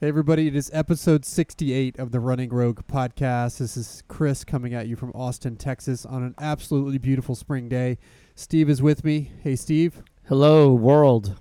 Hey, 0.00 0.08
everybody, 0.08 0.46
it 0.46 0.56
is 0.56 0.70
episode 0.72 1.26
68 1.26 1.98
of 1.98 2.10
the 2.10 2.20
Running 2.20 2.48
Rogue 2.48 2.80
podcast. 2.90 3.58
This 3.58 3.76
is 3.76 4.02
Chris 4.08 4.44
coming 4.44 4.72
at 4.72 4.88
you 4.88 4.96
from 4.96 5.10
Austin, 5.10 5.56
Texas 5.56 6.06
on 6.06 6.22
an 6.22 6.34
absolutely 6.38 6.96
beautiful 6.96 7.34
spring 7.34 7.68
day. 7.68 7.98
Steve 8.34 8.70
is 8.70 8.80
with 8.80 9.04
me. 9.04 9.30
Hey, 9.42 9.56
Steve. 9.56 10.02
Hello, 10.26 10.72
world. 10.72 11.38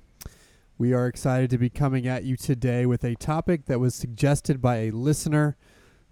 We 0.78 0.92
are 0.92 1.08
excited 1.08 1.50
to 1.52 1.58
be 1.58 1.70
coming 1.70 2.06
at 2.06 2.26
you 2.26 2.36
today 2.36 2.86
with 2.86 3.06
a 3.06 3.16
topic 3.16 3.68
that 3.68 3.80
was 3.80 3.96
suggested 3.96 4.62
by 4.62 4.80
a 4.80 4.92
listener. 4.92 5.56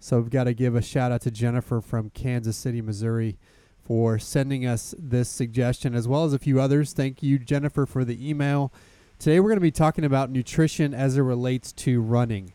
So 0.00 0.18
we've 0.18 0.30
got 0.30 0.44
to 0.44 0.54
give 0.54 0.74
a 0.74 0.80
shout 0.80 1.12
out 1.12 1.20
to 1.22 1.30
Jennifer 1.30 1.82
from 1.82 2.08
Kansas 2.08 2.56
City, 2.56 2.80
Missouri 2.80 3.36
for 3.84 4.18
sending 4.18 4.64
us 4.64 4.94
this 4.98 5.28
suggestion, 5.28 5.94
as 5.94 6.08
well 6.08 6.24
as 6.24 6.32
a 6.32 6.38
few 6.38 6.62
others. 6.62 6.94
Thank 6.94 7.22
you, 7.22 7.38
Jennifer, 7.38 7.84
for 7.84 8.06
the 8.06 8.26
email. 8.26 8.72
Today 9.18 9.40
we're 9.40 9.48
going 9.48 9.56
to 9.56 9.60
be 9.60 9.72
talking 9.72 10.04
about 10.04 10.30
nutrition 10.30 10.94
as 10.94 11.16
it 11.16 11.22
relates 11.22 11.72
to 11.72 12.00
running, 12.00 12.52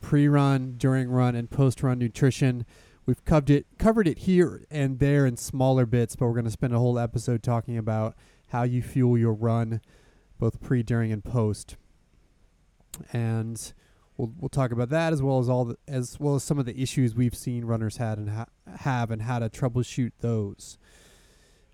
pre-run, 0.00 0.76
during 0.78 1.10
run, 1.10 1.34
and 1.34 1.50
post-run 1.50 1.98
nutrition. 1.98 2.64
We've 3.04 3.22
covered 3.26 3.50
it 3.50 3.66
covered 3.78 4.08
it 4.08 4.20
here 4.20 4.64
and 4.70 4.98
there 4.98 5.26
in 5.26 5.36
smaller 5.36 5.84
bits, 5.84 6.16
but 6.16 6.24
we're 6.24 6.32
going 6.32 6.46
to 6.46 6.50
spend 6.50 6.74
a 6.74 6.78
whole 6.78 6.98
episode 6.98 7.42
talking 7.42 7.76
about 7.76 8.16
how 8.48 8.62
you 8.62 8.80
fuel 8.80 9.18
your 9.18 9.34
run, 9.34 9.82
both 10.38 10.62
pre, 10.62 10.82
during, 10.82 11.12
and 11.12 11.22
post. 11.22 11.76
And 13.12 13.74
we'll 14.16 14.32
we'll 14.40 14.48
talk 14.48 14.72
about 14.72 14.88
that 14.88 15.12
as 15.12 15.22
well 15.22 15.38
as 15.38 15.50
all 15.50 15.66
the, 15.66 15.76
as 15.86 16.18
well 16.18 16.34
as 16.34 16.42
some 16.42 16.58
of 16.58 16.64
the 16.64 16.80
issues 16.80 17.14
we've 17.14 17.36
seen 17.36 17.66
runners 17.66 17.98
had 17.98 18.16
and 18.16 18.30
ha- 18.30 18.46
have 18.78 19.10
and 19.10 19.20
how 19.20 19.38
to 19.38 19.50
troubleshoot 19.50 20.12
those. 20.20 20.78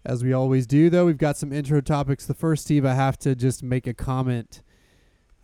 As 0.04 0.24
we 0.24 0.32
always 0.32 0.66
do, 0.66 0.90
though, 0.90 1.06
we've 1.06 1.16
got 1.18 1.36
some 1.36 1.52
intro 1.52 1.80
topics. 1.80 2.26
The 2.26 2.34
first, 2.34 2.64
Steve, 2.64 2.84
I 2.84 2.94
have 2.94 3.16
to 3.18 3.34
just 3.36 3.62
make 3.62 3.86
a 3.86 3.94
comment 3.94 4.62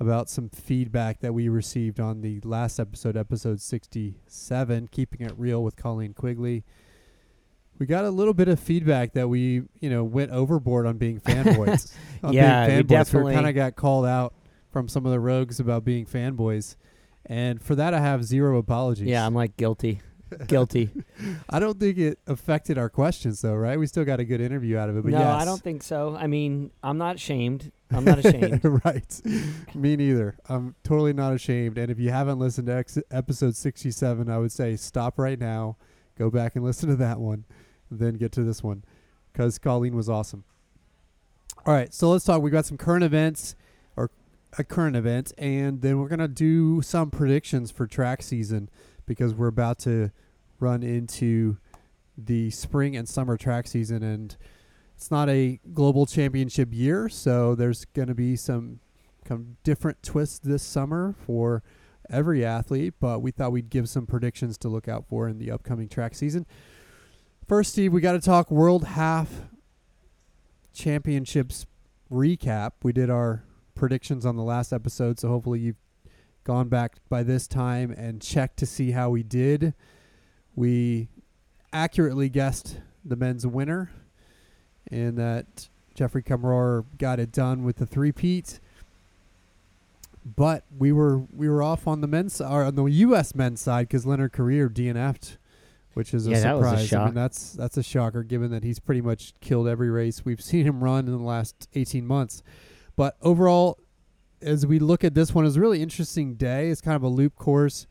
about 0.01 0.29
some 0.29 0.49
feedback 0.49 1.21
that 1.21 1.33
we 1.33 1.49
received 1.49 2.01
on 2.01 2.21
the 2.23 2.41
last 2.43 2.79
episode, 2.81 3.17
episode 3.17 3.61
67, 3.61 4.89
Keeping 4.89 5.27
It 5.27 5.33
Real 5.37 5.63
with 5.63 5.77
Colleen 5.77 6.13
Quigley. 6.13 6.65
We 7.79 7.87
got 7.87 8.05
a 8.05 8.11
little 8.11 8.35
bit 8.35 8.49
of 8.49 8.59
feedback 8.59 9.13
that 9.13 9.29
we, 9.29 9.63
you 9.81 9.91
know, 9.91 10.03
went 10.03 10.33
overboard 10.33 10.87
on 10.87 10.99
being 10.99 11.21
fanboys. 11.25 11.93
on 12.25 12.33
Yeah, 12.33 12.63
we 12.67 12.73
being 12.73 12.83
fanboys. 12.85 12.89
definitely- 12.89 13.35
kind 13.35 13.49
of 13.49 13.55
got 13.55 13.77
called 13.77 14.07
out 14.07 14.35
from 14.73 14.89
some 14.89 15.07
of 15.07 15.13
the 15.13 15.21
rogues 15.21 15.61
about 15.61 15.85
being 15.85 16.05
fanboys. 16.05 16.75
And 17.27 17.63
for 17.63 17.75
that, 17.77 17.95
I 17.95 18.01
have 18.01 18.25
zero 18.25 18.59
apologies. 18.59 19.07
Yeah, 19.07 19.25
I'm 19.25 19.35
like 19.35 19.57
guilty. 19.57 20.01
Guilty. 20.47 20.91
I 21.51 21.59
don't 21.59 21.79
think 21.79 21.99
it 21.99 22.19
affected 22.27 22.79
our 22.79 22.89
questions, 22.89 23.41
though, 23.41 23.55
right? 23.55 23.79
We 23.79 23.87
still 23.87 24.05
got 24.05 24.21
a 24.21 24.25
good 24.25 24.41
interview 24.41 24.77
out 24.77 24.89
of 24.89 24.97
it. 24.97 25.05
But 25.05 25.13
no, 25.13 25.19
yes. 25.19 25.43
I 25.43 25.45
don't 25.45 25.61
think 25.61 25.83
so. 25.83 26.17
I 26.19 26.27
mean, 26.27 26.71
I'm 26.83 26.99
not 26.99 27.17
ashamed. 27.17 27.73
I'm 27.91 28.05
not 28.05 28.19
ashamed. 28.25 28.61
right. 28.85 29.21
Me 29.75 29.97
neither. 29.97 30.37
I'm 30.49 30.75
totally 30.85 31.13
not 31.13 31.33
ashamed. 31.35 31.79
And 31.79 31.91
if 31.91 31.99
you 31.99 32.11
haven't 32.11 32.39
listened 32.39 32.67
to 32.67 32.75
ex- 32.75 32.99
episode 33.11 33.57
67, 33.57 34.29
I 34.29 34.39
would 34.39 34.53
say 34.53 34.77
stop 34.77 35.19
right 35.19 35.39
now, 35.39 35.77
go 36.19 36.31
back 36.31 36.57
and 36.57 36.65
listen 36.65 36.89
to 36.89 36.97
that 36.97 37.19
one, 37.19 37.45
then 37.91 38.15
get 38.15 38.33
to 38.33 38.43
this 38.43 38.63
one 38.63 38.85
because 39.33 39.59
Colleen 39.59 39.95
was 39.95 40.09
awesome. 40.09 40.45
All 41.65 41.75
right. 41.75 41.93
So 41.93 42.11
let's 42.11 42.25
talk. 42.25 42.43
We 42.43 42.51
got 42.51 42.67
some 42.67 42.77
current 42.77 43.05
events 43.05 43.57
or 43.97 44.11
a 44.59 44.65
current 44.65 44.97
event, 44.97 45.33
and 45.39 45.81
then 45.81 45.99
we're 45.99 46.09
going 46.09 46.19
to 46.19 46.29
do 46.29 46.83
some 46.83 47.11
predictions 47.11 47.71
for 47.71 47.87
track 47.87 48.23
season 48.23 48.69
because 49.09 49.35
we're 49.35 49.49
about 49.49 49.79
to 49.81 50.13
run 50.61 50.83
into 50.83 51.57
the 52.17 52.51
spring 52.51 52.97
and 52.97 53.09
summer 53.09 53.37
track 53.37 53.67
season 53.67 54.03
and 54.03 54.37
it's 54.95 55.13
not 55.13 55.29
a 55.29 55.61
global 55.73 56.07
championship 56.07 56.71
year, 56.73 57.09
so 57.09 57.55
there's 57.55 57.85
going 57.85 58.09
to 58.09 58.17
be 58.17 58.35
some 58.35 58.81
kind 59.25 59.41
of 59.41 59.63
different 59.63 60.03
twists 60.03 60.41
this 60.41 60.63
summer 60.63 61.15
for 61.25 61.63
every 62.11 62.45
athlete, 62.45 62.95
but 62.99 63.21
we 63.21 63.31
thought 63.31 63.53
we'd 63.53 63.71
give 63.71 63.89
some 63.89 64.07
predictions 64.07 64.59
to 64.59 64.69
look 64.69 64.89
out 64.89 65.07
for 65.09 65.29
in 65.29 65.39
the 65.39 65.53
upcoming 65.53 65.89
track 65.89 66.17
season. 66.17 66.47
First, 67.47 67.73
Steve, 67.73 67.93
we 67.93 68.01
got 68.01 68.13
to 68.13 68.21
talk 68.21 68.51
World 68.51 68.85
Half 68.85 69.43
Championships 70.75 71.65
recap. 72.11 72.73
We 72.83 72.93
did 72.93 73.09
our 73.09 73.45
predictions 73.77 74.27
on 74.27 74.37
the 74.37 74.43
last 74.43 74.73
episode, 74.73 75.21
so 75.21 75.29
hopefully 75.29 75.61
you've 75.61 75.77
gone 76.49 76.69
back 76.69 76.97
by 77.11 77.23
this 77.23 77.47
time 77.47 77.91
and 77.91 78.23
checked 78.23 78.57
to 78.57 78.65
see 78.65 78.93
how 78.93 79.11
we 79.11 79.23
did. 79.23 79.75
We 80.57 81.09
accurately 81.75 82.31
guessed 82.31 82.81
the 83.05 83.17
men's 83.17 83.47
winner 83.47 83.91
and 84.91 85.19
that 85.19 85.69
Geoffrey 85.95 86.23
Kamworor 86.23 86.87
got 86.97 87.21
it 87.21 87.33
done 87.33 87.65
with 87.65 87.77
the 87.77 87.85
three-peat. 87.85 88.61
But 90.25 90.65
we 90.77 90.91
were 90.91 91.19
we 91.19 91.51
were 91.51 91.63
off 91.63 91.87
on 91.87 92.01
the 92.01 92.07
men's 92.07 92.41
or 92.41 92.65
on 92.65 92.77
the 92.77 92.85
U.S. 92.85 93.35
men's 93.35 93.61
side 93.61 93.89
because 93.89 94.07
Leonard 94.07 94.33
Korir 94.33 94.71
DNF'd, 94.71 95.37
which 95.93 96.15
is 96.15 96.27
a 96.27 96.31
Yeah, 96.31 96.41
that 96.41 96.57
was 96.57 96.67
a 96.67 96.71
surprise. 96.71 96.83
I 96.83 96.87
shock. 96.87 97.05
mean, 97.07 97.15
that's 97.15 97.53
that's 97.53 97.77
a 97.77 97.83
shocker 97.83 98.23
given 98.23 98.51
that 98.53 98.63
he's 98.63 98.79
pretty 98.79 99.01
much 99.03 99.35
killed 99.41 99.69
every 99.69 99.91
race 99.91 100.25
we've 100.25 100.41
seen 100.51 100.65
him 100.65 100.83
run 100.83 101.07
in 101.07 101.13
the 101.13 101.23
last 101.23 101.69
18 101.75 102.07
months. 102.07 102.43
But 102.97 103.17
overall, 103.23 103.79
as 104.41 104.67
we 104.67 104.79
look 104.79 105.05
at 105.05 105.15
this 105.15 105.35
one, 105.35 105.45
it 105.45 105.49
was 105.49 105.57
a 105.57 105.61
really 105.61 105.83
interesting 105.83 106.35
day. 106.35 106.71
It's 106.71 106.81
kind 106.81 106.97
of 106.97 107.03
a 107.03 107.09
loop 107.09 107.35
course. 107.37 107.87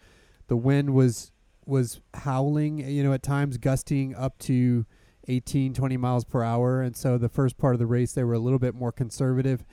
The 0.47 0.57
wind 0.57 0.93
was 0.93 1.31
was 1.65 1.99
howling, 2.13 2.79
you 2.79 3.03
know, 3.03 3.11
at 3.11 3.21
times 3.21 3.57
gusting 3.57 4.15
up 4.15 4.37
to 4.39 4.85
18, 5.27 5.73
20 5.73 5.97
miles 5.97 6.23
per 6.23 6.41
hour. 6.41 6.81
And 6.81 6.95
so 6.95 7.17
the 7.17 7.27
first 7.27 7.57
part 7.57 7.75
of 7.75 7.79
the 7.79 7.85
race, 7.85 8.13
they 8.13 8.23
were 8.23 8.33
a 8.33 8.39
little 8.39 8.59
bit 8.59 8.73
more 8.73 8.93
conservative. 8.93 9.65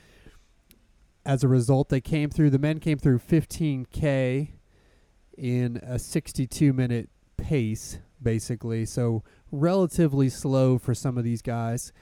As 1.25 1.45
a 1.45 1.49
result, 1.49 1.89
they 1.89 2.01
came 2.01 2.31
through, 2.31 2.51
the 2.51 2.59
men 2.59 2.81
came 2.81 2.99
through 2.99 3.21
15K 3.21 4.51
in 5.39 5.77
a 5.83 5.99
62 5.99 6.73
minute 6.73 7.09
pace, 7.37 7.99
basically. 8.21 8.85
So 8.85 9.23
relatively 9.53 10.29
slow 10.29 10.79
for 10.79 10.95
some 10.95 11.17
of 11.17 11.25
these 11.25 11.43
guys 11.43 11.93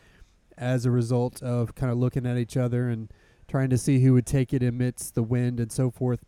as 0.56 0.86
a 0.86 0.90
result 0.90 1.42
of 1.42 1.74
kind 1.74 1.92
of 1.92 1.98
looking 1.98 2.26
at 2.26 2.36
each 2.38 2.56
other 2.56 2.88
and 2.88 3.12
trying 3.52 3.70
to 3.70 3.78
see 3.78 4.00
who 4.00 4.14
would 4.14 4.26
take 4.26 4.52
it 4.52 4.62
amidst 4.62 5.14
the 5.14 5.22
wind 5.22 5.60
and 5.60 5.70
so 5.70 5.90
forth. 5.90 6.24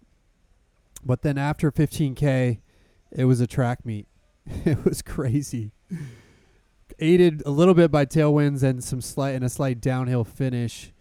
But 1.04 1.22
then 1.22 1.36
after 1.38 1.72
15K, 1.72 2.60
it 3.10 3.24
was 3.24 3.40
a 3.40 3.46
track 3.46 3.84
meet. 3.84 4.06
it 4.64 4.84
was 4.84 5.02
crazy 5.02 5.72
aided 6.98 7.42
a 7.46 7.50
little 7.50 7.74
bit 7.74 7.90
by 7.90 8.06
tailwinds 8.06 8.62
and 8.62 8.82
some 8.82 9.00
slight 9.00 9.34
and 9.34 9.44
a 9.44 9.48
slight 9.48 9.80
downhill 9.80 10.24
finish. 10.24 10.92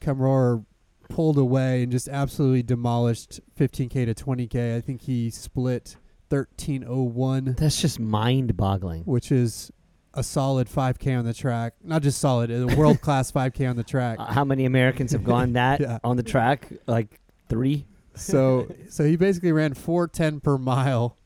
Kamworor 0.00 0.64
pulled 1.08 1.38
away 1.38 1.82
and 1.82 1.92
just 1.92 2.08
absolutely 2.08 2.62
demolished 2.62 3.40
15k 3.58 4.06
to 4.06 4.14
20k. 4.14 4.76
I 4.76 4.80
think 4.80 5.02
he 5.02 5.30
split 5.30 5.96
1301, 6.28 7.56
That's 7.58 7.80
just 7.80 8.00
mind 8.00 8.56
boggling. 8.56 9.02
which 9.02 9.30
is 9.30 9.70
a 10.14 10.22
solid 10.22 10.68
5k 10.68 11.18
on 11.18 11.24
the 11.24 11.32
track. 11.34 11.74
Not 11.82 12.02
just 12.02 12.18
solid, 12.20 12.50
a 12.50 12.66
world 12.76 13.00
class 13.00 13.32
5k 13.32 13.68
on 13.68 13.76
the 13.76 13.82
track. 13.84 14.18
Uh, 14.20 14.26
how 14.26 14.44
many 14.44 14.64
Americans 14.64 15.12
have 15.12 15.24
gone 15.24 15.52
that 15.54 15.80
Yeah. 15.80 15.98
on 16.04 16.16
the 16.16 16.22
track? 16.22 16.68
Like 16.86 17.20
three? 17.48 17.86
so 18.14 18.68
so 18.90 19.04
he 19.04 19.16
basically 19.16 19.52
ran 19.52 19.72
410 19.72 20.40
per 20.40 20.58
mile 20.58 21.16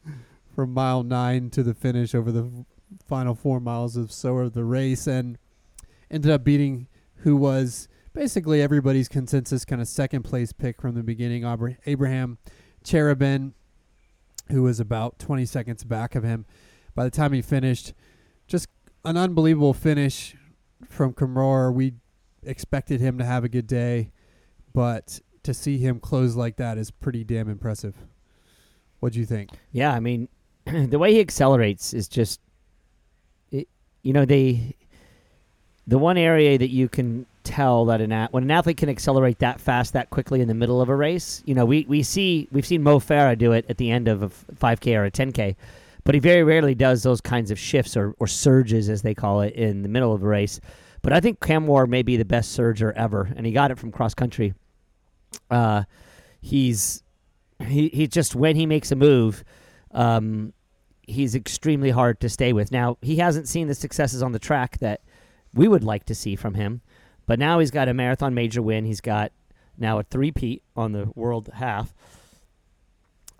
from 0.55 0.73
mile 0.73 1.03
9 1.03 1.51
to 1.51 1.65
the 1.65 1.75
finish 1.75 2.15
over 2.15 2.31
the 2.31 2.49
final 3.09 3.35
4 3.35 3.59
miles 3.59 3.97
of 3.97 4.13
so 4.13 4.37
of 4.39 4.53
the 4.53 4.63
race 4.65 5.09
and 5.09 5.37
ended 6.13 6.31
up 6.31 6.45
beating 6.45 6.87
who 7.17 7.35
was 7.37 7.89
basically 8.13 8.63
everybody's 8.63 9.09
consensus 9.09 9.65
kind 9.65 9.83
of 9.83 9.89
second 9.89 10.23
place 10.23 10.53
pick 10.53 10.81
from 10.81 10.95
the 10.95 11.03
beginning 11.03 11.45
Abra- 11.45 11.77
Abraham 11.87 12.39
Cheroben 12.85 13.53
who 14.53 14.63
was 14.63 14.79
about 14.79 15.19
20 15.19 15.45
seconds 15.45 15.83
back 15.83 16.15
of 16.15 16.23
him 16.23 16.47
by 16.95 17.03
the 17.03 17.11
time 17.11 17.33
he 17.33 17.43
finished 17.43 17.95
an 19.07 19.17
unbelievable 19.17 19.73
finish 19.73 20.37
from 20.89 21.15
Kamworor 21.15 21.73
we 21.73 21.95
expected 22.43 23.01
him 23.01 23.19
to 23.19 23.25
have 23.25 23.45
a 23.45 23.49
good 23.49 23.67
day 23.67 24.11
but 24.75 25.21
to 25.47 25.55
see 25.55 25.79
him 25.79 25.99
close 25.99 26.37
like 26.37 26.57
that 26.57 26.77
is 26.77 26.91
pretty 26.91 27.25
damn 27.25 27.49
impressive. 27.49 27.95
What 29.01 29.15
do 29.15 29.21
you 29.21 29.25
think? 29.25 29.51
Yeah, 29.73 29.93
I 29.93 30.01
mean, 30.01 30.29
the 30.67 30.99
way 30.99 31.15
he 31.15 31.21
accelerates 31.21 31.95
is 31.95 32.09
just, 32.09 32.41
it, 33.51 33.69
you 34.03 34.13
know, 34.13 34.25
they, 34.25 34.75
the 35.87 35.99
one 35.99 36.19
area 36.19 36.59
that 36.59 36.71
you 36.71 36.89
can 36.89 37.25
tell 37.45 37.85
that 37.87 38.01
an 38.01 38.13
at, 38.13 38.33
when 38.33 38.43
an 38.43 38.51
athlete 38.51 38.77
can 38.77 38.89
accelerate 38.89 39.39
that 39.39 39.61
fast, 39.61 39.93
that 39.93 40.11
quickly 40.11 40.41
in 40.41 40.49
the 40.49 40.55
middle 40.55 40.83
of 40.83 40.89
a 40.89 40.97
race, 40.97 41.43
you 41.47 41.55
know, 41.55 41.65
we, 41.65 41.87
we 41.89 42.03
see 42.03 42.49
we've 42.51 42.67
seen 42.67 42.83
Mo 42.83 42.99
Farah 42.99 43.39
do 43.39 43.53
it 43.53 43.65
at 43.69 43.79
the 43.79 43.91
end 43.91 44.09
of 44.09 44.23
a 44.25 44.29
5K 44.29 44.99
or 44.99 45.05
a 45.05 45.11
10K, 45.11 45.55
but 46.07 46.15
he 46.15 46.21
very 46.21 46.45
rarely 46.45 46.75
does 46.77 47.03
those 47.03 47.21
kinds 47.21 47.51
of 47.51 47.59
shifts 47.59 47.97
or, 47.97 48.15
or 48.21 48.29
surges 48.29 48.89
as 48.89 49.03
they 49.03 49.13
call 49.13 49.41
it 49.41 49.53
in 49.55 49.83
the 49.83 49.89
middle 49.89 50.15
of 50.15 50.23
a 50.23 50.27
race. 50.27 50.61
But 51.03 51.13
I 51.13 51.19
think 51.19 51.41
Cam 51.41 51.67
Kamworor 51.67 51.89
may 51.89 52.03
be 52.03 52.17
the 52.17 52.25
best 52.25 52.57
surger 52.57 52.93
ever, 52.95 53.29
and 53.37 53.45
he 53.45 53.51
got 53.51 53.73
it 53.73 53.79
from 53.79 53.91
cross 53.91 54.15
country. 54.15 54.55
Uh, 55.51 55.83
he's 56.41 57.03
he 57.59 57.89
he 57.89 58.07
just 58.07 58.37
when 58.37 58.55
he 58.55 58.67
makes 58.67 58.93
a 58.93 58.97
move, 58.97 59.43
um, 59.91 60.53
he's 61.03 61.35
extremely 61.35 61.91
hard 61.91 62.21
to 62.21 62.29
stay 62.29 62.53
with. 62.53 62.71
Now 62.71 62.99
he 63.03 63.17
hasn't 63.17 63.49
seen 63.49 63.67
the 63.67 63.75
successes 63.75 64.23
on 64.23 64.31
the 64.31 64.39
track 64.39 64.79
that 64.79 65.01
we 65.55 65.67
would 65.67 65.83
like 65.83 66.05
to 66.07 66.15
see 66.15 66.37
from 66.37 66.55
him, 66.55 66.83
but 67.27 67.41
now 67.41 67.59
he's 67.59 67.73
got 67.73 67.89
a 67.89 67.95
marathon 67.95 68.33
major 68.33 68.63
win. 68.63 68.85
He's 68.85 69.01
got 69.01 69.33
now 69.77 69.99
a 69.99 70.05
three-peat 70.05 70.63
on 70.77 70.93
the 70.93 71.11
world 71.17 71.51
half. 71.55 71.93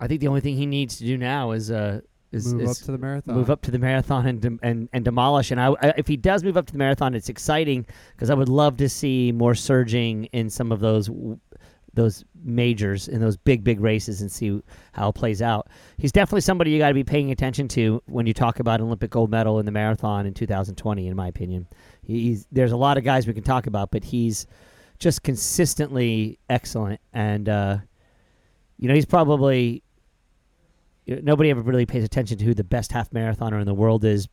I 0.01 0.07
think 0.07 0.19
the 0.19 0.27
only 0.27 0.41
thing 0.41 0.57
he 0.57 0.65
needs 0.65 0.97
to 0.97 1.05
do 1.05 1.17
now 1.17 1.51
is 1.51 1.71
uh 1.71 2.01
is, 2.31 2.53
move 2.53 2.63
is 2.63 2.81
up 2.81 2.85
to 2.85 2.91
the 2.91 2.97
marathon. 2.97 3.35
move 3.35 3.49
up 3.49 3.61
to 3.63 3.71
the 3.71 3.79
marathon 3.79 4.25
and 4.25 4.59
and 4.61 4.89
and 4.91 5.05
demolish. 5.05 5.51
And 5.51 5.59
I, 5.59 5.69
I, 5.81 5.93
if 5.97 6.07
he 6.07 6.17
does 6.17 6.43
move 6.43 6.57
up 6.57 6.65
to 6.67 6.73
the 6.73 6.79
marathon, 6.79 7.13
it's 7.15 7.29
exciting 7.29 7.85
because 8.15 8.29
I 8.29 8.33
would 8.33 8.49
love 8.49 8.77
to 8.77 8.89
see 8.89 9.31
more 9.31 9.55
surging 9.55 10.25
in 10.25 10.49
some 10.49 10.71
of 10.71 10.79
those 10.79 11.09
those 11.93 12.23
majors 12.43 13.07
in 13.07 13.19
those 13.19 13.37
big 13.37 13.63
big 13.63 13.79
races 13.79 14.21
and 14.21 14.31
see 14.31 14.61
how 14.93 15.09
it 15.09 15.13
plays 15.13 15.41
out. 15.41 15.67
He's 15.97 16.11
definitely 16.11 16.41
somebody 16.41 16.71
you 16.71 16.77
got 16.77 16.89
to 16.89 16.93
be 16.93 17.03
paying 17.03 17.31
attention 17.31 17.67
to 17.69 18.03
when 18.05 18.27
you 18.27 18.33
talk 18.33 18.59
about 18.59 18.81
Olympic 18.81 19.09
gold 19.09 19.31
medal 19.31 19.59
in 19.59 19.65
the 19.65 19.71
marathon 19.71 20.25
in 20.25 20.33
2020. 20.33 21.07
In 21.07 21.15
my 21.15 21.27
opinion, 21.27 21.67
he's 22.03 22.45
there's 22.51 22.71
a 22.71 22.77
lot 22.77 22.97
of 22.97 23.03
guys 23.03 23.25
we 23.25 23.33
can 23.33 23.43
talk 23.43 23.67
about, 23.67 23.91
but 23.91 24.03
he's 24.03 24.45
just 24.99 25.23
consistently 25.23 26.39
excellent 26.49 26.99
and. 27.13 27.49
uh 27.49 27.77
you 28.79 28.87
know, 28.87 28.93
he's 28.93 29.05
probably 29.05 29.83
you 31.07 31.15
know, 31.15 31.21
nobody 31.23 31.49
ever 31.49 31.61
really 31.61 31.85
pays 31.85 32.03
attention 32.03 32.37
to 32.37 32.45
who 32.45 32.53
the 32.53 32.63
best 32.63 32.91
half 32.91 33.09
marathoner 33.11 33.59
in 33.59 33.65
the 33.65 33.73
world 33.73 34.03
is, 34.03 34.27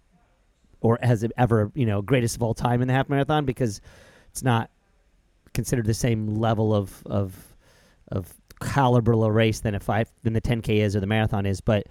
or 0.81 0.99
has 1.01 1.27
ever 1.39 1.73
you 1.75 1.87
know 1.87 2.03
greatest 2.03 2.37
of 2.37 2.43
all 2.43 2.53
time 2.53 2.83
in 2.83 2.89
the 2.89 2.95
half 2.95 3.09
marathon 3.09 3.47
because 3.47 3.81
it's 4.31 4.43
not 4.43 4.71
considered 5.55 5.87
the 5.87 5.95
same 5.95 6.35
level 6.35 6.75
of 6.75 7.03
of 7.07 7.57
of 8.11 8.35
caliber 8.61 9.13
of 9.13 9.35
race 9.35 9.61
than 9.61 9.75
a 9.75 9.81
five 9.81 10.11
than 10.25 10.33
the 10.33 10.41
10k 10.41 10.81
is 10.81 10.95
or 10.97 11.01
the 11.01 11.07
marathon 11.07 11.47
is. 11.47 11.61
But 11.61 11.87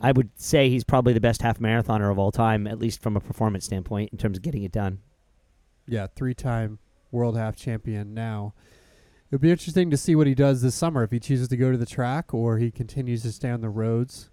I 0.00 0.12
would 0.12 0.30
say 0.36 0.68
he's 0.68 0.84
probably 0.84 1.12
the 1.12 1.20
best 1.20 1.40
half 1.40 1.58
marathoner 1.58 2.10
of 2.10 2.18
all 2.18 2.32
time, 2.32 2.66
at 2.66 2.78
least 2.78 3.00
from 3.00 3.16
a 3.16 3.20
performance 3.20 3.64
standpoint 3.64 4.10
in 4.12 4.18
terms 4.18 4.36
of 4.36 4.42
getting 4.42 4.64
it 4.64 4.72
done. 4.72 4.98
Yeah, 5.86 6.06
three-time 6.14 6.78
world 7.10 7.36
half 7.36 7.56
champion 7.56 8.14
now. 8.14 8.52
It'll 9.30 9.42
be 9.42 9.50
interesting 9.50 9.90
to 9.90 9.96
see 9.96 10.14
what 10.14 10.26
he 10.26 10.34
does 10.34 10.62
this 10.62 10.74
summer 10.74 11.02
if 11.02 11.10
he 11.10 11.20
chooses 11.20 11.48
to 11.48 11.56
go 11.56 11.70
to 11.70 11.76
the 11.76 11.84
track 11.84 12.32
or 12.32 12.58
he 12.58 12.70
continues 12.70 13.22
to 13.22 13.32
stay 13.32 13.50
on 13.50 13.60
the 13.60 13.68
roads. 13.68 14.30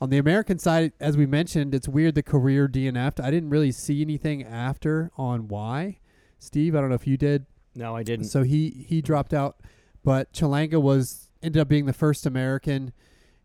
On 0.00 0.08
the 0.08 0.16
American 0.16 0.58
side, 0.58 0.92
as 0.98 1.18
we 1.18 1.26
mentioned, 1.26 1.74
it's 1.74 1.86
weird 1.86 2.14
the 2.14 2.22
Korir 2.22 2.66
DNF'd. 2.66 3.20
I 3.20 3.30
didn't 3.30 3.50
really 3.50 3.72
see 3.72 4.00
anything 4.00 4.42
after 4.42 5.10
on 5.18 5.48
why. 5.48 5.98
Steve, 6.38 6.74
I 6.74 6.80
don't 6.80 6.88
know 6.88 6.94
if 6.94 7.06
you 7.06 7.18
did. 7.18 7.44
No, 7.74 7.94
I 7.94 8.02
didn't. 8.02 8.26
So 8.26 8.42
he 8.42 8.86
he 8.88 9.02
dropped 9.02 9.34
out, 9.34 9.60
but 10.02 10.32
Chelanga 10.32 10.80
was 10.80 11.30
ended 11.42 11.60
up 11.60 11.68
being 11.68 11.84
the 11.84 11.92
first 11.92 12.24
American 12.24 12.94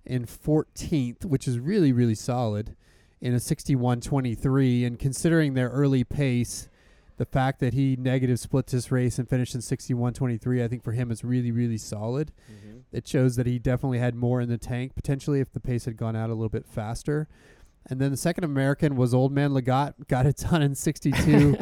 in 0.05 0.25
14th, 0.25 1.25
which 1.25 1.47
is 1.47 1.59
really 1.59 1.91
really 1.91 2.15
solid 2.15 2.77
in 3.19 3.33
a 3.33 3.37
61.23 3.37 4.85
and 4.85 4.99
considering 4.99 5.53
their 5.53 5.69
early 5.69 6.03
pace, 6.03 6.69
the 7.17 7.25
fact 7.25 7.59
that 7.59 7.73
he 7.73 7.95
negative 7.95 8.39
split 8.39 8.67
this 8.67 8.91
race 8.91 9.17
and 9.17 9.29
finished 9.29 9.55
in 9.55 9.61
61.23, 9.61 10.63
I 10.63 10.67
think 10.67 10.83
for 10.83 10.91
him 10.91 11.11
is 11.11 11.23
really 11.23 11.51
really 11.51 11.77
solid. 11.77 12.31
Mhm. 12.49 12.81
It 12.91 13.07
shows 13.07 13.35
that 13.35 13.45
he 13.47 13.59
definitely 13.59 13.99
had 13.99 14.15
more 14.15 14.41
in 14.41 14.49
the 14.49 14.57
tank 14.57 14.95
potentially 14.95 15.39
if 15.39 15.51
the 15.51 15.59
pace 15.59 15.85
had 15.85 15.97
gone 15.97 16.15
out 16.15 16.29
a 16.29 16.33
little 16.33 16.49
bit 16.49 16.65
faster. 16.65 17.27
And 17.87 17.99
then 18.01 18.11
the 18.11 18.17
second 18.17 18.43
American 18.43 18.95
was 18.95 19.13
Old 19.13 19.31
Man 19.31 19.51
Lagat, 19.51 20.07
got 20.07 20.25
it 20.25 20.37
done 20.37 20.61
in 20.61 20.75
62 20.75 21.55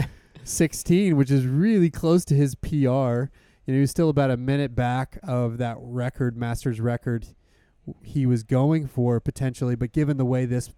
16, 0.44 1.16
which 1.16 1.32
is 1.32 1.46
really 1.46 1.90
close 1.90 2.26
to 2.26 2.36
his 2.36 2.56
PR. 2.56 3.30
You 3.66 3.72
know, 3.72 3.76
he 3.76 3.80
was 3.82 3.92
still 3.92 4.10
about 4.10 4.32
a 4.32 4.38
minute 4.38 4.76
back 4.76 5.18
of 5.24 5.58
that 5.58 5.78
record, 5.80 6.36
Masters 6.36 6.82
record 6.82 7.28
he 8.02 8.26
was 8.26 8.44
going 8.44 8.88
for 8.88 9.20
potentially, 9.20 9.76
but 9.76 9.92
given 9.92 10.18
the 10.18 10.26
way 10.26 10.46
this 10.46 10.72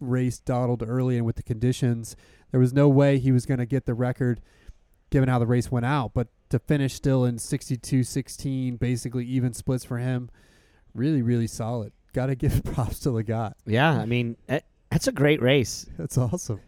race 0.00 0.38
dawdled 0.38 0.82
early 0.86 1.16
and 1.16 1.26
with 1.26 1.36
the 1.36 1.42
conditions, 1.42 2.16
there 2.50 2.60
was 2.60 2.72
no 2.72 2.88
way 2.88 3.18
he 3.18 3.32
was 3.32 3.46
going 3.46 3.58
to 3.58 3.66
get 3.66 3.86
the 3.86 3.94
record 3.94 4.40
given 5.10 5.28
how 5.28 5.38
the 5.38 5.46
race 5.46 5.70
went 5.70 5.86
out. 5.86 6.12
But 6.14 6.28
to 6.50 6.58
finish 6.58 6.94
still 6.94 7.24
in 7.24 7.38
62 7.38 8.04
16, 8.04 8.76
basically 8.76 9.24
even 9.26 9.52
splits 9.52 9.84
for 9.84 9.98
him, 9.98 10.30
really, 10.94 11.22
really 11.22 11.46
solid. 11.46 11.92
Got 12.12 12.26
to 12.26 12.34
give 12.36 12.64
props 12.64 13.00
to 13.00 13.10
Lagat. 13.10 13.54
Yeah, 13.66 13.92
I 13.92 14.06
mean 14.06 14.36
eh, 14.48 14.60
that's 14.90 15.06
a 15.06 15.12
great 15.12 15.40
race. 15.40 15.86
That's 15.98 16.18
awesome. 16.18 16.60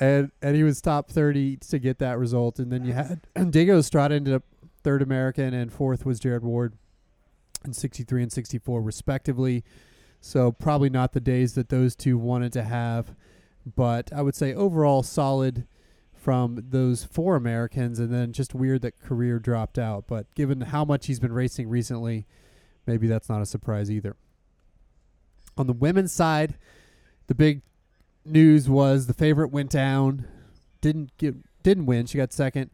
and 0.00 0.30
and 0.40 0.56
he 0.56 0.62
was 0.62 0.80
top 0.80 1.10
30 1.10 1.58
to 1.58 1.78
get 1.78 1.98
that 1.98 2.18
result. 2.18 2.58
And 2.58 2.72
then 2.72 2.84
you 2.84 2.92
had 2.92 3.20
Diego 3.50 3.78
Estrada 3.78 4.14
ended 4.14 4.34
up 4.34 4.44
third 4.82 5.02
American, 5.02 5.54
and 5.54 5.72
fourth 5.72 6.06
was 6.06 6.20
Jared 6.20 6.44
Ward 6.44 6.74
in 7.64 7.72
63 7.72 8.22
and 8.22 8.32
64, 8.32 8.82
respectively. 8.82 9.64
So 10.20 10.52
probably 10.52 10.90
not 10.90 11.12
the 11.12 11.20
days 11.20 11.54
that 11.54 11.68
those 11.68 11.94
two 11.94 12.16
wanted 12.16 12.52
to 12.54 12.62
have. 12.62 13.14
But 13.66 14.12
I 14.12 14.22
would 14.22 14.34
say 14.34 14.52
overall 14.54 15.02
solid 15.02 15.66
from 16.12 16.64
those 16.70 17.04
four 17.04 17.36
Americans, 17.36 17.98
and 17.98 18.12
then 18.12 18.32
just 18.32 18.54
weird 18.54 18.82
that 18.82 18.98
Korir 18.98 19.40
dropped 19.42 19.78
out. 19.78 20.06
But 20.06 20.34
given 20.34 20.62
how 20.62 20.84
much 20.84 21.06
he's 21.06 21.20
been 21.20 21.32
racing 21.32 21.68
recently, 21.68 22.26
maybe 22.86 23.06
that's 23.06 23.28
not 23.28 23.42
a 23.42 23.46
surprise 23.46 23.90
either. 23.90 24.16
On 25.56 25.66
the 25.66 25.72
women's 25.72 26.12
side, 26.12 26.56
the 27.26 27.34
big 27.34 27.62
news 28.24 28.68
was 28.68 29.06
the 29.06 29.14
favorite 29.14 29.48
went 29.48 29.70
down, 29.70 30.26
didn't 30.80 31.16
get 31.18 31.36
didn't 31.62 31.86
win. 31.86 32.06
She 32.06 32.18
got 32.18 32.32
second. 32.32 32.70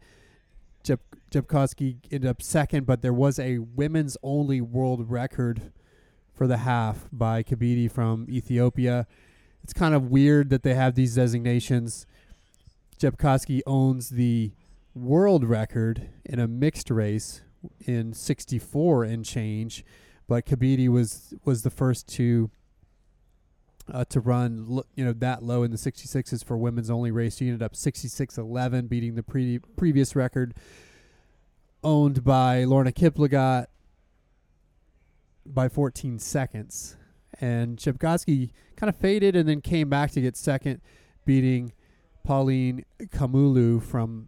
Jeb 0.83 0.99
Jepkosgei 1.31 1.97
ended 2.11 2.29
up 2.29 2.41
second, 2.41 2.85
but 2.85 3.01
there 3.01 3.13
was 3.13 3.39
a 3.39 3.59
women's 3.59 4.17
only 4.23 4.61
world 4.61 5.09
record 5.09 5.71
for 6.33 6.47
the 6.47 6.57
half 6.57 7.07
by 7.11 7.43
Gudeta 7.43 7.91
from 7.91 8.27
Ethiopia. 8.29 9.07
It's 9.63 9.73
kind 9.73 9.93
of 9.93 10.09
weird 10.09 10.49
that 10.49 10.63
they 10.63 10.73
have 10.73 10.95
these 10.95 11.15
designations. 11.15 12.05
Jepkosgei 12.99 13.61
owns 13.65 14.09
the 14.09 14.51
world 14.93 15.43
record 15.43 16.09
in 16.25 16.39
a 16.39 16.47
mixed 16.47 16.89
race 16.89 17.41
in 17.85 18.13
64 18.13 19.03
and 19.03 19.23
change, 19.23 19.85
but 20.27 20.45
Gudeta 20.45 20.89
was 20.89 21.33
was 21.45 21.63
the 21.63 21.69
first 21.69 22.07
to 22.09 22.49
uh, 23.91 24.05
to 24.05 24.19
run 24.19 24.65
l- 24.69 24.85
you 24.95 25.05
know 25.05 25.13
that 25.13 25.43
low 25.43 25.63
in 25.63 25.71
the 25.71 25.77
66s 25.77 26.43
for 26.43 26.57
women's 26.57 26.89
only 26.89 27.11
race. 27.11 27.37
She 27.37 27.47
ended 27.47 27.63
up 27.63 27.73
66-11, 27.73 28.89
beating 28.89 29.15
the 29.15 29.23
pre- 29.23 29.59
previous 29.75 30.15
record 30.15 30.53
owned 31.83 32.23
by 32.23 32.63
Lorna 32.63 32.91
Kiplagat 32.91 33.65
by 35.45 35.67
14 35.67 36.19
seconds. 36.19 36.95
And 37.41 37.77
Jepkosgei 37.77 38.51
kind 38.75 38.87
of 38.87 38.95
faded 38.95 39.35
and 39.35 39.49
then 39.49 39.61
came 39.61 39.89
back 39.89 40.11
to 40.11 40.21
get 40.21 40.37
second, 40.37 40.79
beating 41.25 41.73
Pauline 42.23 42.85
Kamulu 43.01 43.81
from, 43.81 44.27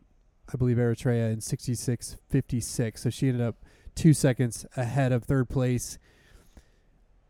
I 0.51 0.57
believe, 0.57 0.77
Eritrea 0.77 1.31
in 1.31 1.39
66 1.39 2.18
56. 2.30 3.01
So 3.01 3.10
she 3.12 3.27
ended 3.27 3.45
up 3.45 3.57
two 3.94 4.13
seconds 4.13 4.65
ahead 4.75 5.12
of 5.12 5.24
third 5.24 5.48
place. 5.48 6.00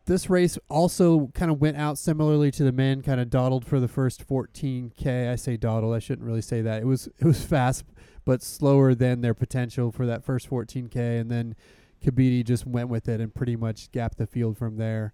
This 0.05 0.29
race 0.29 0.57
also 0.69 1.27
kind 1.33 1.51
of 1.51 1.61
went 1.61 1.77
out 1.77 1.97
similarly 1.97 2.51
to 2.51 2.63
the 2.63 2.71
men, 2.71 3.01
kind 3.01 3.21
of 3.21 3.29
dawdled 3.29 3.65
for 3.65 3.79
the 3.79 3.87
first 3.87 4.27
14k. 4.27 5.29
I 5.29 5.35
say 5.35 5.57
dawdled, 5.57 5.93
I 5.93 5.99
shouldn't 5.99 6.27
really 6.27 6.41
say 6.41 6.61
that. 6.61 6.81
It 6.81 6.85
was 6.85 7.07
it 7.19 7.25
was 7.25 7.43
fast, 7.43 7.83
but 8.23 8.41
slower 8.41 8.95
than 8.95 9.19
their 9.19 9.33
potential 9.33 9.91
for 9.91 10.05
that 10.05 10.23
first 10.23 10.49
14k, 10.49 11.19
and 11.19 11.29
then 11.29 11.55
Gudeta 12.03 12.45
just 12.45 12.65
went 12.65 12.89
with 12.89 13.07
it 13.07 13.21
and 13.21 13.33
pretty 13.33 13.55
much 13.55 13.91
gapped 13.91 14.17
the 14.17 14.27
field 14.27 14.57
from 14.57 14.77
there 14.77 15.13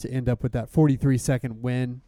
to 0.00 0.10
end 0.10 0.28
up 0.28 0.42
with 0.42 0.52
that 0.52 0.68
43 0.68 1.16
second 1.18 1.62
win. 1.62 2.00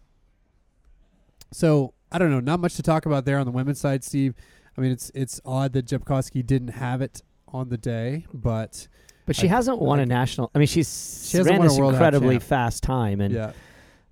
So 1.53 1.95
I 2.11 2.19
don't 2.19 2.31
know, 2.31 2.41
not 2.41 2.61
much 2.61 2.75
to 2.77 2.83
talk 2.83 3.07
about 3.07 3.25
there 3.25 3.39
on 3.39 3.47
the 3.47 3.53
women's 3.53 3.81
side, 3.81 4.05
Steve. 4.05 4.35
I 4.77 4.81
mean, 4.81 4.91
it's 4.93 5.11
it's 5.15 5.41
odd 5.45 5.73
that 5.75 5.87
Jepkosgei 5.87 6.45
didn't 6.47 6.69
have 6.69 7.03
it 7.03 7.23
on 7.49 7.69
the 7.69 7.77
day, 7.77 8.27
but 8.33 8.89
But 9.27 9.37
she 9.37 9.47
I- 9.49 9.51
hasn't 9.51 9.81
won 9.81 9.99
I- 10.01 10.03
a 10.03 10.07
national. 10.07 10.51
I 10.55 10.59
mean, 10.59 10.69
she's 10.69 11.29
She 11.31 11.41
ran 11.41 11.59
won 11.59 11.69
this 11.69 11.77
incredibly 11.77 12.39
fast 12.39 12.83
time, 12.83 13.21
and 13.21 13.35
yeah, 13.35 13.53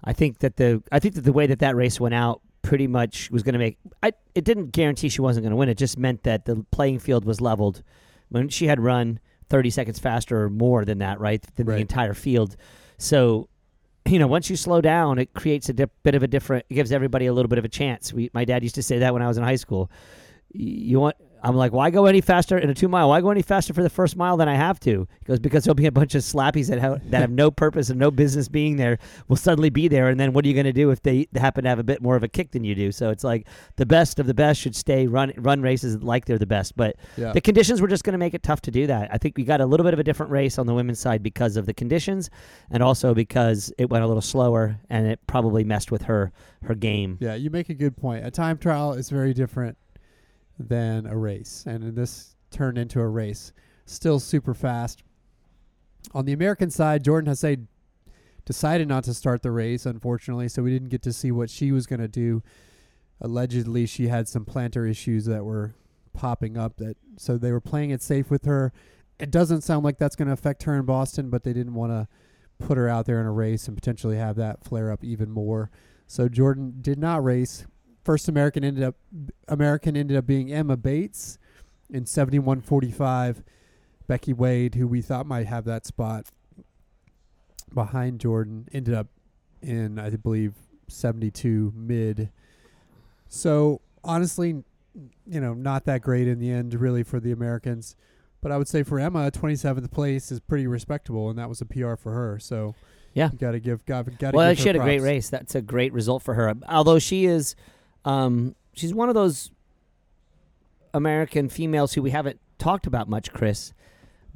I 0.04 0.12
think 0.12 0.38
that 0.40 0.56
the 0.56 0.82
I 0.92 0.98
think 0.98 1.14
that 1.14 1.22
the 1.22 1.32
way 1.32 1.46
that 1.46 1.60
that 1.60 1.76
race 1.76 1.98
went 1.98 2.14
out 2.14 2.42
pretty 2.62 2.86
much 2.86 3.30
was 3.30 3.42
going 3.42 3.54
to 3.54 3.58
make. 3.58 3.78
I 4.02 4.12
it 4.34 4.44
didn't 4.44 4.66
guarantee 4.72 5.08
she 5.08 5.22
wasn't 5.22 5.44
going 5.44 5.50
to 5.52 5.56
win. 5.56 5.70
It 5.70 5.78
just 5.78 5.98
meant 5.98 6.24
that 6.24 6.44
the 6.44 6.64
playing 6.70 6.98
field 6.98 7.24
was 7.24 7.40
leveled 7.40 7.82
when 8.28 8.48
she 8.50 8.66
had 8.66 8.78
run 8.80 9.18
30 9.48 9.70
seconds 9.70 9.98
faster 9.98 10.42
or 10.44 10.50
more 10.50 10.84
than 10.84 10.98
that, 10.98 11.18
right? 11.18 11.42
Than 11.56 11.66
Right. 11.66 11.76
the 11.76 11.80
entire 11.80 12.14
field. 12.14 12.54
So, 12.98 13.48
you 14.06 14.18
know, 14.18 14.26
once 14.26 14.50
you 14.50 14.56
slow 14.56 14.80
down, 14.80 15.18
it 15.18 15.34
creates 15.34 15.68
a 15.68 15.72
dip, 15.72 15.90
bit 16.02 16.14
of 16.14 16.22
a 16.22 16.26
different. 16.26 16.66
It 16.70 16.74
gives 16.74 16.92
everybody 16.92 17.26
a 17.26 17.32
little 17.32 17.48
bit 17.48 17.58
of 17.58 17.64
a 17.64 17.68
chance. 17.68 18.12
We, 18.12 18.30
my 18.32 18.44
dad 18.44 18.62
used 18.62 18.74
to 18.76 18.82
say 18.82 18.98
that 18.98 19.12
when 19.12 19.22
I 19.22 19.28
was 19.28 19.36
in 19.38 19.44
high 19.44 19.56
school. 19.56 19.90
You 20.52 21.00
want. 21.00 21.16
I'm 21.42 21.56
like, 21.56 21.72
why 21.72 21.90
go 21.90 22.06
any 22.06 22.20
faster 22.20 22.58
in 22.58 22.68
a 22.70 22.74
two 22.74 22.88
mile? 22.88 23.08
Why 23.08 23.20
go 23.20 23.30
any 23.30 23.42
faster 23.42 23.72
for 23.72 23.82
the 23.82 23.90
first 23.90 24.16
mile 24.16 24.36
than 24.36 24.48
I 24.48 24.54
have 24.54 24.78
to? 24.80 25.06
He 25.20 25.24
goes, 25.24 25.38
because 25.38 25.64
there'll 25.64 25.74
be 25.74 25.86
a 25.86 25.92
bunch 25.92 26.14
of 26.14 26.22
slappies 26.22 26.68
that 26.68 26.78
have, 26.78 27.10
that 27.10 27.20
have 27.20 27.30
no 27.30 27.50
purpose 27.50 27.90
and 27.90 27.98
no 27.98 28.10
business 28.10 28.48
being 28.48 28.76
there 28.76 28.98
will 29.28 29.36
suddenly 29.36 29.70
be 29.70 29.88
there. 29.88 30.08
And 30.08 30.20
then 30.20 30.32
what 30.32 30.44
are 30.44 30.48
you 30.48 30.54
going 30.54 30.64
to 30.64 30.72
do 30.72 30.90
if 30.90 31.02
they 31.02 31.26
happen 31.34 31.64
to 31.64 31.70
have 31.70 31.78
a 31.78 31.84
bit 31.84 32.02
more 32.02 32.16
of 32.16 32.22
a 32.22 32.28
kick 32.28 32.50
than 32.50 32.64
you 32.64 32.74
do? 32.74 32.92
So 32.92 33.10
it's 33.10 33.24
like 33.24 33.46
the 33.76 33.86
best 33.86 34.18
of 34.18 34.26
the 34.26 34.34
best 34.34 34.60
should 34.60 34.76
stay 34.76 35.06
run 35.06 35.32
run 35.36 35.62
races 35.62 36.02
like 36.02 36.26
they're 36.26 36.38
the 36.38 36.46
best. 36.46 36.76
But 36.76 36.96
yeah. 37.16 37.32
the 37.32 37.40
conditions 37.40 37.80
were 37.80 37.88
just 37.88 38.04
going 38.04 38.12
to 38.12 38.18
make 38.18 38.34
it 38.34 38.42
tough 38.42 38.60
to 38.62 38.70
do 38.70 38.86
that. 38.86 39.08
I 39.12 39.18
think 39.18 39.36
we 39.36 39.44
got 39.44 39.60
a 39.60 39.66
little 39.66 39.84
bit 39.84 39.94
of 39.94 40.00
a 40.00 40.04
different 40.04 40.32
race 40.32 40.58
on 40.58 40.66
the 40.66 40.74
women's 40.74 41.00
side 41.00 41.22
because 41.22 41.56
of 41.56 41.66
the 41.66 41.74
conditions, 41.74 42.30
and 42.70 42.82
also 42.82 43.14
because 43.14 43.72
it 43.78 43.90
went 43.90 44.04
a 44.04 44.06
little 44.06 44.22
slower 44.22 44.78
and 44.90 45.06
it 45.06 45.20
probably 45.26 45.64
messed 45.64 45.90
with 45.90 46.02
her 46.02 46.32
her 46.64 46.74
game. 46.74 47.16
Yeah, 47.20 47.34
you 47.34 47.50
make 47.50 47.68
a 47.68 47.74
good 47.74 47.96
point. 47.96 48.26
A 48.26 48.30
time 48.30 48.58
trial 48.58 48.92
is 48.92 49.08
very 49.08 49.32
different 49.32 49.78
than 50.68 51.06
a 51.06 51.16
race, 51.16 51.64
and 51.66 51.94
this 51.96 52.36
turned 52.50 52.78
into 52.78 53.00
a 53.00 53.08
race. 53.08 53.52
Still 53.86 54.20
super 54.20 54.54
fast. 54.54 55.02
On 56.12 56.24
the 56.24 56.32
American 56.32 56.70
side, 56.70 57.04
Jordan 57.04 57.32
Hasay 57.32 57.66
decided 58.44 58.88
not 58.88 59.04
to 59.04 59.14
start 59.14 59.42
the 59.42 59.50
race, 59.50 59.86
unfortunately, 59.86 60.48
so 60.48 60.62
we 60.62 60.70
didn't 60.70 60.88
get 60.88 61.02
to 61.02 61.12
see 61.12 61.30
what 61.30 61.50
she 61.50 61.72
was 61.72 61.86
going 61.86 62.00
to 62.00 62.08
do. 62.08 62.42
Allegedly, 63.20 63.86
she 63.86 64.08
had 64.08 64.28
some 64.28 64.44
plantar 64.44 64.88
issues 64.88 65.26
that 65.26 65.44
were 65.44 65.74
popping 66.12 66.56
up 66.56 66.76
that 66.78 66.96
so 67.16 67.38
they 67.38 67.52
were 67.52 67.60
playing 67.60 67.90
it 67.90 68.02
safe 68.02 68.30
with 68.30 68.44
her. 68.44 68.72
It 69.18 69.30
doesn't 69.30 69.62
sound 69.62 69.84
like 69.84 69.98
that's 69.98 70.16
going 70.16 70.28
to 70.28 70.34
affect 70.34 70.62
her 70.64 70.74
in 70.74 70.84
Boston, 70.84 71.30
but 71.30 71.44
they 71.44 71.52
didn't 71.52 71.74
want 71.74 71.92
to 71.92 72.08
put 72.58 72.78
her 72.78 72.88
out 72.88 73.06
there 73.06 73.20
in 73.20 73.26
a 73.26 73.32
race 73.32 73.68
and 73.68 73.76
potentially 73.76 74.16
have 74.16 74.36
that 74.36 74.64
flare 74.64 74.90
up 74.90 75.04
even 75.04 75.30
more. 75.30 75.70
So 76.06 76.28
Jordan 76.28 76.78
did 76.80 76.98
not 76.98 77.22
race. 77.22 77.66
First 78.04 78.28
American 78.28 78.64
ended 78.64 78.82
up 78.84 78.96
American 79.48 79.96
ended 79.96 80.16
up 80.16 80.26
being 80.26 80.52
Emma 80.52 80.76
Bates 80.76 81.38
in 81.90 82.04
71.45. 82.04 83.42
Becky 84.06 84.32
Wade, 84.32 84.74
who 84.74 84.88
we 84.88 85.02
thought 85.02 85.26
might 85.26 85.46
have 85.46 85.64
that 85.66 85.86
spot 85.86 86.26
behind 87.72 88.20
Jordan, 88.20 88.68
ended 88.72 88.94
up 88.94 89.06
in 89.62 89.98
I 89.98 90.10
believe 90.10 90.54
72 90.88 91.72
mid. 91.76 92.30
So 93.28 93.80
honestly, 94.02 94.64
you 95.26 95.40
know, 95.40 95.54
not 95.54 95.84
that 95.84 96.02
great 96.02 96.26
in 96.26 96.38
the 96.40 96.50
end, 96.50 96.74
really, 96.74 97.02
for 97.02 97.20
the 97.20 97.32
Americans. 97.32 97.94
But 98.40 98.50
I 98.50 98.56
would 98.56 98.68
say 98.68 98.82
for 98.82 98.98
Emma, 98.98 99.30
27th 99.30 99.90
place 99.90 100.32
is 100.32 100.40
pretty 100.40 100.66
respectable, 100.66 101.28
and 101.28 101.38
that 101.38 101.48
was 101.48 101.60
a 101.60 101.66
PR 101.66 101.94
for 101.94 102.12
her. 102.12 102.38
So 102.38 102.74
Yeah. 103.12 103.30
you 103.30 103.38
got 103.38 103.52
to 103.52 103.60
give, 103.60 103.84
got 103.84 104.06
to 104.06 104.30
well, 104.32 104.50
give 104.50 104.58
she 104.58 104.68
had 104.68 104.76
a 104.76 104.80
great 104.80 105.02
race. 105.02 105.28
That's 105.28 105.54
a 105.54 105.60
great 105.60 105.92
result 105.92 106.22
for 106.22 106.34
her. 106.34 106.54
Although 106.68 106.98
she 106.98 107.26
is, 107.26 107.54
um, 108.04 108.54
she's 108.72 108.94
one 108.94 109.08
of 109.08 109.14
those 109.14 109.50
American 110.94 111.48
females 111.48 111.92
who 111.92 112.02
we 112.02 112.10
haven't 112.10 112.40
talked 112.58 112.86
about 112.86 113.08
much, 113.08 113.32
Chris. 113.32 113.72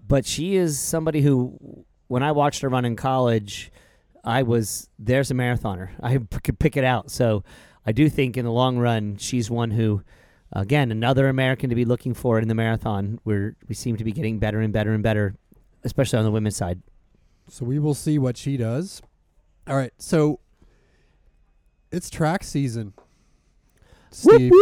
But 0.06 0.26
she 0.26 0.56
is 0.56 0.78
somebody 0.78 1.22
who, 1.22 1.84
when 2.08 2.22
I 2.22 2.32
watched 2.32 2.60
her 2.62 2.68
run 2.68 2.84
in 2.84 2.96
college, 2.96 3.72
I 4.22 4.42
was 4.42 4.88
there's 4.98 5.30
a 5.30 5.34
marathoner. 5.34 5.90
I 6.02 6.18
p- 6.18 6.26
could 6.42 6.58
pick 6.58 6.76
it 6.76 6.84
out. 6.84 7.10
So 7.10 7.44
I 7.86 7.92
do 7.92 8.08
think 8.08 8.36
in 8.36 8.44
the 8.44 8.52
long 8.52 8.78
run, 8.78 9.16
she's 9.16 9.50
one 9.50 9.70
who, 9.70 10.02
again, 10.52 10.90
another 10.90 11.28
American 11.28 11.70
to 11.70 11.76
be 11.76 11.84
looking 11.84 12.14
for 12.14 12.38
in 12.38 12.48
the 12.48 12.54
marathon. 12.54 13.18
Where 13.24 13.56
we 13.68 13.74
seem 13.74 13.96
to 13.96 14.04
be 14.04 14.12
getting 14.12 14.38
better 14.38 14.60
and 14.60 14.72
better 14.72 14.92
and 14.92 15.02
better, 15.02 15.36
especially 15.84 16.18
on 16.18 16.24
the 16.24 16.30
women's 16.30 16.56
side. 16.56 16.82
So 17.48 17.64
we 17.64 17.78
will 17.78 17.94
see 17.94 18.18
what 18.18 18.36
she 18.36 18.56
does. 18.56 19.02
All 19.66 19.76
right, 19.76 19.92
so 19.98 20.40
it's 21.90 22.10
track 22.10 22.44
season. 22.44 22.92
Steve, 24.14 24.52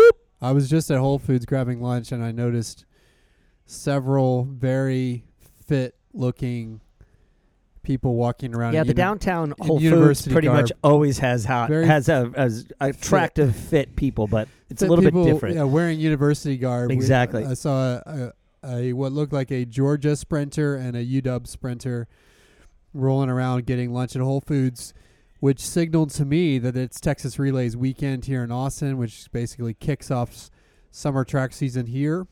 I 0.40 0.52
was 0.52 0.68
just 0.68 0.90
at 0.90 0.98
Whole 0.98 1.18
Foods 1.18 1.44
grabbing 1.46 1.80
lunch, 1.80 2.10
and 2.12 2.22
I 2.24 2.32
noticed 2.32 2.84
several 3.66 4.44
very 4.44 5.24
fit-looking 5.66 6.80
people 7.82 8.14
walking 8.14 8.54
around. 8.54 8.74
Yeah, 8.74 8.82
the 8.82 8.88
uni- 8.88 8.94
downtown 8.96 9.54
Whole 9.60 9.78
Foods 9.80 10.26
pretty 10.28 10.48
much 10.48 10.72
always 10.82 11.18
has 11.18 11.44
ha- 11.44 11.66
Very 11.66 11.86
has 11.86 12.08
a 12.08 12.30
as 12.34 12.66
attractive 12.80 13.54
fit 13.54 13.96
people, 13.96 14.26
but 14.26 14.48
it's 14.70 14.82
a 14.82 14.86
little 14.86 15.04
people, 15.04 15.24
bit 15.24 15.32
different. 15.32 15.56
Yeah, 15.56 15.64
wearing 15.64 15.98
university 15.98 16.56
garb. 16.56 16.88
We- 16.90 16.94
Exactly. 16.96 17.44
I 17.44 17.54
saw 17.54 18.00
a, 18.06 18.32
a, 18.62 18.68
a 18.88 18.92
what 18.92 19.12
looked 19.12 19.32
like 19.32 19.50
a 19.50 19.64
Georgia 19.64 20.16
sprinter 20.16 20.76
and 20.76 20.96
a 20.96 21.04
UW 21.04 21.46
sprinter 21.46 22.08
rolling 22.94 23.30
around 23.30 23.66
getting 23.66 23.92
lunch 23.92 24.14
at 24.16 24.22
Whole 24.22 24.40
Foods, 24.40 24.92
which 25.42 25.58
signaled 25.58 26.08
to 26.08 26.24
me 26.24 26.56
that 26.56 26.76
it's 26.76 27.00
Texas 27.00 27.36
Relays 27.36 27.76
weekend 27.76 28.26
here 28.26 28.44
in 28.44 28.52
Austin, 28.52 28.96
which 28.96 29.26
basically 29.32 29.74
kicks 29.74 30.08
off 30.08 30.48
summer 30.92 31.24
track 31.24 31.52
season 31.52 31.86
here. 31.86 32.28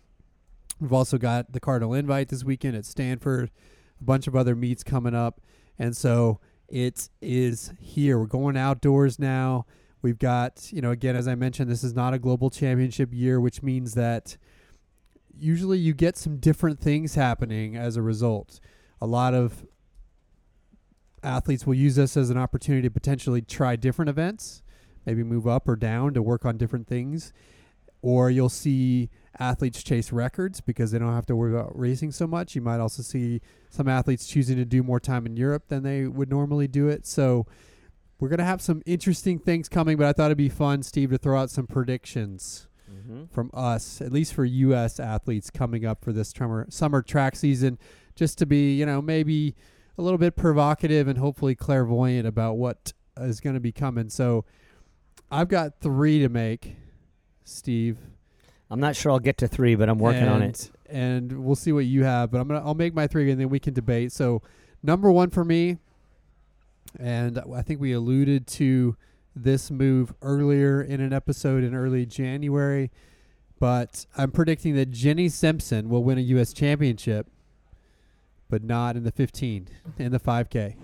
We've 0.80 0.92
also 0.92 1.18
got 1.18 1.50
the 1.52 1.58
Cardinal 1.58 1.92
Invite 1.92 2.28
this 2.28 2.44
weekend 2.44 2.76
at 2.76 2.84
Stanford, 2.84 3.50
a 4.00 4.04
bunch 4.04 4.28
of 4.28 4.36
other 4.36 4.54
meets 4.54 4.84
coming 4.84 5.12
up, 5.12 5.40
and 5.76 5.96
so 5.96 6.38
it 6.68 7.08
is 7.20 7.72
here. 7.80 8.16
We're 8.16 8.26
going 8.26 8.56
outdoors 8.56 9.18
now. 9.18 9.66
We've 10.02 10.20
got, 10.20 10.72
you 10.72 10.80
know, 10.80 10.92
again, 10.92 11.16
as 11.16 11.26
I 11.26 11.34
mentioned, 11.34 11.68
this 11.68 11.82
is 11.82 11.94
not 11.94 12.14
a 12.14 12.18
global 12.20 12.48
championship 12.48 13.12
year, 13.12 13.40
which 13.40 13.60
means 13.60 13.94
that 13.94 14.36
usually 15.36 15.78
you 15.78 15.94
get 15.94 16.16
some 16.16 16.36
different 16.36 16.78
things 16.78 17.16
happening 17.16 17.74
as 17.74 17.96
a 17.96 18.02
result. 18.02 18.60
A 19.00 19.06
lot 19.08 19.34
of 19.34 19.66
athletes 21.22 21.66
will 21.66 21.74
use 21.74 21.96
this 21.96 22.16
as 22.16 22.30
an 22.30 22.38
opportunity 22.38 22.82
to 22.88 22.90
potentially 22.90 23.42
try 23.42 23.76
different 23.76 24.08
events, 24.08 24.62
maybe 25.06 25.22
move 25.22 25.46
up 25.46 25.68
or 25.68 25.76
down 25.76 26.14
to 26.14 26.22
work 26.22 26.44
on 26.44 26.56
different 26.56 26.86
things. 26.86 27.32
Or 28.02 28.30
you'll 28.30 28.48
see 28.48 29.10
athletes 29.38 29.82
chase 29.82 30.10
records 30.10 30.60
because 30.60 30.90
they 30.90 30.98
don't 30.98 31.14
have 31.14 31.26
to 31.26 31.36
worry 31.36 31.52
about 31.52 31.78
racing 31.78 32.12
so 32.12 32.26
much. 32.26 32.54
You 32.54 32.62
might 32.62 32.80
also 32.80 33.02
see 33.02 33.42
some 33.68 33.88
athletes 33.88 34.26
choosing 34.26 34.56
to 34.56 34.64
do 34.64 34.82
more 34.82 34.98
time 35.00 35.26
in 35.26 35.36
Europe 35.36 35.64
than 35.68 35.82
they 35.82 36.06
would 36.06 36.30
normally 36.30 36.66
do 36.66 36.88
it. 36.88 37.06
So 37.06 37.46
we're 38.18 38.28
going 38.28 38.38
to 38.38 38.44
have 38.44 38.62
some 38.62 38.82
interesting 38.86 39.38
things 39.38 39.68
coming, 39.68 39.98
but 39.98 40.06
I 40.06 40.12
thought 40.14 40.26
it'd 40.26 40.38
be 40.38 40.48
fun, 40.48 40.82
Steve, 40.82 41.10
to 41.10 41.18
throw 41.18 41.38
out 41.40 41.50
some 41.50 41.66
predictions 41.66 42.66
Mm-hmm. 42.90 43.26
from 43.32 43.52
us, 43.54 44.00
at 44.00 44.10
least 44.10 44.34
for 44.34 44.44
U.S. 44.44 44.98
athletes 44.98 45.48
coming 45.48 45.86
up 45.86 46.02
for 46.02 46.12
this 46.12 46.30
summer 46.36 46.66
summer 46.70 47.02
track 47.02 47.36
season, 47.36 47.78
just 48.16 48.36
to 48.38 48.46
be 48.46 48.74
you 48.74 48.84
know 48.84 49.00
maybe 49.00 49.54
a 50.00 50.02
little 50.02 50.18
bit 50.18 50.34
provocative 50.34 51.06
and 51.06 51.18
hopefully 51.18 51.54
clairvoyant 51.54 52.26
about 52.26 52.56
what 52.56 52.92
is 53.18 53.38
going 53.40 53.54
to 53.54 53.60
be 53.60 53.70
coming. 53.72 54.08
So 54.08 54.44
I've 55.30 55.48
got 55.48 55.78
three 55.80 56.18
to 56.20 56.28
make, 56.28 56.76
Steve. 57.44 57.98
I'm 58.70 58.80
not 58.80 58.96
sure 58.96 59.12
I'll 59.12 59.18
get 59.18 59.36
to 59.38 59.48
three, 59.48 59.74
but 59.74 59.88
I'm 59.88 59.98
working 59.98 60.26
on 60.28 60.42
it. 60.42 60.70
and 60.88 61.44
we'll 61.44 61.56
see 61.56 61.72
what 61.72 61.84
you 61.84 62.04
have. 62.04 62.30
But 62.30 62.40
I'm 62.40 62.48
gonna 62.48 62.64
I'll 62.64 62.74
make 62.74 62.94
my 62.94 63.06
three, 63.06 63.30
and 63.30 63.40
then 63.40 63.48
we 63.48 63.58
can 63.60 63.74
debate. 63.74 64.12
So 64.12 64.42
number 64.82 65.10
one 65.10 65.30
for 65.30 65.44
me, 65.44 65.78
and 66.98 67.38
I 67.54 67.62
think 67.62 67.80
we 67.80 67.92
alluded 67.92 68.46
to 68.48 68.96
this 69.36 69.70
move 69.70 70.12
earlier 70.22 70.80
in 70.82 71.00
an 71.00 71.12
episode 71.12 71.62
in 71.64 71.74
early 71.74 72.06
January, 72.06 72.90
but 73.58 74.06
I'm 74.16 74.30
predicting 74.30 74.74
that 74.76 74.90
Jenny 74.90 75.28
Simpson 75.28 75.88
will 75.88 76.02
win 76.04 76.18
a 76.18 76.22
U.S. 76.22 76.52
championship, 76.52 77.26
but 78.50 78.62
not 78.64 78.96
in 78.96 79.04
the 79.04 79.12
15, 79.12 79.68
in 79.98 80.12
the 80.12 80.20
5K. 80.20 80.74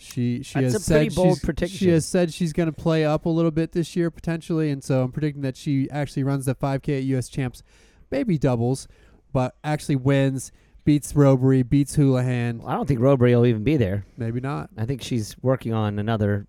She 0.00 0.42
she 0.44 0.60
That's 0.60 0.74
has 0.74 0.82
a 0.82 0.84
said 0.84 1.14
bold 1.14 1.28
she's- 1.38 1.44
prediction. 1.44 1.76
She 1.78 1.88
has 1.88 2.06
said 2.06 2.32
she's 2.32 2.52
going 2.52 2.68
to 2.68 2.72
play 2.72 3.04
up 3.04 3.26
a 3.26 3.28
little 3.28 3.50
bit 3.50 3.72
this 3.72 3.96
year 3.96 4.10
potentially, 4.12 4.70
and 4.70 4.82
so 4.82 5.02
I'm 5.02 5.10
predicting 5.12 5.42
that 5.42 5.56
she 5.56 5.90
actually 5.90 6.22
runs 6.22 6.46
the 6.46 6.54
5K 6.54 6.98
at 6.98 7.02
U.S. 7.04 7.28
champs, 7.28 7.62
maybe 8.10 8.38
doubles, 8.38 8.86
but 9.32 9.56
actually 9.64 9.96
wins, 9.96 10.52
beats 10.84 11.14
Rowbury, 11.16 11.64
beats 11.64 11.96
Houlihan, 11.96 12.62
I 12.64 12.74
don't 12.74 12.86
think 12.86 13.00
Rowbury 13.00 13.34
will 13.34 13.44
even 13.46 13.64
be 13.64 13.76
there. 13.76 14.06
maybe 14.16 14.40
not. 14.40 14.70
I 14.78 14.84
think 14.86 15.02
she's 15.02 15.36
working 15.42 15.72
on 15.74 15.98
another, 15.98 16.46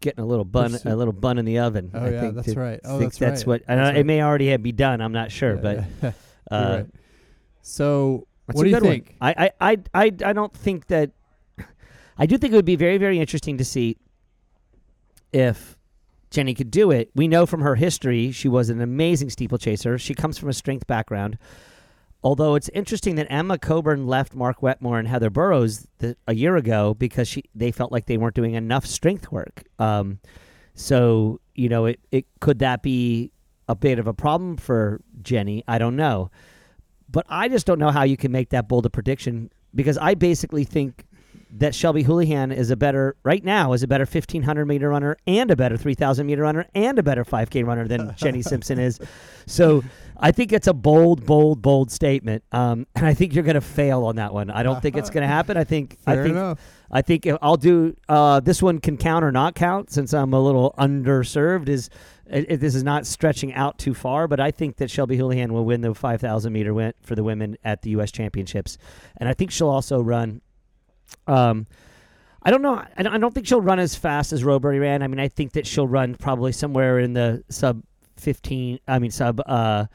getting 0.00 0.24
a 0.24 0.26
little 0.26 0.44
bun, 0.44 0.72
Pursuit. 0.72 0.90
a 0.92 0.96
little 0.96 1.12
bun 1.14 1.38
in 1.38 1.44
the 1.44 1.60
oven. 1.60 1.92
Oh 1.94 2.04
I 2.04 2.10
yeah, 2.10 2.20
think 2.20 2.34
that's 2.34 2.52
to- 2.52 2.58
right. 2.60 2.80
Oh, 2.84 2.98
think 2.98 3.12
that's, 3.12 3.18
that's 3.18 3.40
right. 3.42 3.46
what. 3.46 3.62
and 3.68 3.78
That's 3.78 3.90
right. 3.90 3.96
It 3.98 4.06
may 4.06 4.22
already 4.22 4.48
have 4.48 4.62
be 4.62 4.72
done. 4.72 5.00
I'm 5.00 5.12
not 5.12 5.30
sure, 5.30 5.54
Yeah, 5.54 5.60
but 5.62 5.76
yeah. 5.76 5.84
You're 6.50 6.60
uh, 6.60 6.76
right. 6.78 6.86
So 7.62 8.26
That's 8.48 8.56
what 8.56 8.62
a 8.62 8.64
do 8.64 8.70
you 8.70 8.76
good 8.76 8.82
one. 8.82 8.92
think? 8.92 9.16
I, 9.20 9.30
I, 9.60 9.70
I, 9.72 9.76
I, 9.94 10.04
I 10.24 10.32
don't 10.32 10.52
think 10.52 10.88
that. 10.88 11.12
I 12.18 12.26
do 12.26 12.36
think 12.36 12.52
it 12.52 12.56
would 12.56 12.64
be 12.64 12.74
very, 12.74 12.98
very 12.98 13.20
interesting 13.20 13.58
to 13.58 13.64
see 13.64 13.96
if 15.32 15.78
Jenny 16.30 16.52
could 16.52 16.70
do 16.70 16.90
it. 16.90 17.10
We 17.14 17.28
know 17.28 17.46
from 17.46 17.60
her 17.60 17.76
history 17.76 18.32
she 18.32 18.48
was 18.48 18.70
an 18.70 18.80
amazing 18.80 19.30
steeplechaser. 19.30 19.98
She 19.98 20.14
comes 20.14 20.36
from 20.36 20.48
a 20.48 20.52
strength 20.52 20.88
background. 20.88 21.38
Although 22.24 22.56
it's 22.56 22.68
interesting 22.70 23.14
that 23.14 23.28
Emma 23.30 23.58
Coburn 23.58 24.08
left 24.08 24.34
Mark 24.34 24.60
Wetmore 24.60 24.98
and 24.98 25.06
Heather 25.06 25.30
Burroughs 25.30 25.86
the, 25.98 26.16
a 26.26 26.34
year 26.34 26.56
ago 26.56 26.94
because 26.94 27.28
she 27.28 27.44
they 27.54 27.70
felt 27.70 27.92
like 27.92 28.06
they 28.06 28.16
weren't 28.16 28.34
doing 28.34 28.54
enough 28.54 28.84
strength 28.84 29.30
work. 29.30 29.62
Um, 29.78 30.18
so 30.74 31.40
you 31.54 31.68
know, 31.68 31.86
it, 31.86 32.00
it 32.10 32.26
could 32.40 32.58
that 32.58 32.82
be 32.82 33.30
a 33.68 33.76
bit 33.76 34.00
of 34.00 34.08
a 34.08 34.14
problem 34.14 34.56
for 34.56 35.00
Jenny? 35.22 35.62
I 35.68 35.78
don't 35.78 35.94
know, 35.94 36.30
but 37.08 37.26
I 37.28 37.48
just 37.48 37.66
don't 37.66 37.78
know 37.78 37.90
how 37.90 38.02
you 38.02 38.16
can 38.16 38.32
make 38.32 38.50
that 38.50 38.68
bold 38.68 38.86
a 38.86 38.90
prediction 38.90 39.50
because 39.74 39.98
I 39.98 40.14
basically 40.14 40.64
think 40.64 41.04
that 41.50 41.74
Shelby 41.74 42.02
Houlihan 42.02 42.52
is 42.52 42.70
a 42.70 42.76
better 42.76 43.16
right 43.22 43.42
now 43.42 43.72
is 43.72 43.82
a 43.82 43.88
better 43.88 44.04
1500 44.04 44.66
meter 44.66 44.90
runner 44.90 45.16
and 45.26 45.50
a 45.50 45.56
better 45.56 45.76
3000 45.76 46.26
meter 46.26 46.42
runner 46.42 46.66
and 46.74 46.98
a 46.98 47.02
better 47.02 47.24
5k 47.24 47.66
runner 47.66 47.88
than 47.88 48.14
Jenny 48.16 48.42
Simpson 48.42 48.78
is. 48.78 49.00
So 49.46 49.82
I 50.20 50.32
think 50.32 50.52
it's 50.52 50.66
a 50.66 50.74
bold, 50.74 51.24
bold, 51.24 51.62
bold 51.62 51.90
statement, 51.92 52.42
um, 52.50 52.86
and 52.96 53.06
I 53.06 53.14
think 53.14 53.34
you're 53.34 53.44
going 53.44 53.54
to 53.54 53.60
fail 53.60 54.04
on 54.04 54.16
that 54.16 54.34
one. 54.34 54.50
I 54.50 54.62
don't 54.64 54.82
think 54.82 54.96
it's 54.96 55.10
going 55.10 55.22
to 55.28 55.28
happen. 55.28 55.56
I 55.56 55.64
think 55.64 55.98
Fair 56.00 56.20
I 56.20 56.24
think 56.24 56.34
enough. 56.36 56.60
I 56.90 57.02
think 57.02 57.26
if 57.26 57.36
I'll 57.40 57.56
do 57.56 57.94
uh, 58.08 58.40
this 58.40 58.60
one 58.62 58.80
can 58.80 58.96
count 58.96 59.24
or 59.24 59.30
not 59.30 59.54
count 59.54 59.90
since 59.92 60.12
I'm 60.12 60.32
a 60.32 60.40
little 60.40 60.74
underserved. 60.78 61.68
Is 61.68 61.88
it, 62.26 62.46
it- 62.50 62.56
this 62.60 62.74
is 62.74 62.82
not 62.82 63.06
stretching 63.06 63.54
out 63.54 63.78
too 63.78 63.94
far, 63.94 64.26
but 64.26 64.40
I 64.40 64.50
think 64.50 64.76
that 64.78 64.90
Shelby 64.90 65.16
Houlihan 65.16 65.52
will 65.52 65.64
win 65.64 65.82
the 65.82 65.94
5,000 65.94 66.52
meter 66.52 66.74
win 66.74 66.94
for 67.02 67.14
the 67.14 67.22
women 67.22 67.56
at 67.62 67.82
the 67.82 67.90
U.S. 67.90 68.10
Championships, 68.10 68.76
and 69.18 69.28
I 69.28 69.34
think 69.34 69.50
she'll 69.52 69.68
also 69.70 70.00
run. 70.00 70.40
Um, 71.26 71.66
I 72.42 72.50
don't 72.50 72.62
know. 72.62 72.74
I 72.96 73.02
don't, 73.02 73.14
I 73.14 73.18
don't 73.18 73.34
think 73.34 73.46
she'll 73.46 73.60
run 73.60 73.78
as 73.78 73.94
fast 73.94 74.32
as 74.32 74.42
Rowbury 74.44 74.78
ran. 74.78 75.02
I 75.02 75.06
mean, 75.08 75.20
I 75.20 75.28
think 75.28 75.52
that 75.52 75.66
she'll 75.66 75.88
run 75.88 76.14
probably 76.14 76.52
somewhere 76.52 76.98
in 76.98 77.12
the 77.12 77.44
sub 77.50 77.82
15. 78.16 78.78
I 78.88 78.98
mean, 78.98 79.10
sub 79.10 79.40
uh, 79.46 79.86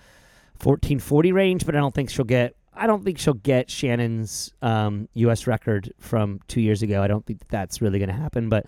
1440 0.66 1.32
range, 1.32 1.66
but 1.66 1.76
I 1.76 1.80
don't 1.80 1.94
think 1.94 2.10
she'll 2.10 2.26
get 2.26 2.56
I 2.76 2.88
don't 2.88 3.04
think 3.04 3.20
she'll 3.20 3.36
get 3.36 3.70
Shannon's 3.70 4.52
um, 4.64 5.08
U.S. 5.14 5.46
record 5.46 5.94
from 6.00 6.40
two 6.48 6.60
years 6.62 6.82
ago. 6.82 7.04
I 7.04 7.08
don't 7.08 7.24
think 7.26 7.40
that 7.40 7.50
that's 7.50 7.82
really 7.82 8.00
going 8.00 8.10
to 8.10 8.16
happen, 8.16 8.50
but 8.50 8.66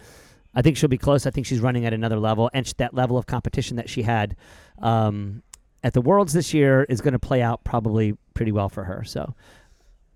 I 0.53 0.61
think 0.61 0.77
she'll 0.77 0.89
be 0.89 0.97
close. 0.99 1.25
I 1.25 1.31
think 1.31 1.47
she's 1.47 1.59
running 1.59 1.85
at 1.85 1.93
another 1.93 2.19
level, 2.19 2.49
and 2.53 2.67
sh- 2.67 2.73
that 2.77 2.93
level 2.93 3.17
of 3.17 3.25
competition 3.25 3.77
that 3.77 3.89
she 3.89 4.03
had 4.03 4.35
um, 4.79 5.41
at 5.83 5.93
the 5.93 6.01
Worlds 6.01 6.33
this 6.33 6.53
year 6.53 6.83
is 6.87 7.01
going 7.01 7.13
to 7.13 7.19
play 7.19 7.41
out 7.41 7.63
probably 7.63 8.15
pretty 8.35 8.51
well 8.51 8.69
for 8.69 8.83
her. 8.83 9.03
So 9.03 9.33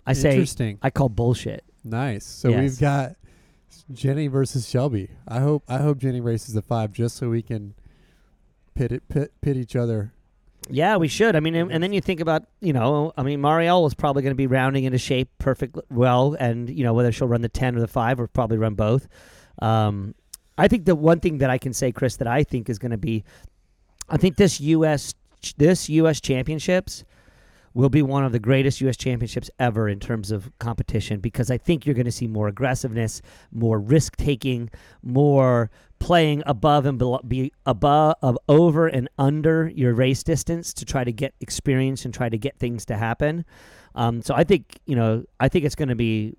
I 0.06 0.12
say 0.12 0.30
Interesting. 0.34 0.78
I 0.82 0.90
call 0.90 1.08
bullshit. 1.08 1.64
Nice. 1.82 2.24
So 2.26 2.48
Yes. 2.50 2.60
we've 2.60 2.78
got 2.80 3.16
Jenny 3.92 4.28
versus 4.28 4.68
Shelby. 4.68 5.10
I 5.26 5.40
hope 5.40 5.64
I 5.68 5.78
hope 5.78 5.98
Jenny 5.98 6.20
races 6.20 6.54
the 6.54 6.62
five 6.62 6.92
just 6.92 7.16
so 7.16 7.28
we 7.28 7.42
can 7.42 7.74
pit 8.74 8.92
it 8.92 9.08
pit 9.08 9.32
pit 9.40 9.56
each 9.56 9.74
other. 9.74 10.12
Yeah, 10.72 10.96
we 10.96 11.08
should. 11.08 11.36
I 11.36 11.40
mean, 11.40 11.54
and, 11.54 11.72
and 11.72 11.82
then 11.82 11.92
you 11.92 12.00
think 12.00 12.20
about, 12.20 12.44
you 12.60 12.72
know, 12.72 13.12
I 13.16 13.22
mean, 13.22 13.40
Marielle 13.40 13.86
is 13.86 13.94
probably 13.94 14.22
going 14.22 14.32
to 14.32 14.36
be 14.36 14.46
rounding 14.46 14.84
into 14.84 14.98
shape 14.98 15.28
perfect 15.38 15.76
well, 15.90 16.36
and 16.38 16.70
you 16.70 16.84
know 16.84 16.94
whether 16.94 17.12
she'll 17.12 17.28
run 17.28 17.42
the 17.42 17.48
ten 17.48 17.76
or 17.76 17.80
the 17.80 17.88
five, 17.88 18.20
or 18.20 18.26
probably 18.26 18.58
run 18.58 18.74
both. 18.74 19.08
Um, 19.60 20.14
I 20.56 20.68
think 20.68 20.84
the 20.84 20.94
one 20.94 21.20
thing 21.20 21.38
that 21.38 21.50
I 21.50 21.58
can 21.58 21.72
say, 21.72 21.92
Chris, 21.92 22.16
that 22.16 22.28
I 22.28 22.44
think 22.44 22.68
is 22.68 22.78
going 22.78 22.90
to 22.90 22.98
be, 22.98 23.24
I 24.08 24.16
think 24.16 24.36
this 24.36 24.60
U.S. 24.60 25.14
this 25.56 25.88
U.S. 25.88 26.20
championships 26.20 27.04
will 27.72 27.88
be 27.88 28.02
one 28.02 28.24
of 28.24 28.32
the 28.32 28.38
greatest 28.38 28.80
U.S. 28.80 28.96
championships 28.96 29.50
ever 29.58 29.88
in 29.88 30.00
terms 30.00 30.30
of 30.30 30.50
competition 30.58 31.20
because 31.20 31.50
I 31.50 31.58
think 31.58 31.86
you're 31.86 31.94
going 31.94 32.04
to 32.04 32.12
see 32.12 32.26
more 32.26 32.48
aggressiveness, 32.48 33.22
more 33.52 33.78
risk 33.78 34.16
taking, 34.16 34.70
more 35.02 35.70
playing 36.00 36.42
above 36.46 36.86
and 36.86 36.98
below, 36.98 37.20
be 37.26 37.52
above, 37.66 38.16
of 38.22 38.36
over 38.48 38.88
and 38.88 39.08
under 39.18 39.70
your 39.74 39.94
race 39.94 40.24
distance 40.24 40.74
to 40.74 40.84
try 40.84 41.04
to 41.04 41.12
get 41.12 41.34
experience 41.40 42.04
and 42.04 42.12
try 42.12 42.28
to 42.28 42.38
get 42.38 42.58
things 42.58 42.84
to 42.86 42.96
happen. 42.96 43.44
Um, 43.94 44.22
so 44.22 44.34
I 44.34 44.44
think 44.44 44.80
you 44.86 44.96
know 44.96 45.24
I 45.38 45.48
think 45.48 45.64
it's 45.64 45.74
going 45.74 45.88
to 45.88 45.94
be 45.96 46.34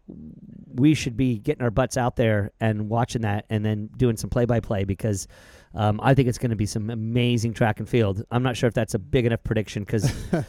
we 0.74 0.94
should 0.94 1.16
be 1.16 1.38
getting 1.38 1.62
our 1.62 1.72
butts 1.72 1.98
out 1.98 2.16
there 2.16 2.52
and 2.60 2.90
watching 2.90 3.22
that 3.22 3.46
and 3.50 3.64
then 3.64 3.90
doing 3.98 4.18
some 4.18 4.30
play 4.30 4.46
by 4.46 4.60
play 4.62 4.84
because 4.84 5.28
um, 5.76 6.00
I 6.02 6.14
think 6.14 6.28
it's 6.28 6.38
going 6.38 6.52
to 6.52 6.56
be 6.56 6.66
some 6.66 6.90
amazing 6.90 7.54
track 7.54 7.80
and 7.80 7.88
field. 7.88 8.24
I'm 8.32 8.44
not 8.44 8.58
sure 8.58 8.68
if 8.68 8.74
that's 8.74 8.94
a 8.94 9.00
big 9.00 9.26
enough 9.26 9.44
prediction 9.44 9.84
because 9.84 10.14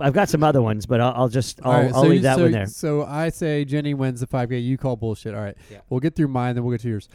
I've 0.00 0.12
got 0.12 0.28
some 0.28 0.42
other 0.42 0.62
ones, 0.62 0.86
but 0.86 1.00
I'll, 1.00 1.12
I'll 1.14 1.28
just 1.28 1.60
I'll, 1.64 1.72
right, 1.72 1.92
I'll 1.92 2.02
so 2.02 2.08
leave 2.08 2.14
you- 2.16 2.20
that 2.20 2.36
so, 2.36 2.42
one 2.42 2.52
there. 2.52 2.66
So 2.66 3.04
I 3.04 3.30
say 3.30 3.64
Jenny 3.64 3.94
wins 3.94 4.20
the 4.20 4.26
five 4.26 4.50
K. 4.50 4.58
You 4.58 4.78
call 4.78 4.96
bullshit. 4.96 5.34
All 5.34 5.42
right. 5.42 5.56
Yeah. 5.70 5.78
We'll 5.88 6.00
get 6.00 6.16
through 6.16 6.28
mine, 6.28 6.54
then 6.54 6.64
we'll 6.64 6.72
get 6.72 6.82
to 6.82 6.88
yours. 6.88 7.08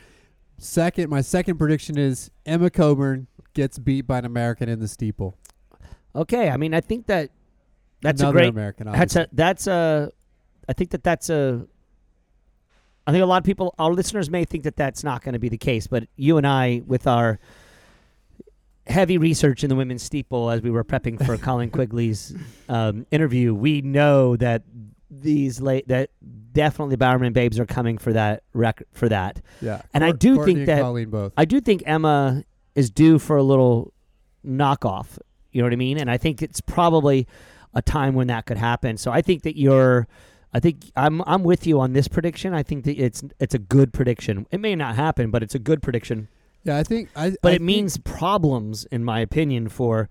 Second, 0.57 1.09
my 1.09 1.21
second 1.21 1.57
prediction 1.57 1.97
is 1.97 2.31
Emma 2.45 2.69
Coburn 2.69 3.27
gets 3.53 3.77
beat 3.77 4.01
by 4.07 4.19
an 4.19 4.25
American 4.25 4.69
in 4.69 4.79
the 4.79 4.87
steeple. 4.87 5.37
Okay, 6.15 6.49
I 6.49 6.57
mean 6.57 6.73
I 6.73 6.81
think 6.81 7.07
that 7.07 7.31
that's 8.01 8.21
Another 8.21 8.37
a 8.37 8.41
great 8.41 8.49
American. 8.49 8.91
That's 8.91 9.15
a 9.15 9.27
that's 9.31 9.67
a. 9.67 10.11
I 10.69 10.73
think 10.73 10.91
that 10.91 11.03
that's 11.03 11.29
a. 11.29 11.65
I 13.07 13.11
think 13.11 13.23
a 13.23 13.25
lot 13.25 13.37
of 13.37 13.43
people, 13.43 13.73
our 13.77 13.91
listeners, 13.91 14.29
may 14.29 14.45
think 14.45 14.63
that 14.63 14.75
that's 14.75 15.03
not 15.03 15.23
going 15.23 15.33
to 15.33 15.39
be 15.39 15.49
the 15.49 15.57
case, 15.57 15.87
but 15.87 16.07
you 16.15 16.37
and 16.37 16.45
I, 16.45 16.81
with 16.85 17.07
our 17.07 17.39
heavy 18.87 19.17
research 19.17 19.63
in 19.63 19.69
the 19.69 19.75
women's 19.75 20.03
steeple 20.03 20.49
as 20.49 20.61
we 20.61 20.69
were 20.69 20.83
prepping 20.83 21.23
for 21.23 21.37
Colleen 21.37 21.69
Quigley's 21.71 22.35
um, 22.69 23.05
interview, 23.11 23.53
we 23.53 23.81
know 23.81 24.35
that 24.37 24.63
these 25.11 25.61
late 25.61 25.87
that 25.87 26.09
definitely 26.51 26.95
Bowerman 26.95 27.33
babes 27.33 27.59
are 27.59 27.65
coming 27.65 27.97
for 27.97 28.13
that 28.13 28.43
record 28.53 28.87
for 28.93 29.07
that. 29.09 29.41
yeah. 29.61 29.81
and 29.93 30.03
I 30.03 30.11
do 30.11 30.35
Courtney 30.35 30.55
think 30.55 30.65
that- 30.67 30.81
Colleen 30.81 31.09
both. 31.09 31.33
I 31.37 31.45
do 31.45 31.59
think 31.61 31.83
Emma 31.85 32.43
is 32.73 32.89
due 32.89 33.19
for 33.19 33.37
a 33.37 33.43
little 33.43 33.93
knockoff. 34.45 35.17
You 35.51 35.61
know 35.61 35.65
what 35.67 35.73
I 35.73 35.77
mean? 35.77 35.97
And 35.97 36.09
I 36.11 36.17
think 36.17 36.41
it's 36.41 36.61
probably 36.61 37.27
a 37.73 37.81
time 37.81 38.13
when 38.15 38.27
that 38.27 38.45
could 38.45 38.57
happen. 38.57 38.97
So 38.97 39.11
I 39.11 39.21
think 39.21 39.43
that 39.43 39.57
you're 39.57 40.07
I 40.53 40.59
think 40.59 40.91
I'm 40.95 41.21
I'm 41.27 41.43
with 41.43 41.67
you 41.67 41.79
on 41.79 41.93
this 41.93 42.07
prediction. 42.07 42.53
I 42.53 42.63
think 42.63 42.85
that 42.85 42.97
it's 42.97 43.23
it's 43.39 43.53
a 43.53 43.59
good 43.59 43.93
prediction. 43.93 44.47
It 44.51 44.59
may 44.59 44.75
not 44.75 44.95
happen, 44.95 45.29
but 45.31 45.43
it's 45.43 45.55
a 45.55 45.59
good 45.59 45.81
prediction. 45.81 46.27
yeah, 46.63 46.77
I 46.77 46.83
think. 46.83 47.09
I. 47.15 47.35
But 47.41 47.49
I 47.51 47.55
it 47.55 47.57
think- 47.59 47.61
means 47.63 47.97
problems 47.97 48.85
in 48.85 49.03
my 49.03 49.19
opinion 49.19 49.67
for 49.69 50.09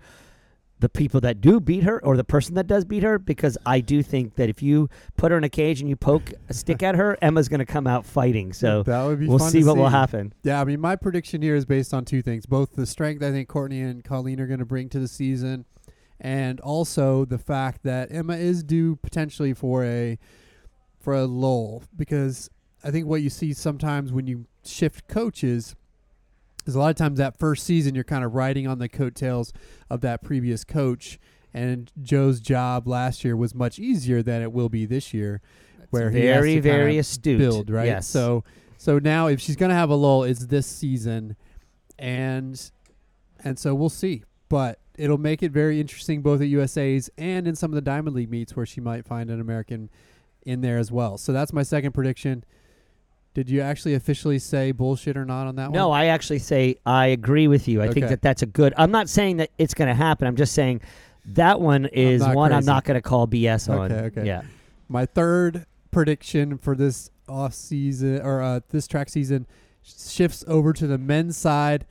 the 0.80 0.88
people 0.88 1.20
that 1.20 1.40
do 1.40 1.60
beat 1.60 1.84
her 1.84 2.04
or 2.04 2.16
the 2.16 2.24
person 2.24 2.54
that 2.54 2.66
does 2.66 2.84
beat 2.84 3.02
her 3.02 3.18
because 3.18 3.56
I 3.64 3.80
do 3.80 4.02
think 4.02 4.34
that 4.34 4.48
if 4.48 4.62
you 4.62 4.88
put 5.16 5.30
her 5.30 5.38
in 5.38 5.44
a 5.44 5.48
cage 5.48 5.80
and 5.80 5.88
you 5.88 5.96
poke 5.96 6.32
a 6.48 6.54
stick 6.54 6.82
at 6.82 6.96
her, 6.96 7.16
Emma's 7.22 7.48
going 7.48 7.60
to 7.60 7.66
come 7.66 7.87
out 7.87 8.04
fighting. 8.04 8.52
So 8.52 8.82
that 8.82 9.04
would 9.04 9.20
be. 9.20 9.28
we'll 9.28 9.38
see 9.38 9.64
what 9.64 9.76
will 9.76 9.88
happen. 9.88 10.34
Yeah, 10.42 10.60
I 10.60 10.64
mean, 10.64 10.80
my 10.80 10.96
prediction 10.96 11.42
here 11.42 11.54
is 11.54 11.64
based 11.64 11.94
on 11.94 12.04
two 12.04 12.22
things: 12.22 12.46
both 12.46 12.72
the 12.74 12.87
strength 12.87 13.22
I 13.22 13.30
think 13.30 13.48
Courtney 13.48 13.80
and 13.80 14.04
Colleen 14.04 14.40
are 14.40 14.46
going 14.46 14.58
to 14.58 14.66
bring 14.66 14.88
to 14.90 14.98
the 14.98 15.08
season, 15.08 15.64
and 16.20 16.60
also 16.60 17.24
the 17.24 17.38
fact 17.38 17.82
that 17.84 18.12
Emma 18.12 18.37
is 18.37 18.62
due 18.62 18.96
potentially 18.96 19.54
for 19.54 19.84
a 19.84 20.18
for 20.98 21.14
a 21.14 21.24
lull 21.24 21.84
because 21.96 22.50
I 22.82 22.90
think 22.90 23.06
what 23.06 23.22
you 23.22 23.30
see 23.30 23.52
sometimes 23.52 24.12
when 24.12 24.26
you 24.26 24.46
shift 24.64 25.06
coaches 25.06 25.76
is 26.66 26.74
a 26.74 26.79
lot 26.79 26.90
of 26.90 26.96
times 26.96 27.18
that 27.18 27.38
first 27.38 27.64
season 27.64 27.94
you're 27.94 28.05
kind 28.05 28.24
of 28.24 28.35
riding 28.35 28.66
on 28.66 28.79
the 28.79 28.88
coattails 28.88 29.53
of 29.90 30.00
that 30.03 30.22
previous 30.22 30.64
coach. 30.64 31.18
And 31.53 31.90
Joe's 32.03 32.40
job 32.40 32.88
last 32.88 33.24
year 33.24 33.37
was 33.37 33.55
much 33.55 33.79
easier 33.79 34.22
than 34.22 34.42
it 34.42 34.53
will 34.53 34.68
be 34.68 34.87
this 34.87 35.14
year, 35.14 35.40
where 35.90 36.11
he 36.11 36.24
has 36.27 36.40
very 36.40 36.59
very 36.59 36.98
astute 36.98 37.38
build, 37.38 37.70
right? 37.70 37.87
Yes. 37.87 38.09
So 38.09 38.42
so 38.77 38.98
now 38.98 39.29
if 39.29 39.40
she's 39.40 39.57
gonna 39.57 39.74
have 39.74 39.90
a 39.90 39.94
lull, 39.94 40.24
it's 40.24 40.46
this 40.46 40.66
season, 40.66 41.37
and 41.98 42.70
and 43.44 43.59
so 43.59 43.74
we'll 43.74 43.88
see. 43.88 44.24
But 44.48 44.81
it'll 44.96 45.18
make 45.18 45.42
it 45.42 45.53
very 45.53 45.81
interesting 45.81 46.22
both 46.22 46.40
at 46.40 46.48
USA's 46.48 47.11
and 47.18 47.46
in 47.46 47.55
some 47.55 47.70
of 47.70 47.74
the 47.74 47.81
Diamond 47.81 48.14
League 48.16 48.31
meets 48.31 48.57
where 48.57 48.66
she 48.66 48.81
might 48.81 49.05
find 49.05 49.31
an 49.31 49.40
American 49.40 49.90
in 50.44 50.61
there 50.61 50.79
as 50.79 50.92
well. 50.92 51.18
So 51.18 51.33
that's 51.33 51.53
my 51.53 51.62
second 51.62 51.92
prediction. 51.92 52.44
Did 53.35 53.51
you 53.51 53.61
actually 53.61 53.94
officially 53.94 54.38
say 54.38 54.70
bullshit 54.73 55.16
or 55.16 55.25
not 55.25 55.47
on 55.49 55.57
that 55.57 55.64
one? 55.70 55.73
No, 55.73 55.88
one? 55.88 56.01
I 56.01 56.07
actually 56.07 56.38
say 56.38 56.77
I 56.87 57.07
agree 57.09 57.49
with 57.49 57.66
you. 57.66 57.83
I 57.83 57.87
think 57.87 58.05
Okay. 58.05 58.09
that 58.11 58.23
that's 58.23 58.42
a 58.42 58.47
good. 58.47 58.73
I'm 58.77 58.92
not 58.92 59.09
saying 59.09 59.38
that 59.38 59.51
it's 59.59 59.75
going 59.75 59.88
to 59.88 59.94
happen. 59.94 60.29
I'm 60.29 60.37
just 60.37 60.55
saying 60.55 60.81
that 61.27 61.61
one 61.61 61.87
is 61.87 62.20
not 62.23 62.37
one 62.37 62.53
I'm 62.53 62.59
crazy. 62.59 62.66
not 62.66 62.85
going 62.85 62.94
to 62.94 63.03
call 63.03 63.27
BS 63.27 63.68
on. 63.68 63.90
Okay, 63.90 64.05
okay. 64.07 64.27
Yeah. 64.27 64.42
My 64.88 65.05
third 65.05 65.66
prediction 65.90 66.59
for 66.59 66.77
this 66.77 67.11
off 67.29 67.55
season 67.55 68.20
or 68.23 68.40
uh, 68.40 68.61
this 68.70 68.87
track 68.87 69.09
season 69.09 69.47
shifts 69.83 70.44
over 70.47 70.73
to 70.73 70.87
the 70.87 70.99
men's 70.99 71.37
side. 71.37 71.87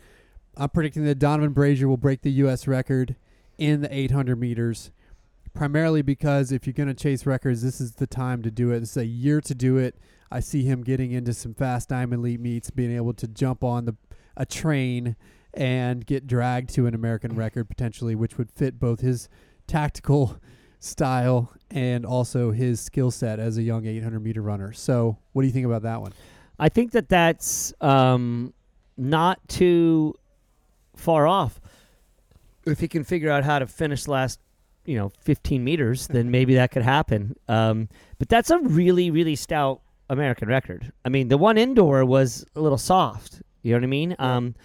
I'm 0.56 0.70
predicting 0.70 1.04
that 1.06 1.20
Donavan 1.20 1.54
Brazier 1.54 1.88
will 1.90 1.98
break 1.98 2.22
the 2.22 2.32
U.S. 2.32 2.68
record 2.68 3.16
in 3.58 3.82
the 3.82 3.94
800 3.94 4.40
meters, 4.40 4.92
primarily 5.54 6.02
because 6.02 6.52
if 6.52 6.66
you're 6.66 6.74
going 6.74 6.88
to 6.90 6.94
chase 6.94 7.26
records, 7.26 7.62
this 7.64 7.82
is 7.82 7.94
the 7.94 8.08
time 8.08 8.42
to 8.44 8.52
do 8.52 8.72
it. 8.72 8.80
This 8.82 8.92
is 8.92 8.98
a 8.98 9.06
year 9.06 9.42
to 9.42 9.56
do 9.56 9.78
it. 9.78 9.96
I 10.32 10.40
see 10.40 10.64
him 10.64 10.84
getting 10.84 11.12
into 11.12 11.34
some 11.34 11.54
fast 11.54 11.90
diamond 11.90 12.22
league 12.22 12.40
meets, 12.40 12.70
being 12.70 12.96
able 12.96 13.14
to 13.14 13.28
jump 13.28 13.64
on 13.64 13.86
the 13.86 13.96
a 14.36 14.46
train 14.46 15.16
and 15.54 16.06
get 16.06 16.26
dragged 16.26 16.74
to 16.74 16.88
an 16.88 16.96
American 16.96 17.36
record 17.36 17.70
potentially, 17.70 18.16
which 18.16 18.38
would 18.38 18.52
fit 18.52 18.80
both 18.80 19.02
his 19.02 19.30
tactical 19.68 20.38
style 20.80 21.54
and 21.72 22.06
also 22.06 22.52
his 22.52 22.82
skill 22.82 23.12
set 23.12 23.40
as 23.40 23.58
a 23.58 23.62
young 23.62 23.86
800 23.86 24.20
meter 24.20 24.42
runner. 24.42 24.74
So, 24.74 25.18
what 25.32 25.44
do 25.44 25.48
you 25.48 25.54
think 25.54 25.66
about 25.66 25.84
that 25.84 26.02
one? 26.02 26.14
I 26.60 26.70
think 26.70 26.92
that 26.92 27.10
that's 27.10 27.74
um, 27.82 28.54
not 28.98 29.48
too 29.48 30.16
far 30.96 31.28
off. 31.28 31.60
If 32.66 32.80
he 32.80 32.88
can 32.88 33.04
figure 33.04 33.30
out 33.30 33.44
how 33.44 33.60
to 33.60 33.68
finish 33.68 34.08
last, 34.08 34.40
you 34.86 34.98
know, 34.98 35.12
15 35.22 35.64
meters, 35.64 36.08
then 36.08 36.32
maybe 36.32 36.56
that 36.56 36.72
could 36.72 36.84
happen. 36.84 37.36
Um, 37.48 37.90
but 38.18 38.30
that's 38.30 38.50
a 38.50 38.60
really, 38.60 39.12
really 39.12 39.36
stout 39.36 39.82
American 40.10 40.48
record. 40.48 40.92
I 41.06 41.10
mean, 41.10 41.28
the 41.28 41.38
one 41.38 41.58
indoor 41.58 42.06
was 42.06 42.46
a 42.56 42.62
little 42.62 42.78
soft. 42.78 43.42
You 43.62 43.72
know 43.72 43.78
what 43.78 43.84
I 43.84 43.88
mean? 43.88 44.16
Um, 44.20 44.56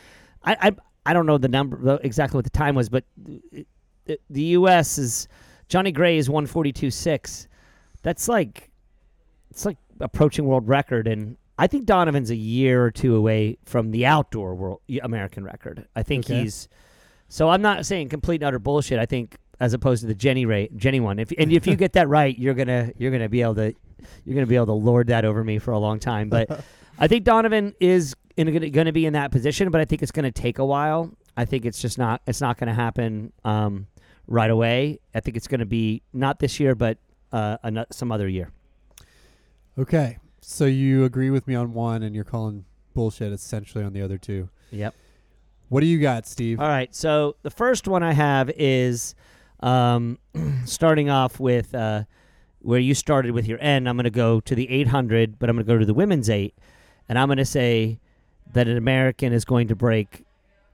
I, 0.45 0.57
I 0.61 0.77
I 1.07 1.13
don't 1.13 1.27
know 1.27 1.39
the 1.39 1.49
number 1.49 1.99
exactly 2.03 2.37
what 2.37 2.45
the 2.45 2.51
time 2.51 2.75
was, 2.75 2.89
but 2.89 3.05
it, 3.53 3.67
it, 4.07 4.21
the 4.29 4.43
U.S. 4.43 4.99
is 4.99 5.29
Johnny 5.69 5.93
Gray 5.93 6.19
is 6.19 6.29
142.6. 6.29 7.47
That's 8.03 8.29
like 8.29 8.71
it's 9.51 9.65
like 9.65 9.79
approaching 10.01 10.45
world 10.47 10.69
record, 10.69 11.07
and 11.07 11.37
I 11.59 11.67
think 11.67 11.87
Donavan's 11.87 12.31
a 12.31 12.37
year 12.37 12.85
or 12.85 12.91
two 12.91 13.17
away 13.17 13.59
from 13.65 13.91
the 13.91 14.07
outdoor 14.07 14.55
world 14.55 14.81
American 15.03 15.45
record. 15.45 15.87
I 15.97 16.03
think 16.03 16.27
Okay. 16.27 16.43
he's 16.43 16.69
so 17.29 17.49
I'm 17.49 17.63
not 17.63 17.85
saying 17.87 18.09
complete 18.09 18.37
and 18.37 18.45
utter 18.45 18.59
bullshit. 18.59 18.99
I 18.99 19.07
think 19.07 19.37
as 19.61 19.75
opposed 19.75 20.03
to 20.03 20.07
the 20.07 20.15
Jenny 20.15 20.47
Ray 20.47 20.69
Jenny 20.77 21.01
one. 21.01 21.19
If 21.19 21.33
and 21.39 21.53
if 21.53 21.67
you 21.67 21.77
get 21.77 21.93
that 21.95 22.09
right, 22.09 22.37
you're 22.39 22.55
gonna 22.55 22.93
you're 22.97 23.11
gonna 23.11 23.29
be 23.29 23.43
able 23.43 23.57
to 23.57 23.75
you're 24.25 24.35
gonna 24.35 24.47
be 24.47 24.57
able 24.57 24.67
to 24.67 24.73
lord 24.73 25.09
that 25.09 25.25
over 25.25 25.43
me 25.43 25.59
for 25.59 25.73
a 25.73 25.79
long 25.79 25.99
time. 25.99 26.29
But 26.29 26.65
I 26.99 27.09
think 27.09 27.25
Donavan 27.25 27.75
is 27.81 28.15
going 28.37 28.73
to 28.87 28.93
be 28.93 29.07
in 29.07 29.13
that 29.15 29.31
position, 29.31 29.71
but 29.71 29.81
I 29.81 29.85
think 29.85 30.03
it's 30.03 30.13
going 30.13 30.25
to 30.25 30.31
take 30.31 30.59
a 30.59 30.65
while. 30.65 31.11
I 31.37 31.45
think 31.45 31.65
it's 31.65 31.81
just 31.81 31.99
not 31.99 32.23
it's 32.27 32.41
not 32.41 32.59
going 32.59 32.69
to 32.69 32.75
happen 32.75 33.33
um, 33.45 33.87
right 34.27 34.51
away. 34.51 35.01
I 35.15 35.21
think 35.21 35.37
it's 35.37 35.49
going 35.49 35.61
to 35.61 35.67
be 35.67 36.03
not 36.13 36.39
this 36.39 36.61
year, 36.61 36.75
but 36.75 36.99
uh, 37.33 37.57
some 37.91 38.13
other 38.13 38.29
year. 38.29 38.51
Okay. 39.79 40.19
So, 40.41 40.65
you 40.65 41.05
agree 41.05 41.31
with 41.31 41.47
me 41.47 41.55
on 41.55 41.75
one 41.75 42.03
and 42.03 42.15
you're 42.15 42.25
calling 42.25 42.65
bullshit 42.95 43.33
essentially 43.33 43.85
on 43.85 43.93
the 43.93 44.01
other 44.01 44.19
two. 44.19 44.49
Yep. 44.71 44.95
What 45.69 45.81
do 45.81 45.87
you 45.87 46.01
got, 46.01 46.27
Steve? 46.27 46.59
All 46.61 46.69
right. 46.69 46.95
So 46.95 47.37
the 47.43 47.51
first 47.51 47.87
one 47.87 48.03
I 48.03 48.13
have 48.13 48.51
is 48.57 49.15
um, 49.61 50.19
starting 50.65 51.11
off 51.11 51.39
with 51.39 51.75
uh, 51.75 52.05
where 52.69 52.79
you 52.79 52.95
started 52.95 53.31
with 53.31 53.47
your 53.47 53.59
N, 53.63 53.89
I'm 53.89 53.97
going 53.97 54.05
to 54.05 54.11
go 54.11 54.41
to 54.41 54.55
the 54.55 54.69
800, 54.69 55.39
but 55.39 55.49
I'm 55.49 55.57
going 55.57 55.65
to 55.65 55.73
go 55.73 55.79
to 55.79 55.87
the 55.87 55.95
women's 55.95 56.29
eight, 56.29 56.55
and 57.09 57.19
I'm 57.19 57.29
going 57.29 57.39
to 57.39 57.47
say 57.47 57.99
that 58.53 58.69
an 58.69 58.77
American 58.77 59.33
is 59.33 59.47
going 59.47 59.69
to 59.69 59.75
break 59.75 60.27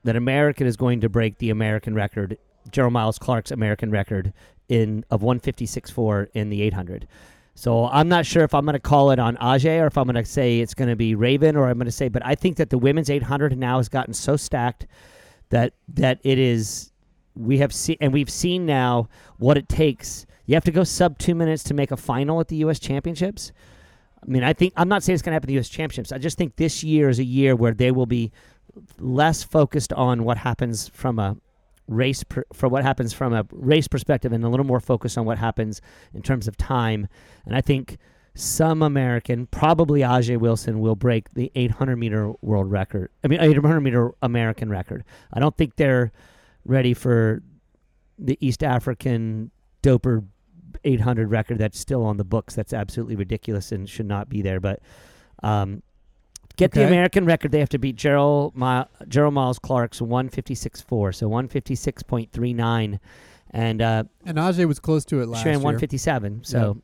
that 0.02 0.16
American 0.16 0.66
is 0.66 0.76
going 0.76 1.00
to 1.02 1.08
break 1.08 1.38
the 1.38 1.50
American 1.50 1.94
record, 1.94 2.36
Jearl 2.72 2.90
Miles 2.90 3.16
Clark's 3.16 3.52
American 3.52 3.92
record 3.92 4.32
in 4.68 5.04
of 5.08 5.20
156.4 5.20 6.26
in 6.34 6.50
the 6.50 6.62
800. 6.62 7.06
So 7.54 7.86
I'm 7.86 8.08
not 8.08 8.26
sure 8.26 8.42
if 8.42 8.54
I'm 8.54 8.64
going 8.64 8.72
to 8.72 8.80
call 8.80 9.12
it 9.12 9.20
on 9.20 9.36
Ajeé 9.36 9.80
or 9.80 9.86
if 9.86 9.96
I'm 9.96 10.06
going 10.06 10.16
to 10.16 10.24
say 10.24 10.58
it's 10.58 10.74
going 10.74 10.90
to 10.90 10.96
be 10.96 11.14
Raevyn 11.14 11.54
or 11.54 11.68
I'm 11.68 11.78
going 11.78 11.86
to 11.86 11.92
say, 11.92 12.08
but 12.08 12.26
I 12.26 12.34
think 12.34 12.56
that 12.56 12.70
the 12.70 12.78
women's 12.78 13.08
800 13.08 13.56
now 13.56 13.76
has 13.76 13.88
gotten 13.88 14.14
so 14.14 14.36
stacked 14.36 14.88
that 15.50 15.74
that 15.94 16.18
it 16.24 16.40
is 16.40 16.90
we 17.36 17.58
have 17.58 17.72
seen 17.72 17.98
and 18.00 18.12
we've 18.12 18.30
seen 18.30 18.66
now 18.66 19.08
what 19.38 19.56
it 19.56 19.68
takes. 19.68 20.26
You 20.46 20.54
have 20.54 20.64
to 20.64 20.72
go 20.72 20.84
sub 20.84 21.18
two 21.18 21.34
minutes 21.34 21.62
to 21.64 21.74
make 21.74 21.90
a 21.90 21.96
final 21.96 22.40
at 22.40 22.48
the 22.48 22.56
U.S. 22.56 22.78
Championships. 22.78 23.52
I 24.22 24.30
mean, 24.30 24.42
I 24.42 24.52
think 24.52 24.72
I'm 24.76 24.88
not 24.88 25.02
saying 25.02 25.14
it's 25.14 25.22
going 25.22 25.32
to 25.32 25.34
happen 25.34 25.46
at 25.46 25.48
the 25.48 25.54
U.S. 25.54 25.68
Championships. 25.68 26.12
I 26.12 26.18
just 26.18 26.38
think 26.38 26.56
this 26.56 26.82
year 26.82 27.08
is 27.08 27.18
a 27.18 27.24
year 27.24 27.56
where 27.56 27.72
they 27.72 27.90
will 27.90 28.06
be 28.06 28.32
less 28.98 29.42
focused 29.42 29.92
on 29.92 30.24
what 30.24 30.38
happens 30.38 30.88
from 30.88 31.18
a 31.18 31.36
race 31.86 32.24
per, 32.24 32.44
for 32.52 32.68
what 32.68 32.82
happens 32.82 33.12
from 33.12 33.32
a 33.32 33.46
race 33.52 33.88
perspective 33.88 34.32
and 34.32 34.44
a 34.44 34.48
little 34.48 34.66
more 34.66 34.80
focused 34.80 35.18
on 35.18 35.24
what 35.24 35.38
happens 35.38 35.80
in 36.14 36.22
terms 36.22 36.48
of 36.48 36.56
time. 36.56 37.08
And 37.44 37.54
I 37.54 37.60
think 37.60 37.98
some 38.34 38.82
American, 38.82 39.46
probably 39.46 40.00
Ajay 40.00 40.38
Wilson, 40.38 40.80
will 40.80 40.96
break 40.96 41.32
the 41.34 41.52
800 41.54 41.96
meter 41.96 42.32
world 42.40 42.70
record. 42.70 43.10
I 43.22 43.28
mean, 43.28 43.40
800 43.40 43.80
meter 43.80 44.12
American 44.22 44.70
record. 44.70 45.04
I 45.32 45.40
don't 45.40 45.56
think 45.56 45.76
they're 45.76 46.12
ready 46.64 46.94
for 46.94 47.42
the 48.18 48.38
East 48.40 48.62
African 48.62 49.50
doper 49.82 50.24
800 50.84 51.30
record 51.30 51.58
that's 51.58 51.78
still 51.78 52.04
on 52.04 52.16
the 52.16 52.24
books. 52.24 52.54
That's 52.54 52.72
absolutely 52.72 53.16
ridiculous 53.16 53.72
and 53.72 53.88
should 53.88 54.06
not 54.06 54.28
be 54.28 54.42
there. 54.42 54.60
But 54.60 54.80
um, 55.42 55.82
get 56.56 56.72
the 56.72 56.86
American 56.86 57.24
record. 57.24 57.52
They 57.52 57.60
have 57.60 57.68
to 57.70 57.78
beat 57.78 57.96
Jearl, 57.96 58.52
Mi- 58.54 58.84
Jearl 59.08 59.30
Miles 59.30 59.58
Clark's 59.58 60.00
156.4, 60.00 61.14
so 61.14 61.28
156.39. 61.28 62.98
And 63.50 63.82
uh, 63.82 64.04
And 64.24 64.38
Ajeé 64.38 64.66
was 64.66 64.80
close 64.80 65.04
to 65.06 65.20
it 65.20 65.28
last 65.28 65.42
she 65.42 65.48
year. 65.50 65.58
157. 65.58 66.44
So, 66.44 66.82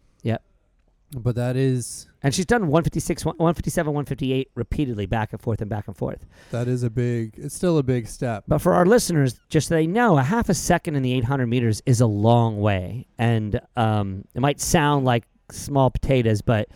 But 1.12 1.35
that 1.35 1.57
is 1.57 2.09
and 2.23 2.35
she's 2.35 2.46
done 2.46 2.62
156, 2.62 3.25
157, 3.25 3.92
158 3.92 4.51
repeatedly, 4.55 5.07
back 5.07 5.33
and 5.33 5.40
forth 5.40 5.61
and 5.61 5.70
back 5.70 5.88
and 5.88 5.96
forth. 5.96 6.27
that 6.51 6.68
is 6.68 6.83
a 6.83 6.90
big. 6.90 7.35
It's 7.37 7.55
still 7.55 7.79
a 7.79 7.83
big 7.83 8.07
step. 8.07 8.44
But 8.46 8.61
for 8.61 8.75
our 8.75 8.85
listeners, 8.85 9.40
just 9.49 9.68
so 9.68 9.75
they 9.75 9.87
know, 9.87 10.18
a 10.18 10.23
half 10.23 10.49
a 10.49 10.55
second 10.55 10.96
in 10.96 11.03
the 11.03 11.14
800 11.14 11.46
meters 11.46 11.83
is 11.87 12.01
a 12.01 12.07
long 12.07 12.61
way. 12.61 13.07
And 13.18 13.61
um, 13.77 14.25
it 14.35 14.40
might 14.40 14.61
sound 14.61 15.07
like 15.07 15.25
small 15.51 15.90
potatoes, 15.90 16.42
but 16.42 16.68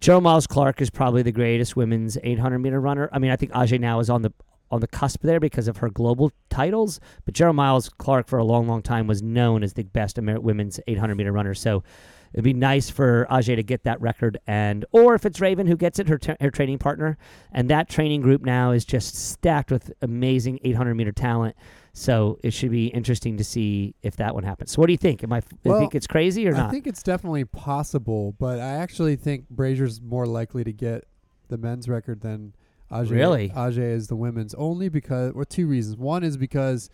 Joe 0.00 0.20
Miles 0.20 0.46
Clark 0.46 0.80
is 0.80 0.90
probably 0.90 1.22
the 1.22 1.32
greatest 1.32 1.76
women's 1.76 2.16
800 2.22 2.58
meter 2.58 2.80
runner. 2.80 3.10
I 3.12 3.18
mean, 3.18 3.30
I 3.30 3.36
think 3.36 3.52
Ajeé 3.52 3.78
now 3.78 4.00
is 4.00 4.08
on 4.08 4.22
the 4.22 4.32
on 4.70 4.80
the 4.80 4.88
cusp 4.88 5.20
there 5.20 5.38
because 5.38 5.68
of 5.68 5.76
her 5.76 5.90
global 5.90 6.32
titles. 6.48 6.98
But 7.26 7.34
Jearl 7.34 7.52
Miles 7.52 7.90
Clark 7.90 8.26
for 8.26 8.38
a 8.38 8.44
long, 8.44 8.66
long 8.66 8.80
time 8.80 9.06
was 9.06 9.22
known 9.22 9.62
as 9.62 9.74
the 9.74 9.82
best 9.82 10.18
Amer- 10.18 10.40
women's 10.40 10.80
800 10.86 11.14
meter 11.14 11.30
runner. 11.30 11.52
So 11.52 11.84
it'd 12.32 12.44
be 12.44 12.52
nice 12.52 12.90
for 12.90 13.26
Ajeé 13.30 13.56
to 13.56 13.62
get 13.62 13.84
that 13.84 14.00
record, 14.00 14.38
and 14.46 14.84
or 14.92 15.14
if 15.14 15.24
it's 15.26 15.38
Raevyn 15.40 15.68
who 15.68 15.76
gets 15.76 15.98
it, 15.98 16.08
her 16.08 16.18
t- 16.18 16.36
her 16.40 16.50
training 16.50 16.78
partner, 16.78 17.18
and 17.52 17.68
that 17.70 17.88
training 17.88 18.20
group 18.20 18.42
now 18.42 18.70
is 18.72 18.84
just 18.84 19.14
stacked 19.14 19.70
with 19.70 19.92
amazing 20.02 20.58
800 20.64 20.94
meter 20.94 21.12
talent. 21.12 21.56
So 21.94 22.38
it 22.42 22.52
should 22.54 22.70
be 22.70 22.86
interesting 22.86 23.36
to 23.36 23.44
see 23.44 23.94
if 24.02 24.16
that 24.16 24.34
one 24.34 24.44
happens. 24.44 24.70
So 24.72 24.80
what 24.80 24.86
do 24.86 24.92
you 24.92 24.98
think? 24.98 25.22
Am 25.22 25.32
I? 25.32 25.40
do 25.40 25.46
you 25.64 25.70
Well, 25.72 25.80
think 25.80 25.94
it's 25.94 26.06
crazy 26.06 26.48
or 26.48 26.52
not? 26.52 26.68
I 26.68 26.70
think 26.70 26.86
it's 26.86 27.02
definitely 27.02 27.44
possible, 27.44 28.34
but 28.38 28.58
I 28.58 28.76
actually 28.76 29.16
think 29.16 29.50
Brazier's 29.50 30.00
more 30.00 30.26
likely 30.26 30.64
to 30.64 30.72
get 30.72 31.04
the 31.48 31.58
men's 31.58 31.88
record 31.90 32.22
than 32.22 32.54
Ajeé. 32.90 33.10
Really? 33.10 33.48
Ajeé 33.50 33.92
is 33.92 34.08
the 34.08 34.16
women's 34.16 34.54
only 34.54 34.88
because 34.88 35.32
or 35.34 35.44
two 35.44 35.66
reasons. 35.66 35.96
One 35.98 36.22
is 36.24 36.38
because 36.38 36.88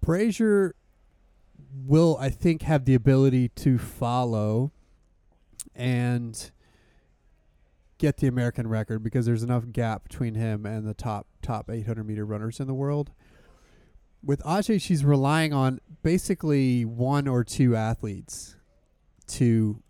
Brazier 0.00 0.74
will, 1.84 2.16
I 2.20 2.30
think, 2.30 2.62
have 2.62 2.84
the 2.84 2.94
ability 2.94 3.48
to 3.50 3.78
follow 3.78 4.72
and 5.74 6.50
get 7.98 8.18
the 8.18 8.26
American 8.26 8.66
record 8.68 9.02
because 9.02 9.26
there's 9.26 9.42
enough 9.42 9.64
gap 9.72 10.02
between 10.04 10.34
him 10.34 10.66
and 10.66 10.86
the 10.86 10.94
top 10.94 11.26
top 11.42 11.70
800 11.70 12.04
meter 12.04 12.24
runners 12.24 12.60
in 12.60 12.66
the 12.66 12.74
world. 12.74 13.10
With 14.22 14.42
Ajeé, 14.42 14.80
she's 14.80 15.04
relying 15.04 15.52
on 15.52 15.80
basically 16.02 16.84
one 16.84 17.28
or 17.28 17.44
two 17.44 17.76
athletes 17.76 18.56
to 19.28 19.82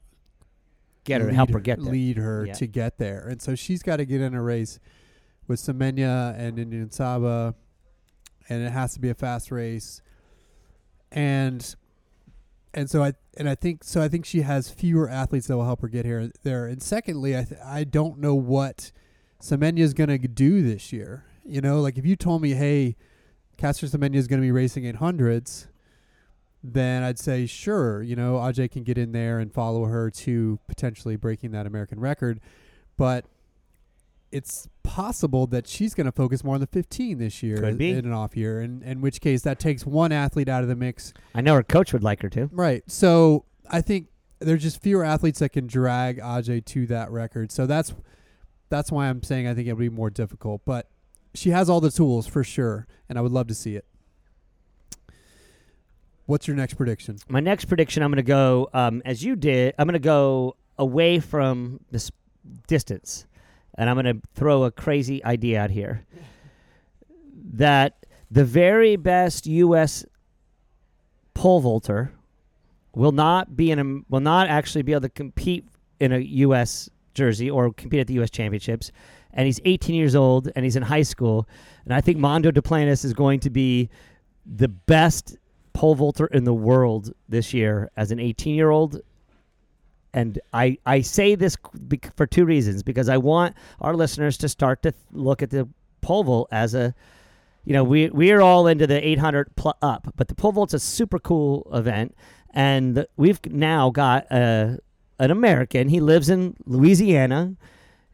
get 1.04 1.20
her, 1.20 1.30
help 1.30 1.50
her 1.50 1.60
get 1.60 1.80
there. 1.82 1.92
lead 1.92 2.16
her 2.18 2.46
Yeah. 2.46 2.52
to 2.54 2.66
get 2.66 2.98
there, 2.98 3.26
and 3.28 3.40
so 3.40 3.54
she's 3.54 3.82
got 3.82 3.96
to 3.96 4.04
get 4.04 4.20
in 4.20 4.34
a 4.34 4.42
race 4.42 4.78
with 5.46 5.60
Semenya 5.60 6.36
and 6.38 6.58
Indian 6.58 6.90
Saba, 6.90 7.54
and 8.48 8.62
it 8.62 8.70
has 8.72 8.92
to 8.94 9.00
be 9.00 9.08
a 9.08 9.14
fast 9.14 9.50
race, 9.50 10.02
and 11.12 11.74
and 12.74 12.90
so 12.90 13.02
I 13.02 13.14
and 13.36 13.48
I 13.48 13.54
think 13.54 13.82
so 13.84 14.02
I 14.02 14.08
think 14.08 14.26
she 14.26 14.42
has 14.42 14.68
fewer 14.68 15.08
athletes 15.08 15.46
that 15.46 15.56
will 15.56 15.64
help 15.64 15.80
her 15.82 15.88
get 15.88 16.04
here 16.04 16.30
there. 16.42 16.66
And 16.66 16.82
secondly, 16.82 17.36
I 17.36 17.44
th- 17.44 17.60
I 17.64 17.84
don't 17.84 18.18
know 18.18 18.34
what 18.34 18.92
Semenya 19.40 19.80
is 19.80 19.94
going 19.94 20.08
to 20.08 20.18
do 20.18 20.62
this 20.62 20.92
year. 20.92 21.24
You 21.44 21.60
know, 21.60 21.80
like 21.80 21.96
if 21.96 22.04
you 22.04 22.16
told 22.16 22.42
me, 22.42 22.52
hey, 22.52 22.96
Caster 23.56 23.86
Semenya 23.86 24.16
is 24.16 24.26
going 24.26 24.40
to 24.40 24.46
be 24.46 24.52
racing 24.52 24.84
800s, 24.84 25.68
then 26.62 27.02
I'd 27.02 27.18
say 27.18 27.46
sure. 27.46 28.02
You 28.02 28.16
know, 28.16 28.34
Aj 28.34 28.70
can 28.70 28.82
get 28.82 28.98
in 28.98 29.12
there 29.12 29.38
and 29.38 29.52
follow 29.52 29.84
her 29.84 30.10
to 30.10 30.58
potentially 30.66 31.16
breaking 31.16 31.52
that 31.52 31.66
American 31.66 32.00
record, 32.00 32.40
but 32.96 33.24
it's 34.32 34.68
possible 34.96 35.46
that 35.46 35.68
she's 35.68 35.92
going 35.92 36.06
to 36.06 36.12
focus 36.12 36.42
more 36.42 36.54
on 36.54 36.60
the 36.62 36.66
15 36.66 37.18
this 37.18 37.42
year 37.42 37.58
Could 37.58 37.76
be. 37.76 37.90
in 37.90 38.06
an 38.06 38.14
off 38.14 38.34
year, 38.34 38.60
and 38.60 38.82
in 38.82 39.02
which 39.02 39.20
case 39.20 39.42
that 39.42 39.58
takes 39.58 39.84
one 39.84 40.10
athlete 40.10 40.48
out 40.48 40.62
of 40.62 40.70
the 40.70 40.74
mix 40.74 41.12
I 41.34 41.42
know 41.42 41.52
her 41.52 41.62
coach 41.62 41.92
would 41.92 42.02
like 42.02 42.22
her 42.22 42.30
to. 42.30 42.48
Right. 42.50 42.82
So 42.86 43.44
I 43.70 43.82
think 43.82 44.06
there's 44.38 44.62
just 44.62 44.80
fewer 44.80 45.04
athletes 45.04 45.40
that 45.40 45.50
can 45.50 45.66
drag 45.66 46.18
Aj 46.18 46.64
to 46.64 46.86
that 46.86 47.10
record. 47.10 47.52
So 47.52 47.66
that's 47.66 47.92
that's 48.70 48.90
why 48.90 49.08
I'm 49.08 49.22
saying 49.22 49.46
I 49.46 49.52
think 49.52 49.68
it'll 49.68 49.78
be 49.78 49.90
more 49.90 50.08
difficult. 50.08 50.62
But 50.64 50.88
she 51.34 51.50
has 51.50 51.68
all 51.68 51.82
the 51.82 51.90
tools 51.90 52.26
for 52.26 52.42
sure, 52.42 52.86
and 53.06 53.18
I 53.18 53.20
would 53.20 53.32
love 53.32 53.48
to 53.48 53.54
see 53.54 53.76
it. 53.76 53.84
What's 56.24 56.48
your 56.48 56.56
next 56.56 56.74
prediction? 56.74 57.18
My 57.28 57.40
next 57.40 57.66
prediction, 57.66 58.02
I'm 58.02 58.10
going 58.10 58.16
to 58.16 58.22
go 58.22 58.70
um, 58.72 59.02
as 59.04 59.22
you 59.22 59.36
did. 59.36 59.74
I'm 59.78 59.86
going 59.86 59.92
to 59.92 59.98
go 59.98 60.56
away 60.78 61.20
from 61.20 61.80
this 61.90 62.10
distance, 62.66 63.26
and 63.76 63.90
I'm 63.90 63.96
going 64.00 64.20
to 64.20 64.20
throw 64.34 64.64
a 64.64 64.70
crazy 64.70 65.24
idea 65.24 65.60
out 65.60 65.70
here. 65.70 66.04
That 67.54 68.06
the 68.30 68.44
very 68.44 68.96
best 68.96 69.46
U.S. 69.46 70.04
pole 71.34 71.60
vaulter 71.60 72.12
will 72.94 73.12
not 73.12 73.56
be 73.56 73.70
in 73.70 73.78
a 73.78 74.02
will 74.08 74.20
not 74.20 74.48
actually 74.48 74.82
be 74.82 74.92
able 74.92 75.02
to 75.02 75.08
compete 75.08 75.64
in 76.00 76.12
a 76.12 76.18
U.S. 76.18 76.90
jersey 77.14 77.50
or 77.50 77.72
compete 77.72 78.00
at 78.00 78.06
the 78.06 78.14
U.S. 78.14 78.30
Championships. 78.30 78.90
And 79.32 79.46
he's 79.46 79.60
18 79.64 79.94
years 79.94 80.14
old 80.14 80.50
and 80.56 80.64
he's 80.64 80.76
in 80.76 80.82
high 80.82 81.02
school. 81.02 81.46
And 81.84 81.92
I 81.92 82.00
think 82.00 82.18
Mondo 82.18 82.50
Duplantis 82.50 83.04
is 83.04 83.12
going 83.12 83.40
to 83.40 83.50
be 83.50 83.90
the 84.46 84.68
best 84.68 85.36
pole 85.74 85.94
vaulter 85.94 86.26
in 86.26 86.44
the 86.44 86.54
world 86.54 87.12
this 87.28 87.52
year 87.52 87.90
as 87.96 88.10
an 88.10 88.18
18 88.18 88.54
year 88.54 88.70
old. 88.70 89.00
And 90.16 90.40
I, 90.54 90.78
I 90.86 91.02
say 91.02 91.34
this 91.34 91.58
for 92.16 92.26
two 92.26 92.46
reasons 92.46 92.82
because 92.82 93.10
I 93.10 93.18
want 93.18 93.54
our 93.82 93.94
listeners 93.94 94.38
to 94.38 94.48
start 94.48 94.82
to 94.84 94.94
look 95.12 95.42
at 95.42 95.50
the 95.50 95.68
pole 96.00 96.24
vault 96.24 96.48
as 96.50 96.74
a, 96.74 96.94
you 97.66 97.74
know, 97.74 97.84
we 97.84 98.08
we're 98.08 98.40
all 98.40 98.66
into 98.66 98.86
the 98.86 99.06
800 99.06 99.54
pl- 99.56 99.76
up, 99.82 100.14
but 100.16 100.28
the 100.28 100.34
pole 100.34 100.52
vault's 100.52 100.72
a 100.72 100.78
super 100.78 101.18
cool 101.18 101.70
event, 101.74 102.16
and 102.54 103.06
we've 103.18 103.44
now 103.44 103.90
got 103.90 104.24
a, 104.30 104.78
an 105.18 105.30
American. 105.30 105.88
He 105.88 106.00
lives 106.00 106.30
in 106.30 106.56
Louisiana. 106.64 107.54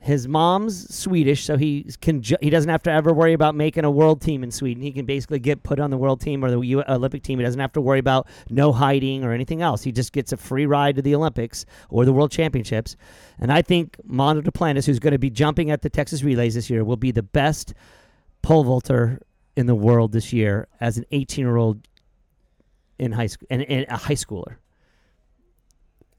His 0.02 0.26
mom's 0.26 0.92
Swedish, 0.92 1.44
so 1.44 1.56
he 1.56 1.86
can 2.00 2.22
ju- 2.22 2.36
he 2.40 2.50
doesn't 2.50 2.68
have 2.68 2.82
to 2.82 2.90
ever 2.90 3.12
worry 3.12 3.34
about 3.34 3.54
making 3.54 3.84
a 3.84 3.90
world 3.90 4.20
team 4.20 4.42
in 4.42 4.50
Sweden. 4.50 4.82
He 4.82 4.90
can 4.90 5.06
basically 5.06 5.38
get 5.38 5.62
put 5.62 5.78
on 5.78 5.90
the 5.90 5.96
world 5.96 6.20
team 6.20 6.44
or 6.44 6.50
the 6.50 6.58
U- 6.58 6.82
Olympic 6.88 7.22
team. 7.22 7.38
He 7.38 7.44
doesn't 7.44 7.60
have 7.60 7.72
to 7.74 7.80
worry 7.80 8.00
about 8.00 8.26
no 8.50 8.72
hiding 8.72 9.22
or 9.22 9.32
anything 9.32 9.62
else. 9.62 9.84
He 9.84 9.92
just 9.92 10.12
gets 10.12 10.32
a 10.32 10.36
free 10.36 10.66
ride 10.66 10.96
to 10.96 11.02
the 11.02 11.14
Olympics 11.14 11.64
or 11.88 12.04
the 12.04 12.12
World 12.12 12.32
Championships. 12.32 12.96
And 13.38 13.52
I 13.52 13.62
think 13.62 13.96
Mondo 14.04 14.42
Duplantis, 14.42 14.86
who's 14.86 14.98
going 14.98 15.12
to 15.12 15.18
be 15.18 15.30
jumping 15.30 15.70
at 15.70 15.82
the 15.82 15.90
Texas 15.90 16.24
Relays 16.24 16.54
this 16.54 16.68
year, 16.68 16.82
will 16.84 16.96
be 16.96 17.12
the 17.12 17.22
best 17.22 17.72
pole 18.42 18.64
vaulter 18.64 19.20
in 19.56 19.66
the 19.66 19.74
world 19.76 20.10
this 20.10 20.32
year 20.32 20.66
as 20.80 20.98
an 20.98 21.04
18 21.12 21.44
year 21.44 21.56
old 21.56 21.86
in 22.98 23.12
high 23.12 23.26
school 23.26 23.46
and, 23.50 23.62
and 23.62 23.86
a 23.88 23.96
high 23.96 24.14
schooler. 24.14 24.56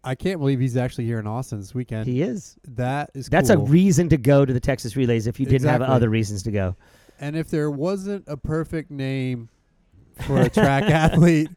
I 0.04 0.16
can't 0.16 0.40
believe 0.40 0.60
he's 0.60 0.76
actually 0.76 1.06
here 1.06 1.20
in 1.20 1.28
Austin 1.28 1.60
this 1.60 1.74
weekend. 1.74 2.08
He 2.08 2.22
is. 2.22 2.58
that 2.68 3.12
is 3.14 3.28
That's 3.30 3.50
cool. 3.50 3.62
a 3.62 3.70
reason 3.70 4.10
to 4.10 4.18
go 4.18 4.44
to 4.46 4.52
the 4.52 4.60
Texas 4.60 4.96
Relays 4.98 5.28
if 5.28 5.40
you 5.40 5.46
didn't 5.46 5.70
have 5.70 5.82
other 5.82 6.10
reasons 6.10 6.44
to 6.44 6.52
go. 6.52 6.76
and 7.20 7.36
if 7.38 7.50
there 7.50 7.72
wasn't 7.72 8.26
a 8.28 8.36
perfect 8.36 8.92
name 8.92 9.50
for 10.28 10.42
a 10.42 10.50
track 10.50 10.84
athlete, 10.90 11.50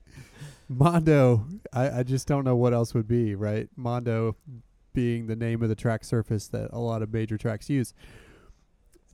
Mondo, 0.69 1.47
I, 1.73 2.01
I 2.01 2.03
just 2.03 2.27
don't 2.29 2.45
know 2.45 2.57
what 2.57 2.73
else 2.73 2.95
would 2.95 3.09
be, 3.09 3.35
right? 3.35 3.69
Mondo 3.77 4.37
being 4.93 5.27
the 5.27 5.37
name 5.37 5.63
of 5.63 5.69
the 5.69 5.75
track 5.75 6.05
surface 6.05 6.49
that 6.49 6.71
a 6.73 6.79
lot 6.79 7.03
of 7.03 7.13
major 7.13 7.37
tracks 7.37 7.69
use. 7.69 7.93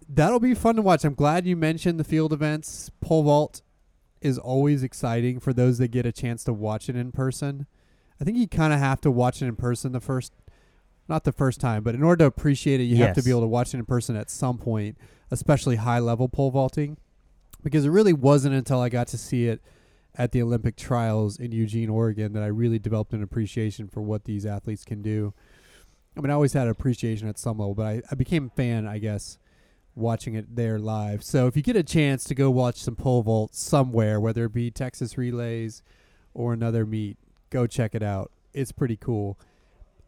That'll 0.08 0.40
be 0.40 0.54
fun 0.54 0.76
to 0.76 0.82
watch. 0.82 1.04
I'm 1.04 1.14
glad 1.14 1.46
you 1.46 1.56
mentioned 1.56 1.98
the 1.98 2.04
field 2.04 2.32
events. 2.32 2.90
Pole 3.00 3.22
vault 3.22 3.62
is 4.20 4.38
always 4.38 4.82
exciting 4.82 5.40
for 5.40 5.52
those 5.52 5.78
that 5.78 5.88
get 5.88 6.06
a 6.06 6.12
chance 6.12 6.44
to 6.44 6.52
watch 6.52 6.88
it 6.88 6.96
in 6.96 7.12
person. 7.12 7.66
I 8.22 8.24
think 8.24 8.36
you 8.36 8.46
kind 8.46 8.72
of 8.72 8.78
have 8.78 9.00
to 9.00 9.10
watch 9.10 9.42
it 9.42 9.46
in 9.46 9.56
person 9.56 9.90
the 9.90 9.98
first, 9.98 10.32
not 11.08 11.24
the 11.24 11.32
first 11.32 11.60
time, 11.60 11.82
but 11.82 11.96
in 11.96 12.04
order 12.04 12.22
to 12.22 12.26
appreciate 12.26 12.78
it, 12.80 12.84
you 12.84 12.98
have 12.98 13.16
to 13.16 13.22
be 13.22 13.30
able 13.30 13.40
to 13.40 13.48
watch 13.48 13.74
it 13.74 13.78
in 13.78 13.84
person 13.84 14.14
at 14.14 14.30
some 14.30 14.58
point, 14.58 14.96
especially 15.32 15.74
high 15.74 15.98
level 15.98 16.28
pole 16.28 16.52
vaulting, 16.52 16.98
because 17.64 17.84
it 17.84 17.90
really 17.90 18.12
wasn't 18.12 18.54
until 18.54 18.78
I 18.80 18.90
got 18.90 19.08
to 19.08 19.18
see 19.18 19.48
it 19.48 19.60
at 20.14 20.30
the 20.30 20.40
Olympic 20.40 20.76
trials 20.76 21.36
in 21.36 21.50
Eugene, 21.50 21.88
Oregon, 21.88 22.32
that 22.34 22.44
I 22.44 22.46
really 22.46 22.78
developed 22.78 23.12
an 23.12 23.24
appreciation 23.24 23.88
for 23.88 24.02
what 24.02 24.24
these 24.24 24.46
athletes 24.46 24.84
can 24.84 25.02
do. 25.02 25.34
I 26.16 26.20
mean, 26.20 26.30
I 26.30 26.34
always 26.34 26.52
had 26.52 26.68
an 26.68 26.70
appreciation 26.70 27.26
at 27.26 27.40
some 27.40 27.58
level, 27.58 27.74
but 27.74 27.86
I, 27.86 28.02
I 28.08 28.14
became 28.14 28.52
a 28.52 28.56
fan, 28.56 28.86
I 28.86 28.98
guess, 28.98 29.36
watching 29.96 30.36
it 30.36 30.54
there 30.54 30.78
live. 30.78 31.24
So 31.24 31.48
if 31.48 31.56
you 31.56 31.62
get 31.64 31.74
a 31.74 31.82
chance 31.82 32.22
to 32.22 32.36
go 32.36 32.52
watch 32.52 32.76
some 32.76 32.94
pole 32.94 33.24
vault 33.24 33.56
somewhere, 33.56 34.20
whether 34.20 34.44
it 34.44 34.52
be 34.52 34.70
Texas 34.70 35.18
Relays 35.18 35.82
or 36.34 36.52
another 36.52 36.86
meet, 36.86 37.16
go 37.52 37.66
check 37.66 37.94
it 37.94 38.02
out. 38.02 38.32
It's 38.52 38.72
pretty 38.72 38.96
cool. 38.96 39.38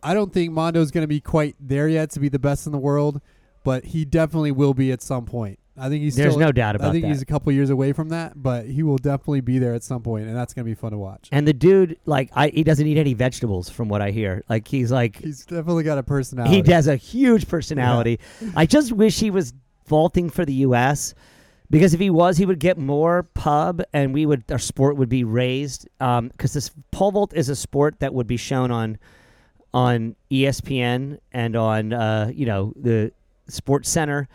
I 0.02 0.14
don't 0.14 0.32
think 0.32 0.52
Mondo's 0.52 0.90
going 0.90 1.02
to 1.02 1.08
be 1.08 1.20
quite 1.20 1.54
there 1.60 1.88
yet 1.88 2.10
to 2.10 2.20
be 2.20 2.28
the 2.28 2.38
best 2.38 2.66
in 2.66 2.72
the 2.72 2.78
world, 2.78 3.20
but 3.62 3.84
he 3.84 4.04
definitely 4.04 4.52
will 4.52 4.74
be 4.74 4.90
at 4.92 5.00
some 5.00 5.24
point. 5.24 5.58
I 5.76 5.88
think 5.88 6.02
he's 6.02 6.14
There's 6.14 6.34
still, 6.34 6.40
no 6.40 6.52
doubt 6.52 6.76
about. 6.76 6.86
It. 6.86 6.88
I 6.88 6.92
think 6.92 7.02
that. 7.02 7.08
he's 7.08 7.22
a 7.22 7.26
couple 7.26 7.50
years 7.52 7.68
away 7.70 7.92
from 7.92 8.10
that, 8.10 8.40
but 8.40 8.66
he 8.66 8.82
will 8.84 8.98
definitely 8.98 9.40
be 9.40 9.58
there 9.58 9.74
at 9.74 9.82
some 9.82 10.02
point, 10.02 10.26
and 10.26 10.36
that's 10.36 10.54
going 10.54 10.64
to 10.64 10.70
be 10.70 10.74
fun 10.74 10.92
to 10.92 10.98
watch. 10.98 11.28
and 11.32 11.48
the 11.48 11.52
dude, 11.52 11.98
like, 12.06 12.30
I, 12.32 12.48
he 12.48 12.62
doesn't 12.62 12.86
eat 12.86 12.96
any 12.96 13.14
vegetables, 13.14 13.70
from 13.70 13.88
what 13.88 14.00
I 14.00 14.10
hear. 14.10 14.44
Like, 14.48 14.68
he's 14.68 14.92
like, 14.92 15.16
He's 15.16 15.44
definitely 15.44 15.82
got 15.82 15.98
a 15.98 16.04
personality. 16.04 16.62
he 16.62 16.72
has 16.72 16.86
a 16.86 16.96
huge 16.96 17.48
personality. 17.48 18.20
I 18.54 18.66
just 18.66 18.92
wish 18.92 19.18
he 19.18 19.30
was 19.30 19.52
vaulting 19.88 20.30
for 20.30 20.44
the 20.44 20.54
U.S. 20.54 21.14
because 21.70 21.94
if 21.94 22.00
he 22.00 22.10
was, 22.10 22.36
he 22.36 22.46
would 22.46 22.58
get 22.60 22.78
more 22.78 23.22
pub, 23.34 23.82
and 23.92 24.12
we 24.12 24.26
would 24.26 24.44
our 24.50 24.58
sport 24.58 24.96
would 24.96 25.08
be 25.08 25.24
raised. 25.24 25.88
Because 25.98 26.52
this 26.52 26.70
pole 26.90 27.12
vault 27.12 27.32
is 27.34 27.48
a 27.48 27.56
sport 27.56 28.00
that 28.00 28.12
would 28.14 28.26
be 28.26 28.36
shown 28.36 28.70
on 28.70 28.98
on 29.72 30.14
ESPN 30.30 31.18
and 31.32 31.56
on 31.56 31.92
uh, 31.92 32.30
you 32.32 32.46
know 32.46 32.72
the 32.76 33.12
Sports 33.48 33.88
Center. 33.88 34.28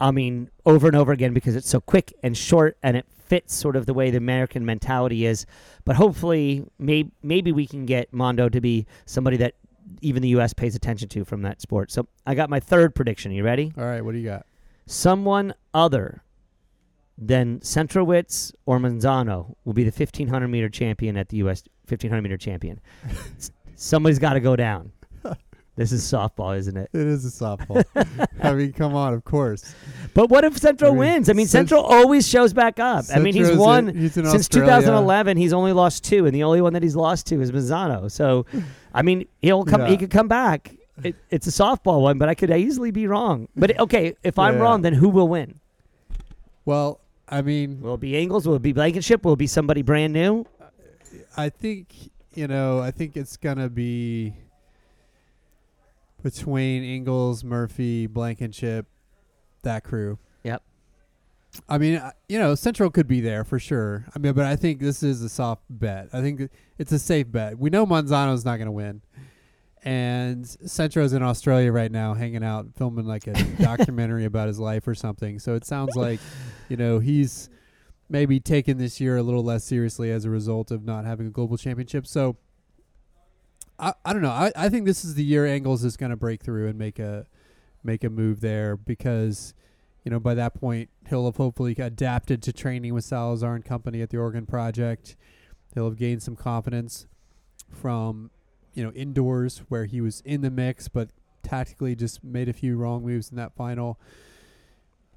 I 0.00 0.10
mean, 0.10 0.50
over 0.66 0.86
and 0.86 0.96
over 0.96 1.12
again 1.12 1.32
because 1.32 1.56
it's 1.56 1.68
so 1.68 1.80
quick 1.80 2.12
and 2.22 2.36
short, 2.36 2.76
and 2.82 2.96
it 2.96 3.06
fits 3.10 3.54
sort 3.54 3.76
of 3.76 3.86
the 3.86 3.94
way 3.94 4.10
the 4.10 4.18
American 4.18 4.64
mentality 4.64 5.26
is. 5.26 5.46
But 5.84 5.96
hopefully, 5.96 6.64
may- 6.78 7.10
maybe 7.22 7.50
we 7.50 7.66
can 7.66 7.86
get 7.86 8.12
Mondo 8.12 8.48
to 8.48 8.60
be 8.60 8.86
somebody 9.06 9.36
that 9.38 9.54
even 10.02 10.22
the 10.22 10.28
U.S. 10.30 10.52
pays 10.52 10.74
attention 10.74 11.08
to 11.10 11.24
from 11.24 11.42
that 11.42 11.60
sport. 11.60 11.90
So 11.90 12.06
I 12.26 12.34
got 12.34 12.50
my 12.50 12.60
third 12.60 12.94
prediction. 12.94 13.32
You 13.32 13.42
ready? 13.42 13.72
All 13.76 13.84
right, 13.84 14.04
what 14.04 14.12
do 14.12 14.18
you 14.18 14.24
got? 14.24 14.46
Someone 14.86 15.54
other 15.72 16.22
than 17.18 17.60
Centrowitz 17.60 18.52
or 18.66 18.78
Manzano 18.78 19.54
will 19.64 19.72
be 19.72 19.84
the 19.84 19.90
1500 19.90 20.48
meter 20.48 20.68
champion 20.68 21.16
at 21.16 21.28
the 21.30 21.38
U.S. 21.38 21.62
1500 21.88 22.20
meter 22.22 22.36
champion. 22.36 22.80
Somebody's 23.76 24.18
got 24.18 24.34
to 24.34 24.40
go 24.40 24.56
down. 24.56 24.92
This 25.76 25.92
is 25.92 26.02
softball, 26.02 26.56
isn't 26.56 26.74
it? 26.74 26.88
It 26.94 27.02
is 27.06 27.26
a 27.26 27.44
softball. 27.44 27.84
I 28.42 28.54
mean, 28.54 28.72
come 28.72 28.94
on, 28.94 29.12
of 29.12 29.24
course. 29.24 29.74
But 30.14 30.30
what 30.30 30.42
if 30.42 30.56
Centro 30.56 30.88
I 30.88 30.90
mean, 30.92 30.98
wins? 31.00 31.28
I 31.28 31.34
mean, 31.34 31.46
Cent- 31.46 31.68
Centro 31.68 31.84
always 31.84 32.26
shows 32.26 32.54
back 32.54 32.80
up. 32.80 33.04
I 33.14 33.18
mean, 33.18 33.34
he's 33.34 33.54
won 33.54 33.90
in- 33.90 33.94
he's 33.98 34.14
since 34.14 34.26
Australia. 34.26 34.70
2011. 34.70 35.36
He's 35.36 35.52
only 35.52 35.74
lost 35.74 36.02
two, 36.02 36.24
and 36.24 36.34
the 36.34 36.44
only 36.44 36.62
one 36.62 36.72
that 36.72 36.82
he's 36.82 36.96
lost 36.96 37.26
to 37.26 37.42
is 37.42 37.52
Manzano. 37.52 38.10
So, 38.10 38.46
I 38.94 39.02
mean, 39.02 39.26
he'll 39.42 39.64
come. 39.66 39.84
He 39.84 39.98
could 39.98 40.08
come 40.08 40.28
back. 40.28 40.74
It, 41.04 41.14
it's 41.28 41.46
a 41.46 41.50
softball 41.50 42.00
one, 42.00 42.16
but 42.16 42.30
I 42.30 42.34
could 42.34 42.50
easily 42.50 42.90
be 42.90 43.06
wrong. 43.06 43.46
But 43.54 43.78
okay, 43.78 44.16
if 44.22 44.38
I'm 44.38 44.54
Yeah. 44.54 44.60
wrong, 44.62 44.80
then 44.80 44.94
who 44.94 45.10
will 45.10 45.28
win? 45.28 45.60
Well, 46.64 47.00
I 47.28 47.42
mean, 47.42 47.80
Will 47.80 47.94
it 47.94 48.00
be 48.00 48.16
Engels? 48.16 48.46
Will 48.46 48.56
it 48.56 48.62
be 48.62 48.72
Blankenship? 48.72 49.24
Will 49.24 49.32
it 49.32 49.38
be 49.38 49.46
somebody 49.46 49.82
brand 49.82 50.12
new? 50.12 50.44
I 51.36 51.48
think 51.48 51.94
you 52.34 52.46
know. 52.46 52.80
I 52.80 52.90
think 52.90 53.16
it's 53.16 53.36
gonna 53.36 53.68
be 53.68 54.34
between 56.22 56.82
Engels, 56.82 57.44
Murphy, 57.44 58.06
Blankenship, 58.06 58.86
that 59.62 59.84
crew. 59.84 60.18
Yep. 60.44 60.62
I 61.68 61.78
mean, 61.78 62.02
you 62.28 62.38
know, 62.38 62.54
Centro 62.54 62.90
could 62.90 63.06
be 63.08 63.20
there 63.20 63.44
for 63.44 63.58
sure. 63.58 64.06
I 64.14 64.18
mean, 64.18 64.32
but 64.32 64.44
I 64.44 64.56
think 64.56 64.80
this 64.80 65.02
is 65.02 65.22
a 65.22 65.28
soft 65.28 65.62
bet. 65.70 66.08
I 66.12 66.20
think 66.20 66.50
it's 66.78 66.92
a 66.92 66.98
safe 66.98 67.30
bet. 67.30 67.58
We 67.58 67.70
know 67.70 67.86
Manzano's 67.86 68.44
not 68.44 68.56
going 68.56 68.66
to 68.66 68.72
win, 68.72 69.02
and 69.84 70.46
Centro's 70.46 71.12
in 71.12 71.22
Australia 71.22 71.72
right 71.72 71.90
now, 71.90 72.14
hanging 72.14 72.44
out, 72.44 72.66
filming 72.76 73.06
like 73.06 73.26
a 73.26 73.32
documentary 73.62 74.24
about 74.24 74.48
his 74.48 74.58
life 74.58 74.86
or 74.88 74.94
something. 74.94 75.38
So 75.38 75.54
it 75.54 75.64
sounds 75.64 75.94
like, 75.96 76.20
you 76.68 76.76
know, 76.76 76.98
he's 76.98 77.48
maybe 78.08 78.38
taken 78.40 78.78
this 78.78 79.00
year 79.00 79.16
a 79.16 79.22
little 79.22 79.42
less 79.42 79.64
seriously 79.64 80.10
as 80.10 80.24
a 80.24 80.30
result 80.30 80.70
of 80.70 80.84
not 80.84 81.04
having 81.04 81.26
a 81.26 81.30
global 81.30 81.56
championship. 81.56 82.06
So 82.06 82.36
I, 83.78 83.92
I 84.04 84.12
don't 84.12 84.22
know. 84.22 84.30
I, 84.30 84.52
I 84.56 84.68
think 84.68 84.86
this 84.86 85.04
is 85.04 85.14
the 85.14 85.24
year 85.24 85.44
Engels 85.46 85.84
is 85.84 85.96
going 85.96 86.10
to 86.10 86.16
break 86.16 86.42
through 86.42 86.68
and 86.68 86.78
make 86.78 86.98
a 86.98 87.26
make 87.82 88.02
a 88.02 88.10
move 88.10 88.40
there 88.40 88.76
because 88.76 89.54
you 90.04 90.10
know 90.10 90.18
by 90.18 90.34
that 90.34 90.54
point 90.54 90.90
he'll 91.08 91.26
have 91.26 91.36
hopefully 91.36 91.74
adapted 91.78 92.42
to 92.42 92.52
training 92.52 92.94
with 92.94 93.04
Salazar 93.04 93.54
and 93.54 93.64
company 93.64 94.00
at 94.02 94.10
the 94.10 94.18
Oregon 94.18 94.46
Project. 94.46 95.16
He'll 95.74 95.88
have 95.88 95.98
gained 95.98 96.22
some 96.22 96.36
confidence 96.36 97.06
from 97.70 98.30
you 98.74 98.82
know 98.84 98.92
indoors 98.92 99.62
where 99.68 99.84
he 99.84 100.00
was 100.00 100.22
in 100.24 100.40
the 100.40 100.50
mix 100.50 100.88
but 100.88 101.10
tactically 101.42 101.94
just 101.94 102.24
made 102.24 102.48
a 102.48 102.52
few 102.52 102.76
wrong 102.76 103.04
moves 103.04 103.30
in 103.30 103.36
that 103.36 103.54
final. 103.54 104.00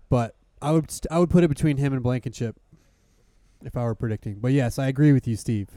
But 0.10 0.36
I 0.62 0.72
would 0.72 0.92
st- 0.92 1.08
I 1.12 1.20
would 1.20 1.30
put 1.30 1.44
it 1.44 1.48
between 1.48 1.78
him 1.78 1.94
and 1.94 2.04
Blankenship 2.04 2.58
if 3.64 3.76
I 3.78 3.84
were 3.84 3.96
predicting. 3.96 4.36
But 4.40 4.52
yes, 4.54 4.80
I 4.80 4.88
agree 4.88 5.12
with 5.14 5.28
you, 5.28 5.36
Steve. 5.36 5.70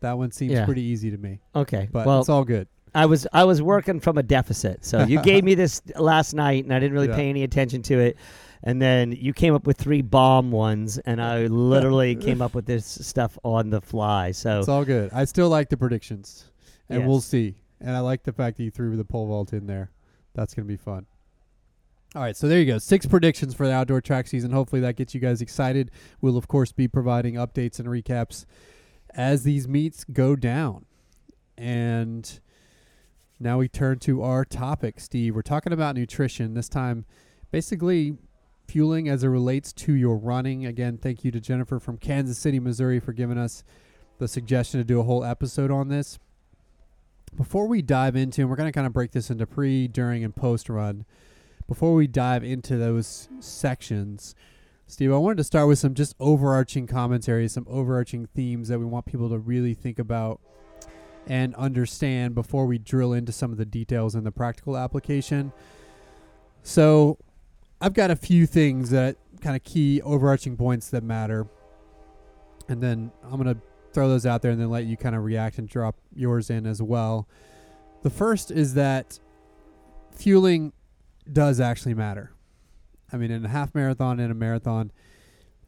That 0.00 0.18
one 0.18 0.30
seems 0.32 0.52
Yeah. 0.52 0.64
pretty 0.66 0.82
easy 0.82 1.10
to 1.10 1.16
me. 1.18 1.40
Okay. 1.54 1.88
But 1.90 2.06
well, 2.06 2.20
it's 2.20 2.28
all 2.28 2.44
good. 2.44 2.68
I 2.94 3.06
was 3.06 3.26
I 3.32 3.44
was 3.44 3.60
working 3.62 4.00
from 4.00 4.18
a 4.18 4.22
deficit. 4.22 4.84
So 4.84 5.04
you 5.04 5.20
gave 5.22 5.44
me 5.44 5.54
this 5.62 5.82
last 5.96 6.32
night, 6.34 6.64
and 6.64 6.72
I 6.72 6.78
didn't 6.78 6.92
really 6.94 7.08
Yeah. 7.08 7.16
pay 7.16 7.28
any 7.28 7.42
attention 7.42 7.82
to 7.82 7.98
it. 7.98 8.16
And 8.62 8.80
then 8.80 9.12
you 9.12 9.34
came 9.34 9.54
up 9.54 9.66
with 9.66 9.76
three 9.76 10.00
bomb 10.00 10.50
ones, 10.50 10.96
and 10.98 11.20
I 11.20 11.46
literally 11.48 12.14
came 12.26 12.40
up 12.40 12.54
with 12.54 12.64
this 12.66 12.86
stuff 12.86 13.38
on 13.44 13.68
the 13.70 13.80
fly. 13.82 14.30
So 14.32 14.58
It's 14.60 14.68
all 14.68 14.84
good. 14.86 15.10
I 15.12 15.24
still 15.26 15.50
like 15.50 15.68
the 15.68 15.76
predictions, 15.76 16.50
and 16.88 17.00
Yes. 17.00 17.08
we'll 17.08 17.20
see. 17.20 17.56
And 17.80 17.90
I 17.94 18.00
like 18.00 18.22
the 18.22 18.32
fact 18.32 18.56
that 18.56 18.62
you 18.64 18.70
threw 18.70 18.96
the 18.96 19.04
pole 19.04 19.26
vault 19.26 19.52
in 19.52 19.66
there. 19.66 19.90
That's 20.34 20.54
going 20.54 20.66
to 20.66 20.72
be 20.72 20.78
fun. 20.78 21.04
All 22.14 22.22
right, 22.22 22.36
so 22.36 22.46
there 22.46 22.60
you 22.60 22.66
go. 22.66 22.78
Six 22.78 23.06
predictions 23.06 23.54
for 23.54 23.66
the 23.66 23.72
outdoor 23.72 24.00
track 24.00 24.28
season. 24.28 24.52
Hopefully 24.52 24.80
that 24.82 24.94
gets 24.94 25.14
you 25.14 25.20
guys 25.20 25.42
excited. 25.42 25.90
We'll 26.20 26.36
of 26.36 26.46
course 26.46 26.70
be 26.70 26.86
providing 26.86 27.34
updates 27.34 27.80
and 27.80 27.88
recaps 27.88 28.44
as 29.10 29.42
these 29.42 29.66
meets 29.66 30.04
go 30.04 30.36
down. 30.36 30.84
And 31.58 32.40
now 33.40 33.58
we 33.58 33.66
turn 33.66 33.98
to 34.00 34.22
our 34.22 34.44
topic, 34.44 35.00
Steve. 35.00 35.34
We're 35.34 35.42
talking 35.42 35.72
about 35.72 35.96
nutrition 35.96 36.54
this 36.54 36.68
time, 36.68 37.04
basically 37.50 38.16
fueling 38.68 39.08
as 39.08 39.24
it 39.24 39.28
relates 39.28 39.72
to 39.72 39.92
your 39.92 40.16
running. 40.16 40.66
Again, 40.66 40.98
thank 40.98 41.24
you 41.24 41.32
to 41.32 41.40
Jennifer 41.40 41.80
from 41.80 41.96
Kansas 41.96 42.38
City, 42.38 42.60
Missouri, 42.60 43.00
for 43.00 43.12
giving 43.12 43.38
us 43.38 43.64
the 44.18 44.28
suggestion 44.28 44.78
to 44.78 44.84
do 44.84 45.00
a 45.00 45.02
whole 45.02 45.24
episode 45.24 45.72
on 45.72 45.88
this. 45.88 46.20
Before 47.36 47.66
we 47.66 47.82
dive 47.82 48.14
into, 48.14 48.42
and 48.42 48.50
we're 48.50 48.56
going 48.56 48.68
to 48.68 48.72
kind 48.72 48.86
of 48.86 48.92
break 48.92 49.10
this 49.10 49.30
into 49.30 49.48
pre, 49.48 49.88
during, 49.88 50.22
and 50.22 50.34
post 50.34 50.68
run. 50.68 51.04
Before 51.66 51.94
we 51.94 52.06
dive 52.06 52.44
into 52.44 52.76
those 52.76 53.28
sections, 53.40 54.34
Steve, 54.86 55.12
I 55.12 55.16
wanted 55.16 55.38
to 55.38 55.44
start 55.44 55.66
with 55.66 55.78
some 55.78 55.94
just 55.94 56.14
overarching 56.20 56.86
commentary, 56.86 57.48
some 57.48 57.66
overarching 57.68 58.26
themes 58.34 58.68
that 58.68 58.78
we 58.78 58.84
want 58.84 59.06
people 59.06 59.30
to 59.30 59.38
really 59.38 59.72
think 59.72 59.98
about 59.98 60.40
and 61.26 61.54
understand 61.54 62.34
before 62.34 62.66
we 62.66 62.76
drill 62.76 63.14
into 63.14 63.32
some 63.32 63.50
of 63.50 63.56
the 63.56 63.64
details 63.64 64.14
and 64.14 64.26
the 64.26 64.30
practical 64.30 64.76
application. 64.76 65.52
So, 66.62 67.18
I've 67.80 67.94
got 67.94 68.10
a 68.10 68.16
few 68.16 68.46
things 68.46 68.90
that 68.90 69.16
kind 69.40 69.56
of 69.56 69.64
key 69.64 70.02
overarching 70.02 70.56
points 70.56 70.90
that 70.90 71.02
matter. 71.02 71.46
And 72.68 72.82
then 72.82 73.10
I'm 73.22 73.42
going 73.42 73.54
to 73.54 73.60
throw 73.92 74.08
those 74.08 74.26
out 74.26 74.42
there 74.42 74.50
and 74.50 74.60
then 74.60 74.70
let 74.70 74.84
you 74.84 74.96
kind 74.96 75.14
of 75.14 75.24
react 75.24 75.58
and 75.58 75.68
drop 75.68 75.96
yours 76.14 76.50
in 76.50 76.66
as 76.66 76.82
well. 76.82 77.28
The 78.02 78.10
first 78.10 78.50
is 78.50 78.74
that 78.74 79.18
fueling 80.14 80.72
does 81.32 81.60
actually 81.60 81.94
matter. 81.94 82.32
I 83.12 83.16
mean, 83.16 83.30
in 83.30 83.44
a 83.44 83.48
half 83.48 83.74
marathon 83.74 84.18
and 84.20 84.30
a 84.30 84.34
marathon, 84.34 84.90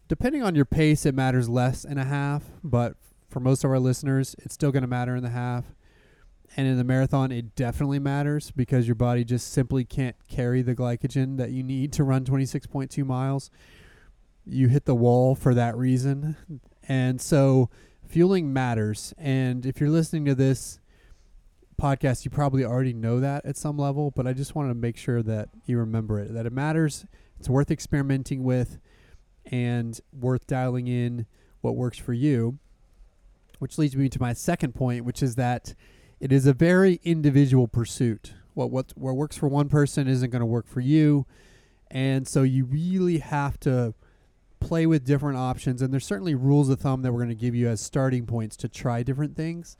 depending 0.08 0.42
on 0.42 0.54
your 0.54 0.64
pace, 0.64 1.06
it 1.06 1.14
matters 1.14 1.48
less 1.48 1.84
in 1.84 1.98
a 1.98 2.04
half, 2.04 2.44
but 2.62 2.96
for 3.28 3.40
most 3.40 3.64
of 3.64 3.70
our 3.70 3.78
listeners, 3.78 4.34
it's 4.38 4.54
still 4.54 4.72
going 4.72 4.82
to 4.82 4.88
matter 4.88 5.14
in 5.16 5.22
the 5.22 5.30
half. 5.30 5.64
And 6.56 6.66
in 6.66 6.78
the 6.78 6.84
marathon, 6.84 7.32
it 7.32 7.54
definitely 7.54 7.98
matters 7.98 8.50
because 8.50 8.86
your 8.86 8.94
body 8.94 9.24
just 9.24 9.52
simply 9.52 9.84
can't 9.84 10.16
carry 10.28 10.62
the 10.62 10.74
glycogen 10.74 11.36
that 11.38 11.50
you 11.50 11.62
need 11.62 11.92
to 11.94 12.04
run 12.04 12.24
26.2 12.24 13.04
miles. 13.04 13.50
You 14.44 14.68
hit 14.68 14.84
the 14.84 14.94
wall 14.94 15.34
for 15.34 15.54
that 15.54 15.76
reason. 15.76 16.36
And 16.88 17.20
so, 17.20 17.68
fueling 18.06 18.52
matters. 18.52 19.12
And 19.18 19.66
if 19.66 19.80
you're 19.80 19.90
listening 19.90 20.24
to 20.26 20.34
this 20.34 20.78
podcast, 21.80 22.24
you 22.24 22.30
probably 22.30 22.64
already 22.64 22.92
know 22.92 23.20
that 23.20 23.44
at 23.44 23.56
some 23.56 23.76
level, 23.76 24.10
but 24.10 24.26
I 24.26 24.32
just 24.32 24.54
wanted 24.54 24.68
to 24.70 24.74
make 24.74 24.96
sure 24.96 25.22
that 25.22 25.48
you 25.64 25.78
remember 25.78 26.18
it, 26.18 26.32
that 26.34 26.46
it 26.46 26.52
matters. 26.52 27.06
It's 27.38 27.48
worth 27.48 27.70
experimenting 27.70 28.44
with 28.44 28.78
and 29.46 29.98
worth 30.12 30.46
dialing 30.46 30.86
in 30.86 31.26
what 31.60 31.76
works 31.76 31.98
for 31.98 32.12
you. 32.12 32.58
Which 33.58 33.78
leads 33.78 33.96
me 33.96 34.10
to 34.10 34.20
my 34.20 34.34
second 34.34 34.74
point, 34.74 35.06
which 35.06 35.22
is 35.22 35.36
that 35.36 35.74
it 36.20 36.30
is 36.30 36.46
a 36.46 36.52
very 36.52 37.00
individual 37.04 37.66
pursuit. 37.66 38.34
What 38.52 38.70
what 38.70 38.92
what 38.96 39.16
works 39.16 39.36
for 39.36 39.48
one 39.48 39.70
person 39.70 40.08
isn't 40.08 40.30
going 40.30 40.40
to 40.40 40.46
work 40.46 40.66
for 40.66 40.80
you, 40.80 41.26
and 41.90 42.28
so 42.28 42.42
you 42.42 42.66
really 42.66 43.18
have 43.18 43.58
to 43.60 43.94
play 44.60 44.84
with 44.84 45.04
different 45.04 45.38
options. 45.38 45.80
And 45.80 45.92
there's 45.92 46.04
certainly 46.04 46.34
rules 46.34 46.68
of 46.68 46.80
thumb 46.80 47.02
that 47.02 47.12
we're 47.12 47.20
going 47.20 47.28
to 47.30 47.34
give 47.34 47.54
you 47.54 47.68
as 47.68 47.80
starting 47.80 48.26
points 48.26 48.56
to 48.58 48.68
try 48.68 49.02
different 49.02 49.36
things, 49.36 49.76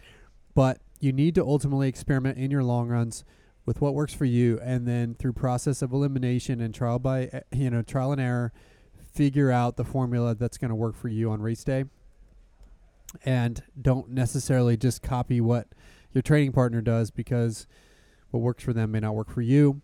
but 0.54 0.80
you 1.00 1.12
need 1.12 1.34
to 1.34 1.44
ultimately 1.44 1.88
experiment 1.88 2.38
in 2.38 2.50
your 2.50 2.62
long 2.62 2.88
runs 2.88 3.24
with 3.64 3.80
what 3.80 3.94
works 3.94 4.14
for 4.14 4.24
you, 4.24 4.60
and 4.62 4.86
then 4.86 5.14
through 5.14 5.32
process 5.32 5.82
of 5.82 5.92
elimination 5.92 6.60
and 6.60 6.74
trial 6.74 6.98
by 6.98 7.24
eh, 7.32 7.40
you 7.52 7.70
know 7.70 7.82
trial 7.82 8.12
and 8.12 8.20
error, 8.20 8.52
figure 9.12 9.50
out 9.50 9.76
the 9.76 9.84
formula 9.84 10.34
that's 10.34 10.58
going 10.58 10.68
to 10.68 10.74
work 10.74 10.94
for 10.94 11.08
you 11.08 11.30
on 11.30 11.42
race 11.42 11.64
day. 11.64 11.84
And 13.24 13.62
don't 13.80 14.10
necessarily 14.10 14.76
just 14.76 15.02
copy 15.02 15.40
what 15.40 15.68
your 16.12 16.22
training 16.22 16.52
partner 16.52 16.80
does 16.80 17.10
because 17.10 17.66
what 18.30 18.40
works 18.40 18.62
for 18.62 18.72
them 18.72 18.92
may 18.92 19.00
not 19.00 19.14
work 19.14 19.30
for 19.30 19.42
you. 19.42 19.80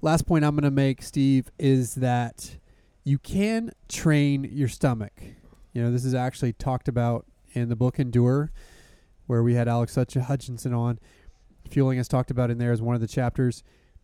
Last 0.00 0.26
point 0.26 0.44
I'm 0.44 0.54
going 0.54 0.64
to 0.64 0.70
make, 0.70 1.02
Steve, 1.02 1.50
is 1.58 1.94
that 1.96 2.56
you 3.04 3.18
can 3.18 3.70
train 3.88 4.48
your 4.50 4.68
stomach. 4.68 5.12
You 5.72 5.82
know, 5.82 5.92
this 5.92 6.04
is 6.04 6.14
actually 6.14 6.54
talked 6.54 6.88
about 6.88 7.26
in 7.52 7.68
the 7.68 7.76
book 7.76 7.98
Endure, 7.98 8.50
where 9.26 9.42
we 9.42 9.54
had 9.54 9.68
Alex 9.68 9.94
Hutchinson 9.94 10.74
on. 10.74 10.98
Fueling 11.68 11.98
is 11.98 12.08
talked 12.08 12.30
about 12.30 12.50
in 12.50 12.58
there 12.58 12.72
as 12.72 12.82
one 12.82 12.94
of 12.94 13.00
the 13.00 13.06
chapters. 13.06 13.62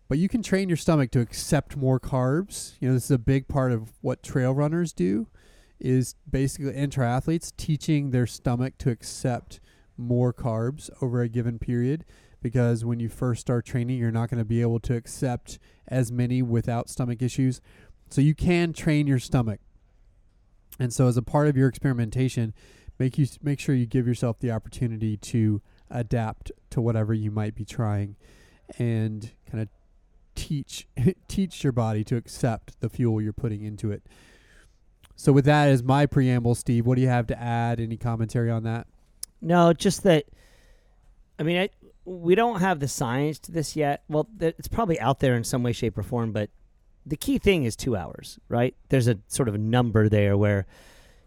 But 0.09 0.19
you 0.19 0.29
can 0.29 0.43
train 0.43 0.69
your 0.69 0.77
stomach 0.77 1.11
to 1.11 1.21
accept 1.21 1.77
more 1.77 2.01
carbs. 2.01 2.75
You 2.81 2.89
know, 2.89 2.95
this 2.95 3.05
is 3.05 3.11
a 3.11 3.19
big 3.19 3.47
part 3.47 3.73
of 3.73 3.93
what 4.01 4.23
trail 4.23 4.55
runners 4.55 4.93
do 4.93 5.29
is 5.79 6.15
basically 6.29 6.75
and 6.75 6.93
triathletes 6.93 7.55
teaching 7.57 8.11
their 8.11 8.27
stomach 8.27 8.79
to 8.79 8.91
accept 8.91 9.61
more 9.97 10.33
carbs 10.33 10.91
over 11.03 11.21
a 11.23 11.29
given 11.29 11.59
period 11.59 12.05
because 12.41 12.85
when 12.85 13.01
you 13.01 13.09
first 13.09 13.41
start 13.41 13.67
training, 13.67 13.99
you're 13.99 14.11
not 14.11 14.31
going 14.31 14.39
to 14.39 14.45
be 14.45 14.61
able 14.61 14.81
to 14.81 14.95
accept 14.95 15.59
as 15.89 16.13
many 16.13 16.41
without 16.41 16.89
stomach 16.89 17.21
issues. 17.21 17.61
So 18.11 18.21
you 18.21 18.35
can 18.35 18.73
train 18.73 19.07
your 19.07 19.19
stomach. 19.19 19.61
And 20.79 20.93
so 20.93 21.09
as 21.09 21.17
a 21.17 21.23
part 21.23 21.49
of 21.49 21.57
your 21.57 21.69
experimentation, 21.69 22.55
make 22.99 23.19
you 23.19 23.27
make 23.43 23.61
sure 23.61 23.75
you 23.75 23.87
give 23.87 24.07
yourself 24.07 24.39
the 24.39 24.51
opportunity 24.51 25.17
to 25.17 25.61
adapt 25.91 26.53
to 26.71 26.81
whatever 26.81 27.15
you 27.15 27.31
might 27.31 27.55
be 27.55 27.65
trying 27.65 28.17
and 28.79 29.33
kind 29.51 29.63
of 29.63 29.69
teach 30.35 30.87
teach 31.29 31.65
your 31.65 31.73
body 31.73 32.05
to 32.05 32.17
accept 32.17 32.81
the 32.81 32.89
fuel 32.89 33.21
you're 33.21 33.33
putting 33.33 33.63
into 33.63 33.91
it. 33.91 34.03
So 35.17 35.33
with 35.33 35.47
that 35.47 35.69
as 35.69 35.83
my 35.83 36.07
preamble, 36.07 36.55
Steve, 36.55 36.87
what 36.87 36.95
do 36.95 37.03
you 37.03 37.09
have 37.09 37.27
to 37.27 37.43
add? 37.43 37.81
Any 37.81 37.97
commentary 37.97 38.51
on 38.53 38.63
that? 38.63 38.87
No, 39.41 39.73
just 39.73 40.05
that. 40.05 40.27
I 41.41 41.43
mean, 41.43 41.59
I, 41.59 41.71
we 42.05 42.37
don't 42.37 42.61
have 42.61 42.79
the 42.79 42.87
science 42.87 43.41
to 43.41 43.53
this 43.53 43.75
yet. 43.75 44.05
Well, 44.09 44.29
th- 44.39 44.55
it's 44.59 44.69
probably 44.69 44.99
out 45.01 45.19
there 45.19 45.35
in 45.35 45.43
some 45.43 45.65
way, 45.65 45.73
shape, 45.73 45.99
or 45.99 46.05
form. 46.05 46.31
But 46.31 46.51
the 47.05 47.17
key 47.17 47.39
thing 47.39 47.65
is 47.65 47.75
two 47.75 47.97
hours, 47.97 48.39
right? 48.49 48.77
There's 48.91 49.09
a 49.09 49.19
sort 49.27 49.49
of 49.49 49.59
number 49.59 50.09
there 50.09 50.37
where 50.37 50.67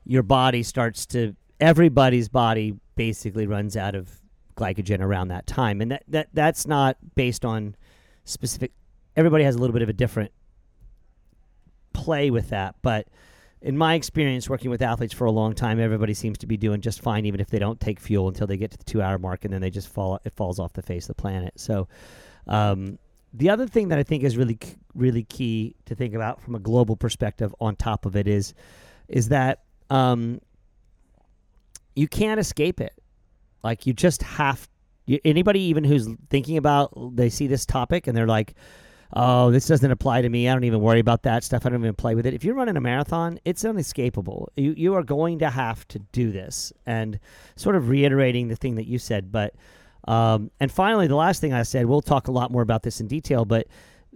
your 0.06 0.24
body 0.24 0.64
starts 0.64 1.06
to. 1.08 1.36
Everybody's 1.62 2.28
body 2.28 2.74
basically 2.96 3.48
runs 3.48 3.78
out 3.78 3.96
of 3.96 4.10
glycogen 4.58 5.00
around 5.00 5.30
that 5.30 5.48
time, 5.48 5.80
and 5.80 5.92
that, 5.92 6.04
that 6.10 6.28
that's 6.34 6.68
not 6.68 6.98
based 7.16 7.46
on 7.46 7.76
specific. 8.26 8.74
Everybody 9.16 9.44
has 9.44 9.56
a 9.56 9.60
little 9.60 9.74
bit 9.74 9.82
of 9.82 9.90
a 9.90 9.94
different 9.94 10.32
play 11.94 12.32
with 12.32 12.50
that, 12.50 12.76
but 12.82 13.08
in 13.62 13.78
my 13.78 13.94
experience 13.94 14.50
working 14.50 14.72
with 14.72 14.82
athletes 14.82 15.14
for 15.14 15.26
a 15.26 15.32
long 15.32 15.54
time, 15.54 15.80
everybody 15.80 16.14
seems 16.14 16.38
to 16.40 16.48
be 16.48 16.58
doing 16.58 16.82
just 16.82 17.02
fine, 17.02 17.26
even 17.26 17.40
if 17.40 17.50
they 17.50 17.60
don't 17.60 17.80
take 17.80 18.00
fuel 18.00 18.28
until 18.28 18.48
they 18.48 18.58
get 18.58 18.72
to 18.72 18.78
the 18.78 18.84
two 18.84 19.02
hour 19.02 19.20
mark, 19.20 19.46
and 19.46 19.54
then 19.54 19.62
they 19.62 19.70
just 19.70 19.88
fall. 19.88 20.20
It 20.26 20.34
falls 20.36 20.60
off 20.60 20.74
the 20.74 20.82
face 20.82 21.04
of 21.04 21.16
the 21.16 21.22
planet. 21.22 21.54
So, 21.60 21.88
um, 22.48 22.98
the 23.34 23.50
other 23.50 23.68
thing 23.68 23.90
that 23.90 24.00
I 24.00 24.04
think 24.04 24.24
is 24.24 24.36
really, 24.36 24.58
really 24.94 25.24
key 25.24 25.76
to 25.86 25.96
think 25.96 26.16
about 26.16 26.42
from 26.42 26.56
a 26.56 26.60
global 26.60 26.96
perspective, 26.96 27.54
on 27.62 27.76
top 27.76 28.06
of 28.06 28.16
it, 28.16 28.28
is, 28.28 28.54
is 29.08 29.30
that 29.30 29.62
um, 29.90 30.42
you 31.96 32.08
can't 32.08 32.40
escape 32.40 32.82
it. 32.82 32.94
Like 33.64 33.86
you 33.86 33.94
just 33.94 34.24
have. 34.24 34.68
You, 35.08 35.20
anybody 35.26 35.60
even 35.62 35.84
who's 35.84 36.08
thinking 36.30 36.58
about 36.58 37.16
they 37.16 37.30
see 37.30 37.48
this 37.48 37.66
topic 37.66 38.06
and 38.06 38.16
they're 38.16 38.28
like, 38.28 38.54
oh, 39.14 39.52
this 39.52 39.68
doesn't 39.68 39.90
apply 39.90 40.22
to 40.22 40.30
me. 40.30 40.48
I 40.48 40.54
don't 40.54 40.64
even 40.64 40.80
worry 40.80 41.00
about 41.00 41.24
that 41.24 41.44
stuff. 41.44 41.66
I 41.66 41.70
don't 41.70 41.82
even 41.82 41.96
play 41.96 42.16
with 42.16 42.26
it. 42.26 42.34
If 42.34 42.44
you're 42.44 42.56
running 42.56 42.78
a 42.78 42.82
marathon, 42.82 43.40
it's 43.44 43.64
unescapable. 43.64 44.50
You 44.56 44.74
you 44.78 44.94
are 44.96 45.04
going 45.04 45.40
to 45.40 45.50
have 45.50 45.88
to 45.90 46.00
do 46.12 46.32
this. 46.32 46.72
And 46.86 47.20
sort 47.56 47.76
of 47.76 47.90
reiterating 47.90 48.48
the 48.48 48.56
thing 48.56 48.76
that 48.76 48.88
you 48.88 49.00
said, 49.00 49.32
but 49.32 49.56
um, 50.06 50.50
and 50.60 50.72
finally, 50.72 51.08
the 51.08 51.16
last 51.16 51.42
thing 51.42 51.54
I 51.54 51.64
said, 51.64 51.86
we'll 51.86 52.02
talk 52.02 52.28
a 52.28 52.32
lot 52.32 52.52
more 52.52 52.62
about 52.62 52.84
this 52.84 53.00
in 53.00 53.08
detail, 53.08 53.46
but 53.46 53.68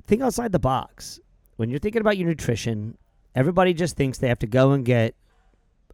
think 0.04 0.22
outside 0.22 0.52
the 0.52 0.60
box. 0.60 1.20
When 1.58 1.70
you're 1.70 1.80
thinking 1.80 2.02
about 2.02 2.18
your 2.18 2.28
nutrition, 2.28 2.98
everybody 3.34 3.74
just 3.74 3.96
thinks 3.96 4.18
they 4.18 4.28
have 4.28 4.40
to 4.40 4.48
go 4.48 4.72
and 4.72 4.84
get 4.84 5.16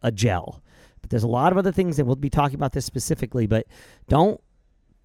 a 0.02 0.12
gel. 0.12 0.62
But 1.02 1.10
there's 1.10 1.24
a 1.24 1.28
lot 1.28 1.52
of 1.52 1.58
other 1.58 1.72
things, 1.72 1.98
that 1.98 2.06
we'll 2.06 2.16
be 2.16 2.30
talking 2.30 2.56
about 2.56 2.74
this 2.74 2.86
specifically, 2.86 3.48
but 3.48 3.68
don't 4.08 4.40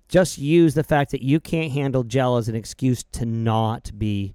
just 0.09 0.39
use 0.39 0.75
the 0.75 0.85
fact 0.85 1.11
that 1.11 1.23
you 1.23 1.41
can't 1.41 1.73
handle 1.73 2.05
gel 2.05 2.37
as 2.37 2.49
an 2.49 2.55
excuse 2.55 3.03
to 3.13 3.27
not 3.27 3.91
be 3.99 4.35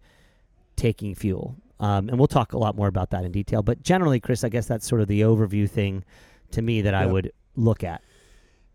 taking 0.76 1.16
fuel. 1.16 1.56
Um, 1.80 2.10
and 2.10 2.18
we'll 2.18 2.28
talk 2.28 2.54
a 2.54 2.58
lot 2.58 2.76
more 2.76 2.88
about 2.88 3.10
that 3.12 3.26
in 3.26 3.32
detail. 3.32 3.64
But 3.64 3.82
generally, 3.82 4.20
Chris, 4.20 4.44
I 4.44 4.50
guess 4.50 4.68
that's 4.68 4.88
sort 4.88 5.02
of 5.02 5.08
the 5.08 5.22
overview 5.22 5.70
thing 5.70 6.04
to 6.52 6.62
me 6.62 6.82
that 6.82 6.94
yep. 6.94 7.02
I 7.02 7.06
would 7.06 7.32
look 7.56 7.84
at. 7.84 8.04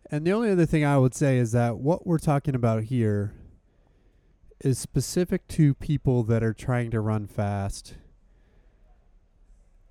And 0.09 0.25
the 0.25 0.31
only 0.31 0.51
other 0.51 0.65
thing 0.65 0.85
I 0.85 0.97
would 0.97 1.13
say 1.13 1.37
is 1.37 1.51
that 1.51 1.77
what 1.77 2.07
we're 2.07 2.17
talking 2.17 2.55
about 2.55 2.83
here 2.83 3.33
is 4.59 4.79
specific 4.79 5.47
to 5.49 5.73
people 5.75 6.23
that 6.23 6.43
are 6.43 6.53
trying 6.53 6.91
to 6.91 6.99
run 6.99 7.27
fast 7.27 7.95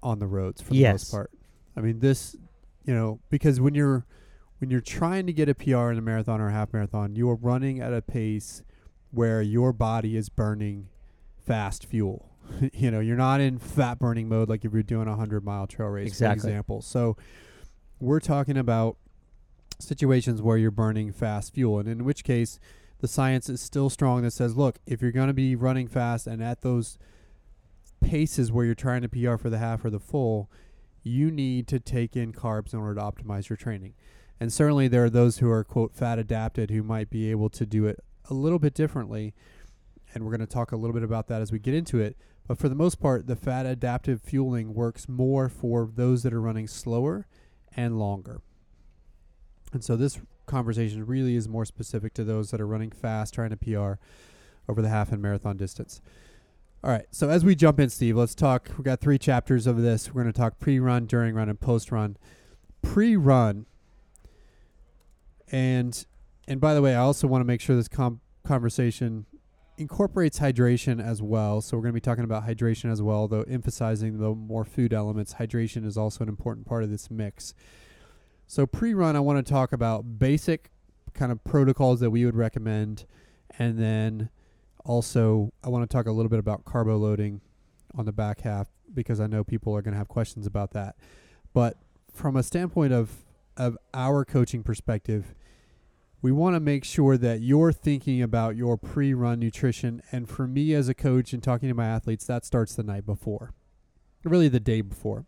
on 0.02 0.18
the 0.18 0.26
roads 0.26 0.60
for 0.60 0.70
the 0.70 0.76
yes. 0.76 0.92
most 0.92 1.10
part. 1.10 1.30
I 1.76 1.80
mean, 1.80 2.00
this, 2.00 2.36
you 2.86 2.94
know, 2.94 3.20
because 3.28 3.60
when 3.60 3.74
you're 3.74 4.06
when 4.58 4.70
you're 4.70 4.80
trying 4.80 5.26
to 5.26 5.32
get 5.32 5.48
a 5.48 5.54
PR 5.54 5.90
in 5.90 5.98
a 5.98 6.02
marathon 6.02 6.40
or 6.40 6.48
a 6.48 6.52
half 6.52 6.72
marathon, 6.72 7.14
you 7.14 7.28
are 7.28 7.36
running 7.36 7.80
at 7.80 7.92
a 7.92 8.00
pace 8.00 8.62
where 9.10 9.42
your 9.42 9.72
body 9.72 10.16
is 10.16 10.28
burning 10.28 10.88
fast 11.36 11.84
fuel. 11.84 12.30
you 12.72 12.90
know, 12.90 13.00
you're 13.00 13.16
not 13.16 13.40
in 13.40 13.58
fat 13.58 13.98
burning 13.98 14.28
mode 14.28 14.48
like 14.48 14.64
if 14.64 14.72
you're 14.72 14.82
doing 14.82 15.08
a 15.08 15.16
hundred 15.16 15.44
mile 15.44 15.66
trail 15.66 15.88
race, 15.88 16.08
exactly. 16.08 16.40
for 16.40 16.48
example. 16.48 16.80
So 16.80 17.16
we're 18.00 18.20
talking 18.20 18.56
about 18.56 18.96
situations 19.78 20.40
where 20.40 20.56
you're 20.56 20.70
burning 20.70 21.12
fast 21.12 21.54
fuel, 21.54 21.78
and 21.78 21.88
in 21.88 22.04
which 22.04 22.24
case 22.24 22.58
the 23.00 23.08
science 23.08 23.48
is 23.48 23.60
still 23.60 23.90
strong 23.90 24.22
that 24.22 24.30
says, 24.30 24.56
look, 24.56 24.78
if 24.86 25.02
you're 25.02 25.12
going 25.12 25.26
to 25.26 25.34
be 25.34 25.54
running 25.54 25.88
fast 25.88 26.26
and 26.26 26.42
at 26.42 26.62
those 26.62 26.98
paces 28.00 28.50
where 28.50 28.64
you're 28.64 28.74
trying 28.74 29.02
to 29.02 29.08
PR 29.08 29.36
for 29.36 29.50
the 29.50 29.58
half 29.58 29.84
or 29.84 29.90
the 29.90 30.00
full, 30.00 30.50
you 31.06 31.30
need 31.30 31.68
to 31.68 31.78
take 31.78 32.16
in 32.16 32.32
carbs 32.32 32.72
in 32.72 32.80
order 32.80 32.96
to 32.96 33.00
optimize 33.00 33.48
your 33.48 33.56
training. 33.56 33.94
And 34.40 34.52
certainly 34.52 34.88
there 34.88 35.04
are 35.04 35.10
those 35.10 35.38
who 35.38 35.48
are, 35.50 35.64
quote, 35.64 35.94
fat 35.94 36.18
adapted 36.18 36.70
who 36.70 36.82
might 36.82 37.10
be 37.10 37.30
able 37.30 37.48
to 37.50 37.64
do 37.64 37.86
it 37.86 38.00
a 38.28 38.34
little 38.34 38.58
bit 38.58 38.74
differently. 38.74 39.32
And 40.12 40.24
we're 40.24 40.32
going 40.32 40.40
to 40.40 40.52
talk 40.52 40.72
a 40.72 40.76
little 40.76 40.92
bit 40.92 41.04
about 41.04 41.28
that 41.28 41.40
as 41.40 41.52
we 41.52 41.58
get 41.58 41.74
into 41.74 42.00
it. 42.00 42.16
But 42.48 42.58
for 42.58 42.68
the 42.68 42.74
most 42.74 43.00
part, 43.00 43.26
the 43.26 43.36
fat 43.36 43.66
adaptive 43.66 44.20
fueling 44.20 44.74
works 44.74 45.08
more 45.08 45.48
for 45.48 45.88
those 45.94 46.22
that 46.24 46.32
are 46.32 46.40
running 46.40 46.66
slower 46.66 47.26
and 47.76 47.98
longer. 47.98 48.40
And 49.72 49.84
so 49.84 49.96
this 49.96 50.20
conversation 50.46 51.06
really 51.06 51.36
is 51.36 51.48
more 51.48 51.64
specific 51.64 52.14
to 52.14 52.24
those 52.24 52.50
that 52.50 52.60
are 52.60 52.66
running 52.66 52.90
fast, 52.90 53.34
trying 53.34 53.50
to 53.50 53.56
PR 53.56 54.00
over 54.68 54.82
the 54.82 54.88
half 54.88 55.12
and 55.12 55.22
marathon 55.22 55.56
distance. 55.56 56.00
All 56.86 56.92
right. 56.92 57.06
So 57.10 57.28
as 57.28 57.44
we 57.44 57.56
jump 57.56 57.80
in, 57.80 57.90
Steve, 57.90 58.16
let's 58.16 58.36
talk. 58.36 58.70
We've 58.78 58.84
got 58.84 59.00
three 59.00 59.18
chapters 59.18 59.66
of 59.66 59.82
this. 59.82 60.14
We're 60.14 60.22
going 60.22 60.32
to 60.32 60.40
talk 60.40 60.60
pre 60.60 60.78
run, 60.78 61.06
during 61.06 61.34
run, 61.34 61.48
and 61.48 61.60
post 61.60 61.90
run. 61.90 62.16
Pre 62.80 63.16
run 63.16 63.66
and 65.50 66.06
and 66.46 66.60
by 66.60 66.74
the 66.74 66.82
way, 66.82 66.94
I 66.94 66.98
also 66.98 67.26
want 67.26 67.40
to 67.40 67.44
make 67.44 67.60
sure 67.60 67.74
this 67.74 67.88
com- 67.88 68.20
conversation 68.44 69.26
incorporates 69.78 70.38
hydration 70.38 71.04
as 71.04 71.20
well. 71.20 71.60
So 71.60 71.76
we're 71.76 71.82
going 71.82 71.92
to 71.92 71.96
be 71.96 72.00
talking 72.00 72.22
about 72.22 72.46
hydration 72.46 72.92
as 72.92 73.02
well, 73.02 73.26
though 73.26 73.42
emphasizing 73.42 74.18
the 74.18 74.32
more 74.32 74.64
food 74.64 74.92
elements. 74.92 75.34
Hydration 75.34 75.84
is 75.84 75.96
also 75.96 76.22
an 76.22 76.28
important 76.28 76.68
part 76.68 76.84
of 76.84 76.90
this 76.90 77.10
mix. 77.10 77.52
So 78.46 78.64
pre-run, 78.64 79.16
I 79.16 79.20
want 79.20 79.44
to 79.44 79.52
talk 79.52 79.72
about 79.72 80.20
basic 80.20 80.70
kind 81.14 81.32
of 81.32 81.42
protocols 81.42 81.98
that 81.98 82.10
we 82.10 82.24
would 82.24 82.36
recommend, 82.36 83.06
and 83.58 83.76
then 83.76 84.30
also 84.86 85.50
I 85.62 85.68
want 85.68 85.88
to 85.88 85.94
talk 85.94 86.06
a 86.06 86.12
little 86.12 86.30
bit 86.30 86.38
about 86.38 86.64
carbo 86.64 86.96
loading 86.96 87.40
on 87.94 88.04
the 88.04 88.12
back 88.12 88.40
half 88.40 88.68
because 88.94 89.20
I 89.20 89.26
know 89.26 89.44
people 89.44 89.76
are 89.76 89.82
going 89.82 89.92
to 89.92 89.98
have 89.98 90.08
questions 90.08 90.46
about 90.46 90.72
that. 90.72 90.96
But 91.52 91.76
from 92.12 92.36
a 92.36 92.42
standpoint 92.42 92.92
of 92.92 93.24
of 93.56 93.76
our 93.94 94.24
coaching 94.24 94.62
perspective, 94.62 95.34
we 96.22 96.30
want 96.30 96.54
to 96.54 96.60
make 96.60 96.84
sure 96.84 97.16
that 97.16 97.40
you're 97.40 97.72
thinking 97.72 98.22
about 98.22 98.56
your 98.56 98.76
pre 98.76 99.14
run 99.14 99.40
nutrition. 99.40 100.02
And 100.12 100.28
for 100.28 100.46
me 100.46 100.74
as 100.74 100.88
a 100.88 100.94
coach 100.94 101.32
and 101.32 101.42
talking 101.42 101.68
to 101.68 101.74
my 101.74 101.86
athletes, 101.86 102.26
that 102.26 102.44
starts 102.44 102.74
the 102.74 102.82
night 102.82 103.06
before, 103.06 103.54
really 104.24 104.48
the 104.48 104.60
day 104.60 104.80
before. 104.80 105.26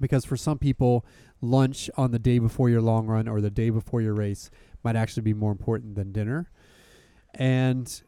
Because 0.00 0.24
for 0.24 0.36
some 0.36 0.58
people, 0.58 1.04
lunch 1.40 1.90
on 1.96 2.12
the 2.12 2.18
day 2.18 2.38
before 2.38 2.68
your 2.68 2.80
long 2.80 3.06
run 3.06 3.26
or 3.26 3.40
the 3.40 3.50
day 3.50 3.70
before 3.70 4.00
your 4.00 4.14
race 4.14 4.50
might 4.84 4.96
actually 4.96 5.22
be 5.22 5.34
more 5.34 5.50
important 5.50 5.96
than 5.96 6.12
dinner. 6.12 6.50
And 7.34 8.02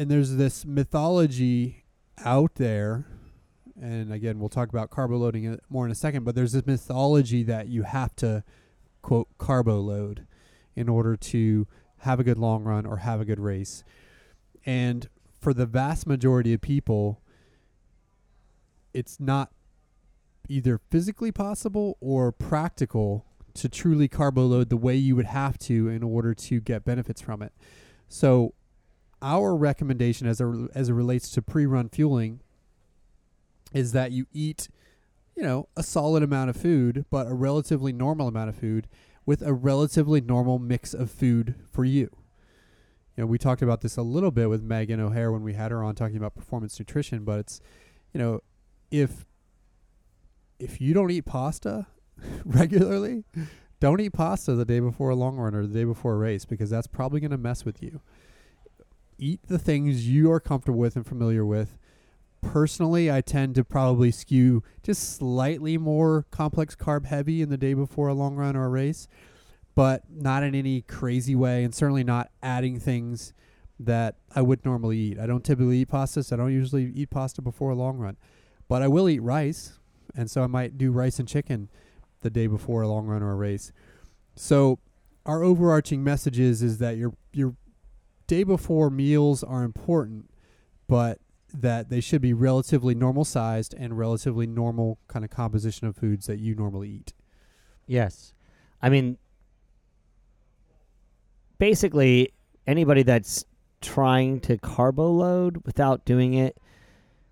and 0.00 0.10
there's 0.10 0.36
this 0.36 0.64
mythology 0.64 1.84
out 2.24 2.54
there 2.54 3.04
and 3.78 4.10
again 4.10 4.40
we'll 4.40 4.48
talk 4.48 4.70
about 4.70 4.88
carbo 4.88 5.18
loading 5.18 5.58
more 5.68 5.84
in 5.84 5.92
a 5.92 5.94
second 5.94 6.24
but 6.24 6.34
there's 6.34 6.52
this 6.52 6.64
mythology 6.64 7.42
that 7.42 7.68
you 7.68 7.82
have 7.82 8.16
to 8.16 8.42
quote 9.02 9.28
carbo 9.36 9.78
load 9.78 10.26
in 10.74 10.88
order 10.88 11.16
to 11.16 11.66
have 11.98 12.18
a 12.18 12.24
good 12.24 12.38
long 12.38 12.64
run 12.64 12.86
or 12.86 12.98
have 12.98 13.20
a 13.20 13.26
good 13.26 13.38
race. 13.38 13.84
And 14.64 15.06
for 15.38 15.52
the 15.52 15.66
vast 15.66 16.06
majority 16.06 16.54
of 16.54 16.62
people 16.62 17.20
it's 18.94 19.20
not 19.20 19.52
either 20.48 20.80
physically 20.90 21.30
possible 21.30 21.98
or 22.00 22.32
practical 22.32 23.26
to 23.52 23.68
truly 23.68 24.08
carbo 24.08 24.46
load 24.46 24.70
the 24.70 24.78
way 24.78 24.96
you 24.96 25.14
would 25.14 25.26
have 25.26 25.58
to 25.58 25.88
in 25.88 26.02
order 26.02 26.32
to 26.32 26.58
get 26.58 26.86
benefits 26.86 27.20
from 27.20 27.42
it. 27.42 27.52
So 28.08 28.54
our 29.22 29.54
recommendation 29.54 30.26
as 30.26 30.40
a, 30.40 30.68
as 30.74 30.88
it 30.88 30.94
relates 30.94 31.30
to 31.30 31.42
pre-run 31.42 31.88
fueling 31.88 32.40
is 33.72 33.92
that 33.92 34.12
you 34.12 34.26
eat, 34.32 34.68
you 35.36 35.42
know, 35.42 35.68
a 35.76 35.82
solid 35.82 36.22
amount 36.22 36.50
of 36.50 36.56
food, 36.56 37.04
but 37.10 37.26
a 37.26 37.34
relatively 37.34 37.92
normal 37.92 38.28
amount 38.28 38.48
of 38.48 38.56
food 38.56 38.88
with 39.26 39.42
a 39.42 39.52
relatively 39.52 40.20
normal 40.20 40.58
mix 40.58 40.94
of 40.94 41.10
food 41.10 41.54
for 41.70 41.84
you. 41.84 42.10
You 43.16 43.24
know, 43.24 43.26
we 43.26 43.38
talked 43.38 43.62
about 43.62 43.82
this 43.82 43.96
a 43.96 44.02
little 44.02 44.30
bit 44.30 44.48
with 44.48 44.62
Megan 44.62 45.00
O'Hare 45.00 45.30
when 45.30 45.42
we 45.42 45.54
had 45.54 45.70
her 45.70 45.84
on 45.84 45.94
talking 45.94 46.16
about 46.16 46.34
performance 46.34 46.78
nutrition, 46.78 47.24
but 47.24 47.40
it's, 47.40 47.60
you 48.12 48.18
know, 48.18 48.40
if 48.90 49.26
if 50.58 50.80
you 50.80 50.92
don't 50.92 51.10
eat 51.10 51.24
pasta 51.24 51.86
regularly, 52.44 53.24
don't 53.80 54.00
eat 54.00 54.12
pasta 54.12 54.54
the 54.54 54.64
day 54.64 54.78
before 54.78 55.10
a 55.10 55.14
long 55.14 55.36
run 55.36 55.54
or 55.54 55.66
the 55.66 55.72
day 55.72 55.84
before 55.84 56.14
a 56.14 56.18
race 56.18 56.44
because 56.44 56.70
that's 56.70 56.86
probably 56.86 57.20
going 57.20 57.30
to 57.30 57.38
mess 57.38 57.64
with 57.64 57.82
you. 57.82 58.00
Eat 59.20 59.40
the 59.46 59.58
things 59.58 60.08
you 60.08 60.32
are 60.32 60.40
comfortable 60.40 60.78
with 60.78 60.96
and 60.96 61.06
familiar 61.06 61.44
with 61.44 61.78
personally, 62.40 63.10
I 63.10 63.20
tend 63.20 63.54
to 63.56 63.64
probably 63.64 64.10
skew 64.10 64.62
just 64.82 65.16
slightly 65.16 65.78
more 65.78 66.26
complex 66.30 66.74
carb 66.74 67.06
heavy 67.06 67.42
in 67.42 67.48
the 67.50 67.56
day 67.56 67.74
before 67.74 68.08
a 68.08 68.14
long 68.14 68.36
run 68.36 68.56
or 68.56 68.64
a 68.64 68.68
race, 68.68 69.08
but 69.74 70.02
not 70.10 70.42
in 70.42 70.54
any 70.54 70.82
crazy 70.82 71.34
way, 71.34 71.64
and 71.64 71.74
certainly 71.74 72.04
not 72.04 72.30
adding 72.42 72.78
things 72.78 73.32
that 73.78 74.16
I 74.34 74.42
would 74.42 74.64
normally 74.64 74.98
eat. 74.98 75.18
I 75.18 75.26
don't 75.26 75.44
typically 75.44 75.78
eat 75.78 75.88
pasta, 75.88 76.22
so 76.22 76.36
I 76.36 76.38
don't 76.38 76.52
usually 76.52 76.92
eat 76.94 77.10
pasta 77.10 77.42
before 77.42 77.70
a 77.70 77.74
long 77.76 77.98
run, 77.98 78.16
but 78.68 78.82
I 78.82 78.88
will 78.88 79.08
eat 79.08 79.20
rice, 79.20 79.78
and 80.14 80.30
so 80.30 80.42
I 80.42 80.46
might 80.46 80.76
do 80.76 80.92
rice 80.92 81.18
and 81.18 81.28
chicken 81.28 81.68
the 82.20 82.30
day 82.30 82.46
before 82.46 82.82
a 82.82 82.88
long 82.88 83.06
run 83.06 83.22
or 83.22 83.32
a 83.32 83.36
race. 83.36 83.72
So 84.34 84.78
our 85.24 85.42
overarching 85.42 86.04
message 86.04 86.38
is, 86.38 86.62
is 86.62 86.78
that 86.78 86.96
your 86.96 87.14
your 87.32 87.54
day 88.30 88.44
before 88.44 88.90
meals 88.90 89.42
are 89.42 89.64
important, 89.64 90.30
but 90.86 91.18
that 91.52 91.90
they 91.90 92.00
should 92.00 92.22
be 92.22 92.32
relatively 92.32 92.94
normal 92.94 93.24
sized 93.24 93.74
and 93.76 93.98
relatively 93.98 94.46
normal 94.46 95.00
kind 95.08 95.24
of 95.24 95.32
composition 95.32 95.88
of 95.88 95.96
foods 95.96 96.28
that 96.28 96.38
you 96.38 96.54
normally 96.54 96.88
eat. 96.88 97.12
Yes. 97.88 98.32
I 98.80 98.88
mean, 98.88 99.18
basically, 101.58 102.32
anybody 102.68 103.02
that's 103.02 103.44
trying 103.80 104.38
to 104.42 104.56
carbo 104.58 105.10
load 105.10 105.66
without 105.66 106.04
doing 106.04 106.34
it, 106.34 106.56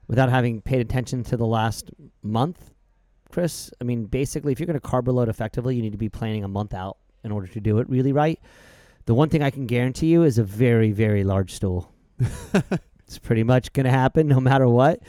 without 0.09 0.30
having 0.30 0.61
paid 0.61 0.80
attention 0.80 1.22
to 1.22 1.36
the 1.36 1.46
last 1.46 1.92
month, 2.24 2.72
Chris, 3.30 3.70
I 3.80 3.84
mean, 3.84 4.07
basically, 4.07 4.51
if 4.51 4.59
you're 4.59 4.66
going 4.66 4.74
to 4.74 4.80
carbo 4.80 5.12
load 5.12 5.28
effectively, 5.28 5.76
you 5.76 5.82
need 5.82 5.92
to 5.92 5.99
be 5.99 6.09
planning 6.09 6.42
a 6.42 6.49
month 6.49 6.74
out 6.74 6.96
in 7.22 7.30
order 7.30 7.46
to 7.46 7.61
do 7.61 7.78
it 7.78 7.88
really 7.88 8.12
right. 8.12 8.40
The 9.09 9.14
one 9.14 9.30
thing 9.30 9.42
I 9.42 9.48
can 9.48 9.64
guarantee 9.64 10.09
you 10.09 10.22
is 10.24 10.36
a 10.36 10.44
very, 10.44 10.92
very 10.92 11.24
large 11.24 11.54
stool. 11.54 11.90
It's 13.06 13.18
pretty 13.18 13.42
much 13.42 13.72
going 13.72 13.84
to 13.84 13.90
happen 13.90 14.28
no 14.28 14.38
matter 14.38 14.68
what. 14.68 15.00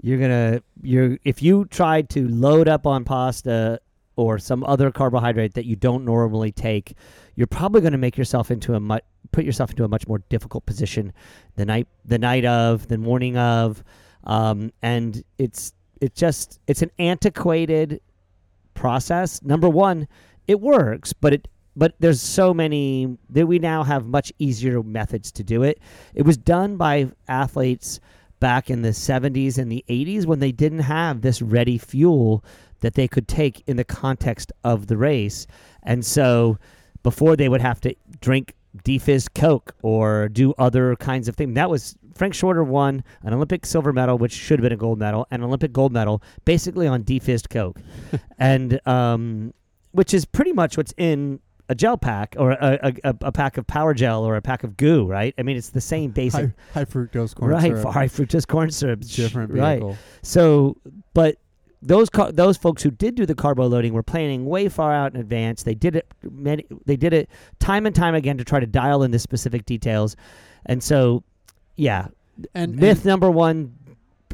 You're 0.00 0.16
going 0.16 0.30
to 0.30 0.62
you're 0.80 1.18
if 1.22 1.42
you 1.42 1.66
try 1.66 2.00
to 2.00 2.26
load 2.28 2.66
up 2.66 2.86
on 2.86 3.04
pasta 3.04 3.78
or 4.16 4.38
some 4.38 4.64
other 4.64 4.90
carbohydrate 4.90 5.52
that 5.52 5.66
you 5.66 5.76
don't 5.76 6.06
normally 6.06 6.50
take, 6.50 6.94
you're 7.34 7.46
probably 7.46 7.82
going 7.82 7.92
to 7.92 7.98
make 7.98 8.16
yourself 8.16 8.50
into 8.50 8.72
a 8.72 8.80
much 8.80 9.04
put 9.32 9.44
yourself 9.44 9.68
into 9.68 9.84
a 9.84 9.88
much 9.88 10.08
more 10.08 10.20
difficult 10.30 10.64
position 10.64 11.12
the 11.56 11.66
night 11.66 11.88
the 12.06 12.18
night 12.18 12.46
of, 12.46 12.88
the 12.88 12.96
morning 12.96 13.36
of, 13.36 13.84
um, 14.24 14.72
and 14.80 15.22
it's 15.36 15.74
it's 16.00 16.18
just 16.18 16.58
it's 16.66 16.80
an 16.80 16.90
antiquated 16.98 18.00
process. 18.72 19.42
Number 19.42 19.68
one, 19.68 20.08
it 20.48 20.58
works, 20.58 21.12
but 21.12 21.34
it 21.34 21.48
but 21.76 21.94
there's 22.00 22.20
so 22.20 22.52
many 22.52 23.16
that 23.30 23.46
we 23.46 23.58
now 23.58 23.82
have 23.82 24.06
much 24.06 24.32
easier 24.38 24.82
methods 24.82 25.32
to 25.32 25.44
do 25.44 25.62
it. 25.62 25.80
It 26.14 26.22
was 26.22 26.36
done 26.36 26.76
by 26.76 27.10
athletes 27.28 28.00
back 28.40 28.70
in 28.70 28.82
the 28.82 28.90
70s 28.90 29.56
and 29.58 29.70
the 29.70 29.84
80s 29.88 30.26
when 30.26 30.40
they 30.40 30.52
didn't 30.52 30.80
have 30.80 31.20
this 31.20 31.40
ready 31.40 31.78
fuel 31.78 32.44
that 32.80 32.94
they 32.94 33.06
could 33.06 33.28
take 33.28 33.62
in 33.66 33.76
the 33.76 33.84
context 33.84 34.52
of 34.64 34.88
the 34.88 34.96
race. 34.96 35.46
And 35.82 36.04
so 36.04 36.58
before 37.02 37.36
they 37.36 37.48
would 37.48 37.60
have 37.60 37.80
to 37.82 37.94
drink 38.20 38.54
defizz 38.84 39.32
Coke 39.32 39.74
or 39.82 40.28
do 40.28 40.54
other 40.58 40.96
kinds 40.96 41.28
of 41.28 41.36
things. 41.36 41.54
That 41.54 41.70
was 41.70 41.96
Frank 42.14 42.34
Shorter 42.34 42.64
won 42.64 43.04
an 43.22 43.34
Olympic 43.34 43.66
silver 43.66 43.92
medal, 43.92 44.18
which 44.18 44.32
should 44.32 44.58
have 44.58 44.62
been 44.62 44.72
a 44.72 44.76
gold 44.76 44.98
medal, 44.98 45.26
an 45.30 45.42
Olympic 45.42 45.72
gold 45.72 45.92
medal, 45.92 46.22
basically 46.44 46.86
on 46.86 47.04
defizz 47.04 47.48
Coke, 47.48 47.80
and 48.38 48.86
um, 48.86 49.52
which 49.92 50.14
is 50.14 50.24
pretty 50.24 50.52
much 50.52 50.76
what's 50.76 50.94
in 50.96 51.40
a 51.68 51.74
gel 51.74 51.96
pack 51.96 52.34
or 52.38 52.52
a, 52.52 52.92
a, 53.04 53.14
a, 53.22 53.32
pack 53.32 53.56
of 53.56 53.66
power 53.66 53.94
gel 53.94 54.24
or 54.24 54.36
a 54.36 54.42
pack 54.42 54.64
of 54.64 54.76
GU, 54.76 55.06
right? 55.06 55.34
I 55.38 55.42
mean, 55.42 55.56
it's 55.56 55.70
the 55.70 55.80
same 55.80 56.10
basic 56.10 56.50
high, 56.74 56.80
high 56.80 56.84
fructose 56.84 57.34
corn 57.34 57.50
right, 57.50 57.62
syrup. 57.62 57.88
high 57.88 58.08
fructose 58.08 58.46
corn 58.46 58.70
syrup, 58.70 59.00
different 59.00 59.52
vehicle. 59.52 59.90
Right. 59.90 59.98
So, 60.22 60.76
but 61.14 61.36
those 61.82 62.08
car- 62.08 62.32
those 62.32 62.56
folks 62.56 62.82
who 62.82 62.90
did 62.90 63.14
do 63.14 63.26
the 63.26 63.34
carbo 63.34 63.66
loading 63.66 63.92
were 63.92 64.02
planning 64.02 64.46
way 64.46 64.68
far 64.68 64.92
out 64.92 65.14
in 65.14 65.20
advance. 65.20 65.62
They 65.62 65.74
did 65.74 65.96
it 65.96 66.06
many, 66.22 66.66
they 66.86 66.96
did 66.96 67.12
it 67.12 67.28
time 67.58 67.86
and 67.86 67.94
time 67.94 68.14
again 68.14 68.38
to 68.38 68.44
try 68.44 68.60
to 68.60 68.66
dial 68.66 69.02
in 69.02 69.10
the 69.10 69.18
specific 69.18 69.66
details, 69.66 70.16
and 70.66 70.82
so 70.82 71.24
yeah. 71.76 72.08
And 72.54 72.76
myth 72.76 72.98
and, 72.98 73.06
number 73.06 73.30
one: 73.30 73.74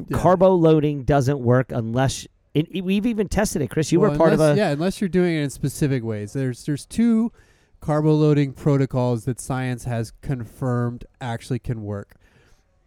yeah. 0.08 0.18
carbo 0.18 0.54
loading 0.54 1.04
doesn't 1.04 1.40
work 1.40 1.72
unless 1.72 2.26
it, 2.58 2.66
it, 2.70 2.80
we've 2.82 3.06
even 3.06 3.28
tested 3.28 3.62
it, 3.62 3.70
Chris. 3.70 3.92
You 3.92 4.00
well, 4.00 4.10
were 4.10 4.16
part 4.16 4.32
unless, 4.32 4.50
of 4.50 4.56
a 4.56 4.58
yeah. 4.58 4.70
Unless 4.70 5.00
you're 5.00 5.08
doing 5.08 5.36
it 5.36 5.42
in 5.42 5.50
specific 5.50 6.02
ways, 6.02 6.32
there's 6.32 6.64
there's 6.64 6.84
two 6.86 7.32
carbo 7.80 8.12
loading 8.12 8.52
protocols 8.52 9.24
that 9.26 9.40
science 9.40 9.84
has 9.84 10.12
confirmed 10.22 11.04
actually 11.20 11.60
can 11.60 11.82
work. 11.82 12.16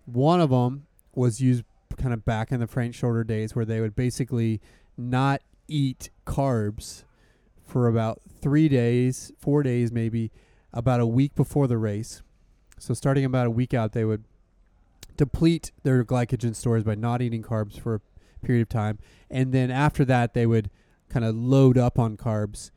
One 0.05 0.41
of 0.41 0.49
them 0.49 0.87
was 1.15 1.39
used 1.39 1.63
kind 1.97 2.13
of 2.13 2.25
back 2.25 2.51
in 2.51 2.59
the 2.59 2.67
Frank 2.67 2.93
Shorter 2.93 3.23
days, 3.23 3.55
where 3.55 3.65
they 3.65 3.79
would 3.79 3.95
basically 3.95 4.59
not 4.97 5.41
eat 5.67 6.09
carbs 6.25 7.05
for 7.65 7.87
about 7.87 8.21
three 8.41 8.67
days, 8.67 9.31
four 9.39 9.63
days 9.63 9.91
maybe, 9.91 10.31
about 10.73 10.99
a 10.99 11.07
week 11.07 11.33
before 11.35 11.67
the 11.67 11.77
race. 11.77 12.21
So 12.77 12.93
starting 12.93 13.23
about 13.23 13.47
a 13.47 13.51
week 13.51 13.73
out, 13.73 13.93
they 13.93 14.03
would 14.03 14.25
deplete 15.15 15.71
their 15.83 16.03
glycogen 16.03 16.55
stores 16.55 16.83
by 16.83 16.95
not 16.95 17.21
eating 17.21 17.43
carbs 17.43 17.79
for 17.79 17.95
a 17.95 18.01
period 18.41 18.61
of 18.63 18.69
time. 18.69 18.99
And 19.29 19.51
then 19.51 19.71
after 19.71 20.05
that, 20.05 20.33
they 20.33 20.45
would 20.45 20.69
kind 21.09 21.25
of 21.25 21.35
load 21.35 21.77
up 21.77 21.99
on 21.99 22.17
carbs 22.17 22.71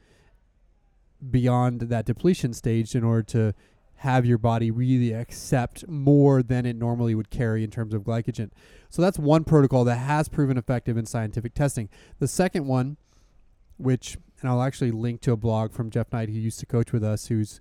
beyond 1.30 1.82
that 1.82 2.04
depletion 2.04 2.52
stage 2.52 2.94
in 2.94 3.04
order 3.04 3.22
to 3.22 3.54
have 3.96 4.26
your 4.26 4.38
body 4.38 4.70
really 4.70 5.12
accept 5.12 5.88
more 5.88 6.42
than 6.42 6.66
it 6.66 6.76
normally 6.76 7.14
would 7.14 7.30
carry 7.30 7.64
in 7.64 7.70
terms 7.70 7.94
of 7.94 8.02
glycogen. 8.02 8.50
So 8.90 9.00
that's 9.00 9.18
one 9.18 9.44
protocol 9.44 9.84
that 9.84 9.96
has 9.96 10.28
proven 10.28 10.58
effective 10.58 10.96
in 10.96 11.06
scientific 11.06 11.54
testing. 11.54 11.88
The 12.18 12.28
second 12.28 12.66
one, 12.66 12.96
which, 13.78 14.18
and 14.40 14.50
I'll 14.50 14.62
actually 14.62 14.90
link 14.90 15.20
to 15.22 15.32
a 15.32 15.36
blog 15.36 15.72
from 15.72 15.90
Jeff 15.90 16.12
Knight, 16.12 16.28
who 16.28 16.34
used 16.34 16.60
to 16.60 16.66
coach 16.66 16.92
with 16.92 17.02
us, 17.02 17.28
who's 17.28 17.60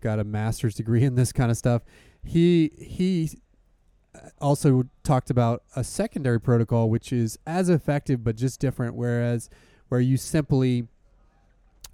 got 0.00 0.18
a 0.18 0.24
master's 0.24 0.74
degree 0.74 1.04
in 1.04 1.16
this 1.16 1.32
kind 1.32 1.50
of 1.50 1.56
stuff. 1.56 1.82
He, 2.24 2.72
he, 2.78 3.30
also 4.40 4.84
talked 5.02 5.30
about 5.30 5.62
a 5.76 5.84
secondary 5.84 6.40
protocol 6.40 6.90
which 6.90 7.12
is 7.12 7.38
as 7.46 7.68
effective 7.68 8.24
but 8.24 8.36
just 8.36 8.60
different 8.60 8.94
whereas 8.94 9.48
where 9.88 10.00
you 10.00 10.16
simply 10.16 10.86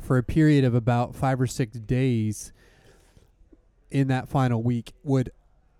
for 0.00 0.16
a 0.16 0.22
period 0.22 0.64
of 0.64 0.74
about 0.74 1.14
5 1.14 1.40
or 1.40 1.46
6 1.46 1.78
days 1.80 2.52
in 3.90 4.08
that 4.08 4.28
final 4.28 4.62
week 4.62 4.92
would 5.02 5.30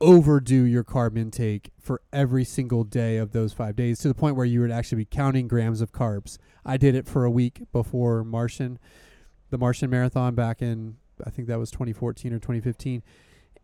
overdo 0.01 0.65
your 0.65 0.85
carb 0.85 1.19
intake 1.19 1.71
for 1.81 2.01
every 2.13 2.45
single 2.45 2.85
day 2.85 3.17
of 3.17 3.33
those 3.33 3.53
five 3.53 3.75
days 3.75 3.99
to 4.01 4.09
the 4.09 4.15
point 4.15 4.37
where 4.37 4.45
you 4.45 4.61
would 4.61 4.71
actually 4.71 4.97
be 4.97 5.05
counting 5.05 5.49
grams 5.49 5.81
of 5.81 5.93
carbs. 5.93 6.37
I 6.65 6.77
did 6.77 6.95
it 6.95 7.07
for 7.07 7.25
a 7.25 7.31
week 7.31 7.63
before 7.73 8.23
Martian, 8.23 8.79
the 9.51 9.59
Martian 9.59 9.91
Marathon 9.91 10.35
back 10.35 10.61
in, 10.61 10.97
I 11.25 11.31
think 11.31 11.49
that 11.49 11.59
was 11.59 11.71
2014 11.71 12.33
or 12.33 12.39
2015. 12.39 13.03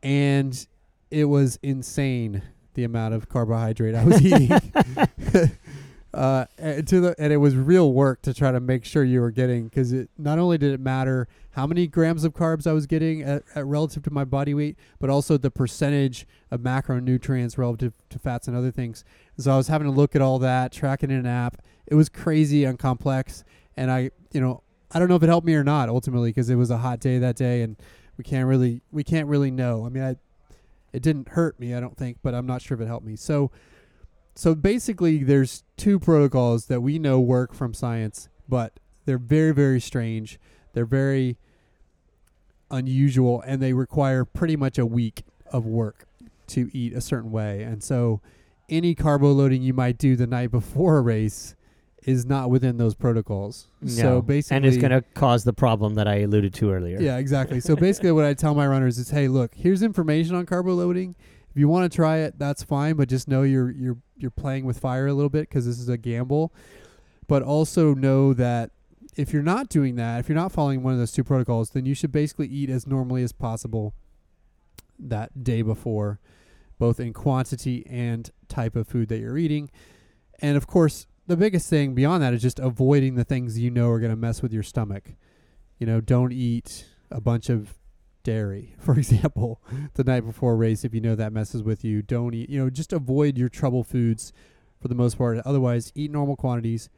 And 0.03 0.67
it 1.11 1.27
was 1.27 1.59
insane 1.63 2.43
the 2.75 2.85
amount 2.85 3.15
of 3.15 3.29
carbohydrate 3.29 3.95
I 3.95 4.05
was 4.05 4.23
eating. 4.25 4.51
uh, 6.15 6.45
and 6.59 6.87
to 6.89 7.01
the 7.01 7.15
and 7.19 7.33
it 7.33 7.37
was 7.37 7.55
real 7.55 7.93
work 7.93 8.23
to 8.23 8.35
try 8.35 8.51
to 8.51 8.61
make 8.61 8.85
sure 8.85 9.05
you 9.05 9.21
were 9.21 9.31
getting 9.31 9.65
because 9.65 9.93
it 9.93 10.11
not 10.19 10.39
only 10.39 10.59
did 10.59 10.73
it 10.73 10.81
matter 10.81 11.29
how 11.53 11.67
many 11.67 11.87
grams 11.87 12.25
of 12.25 12.33
carbs 12.33 12.67
I 12.67 12.73
was 12.73 12.87
getting 12.87 13.23
at, 13.23 13.43
at 13.55 13.67
relative 13.67 14.03
to 14.05 14.11
my 14.11 14.25
body 14.25 14.55
weight, 14.55 14.77
but 14.99 15.11
also 15.11 15.37
the 15.37 15.51
percentage 15.51 16.27
of 16.51 16.61
macronutrients 16.61 17.59
relative 17.59 17.93
to 18.09 18.19
fats 18.19 18.49
and 18.49 18.57
other 18.57 18.71
things. 18.71 19.05
So 19.39 19.53
I 19.53 19.57
was 19.57 19.69
having 19.69 19.87
to 19.87 19.93
look 19.93 20.17
at 20.17 20.23
all 20.23 20.39
that, 20.41 20.73
tracking 20.73 21.11
in 21.11 21.19
an 21.19 21.27
app. 21.27 21.63
It 21.87 21.95
was 21.95 22.09
crazy 22.09 22.65
and 22.65 22.79
complex, 22.79 23.45
and 23.77 23.91
I, 23.91 24.11
you 24.33 24.41
know, 24.41 24.63
I 24.93 24.99
don't 24.99 25.09
know 25.09 25.17
if 25.17 25.23
it 25.23 25.29
helped 25.29 25.47
me 25.47 25.55
or 25.55 25.65
not 25.65 25.89
ultimately 25.89 26.31
because 26.31 26.51
it 26.51 26.57
was 26.57 26.71
a 26.71 26.79
hot 26.79 27.01
day 27.01 27.19
that 27.19 27.37
day, 27.37 27.63
and 27.63 27.77
we 28.17 28.25
can't 28.25 28.47
really 28.47 28.83
we 28.91 29.05
can't 29.05 29.29
really 29.29 29.51
know. 29.51 29.87
I 29.87 29.89
mean, 29.89 30.03
I 30.03 30.17
it 30.93 31.03
didn't 31.03 31.31
hurt 31.31 31.59
me, 31.61 31.75
I 31.75 31.81
don't 31.81 31.97
think, 31.97 32.19
but 32.23 32.35
I'm 32.35 32.47
not 32.47 32.63
sure 32.63 32.75
if 32.75 32.81
it 32.81 32.87
helped 32.87 33.07
me. 33.07 33.17
So 33.17 33.51
so 34.35 34.55
basically, 34.55 35.23
there's 35.23 35.65
two 35.77 35.99
protocols 35.99 36.67
that 36.67 36.81
we 36.81 36.99
know 36.99 37.21
work 37.21 37.53
from 37.53 37.75
science, 37.75 38.29
but 38.49 38.81
they're 39.05 39.19
very, 39.19 39.53
very 39.53 39.81
strange. 39.81 40.39
They're 40.73 40.87
very 40.87 41.37
unusual, 42.71 43.43
and 43.47 43.61
they 43.61 43.73
require 43.73 44.25
pretty 44.25 44.57
much 44.57 44.79
a 44.79 44.87
week 44.87 45.25
of 45.53 45.67
work 45.67 46.07
to 46.49 46.71
eat 46.73 46.93
a 46.95 47.01
certain 47.01 47.31
way. 47.31 47.63
And 47.63 47.83
so, 47.83 48.21
any 48.69 48.95
carbo 48.95 49.33
loading 49.33 49.63
you 49.63 49.75
might 49.75 49.99
do 49.99 50.15
the 50.17 50.27
night 50.27 50.51
before 50.53 50.99
a 50.99 51.03
race 51.03 51.55
is 52.05 52.25
not 52.25 52.51
within 52.51 52.79
those 52.79 52.95
protocols. 52.95 53.69
So 53.87 54.23
basically, 54.23 54.57
and 54.57 54.67
it's 54.67 54.77
going 54.77 54.91
to 54.91 55.03
cause 55.15 55.45
the 55.45 55.53
problem 55.53 55.95
that 55.95 56.09
I 56.09 56.17
alluded 56.17 56.55
to 56.55 56.73
earlier. 56.73 57.01
yeah, 57.01 57.19
exactly. 57.19 57.61
So 57.61 57.77
basically, 57.87 58.13
what 58.13 58.25
I 58.25 58.35
tell 58.35 58.55
my 58.55 58.67
runners 58.67 58.99
is, 58.99 59.11
hey, 59.11 59.29
look, 59.29 59.55
here's 59.55 59.83
information 59.83 60.35
on 60.35 60.47
carbo 60.47 60.75
loading. 60.75 61.15
If 61.51 61.57
you 61.57 61.69
want 61.69 61.91
to 61.91 61.95
try 61.95 62.19
it, 62.19 62.39
that's 62.39 62.63
fine, 62.63 62.95
but 62.95 63.09
just 63.09 63.29
know 63.29 63.43
you're 63.43 63.71
you're 63.71 63.99
you're 64.17 64.31
playing 64.31 64.65
with 64.65 64.79
fire 64.79 65.07
a 65.07 65.13
little 65.13 65.31
bit 65.31 65.49
because 65.49 65.67
this 65.67 65.79
is 65.79 65.89
a 65.89 65.97
gamble. 65.97 66.53
But 67.27 67.43
also 67.43 67.95
know 67.95 68.33
that 68.35 68.71
if 69.17 69.33
you're 69.33 69.43
not 69.43 69.69
doing 69.69 69.97
that, 69.97 70.21
if 70.21 70.29
you're 70.29 70.37
not 70.37 70.53
following 70.53 70.83
one 70.83 70.93
of 70.93 70.99
those 70.99 71.13
two 71.13 71.25
protocols, 71.25 71.71
then 71.71 71.87
you 71.87 71.95
should 71.95 72.13
basically 72.13 72.47
eat 72.47 72.71
as 72.71 72.87
normally 72.87 73.23
as 73.23 73.33
possible 73.33 73.95
that 74.99 75.43
day 75.43 75.63
before, 75.63 76.21
both 76.79 77.01
in 77.01 77.13
quantity 77.13 77.87
and 77.89 78.31
type 78.49 78.77
of 78.77 78.87
food 78.87 79.09
that 79.09 79.19
you're 79.19 79.39
eating. 79.39 79.71
And 80.41 80.57
of 80.57 80.67
course, 80.67 81.07
the 81.31 81.37
biggest 81.37 81.71
thing 81.71 81.95
beyond 81.95 82.21
that 82.25 82.35
is 82.35 82.43
just 82.43 82.59
avoiding 82.59 83.15
the 83.15 83.23
things 83.23 83.57
you 83.57 83.71
know 83.71 83.89
are 83.89 84.01
going 84.01 84.11
to 84.11 84.17
mess 84.17 84.43
with 84.43 84.53
your 84.53 84.65
stomach. 84.65 85.13
You 85.79 85.87
know, 85.87 86.01
don't 86.01 86.33
eat 86.33 86.87
a 87.09 87.21
bunch 87.21 87.49
of 87.49 87.79
dairy, 88.25 88.75
for 88.81 88.99
example, 88.99 89.63
the 89.95 90.03
night 90.03 90.27
before 90.27 90.55
a 90.55 90.57
race 90.57 90.85
if 90.85 90.93
you 90.93 91.01
know 91.01 91.15
that 91.15 91.33
messes 91.33 91.63
with 91.63 91.85
you. 91.85 92.03
Don't 92.03 92.35
eat, 92.35 92.51
you 92.51 92.59
know, 92.59 92.69
just 92.69 92.93
avoid 92.93 93.39
your 93.39 93.49
trouble 93.49 93.85
foods 93.85 94.33
for 94.83 94.89
the 94.89 94.95
most 94.97 95.19
part. 95.19 95.39
Otherwise, 95.45 95.93
eat 95.95 96.11
normal 96.11 96.35
quantities 96.35 96.89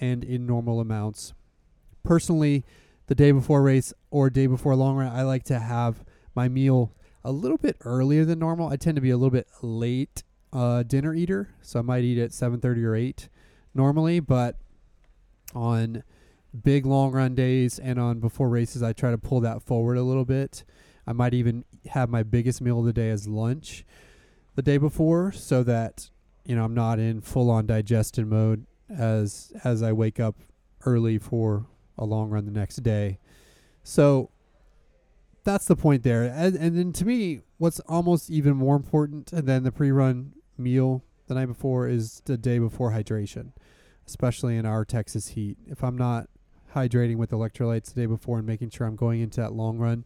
and 0.00 0.24
in 0.24 0.46
normal 0.46 0.80
amounts. 0.80 1.32
Personally, 2.02 2.64
the 3.06 3.14
day 3.14 3.30
before 3.30 3.62
race 3.62 3.94
or 4.10 4.30
day 4.30 4.48
before 4.48 4.72
a 4.72 4.76
long 4.76 4.96
run, 4.96 5.12
I 5.12 5.22
like 5.22 5.44
to 5.44 5.60
have 5.60 6.02
my 6.34 6.48
meal 6.48 6.92
a 7.22 7.30
little 7.30 7.56
bit 7.56 7.76
earlier 7.82 8.24
than 8.24 8.40
normal. 8.40 8.68
I 8.68 8.78
tend 8.78 8.96
to 8.96 9.00
be 9.00 9.10
a 9.10 9.16
little 9.16 9.30
bit 9.30 9.46
late 9.62 10.24
uh, 10.52 10.82
dinner 10.82 11.14
eater, 11.14 11.50
so 11.62 11.78
I 11.78 11.82
might 11.82 12.02
eat 12.02 12.18
at 12.18 12.30
7:30 12.30 12.82
or 12.82 12.96
8 12.96 13.28
normally, 13.76 14.20
but 14.20 14.56
on 15.54 16.02
big 16.62 16.86
long 16.86 17.12
run 17.12 17.34
days 17.34 17.78
and 17.78 17.98
on 17.98 18.18
before 18.18 18.48
races, 18.48 18.82
I 18.82 18.92
try 18.92 19.10
to 19.10 19.18
pull 19.18 19.40
that 19.40 19.62
forward 19.62 19.96
a 19.96 20.02
little 20.02 20.24
bit. 20.24 20.64
I 21.06 21.12
might 21.12 21.34
even 21.34 21.64
have 21.90 22.10
my 22.10 22.22
biggest 22.22 22.60
meal 22.60 22.80
of 22.80 22.86
the 22.86 22.92
day 22.92 23.10
as 23.10 23.28
lunch 23.28 23.84
the 24.54 24.62
day 24.62 24.78
before 24.78 25.30
so 25.30 25.62
that 25.62 26.10
you 26.44 26.56
know 26.56 26.64
I'm 26.64 26.74
not 26.74 26.98
in 26.98 27.20
full 27.20 27.50
on 27.50 27.66
digestion 27.66 28.28
mode 28.28 28.66
as 28.90 29.52
as 29.62 29.82
I 29.82 29.92
wake 29.92 30.18
up 30.18 30.36
early 30.84 31.18
for 31.18 31.66
a 31.98 32.04
long 32.04 32.30
run 32.30 32.44
the 32.44 32.50
next 32.50 32.76
day. 32.76 33.18
So 33.82 34.30
that's 35.44 35.66
the 35.66 35.76
point 35.76 36.02
there. 36.02 36.24
And, 36.24 36.56
and 36.56 36.76
then 36.76 36.92
to 36.94 37.04
me, 37.04 37.40
what's 37.58 37.80
almost 37.80 38.30
even 38.30 38.56
more 38.56 38.76
important 38.76 39.30
than 39.32 39.62
the 39.62 39.72
pre-run 39.72 40.32
meal 40.58 41.04
the 41.28 41.34
night 41.34 41.46
before 41.46 41.88
is 41.88 42.20
the 42.24 42.36
day 42.36 42.58
before 42.58 42.90
hydration, 42.90 43.52
especially 44.06 44.56
in 44.56 44.66
our 44.66 44.84
Texas 44.84 45.28
heat. 45.28 45.56
If 45.66 45.82
I'm 45.82 45.96
not 45.96 46.28
hydrating 46.74 47.16
with 47.16 47.30
electrolytes 47.30 47.92
the 47.92 48.02
day 48.02 48.06
before 48.06 48.38
and 48.38 48.46
making 48.46 48.70
sure 48.70 48.86
I'm 48.86 48.96
going 48.96 49.20
into 49.20 49.40
that 49.40 49.52
long 49.52 49.78
run 49.78 50.04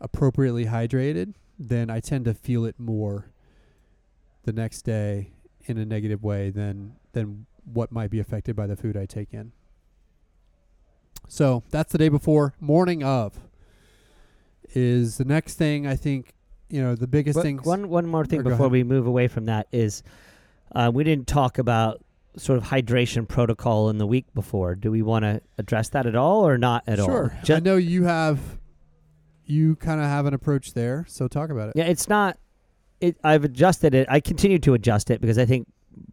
appropriately 0.00 0.66
hydrated, 0.66 1.34
then 1.58 1.90
I 1.90 2.00
tend 2.00 2.24
to 2.26 2.34
feel 2.34 2.64
it 2.64 2.78
more 2.78 3.30
the 4.44 4.52
next 4.52 4.82
day 4.82 5.32
in 5.64 5.78
a 5.78 5.84
negative 5.84 6.22
way 6.22 6.50
than 6.50 6.96
than 7.12 7.46
what 7.64 7.90
might 7.90 8.10
be 8.10 8.20
affected 8.20 8.54
by 8.54 8.66
the 8.66 8.76
food 8.76 8.96
I 8.96 9.06
take 9.06 9.32
in. 9.32 9.52
So 11.28 11.64
that's 11.70 11.92
the 11.92 11.98
day 11.98 12.08
before. 12.08 12.54
Morning 12.60 13.02
of 13.02 13.40
is 14.74 15.16
the 15.16 15.24
next 15.24 15.54
thing 15.54 15.86
I 15.86 15.96
think. 15.96 16.32
You 16.68 16.82
know, 16.82 16.96
the 16.96 17.06
biggest 17.06 17.40
thing. 17.40 17.58
One 17.58 17.88
one 17.88 18.06
more 18.06 18.26
thing 18.26 18.42
before 18.42 18.68
we 18.68 18.82
move 18.82 19.06
away 19.06 19.28
from 19.28 19.44
that 19.44 19.68
is, 19.70 20.02
uh, 20.74 20.90
we 20.92 21.04
didn't 21.04 21.28
talk 21.28 21.58
about 21.58 22.02
sort 22.36 22.58
of 22.58 22.64
hydration 22.64 23.26
protocol 23.26 23.88
in 23.88 23.98
the 23.98 24.06
week 24.06 24.26
before. 24.34 24.74
Do 24.74 24.90
we 24.90 25.02
want 25.02 25.24
to 25.24 25.40
address 25.58 25.88
that 25.90 26.06
at 26.06 26.14
all 26.14 26.46
or 26.46 26.58
not 26.58 26.84
at 26.86 26.98
sure. 26.98 27.32
all? 27.34 27.44
Ju- 27.44 27.54
I 27.54 27.60
know 27.60 27.76
you 27.76 28.04
have. 28.04 28.38
You 29.48 29.76
kind 29.76 30.00
of 30.00 30.06
have 30.06 30.26
an 30.26 30.34
approach 30.34 30.74
there, 30.74 31.04
so 31.08 31.28
talk 31.28 31.50
about 31.50 31.68
it. 31.68 31.76
Yeah, 31.76 31.84
it's 31.84 32.08
not. 32.08 32.36
It. 33.00 33.16
I've 33.22 33.44
adjusted 33.44 33.94
it. 33.94 34.08
I 34.10 34.20
continue 34.20 34.58
to 34.60 34.74
adjust 34.74 35.10
it 35.10 35.20
because 35.20 35.38
I 35.38 35.46
think 35.46 35.68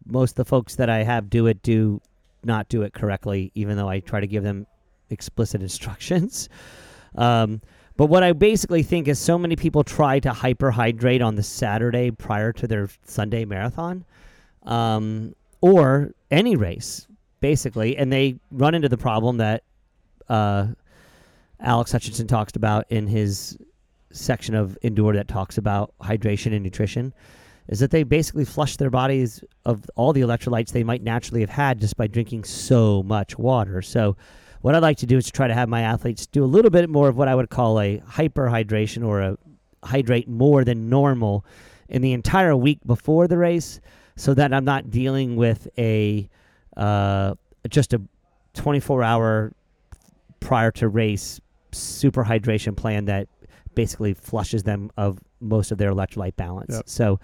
most 0.06 0.32
of 0.32 0.36
the 0.36 0.44
folks 0.44 0.76
that 0.76 0.88
I 0.88 1.02
have 1.02 1.28
do 1.28 1.46
it 1.46 1.62
do 1.62 2.00
not 2.44 2.68
do 2.68 2.82
it 2.82 2.92
correctly, 2.92 3.50
even 3.54 3.76
though 3.76 3.88
I 3.88 4.00
try 4.00 4.20
to 4.20 4.26
give 4.26 4.44
them 4.44 4.66
explicit 5.10 5.62
instructions. 5.62 6.48
Um, 7.16 7.60
but 7.96 8.06
what 8.06 8.24
I 8.24 8.32
basically 8.32 8.82
think 8.82 9.06
is 9.06 9.20
so 9.20 9.38
many 9.38 9.54
people 9.54 9.84
try 9.84 10.18
to 10.18 10.30
hyperhydrate 10.30 11.24
on 11.24 11.36
the 11.36 11.44
Saturday 11.44 12.10
prior 12.10 12.52
to 12.54 12.66
their 12.66 12.88
Sunday 13.04 13.44
marathon, 13.44 14.04
um, 14.64 15.34
or 15.64 16.12
any 16.30 16.56
race, 16.56 17.06
basically, 17.40 17.96
and 17.96 18.12
they 18.12 18.38
run 18.50 18.74
into 18.74 18.86
the 18.86 18.98
problem 18.98 19.38
that 19.38 19.62
uh, 20.28 20.66
Alex 21.58 21.90
Hutchinson 21.90 22.26
talks 22.26 22.54
about 22.54 22.84
in 22.90 23.06
his 23.06 23.56
section 24.12 24.54
of 24.54 24.76
Endure 24.82 25.14
that 25.14 25.26
talks 25.26 25.56
about 25.56 25.94
hydration 26.02 26.52
and 26.52 26.62
nutrition 26.62 27.14
is 27.68 27.80
that 27.80 27.90
they 27.90 28.02
basically 28.02 28.44
flush 28.44 28.76
their 28.76 28.90
bodies 28.90 29.42
of 29.64 29.90
all 29.96 30.12
the 30.12 30.20
electrolytes 30.20 30.70
they 30.72 30.84
might 30.84 31.02
naturally 31.02 31.40
have 31.40 31.48
had 31.48 31.80
just 31.80 31.96
by 31.96 32.06
drinking 32.06 32.44
so 32.44 33.02
much 33.02 33.38
water. 33.38 33.80
So, 33.80 34.18
what 34.60 34.74
I 34.74 34.80
like 34.80 34.98
to 34.98 35.06
do 35.06 35.16
is 35.16 35.24
to 35.24 35.32
try 35.32 35.48
to 35.48 35.54
have 35.54 35.70
my 35.70 35.80
athletes 35.80 36.26
do 36.26 36.44
a 36.44 36.46
little 36.46 36.70
bit 36.70 36.90
more 36.90 37.08
of 37.08 37.16
what 37.16 37.28
I 37.28 37.34
would 37.34 37.48
call 37.48 37.80
a 37.80 38.00
hyperhydration 38.00 39.02
or 39.02 39.22
a 39.22 39.38
hydrate 39.82 40.28
more 40.28 40.62
than 40.62 40.90
normal 40.90 41.46
in 41.88 42.02
the 42.02 42.12
entire 42.12 42.54
week 42.54 42.80
before 42.84 43.26
the 43.26 43.38
race 43.38 43.80
so 44.16 44.34
that 44.34 44.52
I'm 44.52 44.64
not 44.64 44.90
dealing 44.90 45.36
with 45.36 45.68
a 45.78 46.28
uh, 46.76 47.34
just 47.68 47.92
a 47.92 48.00
24 48.54 49.02
hour 49.02 49.52
prior 50.40 50.70
to 50.72 50.88
race 50.88 51.40
super 51.72 52.24
hydration 52.24 52.76
plan 52.76 53.06
that 53.06 53.28
basically 53.74 54.14
flushes 54.14 54.62
them 54.62 54.90
of 54.96 55.18
most 55.40 55.72
of 55.72 55.78
their 55.78 55.90
electrolyte 55.90 56.36
balance. 56.36 56.74
Yep. 56.74 56.88
So 56.88 57.20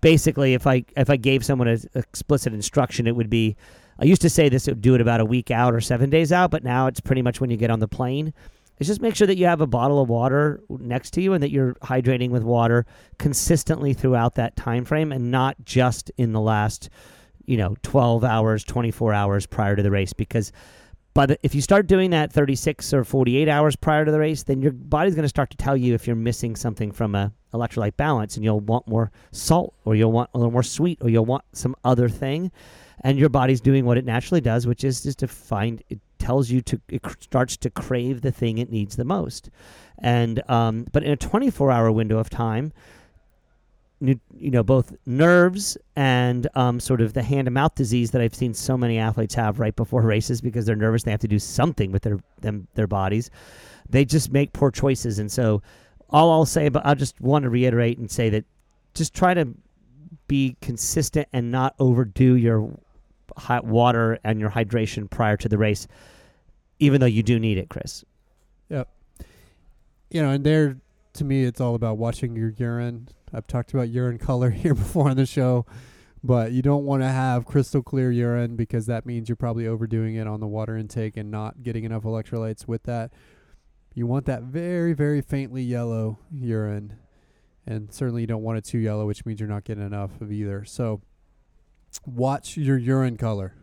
basically 0.00 0.54
if 0.54 0.66
I 0.66 0.84
if 0.96 1.10
I 1.10 1.16
gave 1.16 1.44
someone 1.44 1.68
an 1.68 1.80
explicit 1.94 2.52
instruction 2.52 3.06
it 3.06 3.16
would 3.16 3.30
be 3.30 3.56
I 3.98 4.04
used 4.04 4.22
to 4.22 4.30
say 4.30 4.48
this 4.48 4.68
would 4.68 4.80
do 4.80 4.94
it 4.94 5.00
about 5.00 5.20
a 5.20 5.24
week 5.24 5.50
out 5.50 5.74
or 5.74 5.80
7 5.80 6.08
days 6.08 6.30
out, 6.30 6.52
but 6.52 6.62
now 6.62 6.86
it's 6.86 7.00
pretty 7.00 7.22
much 7.22 7.40
when 7.40 7.50
you 7.50 7.56
get 7.56 7.70
on 7.70 7.80
the 7.80 7.88
plane. 7.88 8.32
Is 8.78 8.86
just 8.86 9.00
make 9.00 9.16
sure 9.16 9.26
that 9.26 9.36
you 9.36 9.46
have 9.46 9.60
a 9.60 9.66
bottle 9.66 10.00
of 10.00 10.08
water 10.08 10.62
next 10.68 11.12
to 11.14 11.20
you 11.20 11.32
and 11.32 11.42
that 11.42 11.50
you're 11.50 11.74
hydrating 11.82 12.30
with 12.30 12.42
water 12.42 12.86
consistently 13.18 13.92
throughout 13.92 14.36
that 14.36 14.56
time 14.56 14.84
frame 14.84 15.12
and 15.12 15.30
not 15.30 15.56
just 15.64 16.10
in 16.16 16.32
the 16.32 16.40
last 16.40 16.88
you 17.44 17.56
know 17.56 17.74
12 17.82 18.24
hours 18.24 18.62
24 18.62 19.12
hours 19.12 19.46
prior 19.46 19.74
to 19.74 19.82
the 19.82 19.90
race 19.90 20.12
because 20.12 20.52
the, 21.14 21.36
if 21.42 21.52
you 21.52 21.60
start 21.60 21.88
doing 21.88 22.10
that 22.10 22.32
36 22.32 22.94
or 22.94 23.02
48 23.02 23.48
hours 23.48 23.74
prior 23.74 24.04
to 24.04 24.12
the 24.12 24.18
race 24.20 24.44
then 24.44 24.62
your 24.62 24.70
body's 24.70 25.14
going 25.16 25.24
to 25.24 25.28
start 25.28 25.50
to 25.50 25.56
tell 25.56 25.76
you 25.76 25.94
if 25.94 26.06
you're 26.06 26.14
missing 26.14 26.54
something 26.54 26.92
from 26.92 27.16
a 27.16 27.32
electrolyte 27.54 27.96
balance 27.96 28.36
and 28.36 28.44
you'll 28.44 28.60
want 28.60 28.86
more 28.86 29.10
salt 29.32 29.74
or 29.84 29.94
you'll 29.94 30.12
want 30.12 30.30
a 30.34 30.38
little 30.38 30.52
more 30.52 30.62
sweet 30.62 30.98
or 31.00 31.08
you'll 31.08 31.24
want 31.24 31.44
some 31.52 31.74
other 31.84 32.08
thing. 32.08 32.50
And 33.02 33.18
your 33.18 33.28
body's 33.28 33.60
doing 33.60 33.84
what 33.84 33.96
it 33.96 34.04
naturally 34.04 34.40
does 34.40 34.66
which 34.66 34.84
is 34.84 35.02
just 35.02 35.20
to 35.20 35.28
find 35.28 35.82
it 35.88 36.00
tells 36.18 36.50
you 36.50 36.60
to 36.60 36.80
it 36.88 37.02
starts 37.20 37.56
to 37.56 37.70
crave 37.70 38.20
the 38.20 38.32
thing 38.32 38.58
it 38.58 38.70
needs 38.70 38.96
the 38.96 39.04
most 39.04 39.50
and 39.98 40.42
um, 40.50 40.86
but 40.92 41.02
in 41.02 41.10
a 41.10 41.16
24 41.16 41.70
hour 41.70 41.90
window 41.90 42.18
of 42.18 42.28
time 42.28 42.72
you 44.00 44.20
know 44.50 44.62
both 44.62 44.94
nerves 45.06 45.76
and 45.96 46.46
um, 46.54 46.78
sort 46.78 47.00
of 47.00 47.14
the 47.14 47.22
hand 47.22 47.48
and 47.48 47.54
mouth 47.54 47.74
disease 47.74 48.12
that 48.12 48.22
I've 48.22 48.34
seen 48.34 48.54
so 48.54 48.76
many 48.76 48.98
athletes 48.98 49.34
have 49.34 49.58
right 49.58 49.74
before 49.74 50.02
races 50.02 50.40
because 50.40 50.66
they're 50.66 50.76
nervous. 50.76 51.02
They 51.02 51.10
have 51.10 51.20
to 51.20 51.28
do 51.28 51.38
something 51.38 51.90
with 51.90 52.02
their 52.02 52.18
them 52.40 52.68
their 52.74 52.86
bodies. 52.86 53.30
They 53.90 54.04
just 54.04 54.32
make 54.32 54.52
poor 54.52 54.70
choices, 54.70 55.18
and 55.18 55.30
so 55.30 55.62
all 56.10 56.30
I'll 56.30 56.46
say, 56.46 56.68
but 56.68 56.86
I 56.86 56.94
just 56.94 57.20
want 57.20 57.42
to 57.42 57.50
reiterate 57.50 57.98
and 57.98 58.10
say 58.10 58.30
that 58.30 58.44
just 58.94 59.14
try 59.14 59.34
to 59.34 59.48
be 60.28 60.56
consistent 60.60 61.26
and 61.32 61.50
not 61.50 61.74
overdo 61.78 62.36
your 62.36 62.70
hot 63.38 63.64
water 63.64 64.18
and 64.24 64.40
your 64.40 64.50
hydration 64.50 65.08
prior 65.08 65.36
to 65.38 65.48
the 65.48 65.58
race, 65.58 65.86
even 66.78 67.00
though 67.00 67.06
you 67.06 67.22
do 67.22 67.38
need 67.38 67.58
it, 67.58 67.68
Chris. 67.68 68.04
Yep. 68.68 68.88
You 70.10 70.22
know, 70.22 70.30
and 70.30 70.44
there 70.44 70.76
to 71.18 71.24
me, 71.24 71.44
it's 71.44 71.60
all 71.60 71.74
about 71.74 71.98
watching 71.98 72.34
your 72.34 72.50
urine. 72.50 73.08
I've 73.32 73.46
talked 73.46 73.74
about 73.74 73.90
urine 73.90 74.18
color 74.18 74.50
here 74.62 74.74
before 74.74 75.10
on 75.10 75.16
the 75.16 75.26
show, 75.26 75.66
but 76.24 76.52
you 76.52 76.62
don't 76.62 76.84
want 76.84 77.02
to 77.02 77.08
have 77.08 77.44
crystal 77.44 77.82
clear 77.82 78.10
urine 78.10 78.56
because 78.56 78.86
that 78.86 79.04
means 79.04 79.28
you're 79.28 79.36
probably 79.36 79.66
overdoing 79.66 80.14
it 80.16 80.26
on 80.26 80.40
the 80.40 80.46
water 80.46 80.76
intake 80.76 81.16
and 81.16 81.30
not 81.30 81.62
getting 81.62 81.84
enough 81.84 82.04
electrolytes 82.04 82.66
with 82.66 82.84
that. 82.84 83.12
You 83.94 84.06
want 84.06 84.26
that 84.26 84.42
very, 84.42 84.92
very 84.92 85.20
faintly 85.20 85.62
yellow 85.62 86.18
urine, 86.32 86.94
and 87.66 87.92
certainly 87.92 88.22
you 88.22 88.26
don't 88.28 88.42
want 88.42 88.58
it 88.58 88.64
too 88.64 88.78
yellow, 88.78 89.06
which 89.06 89.26
means 89.26 89.40
you're 89.40 89.48
not 89.48 89.64
getting 89.64 89.84
enough 89.84 90.20
of 90.20 90.30
either. 90.30 90.64
So, 90.64 91.00
watch 92.06 92.56
your 92.56 92.78
urine 92.78 93.16
color. 93.16 93.54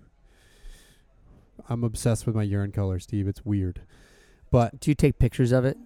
I'm 1.67 1.84
obsessed 1.84 2.26
with 2.26 2.36
my 2.36 2.43
urine 2.43 2.71
color, 2.71 2.99
Steve. 2.99 3.28
It's 3.28 3.45
weird. 3.45 3.82
But 4.51 4.80
Do 4.80 4.91
you 4.91 4.95
take 4.95 5.19
pictures 5.19 5.51
of 5.51 5.65
it? 5.65 5.78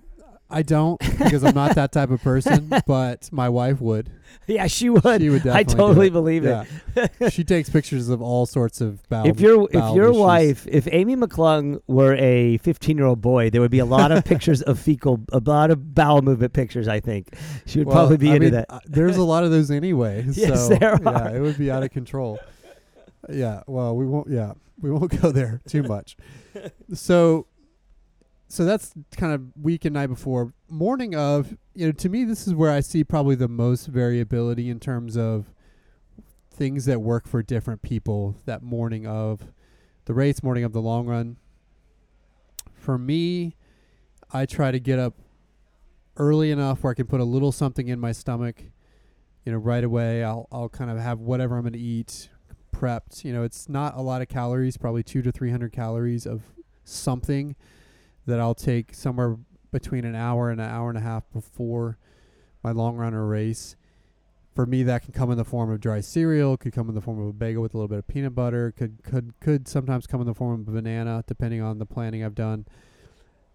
I 0.50 0.64
don't 0.64 1.00
because 1.00 1.43
I'm 1.43 1.54
not 1.54 1.76
that 1.76 1.91
type 1.91 2.10
of 2.10 2.22
person, 2.24 2.72
but 2.88 3.30
my 3.32 3.50
wife 3.50 3.80
would. 3.82 4.10
yeah, 4.47 4.66
she 4.68 4.89
would. 4.89 5.22
She 5.22 5.30
would 5.30 5.45
I 5.47 5.62
totally 5.64 6.10
believe 6.10 6.43
it. 6.45 6.66
Yeah. 6.95 7.30
she 7.30 7.43
takes 7.43 7.70
pictures 7.70 8.10
of 8.10 8.22
all 8.22 8.45
sorts 8.47 8.82
of 8.82 9.08
bowel. 9.10 9.28
if 9.28 9.39
your 9.39 9.68
if 9.72 9.95
your 9.95 10.10
issues. 10.10 10.18
wife, 10.18 10.68
if 10.68 10.88
Amy 10.91 11.16
McClung 11.16 11.80
were 11.88 12.16
a 12.16 12.58
15 12.58 12.97
year 12.97 13.06
old 13.06 13.22
boy, 13.22 13.50
there 13.52 13.62
would 13.62 13.70
be 13.70 13.80
a 13.80 13.86
lot 13.86 14.12
of 14.12 14.26
pictures 14.34 14.62
of 14.64 14.80
fecal, 14.80 15.22
a 15.32 15.39
lot 15.39 15.70
of 15.70 15.93
bowel 15.93 16.22
movement 16.24 16.54
pictures. 16.54 16.88
I 16.88 17.00
think 17.00 17.36
she 17.68 17.80
would 17.80 17.88
Well, 17.88 17.97
probably 17.97 18.18
be 18.18 18.32
I 18.32 18.36
into 18.36 18.45
mean, 18.45 18.54
that. 18.54 18.66
uh, 18.70 18.80
there's 18.86 19.18
a 19.18 19.24
lot 19.24 19.43
of 19.43 19.52
those 19.52 19.70
anyway. 19.70 20.26
Yes, 20.32 20.68
so, 20.68 20.76
there 20.76 20.97
Yeah, 21.04 21.30
it 21.36 21.41
would 21.41 21.58
be 21.60 21.70
out 21.70 21.84
of 21.84 21.91
control. 21.91 22.39
Yeah. 23.30 23.62
Well, 23.68 23.95
we 23.95 24.06
won't. 24.08 24.30
Yeah, 24.30 24.54
we 24.82 24.89
won't 24.89 25.22
go 25.22 25.32
there 25.32 25.62
too 25.68 25.84
much. 25.84 26.18
so, 26.93 27.45
so 28.50 28.66
that's 28.66 28.93
kind 29.16 29.32
of 29.32 29.43
week 29.62 29.86
and 29.86 29.93
night 29.93 30.08
before. 30.08 30.54
Morning 30.68 31.14
of, 31.14 31.56
you 31.76 31.86
know, 31.86 31.91
to 31.91 32.10
me, 32.10 32.24
this 32.24 32.47
is 32.47 32.56
where 32.56 32.72
I 32.72 32.80
see 32.80 33.04
probably 33.04 33.36
the 33.36 33.47
most 33.47 33.86
variability 33.86 34.72
in 34.72 34.80
terms 34.80 35.16
of 35.16 35.54
things 36.52 36.86
that 36.86 37.00
work 37.00 37.28
for 37.28 37.43
different 37.43 37.84
people. 37.84 38.36
That 38.45 38.64
morning 38.64 39.06
of 39.06 39.52
the 40.06 40.16
race, 40.16 40.41
morning 40.41 40.64
of 40.64 40.74
the 40.74 40.82
long 40.82 41.06
run. 41.06 41.38
For 42.74 42.97
me, 42.97 43.56
I 44.34 44.47
try 44.47 44.72
to 44.72 44.80
get 44.80 44.97
up 44.97 45.14
early 46.18 46.50
enough 46.50 46.84
where 46.84 46.91
I 46.91 46.95
can 46.95 47.06
put 47.06 47.22
a 47.22 47.26
little 47.26 47.52
something 47.52 47.88
in 47.88 48.00
my 48.00 48.12
stomach. 48.12 48.64
You 49.45 49.52
know, 49.52 49.60
right 49.60 49.84
away. 49.84 50.24
I'll 50.24 50.47
I'll 50.52 50.70
kind 50.70 50.89
of 50.89 50.97
have 50.97 51.20
whatever 51.20 51.56
I'm 51.56 51.62
going 51.62 51.74
to 51.74 51.80
eat 51.80 52.30
prepped. 52.76 53.24
You 53.24 53.32
know, 53.32 53.43
it's 53.43 53.70
not 53.70 53.95
a 53.95 54.02
lot 54.02 54.24
of 54.24 54.28
calories, 54.28 54.76
probably 54.76 55.04
two 55.04 55.22
to 55.22 55.32
three 55.32 55.52
hundred 55.52 55.72
calories 55.72 56.26
of 56.26 56.41
something 56.84 57.56
that 58.30 58.40
I'll 58.40 58.56
take 58.56 58.94
somewhere 58.94 59.38
between 59.72 60.06
an 60.06 60.16
hour 60.16 60.50
and 60.50 60.60
an 60.60 60.70
hour 60.70 60.90
and 60.90 60.98
a 60.98 61.02
half 61.02 61.24
before 61.32 61.98
my 62.64 62.72
long 62.72 62.96
run 62.96 63.14
or 63.14 63.26
race. 63.28 63.76
For 64.56 64.66
me, 64.66 64.84
that 64.84 65.04
can 65.04 65.14
come 65.14 65.32
in 65.32 65.38
the 65.38 65.46
form 65.46 65.72
of 65.72 65.80
dry 65.80 66.02
cereal. 66.02 66.58
Could 66.58 66.74
come 66.74 66.90
in 66.90 66.96
the 66.96 67.02
form 67.02 67.22
of 67.22 67.28
a 67.28 67.34
bagel 67.34 67.62
with 67.62 67.74
a 67.74 67.78
little 67.78 67.88
bit 67.88 68.00
of 68.00 68.08
peanut 68.08 68.36
butter. 68.36 68.74
Could 68.76 69.04
could 69.04 69.34
could 69.40 69.68
sometimes 69.68 70.08
come 70.08 70.22
in 70.22 70.28
the 70.28 70.34
form 70.34 70.62
of 70.62 70.68
a 70.68 70.72
banana, 70.72 71.24
depending 71.28 71.62
on 71.62 71.78
the 71.78 71.86
planning 71.86 72.24
I've 72.24 72.36
done. 72.36 72.66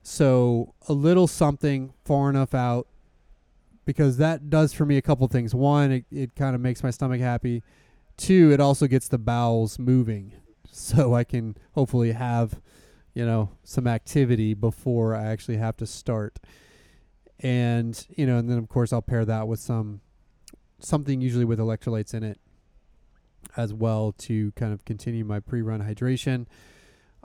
So 0.03 0.75
a 0.89 0.93
little 0.93 1.27
something 1.27 1.93
far 2.05 2.31
enough 2.31 2.55
out 2.55 2.87
because 3.85 4.16
that 4.18 4.51
does 4.51 4.72
for 4.72 4.87
me 4.87 4.97
a 4.97 5.03
couple 5.03 5.27
things. 5.29 5.55
One, 5.55 5.91
it, 5.91 6.05
it 6.11 6.37
kind 6.37 6.55
of 6.55 6.61
makes 6.61 6.83
my 6.83 6.91
stomach 6.91 7.20
happy. 7.20 7.62
Two, 8.16 8.53
it 8.53 8.61
also 8.61 8.87
gets 8.87 9.09
the 9.09 9.18
bowels 9.18 9.79
moving 9.79 10.33
so 10.70 11.14
I 11.14 11.25
can 11.25 11.57
hopefully 11.72 12.12
have, 12.12 12.61
you 13.14 13.24
know, 13.24 13.50
some 13.62 13.86
activity 13.86 14.54
before 14.54 15.14
I 15.14 15.26
actually 15.26 15.56
have 15.56 15.76
to 15.78 15.86
start. 15.86 16.38
And, 17.40 18.06
you 18.16 18.26
know, 18.26 18.38
and 18.38 18.50
then 18.50 18.58
of 18.58 18.68
course 18.68 18.92
I'll 18.92 19.02
pair 19.02 19.24
that 19.24 19.48
with 19.48 19.60
some 19.60 20.00
something 20.80 21.20
usually 21.20 21.44
with 21.44 21.58
electrolytes 21.58 22.12
in 22.12 22.22
it 22.22 22.38
as 23.56 23.72
well 23.72 24.12
to 24.12 24.52
kind 24.52 24.72
of 24.72 24.84
continue 24.84 25.24
my 25.24 25.40
pre-run 25.40 25.80
hydration. 25.80 26.46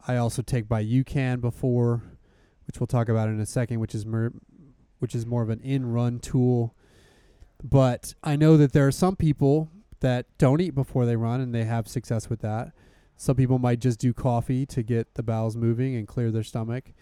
I 0.08 0.16
also 0.16 0.42
take 0.42 0.70
by 0.70 0.84
UCAN 0.84 1.42
before, 1.42 2.04
which 2.68 2.80
we'll 2.80 2.88
talk 2.88 3.10
about 3.10 3.30
in 3.30 3.40
a 3.40 3.46
second, 3.46 3.80
which 3.80 3.96
is 3.96 4.06
mer- 4.06 4.34
which 5.00 5.16
is 5.16 5.26
more 5.26 5.42
of 5.42 5.50
an 5.50 5.60
in-run 5.62 6.20
tool. 6.20 6.76
But 7.64 8.14
I 8.24 8.36
know 8.36 8.58
that 8.58 8.74
there 8.74 8.88
are 8.88 8.92
some 8.92 9.16
people 9.16 9.70
that 10.02 10.26
don't 10.38 10.62
eat 10.62 10.76
before 10.76 11.06
they 11.06 11.16
run 11.16 11.42
and 11.42 11.54
they 11.54 11.66
have 11.66 11.88
success 11.88 12.30
with 12.30 12.42
that. 12.42 12.72
Some 13.20 13.36
people 13.36 13.60
might 13.60 13.82
just 13.82 14.00
do 14.00 14.14
coffee 14.14 14.66
to 14.68 14.82
get 14.82 15.16
the 15.16 15.24
bowels 15.24 15.58
moving 15.58 15.94
and 15.94 16.08
clear 16.08 16.32
their 16.32 16.42
stomach. 16.42 16.94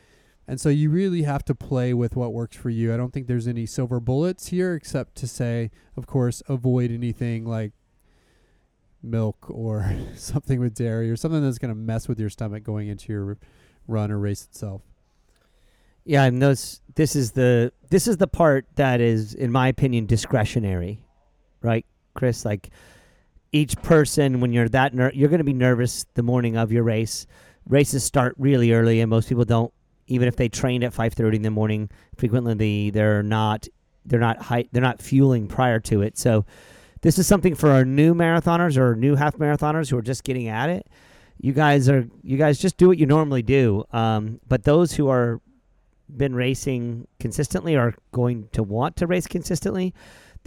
And 0.48 0.60
so 0.60 0.70
you 0.70 0.90
really 0.90 1.22
have 1.22 1.46
to 1.46 1.54
play 1.54 1.94
with 1.94 2.16
what 2.16 2.34
works 2.34 2.58
for 2.58 2.72
you. 2.72 2.92
I 2.92 2.98
don't 2.98 3.14
think 3.14 3.28
there's 3.28 3.48
any 3.48 3.68
silver 3.68 4.00
bullets 4.00 4.48
here 4.48 4.74
except 4.74 5.14
to 5.18 5.28
say, 5.28 5.70
of 5.96 6.08
course, 6.08 6.42
avoid 6.50 6.90
anything 6.90 7.46
like 7.46 7.74
milk 9.04 9.46
or 9.48 9.96
something 10.16 10.60
with 10.60 10.74
dairy 10.74 11.12
or 11.12 11.16
something 11.16 11.44
that's 11.44 11.60
going 11.60 11.70
to 11.70 11.80
mess 11.80 12.08
with 12.08 12.20
your 12.20 12.32
stomach 12.32 12.64
going 12.64 12.88
into 12.88 13.14
your 13.14 13.38
run 13.86 14.10
or 14.10 14.18
race 14.18 14.44
itself. 14.44 14.82
Yeah, 16.04 16.24
and 16.24 16.42
those 16.42 16.82
this 16.96 17.16
is 17.16 17.34
the 17.34 17.72
this 17.92 18.08
is 18.08 18.18
the 18.18 18.28
part 18.28 18.66
that 18.76 19.02
is, 19.02 19.36
in 19.36 19.52
my 19.52 19.68
opinion, 19.68 20.08
discretionary, 20.08 21.00
right, 21.62 21.86
Chris? 22.16 22.44
Like 22.44 22.72
each 23.52 23.76
person, 23.82 24.40
when 24.40 24.54
you're 24.54 24.70
that 24.70 24.94
ner- 24.94 25.12
you're 25.14 25.30
going 25.30 25.40
to 25.40 25.44
be 25.44 25.54
nervous 25.54 26.06
the 26.14 26.24
morning 26.24 26.58
of 26.58 26.72
your 26.72 26.84
race. 26.84 27.26
Races 27.68 28.04
start 28.04 28.36
really 28.38 28.72
early, 28.72 29.02
and 29.02 29.10
most 29.10 29.30
people 29.30 29.46
don't. 29.46 29.74
Even 30.08 30.28
if 30.28 30.38
they 30.38 30.48
trained 30.48 30.84
at 30.84 30.94
five 30.94 31.14
thirty 31.14 31.36
in 31.36 31.44
the 31.44 31.52
morning, 31.52 31.90
frequently 32.16 32.54
they, 32.54 32.90
they're 32.92 33.24
not 33.24 33.68
they're 34.06 34.20
not 34.20 34.42
high, 34.42 34.66
they're 34.72 34.82
not 34.82 35.02
fueling 35.02 35.48
prior 35.48 35.80
to 35.82 36.02
it. 36.02 36.18
So 36.18 36.46
this 37.02 37.20
is 37.20 37.28
something 37.28 37.56
for 37.56 37.72
our 37.72 37.84
new 37.84 38.14
marathoners 38.14 38.78
or 38.78 38.96
new 38.96 39.16
half 39.16 39.36
marathoners 39.38 39.90
who 39.90 39.98
are 39.98 40.02
just 40.02 40.24
getting 40.24 40.48
at 40.48 40.70
it. 40.70 40.88
You 41.40 41.54
guys 41.54 41.90
are 41.90 42.08
you 42.24 42.38
guys 42.38 42.58
just 42.58 42.78
do 42.78 42.88
what 42.88 42.98
you 42.98 43.06
normally 43.06 43.44
do. 43.44 43.84
Um, 43.92 44.40
but 44.48 44.64
those 44.64 44.94
who 44.94 45.10
are 45.10 45.42
been 46.16 46.34
racing 46.34 47.06
consistently 47.20 47.76
are 47.76 47.94
going 48.14 48.48
to 48.54 48.64
want 48.64 48.96
to 48.96 49.08
race 49.08 49.28
consistently. 49.28 49.94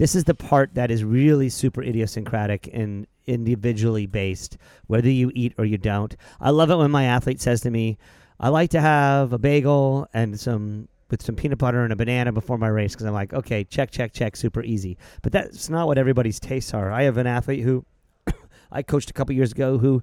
This 0.01 0.15
is 0.15 0.25
the 0.25 0.35
part 0.35 0.77
that 0.77 0.91
is 0.91 1.05
really 1.05 1.51
super 1.51 1.83
idiosyncratic 1.83 2.71
and 2.73 3.07
individually 3.27 4.07
based, 4.07 4.57
whether 4.87 5.11
you 5.11 5.31
eat 5.35 5.53
or 5.59 5.67
you 5.67 5.77
don't. 5.77 6.17
I 6.41 6.49
love 6.49 6.71
it 6.71 6.77
when 6.77 6.91
my 6.91 7.05
athlete 7.05 7.39
says 7.39 7.61
to 7.61 7.71
me, 7.71 7.99
I 8.41 8.49
like 8.49 8.71
to 8.71 8.81
have 8.81 9.35
a 9.35 9.39
bagel 9.39 10.09
and 10.15 10.41
some 10.41 10.89
with 11.11 11.21
some 11.21 11.37
peanut 11.37 11.59
butter 11.59 11.85
and 11.85 11.93
a 11.93 11.97
banana 11.97 12.33
before 12.33 12.57
my 12.57 12.69
race 12.69 12.95
because 12.95 13.05
I'm 13.05 13.13
like, 13.13 13.35
okay, 13.35 13.63
check, 13.63 13.91
check, 13.91 14.15
check, 14.15 14.37
super 14.37 14.63
easy. 14.63 14.97
But 15.21 15.33
that's 15.33 15.69
not 15.69 15.87
what 15.87 15.99
everybody's 15.99 16.41
tastes 16.41 16.73
are. 16.73 16.91
I 16.91 17.03
have 17.03 17.19
an 17.19 17.27
athlete 17.27 17.63
who 17.63 17.85
I 18.73 18.83
coached 18.83 19.11
a 19.11 19.13
couple 19.13 19.35
years 19.35 19.53
ago 19.53 19.77
who 19.77 20.03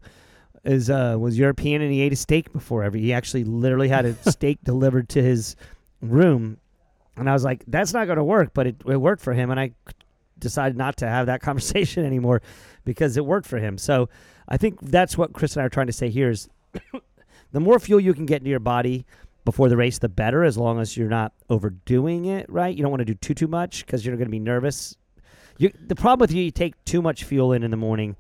is 0.64 0.92
uh, 0.92 1.16
was 1.20 1.40
European 1.40 1.82
and 1.82 1.92
he 1.92 2.02
ate 2.02 2.14
a 2.14 2.16
steak 2.16 2.54
before 2.54 2.84
every. 2.84 3.02
He 3.02 3.14
actually 3.14 3.46
literally 3.46 3.90
had 3.90 4.06
a 4.06 4.14
steak 4.30 4.60
delivered 4.64 5.10
to 5.10 5.24
his 5.24 5.56
room, 6.02 6.60
and 7.18 7.30
I 7.30 7.34
was 7.34 7.44
like, 7.44 7.64
"That's 7.68 7.94
not 7.94 8.06
going 8.06 8.18
to 8.18 8.24
work," 8.24 8.52
but 8.54 8.68
it, 8.68 8.76
it 8.86 8.98
worked 8.98 9.22
for 9.22 9.34
him, 9.34 9.52
and 9.52 9.60
I 9.60 9.72
decided 10.40 10.78
not 10.78 10.98
to 10.98 11.08
have 11.08 11.26
that 11.26 11.42
conversation 11.48 12.06
anymore 12.06 12.42
because 12.86 13.18
it 13.18 13.26
worked 13.26 13.48
for 13.48 13.58
him. 13.58 13.78
So 13.78 14.10
I 14.48 14.58
think 14.58 14.80
that's 14.82 15.18
what 15.18 15.34
Chris 15.34 15.56
and 15.56 15.64
I 15.64 15.66
are 15.66 15.70
trying 15.70 15.88
to 15.88 15.94
say 15.94 16.10
here 16.10 16.30
is 16.30 16.48
the 17.52 17.60
more 17.60 17.80
fuel 17.80 18.00
you 18.00 18.14
can 18.14 18.26
get 18.26 18.38
into 18.38 18.50
your 18.50 18.60
body 18.60 19.06
before 19.46 19.70
the 19.70 19.78
race, 19.78 20.00
the 20.00 20.10
better, 20.10 20.44
as 20.44 20.58
long 20.58 20.80
as 20.80 20.98
you're 20.98 21.10
not 21.10 21.34
overdoing 21.50 22.26
it. 22.26 22.50
Right? 22.50 22.76
You 22.76 22.84
don't 22.84 22.92
want 22.92 23.02
to 23.02 23.06
do 23.06 23.16
too 23.16 23.34
too 23.34 23.48
much 23.48 23.86
because 23.86 24.06
you're 24.06 24.16
going 24.16 24.28
to 24.28 24.32
be 24.32 24.40
nervous. 24.40 24.96
You, 25.58 25.72
the 25.88 25.96
problem 25.96 26.20
with 26.20 26.32
you, 26.32 26.44
you 26.44 26.52
take 26.52 26.84
too 26.86 27.02
much 27.02 27.24
fuel 27.24 27.52
in 27.54 27.64
in 27.64 27.72
the 27.72 27.78
morning 27.78 28.16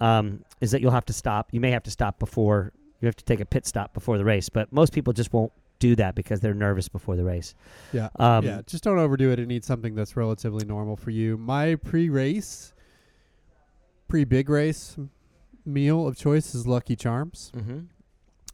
um, 0.00 0.44
is 0.60 0.72
that 0.72 0.80
you'll 0.80 0.90
have 0.90 1.06
to 1.06 1.12
stop. 1.12 1.48
You 1.52 1.60
may 1.60 1.70
have 1.70 1.84
to 1.84 1.90
stop 1.90 2.18
before 2.18 2.72
you 3.00 3.06
have 3.06 3.16
to 3.16 3.24
take 3.24 3.40
a 3.40 3.46
pit 3.46 3.66
stop 3.66 3.94
before 3.94 4.18
the 4.18 4.24
race, 4.24 4.48
but 4.48 4.72
most 4.72 4.92
people 4.92 5.12
just 5.12 5.32
won't 5.32 5.52
do 5.78 5.94
that 5.96 6.14
because 6.14 6.40
they're 6.40 6.54
nervous 6.54 6.88
before 6.88 7.16
the 7.16 7.24
race. 7.24 7.54
Yeah. 7.92 8.08
Um, 8.16 8.44
yeah, 8.44 8.62
just 8.66 8.82
don't 8.84 8.98
overdo 8.98 9.30
it 9.30 9.38
and 9.38 9.50
eat 9.52 9.64
something 9.64 9.94
that's 9.94 10.16
relatively 10.16 10.64
normal 10.66 10.96
for 10.96 11.10
you. 11.10 11.36
My 11.36 11.76
pre-race, 11.76 12.74
pre-big 14.08 14.48
race 14.48 14.96
meal 15.64 16.06
of 16.06 16.16
choice 16.16 16.54
is 16.54 16.66
Lucky 16.66 16.96
Charms. 16.96 17.52
Mm-hmm. 17.56 17.78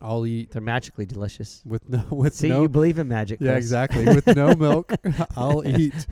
I'll 0.02 0.26
eat 0.26 0.50
They're 0.50 0.60
magically 0.60 1.06
delicious. 1.06 1.62
with 1.64 1.88
no 1.88 2.04
with 2.10 2.34
See, 2.34 2.48
no 2.48 2.62
you 2.62 2.68
believe 2.68 2.98
in 2.98 3.08
magic. 3.08 3.40
yeah 3.40 3.52
Chris. 3.52 3.64
exactly 3.64 4.04
with 4.04 4.26
no 4.36 4.54
milk. 4.58 4.92
I'll 5.36 5.66
eat 5.66 6.06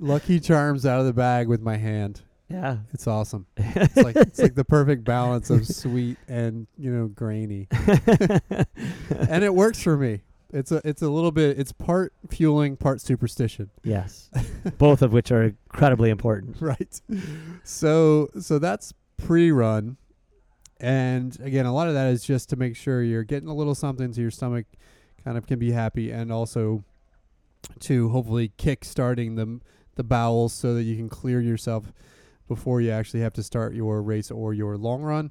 Lucky 0.00 0.40
Charms 0.40 0.86
out 0.86 1.00
of 1.00 1.06
the 1.06 1.12
bag 1.12 1.46
with 1.46 1.60
my 1.60 1.76
hand. 1.76 2.22
Yeah. 2.48 2.78
It's 2.92 3.06
awesome. 3.06 3.46
It's 3.56 3.96
like 3.96 4.16
it's 4.16 4.40
like 4.40 4.54
the 4.56 4.64
perfect 4.64 5.04
balance 5.04 5.50
of 5.50 5.64
sweet 5.66 6.16
and 6.26 6.66
you 6.76 6.90
know 6.90 7.06
grainy, 7.06 7.68
and 7.70 9.44
it 9.44 9.54
works 9.54 9.80
for 9.82 9.96
me. 9.96 10.22
It's 10.52 10.72
a 10.72 10.80
it's 10.84 11.02
a 11.02 11.08
little 11.08 11.30
bit 11.30 11.58
it's 11.58 11.72
part 11.72 12.12
fueling, 12.28 12.76
part 12.76 13.00
superstition. 13.00 13.70
yes. 13.84 14.30
Both 14.78 15.02
of 15.02 15.12
which 15.12 15.30
are 15.30 15.42
incredibly 15.44 16.10
important. 16.10 16.56
right. 16.60 17.00
So 17.64 18.28
so 18.40 18.58
that's 18.58 18.92
pre-run, 19.16 19.96
and 20.80 21.38
again, 21.40 21.66
a 21.66 21.74
lot 21.74 21.88
of 21.88 21.94
that 21.94 22.08
is 22.08 22.24
just 22.24 22.48
to 22.50 22.56
make 22.56 22.74
sure 22.76 23.02
you're 23.02 23.22
getting 23.24 23.48
a 23.48 23.54
little 23.54 23.74
something 23.74 24.12
so 24.12 24.20
your 24.20 24.30
stomach 24.30 24.66
kind 25.24 25.36
of 25.38 25.46
can 25.46 25.58
be 25.58 25.72
happy, 25.72 26.10
and 26.10 26.32
also 26.32 26.82
to 27.80 28.08
hopefully 28.08 28.52
kick 28.56 28.84
starting 28.84 29.34
the 29.36 29.60
the 29.96 30.04
bowels 30.04 30.52
so 30.52 30.74
that 30.74 30.82
you 30.84 30.96
can 30.96 31.08
clear 31.08 31.40
yourself 31.40 31.92
before 32.48 32.80
you 32.80 32.90
actually 32.90 33.20
have 33.20 33.34
to 33.34 33.42
start 33.42 33.74
your 33.74 34.02
race 34.02 34.30
or 34.30 34.52
your 34.54 34.76
long 34.76 35.02
run. 35.02 35.30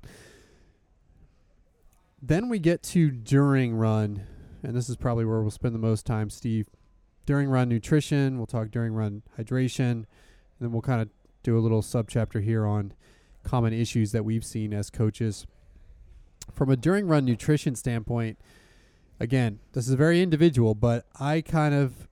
Then 2.21 2.49
we 2.49 2.59
get 2.59 2.83
to 2.83 3.09
during 3.09 3.73
run, 3.75 4.23
and 4.63 4.75
this 4.75 4.89
is 4.89 4.95
probably 4.95 5.25
where 5.25 5.41
we'll 5.41 5.51
spend 5.51 5.73
the 5.73 5.79
most 5.79 6.05
time, 6.05 6.29
Steve. 6.29 6.67
During 7.25 7.49
run 7.49 7.69
nutrition, 7.69 8.37
we'll 8.37 8.47
talk 8.47 8.71
during 8.71 8.93
run 8.93 9.21
hydration, 9.37 9.91
and 9.91 10.05
then 10.59 10.71
we'll 10.71 10.81
kind 10.81 11.01
of 11.01 11.09
do 11.43 11.57
a 11.57 11.61
little 11.61 11.81
subchapter 11.81 12.43
here 12.43 12.65
on 12.65 12.93
common 13.43 13.73
issues 13.73 14.11
that 14.11 14.25
we've 14.25 14.45
seen 14.45 14.73
as 14.73 14.89
coaches. 14.89 15.45
From 16.53 16.69
a 16.69 16.75
during 16.75 17.07
run 17.07 17.25
nutrition 17.25 17.75
standpoint, 17.75 18.39
again, 19.19 19.59
this 19.73 19.87
is 19.87 19.93
very 19.93 20.21
individual, 20.21 20.75
but 20.75 21.05
I 21.19 21.41
kind 21.41 21.73
of 21.75 22.07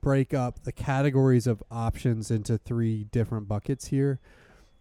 break 0.00 0.34
up 0.34 0.64
the 0.64 0.72
categories 0.72 1.46
of 1.46 1.62
options 1.70 2.30
into 2.30 2.58
three 2.58 3.04
different 3.04 3.48
buckets 3.48 3.86
here 3.86 4.20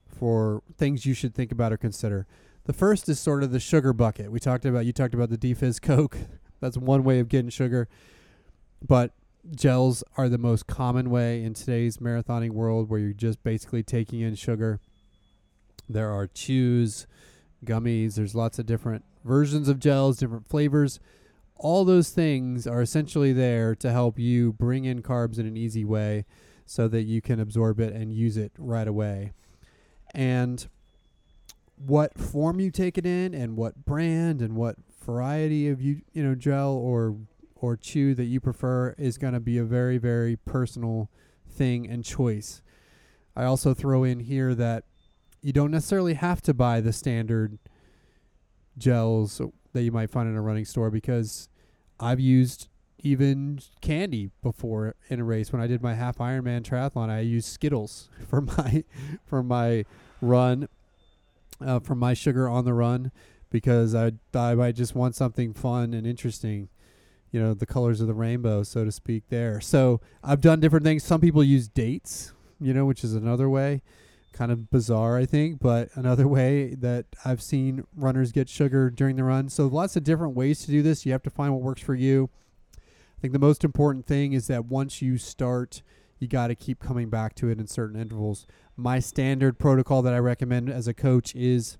for 0.07 0.61
things 0.77 1.05
you 1.05 1.13
should 1.13 1.33
think 1.33 1.51
about 1.51 1.71
or 1.71 1.77
consider. 1.77 2.27
The 2.65 2.73
first 2.73 3.07
is 3.07 3.19
sort 3.19 3.43
of 3.43 3.51
the 3.51 3.59
sugar 3.59 3.93
bucket. 3.93 4.31
We 4.31 4.39
talked 4.39 4.65
about 4.65 4.85
you 4.85 4.93
talked 4.93 5.13
about 5.13 5.29
the 5.29 5.37
Defizz 5.37 5.81
Coke. 5.81 6.17
That's 6.61 6.77
one 6.77 7.03
way 7.03 7.19
of 7.19 7.27
getting 7.27 7.49
sugar. 7.49 7.89
But 8.87 9.11
gels 9.55 10.03
are 10.17 10.29
the 10.29 10.37
most 10.37 10.67
common 10.67 11.09
way 11.09 11.43
in 11.43 11.53
today's 11.53 11.97
marathoning 11.97 12.51
world 12.51 12.89
where 12.89 12.99
you're 12.99 13.13
just 13.13 13.43
basically 13.43 13.83
taking 13.83 14.21
in 14.21 14.35
sugar. 14.35 14.79
There 15.89 16.11
are 16.11 16.27
chews, 16.27 17.07
gummies, 17.65 18.15
there's 18.15 18.35
lots 18.35 18.59
of 18.59 18.65
different 18.65 19.03
versions 19.25 19.67
of 19.67 19.79
gels, 19.79 20.17
different 20.17 20.47
flavors. 20.47 20.99
All 21.55 21.85
those 21.85 22.09
things 22.09 22.65
are 22.65 22.81
essentially 22.81 23.33
there 23.33 23.75
to 23.75 23.91
help 23.91 24.17
you 24.17 24.53
bring 24.53 24.85
in 24.85 25.01
carbs 25.01 25.37
in 25.37 25.45
an 25.45 25.57
easy 25.57 25.83
way 25.83 26.25
so 26.65 26.87
that 26.87 27.03
you 27.03 27.21
can 27.21 27.39
absorb 27.39 27.79
it 27.79 27.93
and 27.93 28.13
use 28.13 28.37
it 28.37 28.51
right 28.57 28.87
away. 28.87 29.33
And 30.13 30.67
what 31.75 32.17
form 32.17 32.59
you 32.59 32.71
take 32.71 32.97
it 32.97 33.05
in 33.05 33.33
and 33.33 33.57
what 33.57 33.85
brand 33.85 34.41
and 34.41 34.55
what 34.55 34.75
variety 35.03 35.67
of 35.67 35.81
you 35.81 36.01
you 36.13 36.23
know 36.23 36.35
gel 36.35 36.73
or 36.73 37.15
or 37.55 37.75
chew 37.77 38.15
that 38.15 38.25
you 38.25 38.39
prefer 38.39 38.95
is 38.97 39.17
going 39.17 39.33
to 39.33 39.39
be 39.39 39.57
a 39.57 39.63
very 39.63 39.97
very 39.97 40.35
personal 40.35 41.09
thing 41.49 41.89
and 41.89 42.03
choice. 42.03 42.61
I 43.35 43.45
also 43.45 43.73
throw 43.73 44.03
in 44.03 44.21
here 44.21 44.53
that 44.55 44.83
you 45.41 45.53
don't 45.53 45.71
necessarily 45.71 46.13
have 46.15 46.41
to 46.43 46.53
buy 46.53 46.81
the 46.81 46.93
standard 46.93 47.57
gels 48.77 49.41
that 49.73 49.81
you 49.83 49.91
might 49.91 50.09
find 50.09 50.29
in 50.29 50.35
a 50.35 50.41
running 50.41 50.65
store 50.65 50.89
because 50.89 51.49
I've 51.99 52.19
used 52.19 52.67
even 53.03 53.59
candy 53.81 54.29
before 54.41 54.95
in 55.09 55.19
a 55.19 55.23
race. 55.23 55.51
When 55.51 55.61
I 55.61 55.67
did 55.67 55.81
my 55.81 55.95
half 55.95 56.17
Ironman 56.17 56.61
triathlon, 56.61 57.09
I 57.09 57.21
used 57.21 57.47
Skittles 57.47 58.09
for 58.27 58.41
my 58.41 58.83
for 59.25 59.41
my 59.41 59.85
run, 60.21 60.67
uh, 61.65 61.79
for 61.79 61.95
my 61.95 62.13
sugar 62.13 62.47
on 62.47 62.65
the 62.65 62.73
run, 62.73 63.11
because 63.51 63.93
I 63.93 64.13
I 64.33 64.55
might 64.55 64.75
just 64.75 64.95
want 64.95 65.15
something 65.15 65.53
fun 65.53 65.93
and 65.93 66.07
interesting, 66.07 66.69
you 67.31 67.39
know, 67.39 67.53
the 67.53 67.67
colors 67.67 68.01
of 68.01 68.07
the 68.07 68.15
rainbow, 68.15 68.63
so 68.63 68.83
to 68.83 68.91
speak. 68.91 69.25
There, 69.29 69.61
so 69.61 70.01
I've 70.23 70.41
done 70.41 70.59
different 70.59 70.85
things. 70.85 71.03
Some 71.03 71.21
people 71.21 71.43
use 71.43 71.67
dates, 71.67 72.33
you 72.59 72.73
know, 72.73 72.85
which 72.85 73.03
is 73.03 73.13
another 73.13 73.47
way 73.49 73.83
kind 74.33 74.51
of 74.51 74.69
bizarre, 74.69 75.17
I 75.17 75.25
think, 75.25 75.59
but 75.59 75.89
another 75.95 76.27
way 76.27 76.75
that 76.75 77.05
I've 77.25 77.41
seen 77.41 77.83
runners 77.95 78.31
get 78.31 78.49
sugar 78.49 78.89
during 78.89 79.15
the 79.15 79.23
run. 79.23 79.49
So 79.49 79.67
lots 79.67 79.95
of 79.95 80.03
different 80.03 80.35
ways 80.35 80.65
to 80.65 80.71
do 80.71 80.81
this. 80.81 81.05
You 81.05 81.11
have 81.11 81.23
to 81.23 81.29
find 81.29 81.53
what 81.53 81.61
works 81.61 81.81
for 81.81 81.95
you. 81.95 82.29
I 82.77 83.21
think 83.21 83.33
the 83.33 83.39
most 83.39 83.63
important 83.63 84.07
thing 84.07 84.33
is 84.33 84.47
that 84.47 84.65
once 84.65 85.01
you 85.01 85.17
start, 85.17 85.83
you 86.17 86.27
got 86.27 86.47
to 86.47 86.55
keep 86.55 86.79
coming 86.79 87.09
back 87.09 87.35
to 87.35 87.49
it 87.49 87.59
in 87.59 87.67
certain 87.67 87.99
intervals. 87.99 88.47
My 88.75 88.99
standard 88.99 89.59
protocol 89.59 90.01
that 90.01 90.13
I 90.13 90.19
recommend 90.19 90.69
as 90.69 90.87
a 90.87 90.93
coach 90.93 91.35
is 91.35 91.77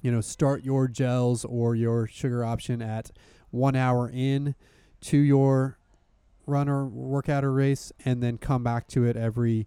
you 0.00 0.10
know, 0.10 0.20
start 0.20 0.64
your 0.64 0.88
gels 0.88 1.44
or 1.44 1.74
your 1.74 2.06
sugar 2.06 2.44
option 2.44 2.80
at 2.82 3.10
1 3.50 3.76
hour 3.76 4.10
in 4.12 4.54
to 5.00 5.18
your 5.18 5.78
run 6.46 6.68
or 6.68 6.86
workout 6.86 7.44
or 7.44 7.52
race 7.52 7.92
and 8.04 8.22
then 8.22 8.38
come 8.38 8.62
back 8.62 8.86
to 8.88 9.04
it 9.04 9.16
every 9.16 9.66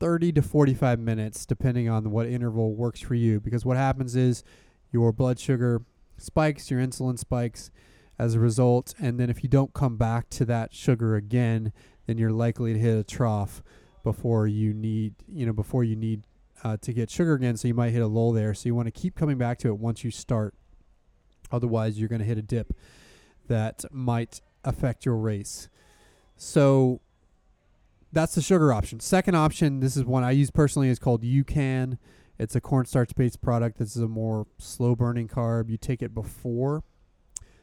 30 0.00 0.32
to 0.32 0.42
45 0.42 0.98
minutes, 0.98 1.44
depending 1.44 1.88
on 1.88 2.10
what 2.10 2.26
interval 2.26 2.74
works 2.74 3.00
for 3.00 3.14
you. 3.14 3.40
Because 3.40 3.64
what 3.64 3.76
happens 3.76 4.16
is 4.16 4.44
your 4.90 5.12
blood 5.12 5.38
sugar 5.38 5.82
spikes, 6.16 6.70
your 6.70 6.80
insulin 6.80 7.18
spikes 7.18 7.70
as 8.18 8.34
a 8.34 8.40
result. 8.40 8.94
And 8.98 9.18
then 9.18 9.28
if 9.28 9.42
you 9.42 9.48
don't 9.48 9.74
come 9.74 9.96
back 9.96 10.30
to 10.30 10.44
that 10.46 10.72
sugar 10.72 11.16
again, 11.16 11.72
then 12.06 12.16
you're 12.16 12.32
likely 12.32 12.72
to 12.72 12.78
hit 12.78 12.96
a 12.96 13.04
trough 13.04 13.62
before 14.02 14.46
you 14.46 14.72
need, 14.72 15.14
you 15.26 15.44
know, 15.44 15.52
before 15.52 15.84
you 15.84 15.96
need 15.96 16.22
uh, 16.64 16.76
to 16.78 16.92
get 16.92 17.10
sugar 17.10 17.34
again. 17.34 17.56
So 17.56 17.68
you 17.68 17.74
might 17.74 17.90
hit 17.90 18.02
a 18.02 18.06
lull 18.06 18.32
there. 18.32 18.54
So 18.54 18.68
you 18.68 18.74
want 18.74 18.86
to 18.86 18.92
keep 18.92 19.14
coming 19.14 19.38
back 19.38 19.58
to 19.58 19.68
it 19.68 19.78
once 19.78 20.04
you 20.04 20.10
start. 20.10 20.54
Otherwise, 21.50 21.98
you're 21.98 22.08
going 22.08 22.20
to 22.20 22.26
hit 22.26 22.38
a 22.38 22.42
dip 22.42 22.72
that 23.46 23.84
might 23.90 24.40
affect 24.64 25.06
your 25.06 25.16
race. 25.16 25.68
So 26.36 27.00
that's 28.12 28.34
the 28.34 28.42
sugar 28.42 28.72
option. 28.72 29.00
Second 29.00 29.34
option, 29.34 29.80
this 29.80 29.96
is 29.96 30.04
one 30.04 30.24
I 30.24 30.32
use 30.32 30.50
personally, 30.50 30.88
is 30.88 30.98
called 30.98 31.22
UCAN. 31.22 31.98
It's 32.38 32.54
a 32.54 32.60
cornstarch 32.60 33.14
based 33.14 33.40
product. 33.40 33.78
This 33.78 33.96
is 33.96 34.02
a 34.02 34.08
more 34.08 34.46
slow 34.58 34.94
burning 34.94 35.28
carb. 35.28 35.68
You 35.68 35.76
take 35.76 36.02
it 36.02 36.14
before. 36.14 36.84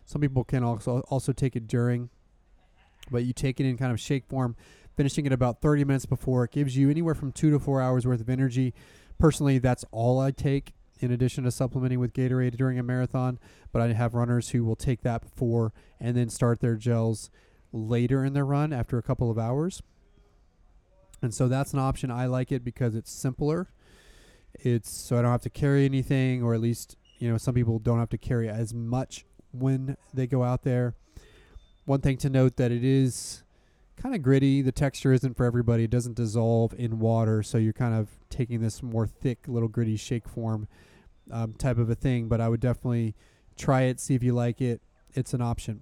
Some 0.05 0.21
people 0.21 0.43
can 0.43 0.63
also 0.63 0.99
also 1.09 1.31
take 1.31 1.55
it 1.55 1.67
during, 1.67 2.09
but 3.09 3.23
you 3.23 3.33
take 3.33 3.59
it 3.59 3.65
in 3.65 3.77
kind 3.77 3.91
of 3.91 3.99
shake 3.99 4.25
form, 4.27 4.55
finishing 4.95 5.25
it 5.25 5.31
about 5.31 5.61
30 5.61 5.83
minutes 5.83 6.05
before. 6.05 6.43
It 6.45 6.51
gives 6.51 6.77
you 6.77 6.89
anywhere 6.89 7.15
from 7.15 7.31
two 7.31 7.51
to 7.51 7.59
four 7.59 7.81
hours 7.81 8.05
worth 8.05 8.21
of 8.21 8.29
energy. 8.29 8.73
Personally, 9.19 9.59
that's 9.59 9.85
all 9.91 10.19
I 10.19 10.31
take 10.31 10.73
in 10.99 11.11
addition 11.11 11.43
to 11.43 11.51
supplementing 11.51 11.99
with 11.99 12.13
Gatorade 12.13 12.57
during 12.57 12.79
a 12.79 12.83
marathon. 12.83 13.39
But 13.71 13.81
I 13.81 13.93
have 13.93 14.13
runners 14.13 14.49
who 14.49 14.63
will 14.63 14.75
take 14.75 15.01
that 15.01 15.21
before 15.21 15.73
and 15.99 16.15
then 16.15 16.29
start 16.29 16.59
their 16.59 16.75
gels 16.75 17.29
later 17.71 18.23
in 18.23 18.33
their 18.33 18.45
run 18.45 18.71
after 18.71 18.97
a 18.97 19.03
couple 19.03 19.29
of 19.29 19.37
hours. 19.37 19.81
And 21.21 21.33
so 21.33 21.47
that's 21.47 21.73
an 21.73 21.79
option. 21.79 22.11
I 22.11 22.25
like 22.25 22.51
it 22.51 22.63
because 22.63 22.95
it's 22.95 23.11
simpler. 23.11 23.69
It's 24.53 24.89
so 24.89 25.17
I 25.17 25.21
don't 25.21 25.31
have 25.31 25.41
to 25.41 25.49
carry 25.49 25.85
anything, 25.85 26.41
or 26.43 26.53
at 26.53 26.61
least 26.61 26.95
you 27.19 27.29
know 27.29 27.37
some 27.37 27.55
people 27.55 27.79
don't 27.79 27.99
have 27.99 28.09
to 28.09 28.17
carry 28.17 28.47
as 28.47 28.73
much 28.73 29.25
when 29.51 29.97
they 30.13 30.27
go 30.27 30.43
out 30.43 30.63
there. 30.63 30.95
One 31.85 32.01
thing 32.01 32.17
to 32.17 32.29
note 32.29 32.55
that 32.57 32.71
it 32.71 32.83
is 32.83 33.43
kind 33.95 34.15
of 34.15 34.21
gritty. 34.21 34.61
The 34.61 34.71
texture 34.71 35.13
isn't 35.13 35.35
for 35.35 35.45
everybody. 35.45 35.85
It 35.85 35.89
doesn't 35.89 36.15
dissolve 36.15 36.73
in 36.77 36.99
water, 36.99 37.43
so 37.43 37.57
you're 37.57 37.73
kind 37.73 37.93
of 37.93 38.09
taking 38.29 38.61
this 38.61 38.83
more 38.83 39.07
thick, 39.07 39.47
little 39.47 39.69
gritty 39.69 39.95
shake 39.97 40.27
form 40.27 40.67
um, 41.31 41.53
type 41.53 41.77
of 41.77 41.89
a 41.89 41.95
thing. 41.95 42.27
But 42.27 42.41
I 42.41 42.49
would 42.49 42.59
definitely 42.59 43.15
try 43.57 43.83
it, 43.83 43.99
see 43.99 44.15
if 44.15 44.23
you 44.23 44.33
like 44.33 44.61
it. 44.61 44.81
It's 45.13 45.33
an 45.33 45.41
option. 45.41 45.81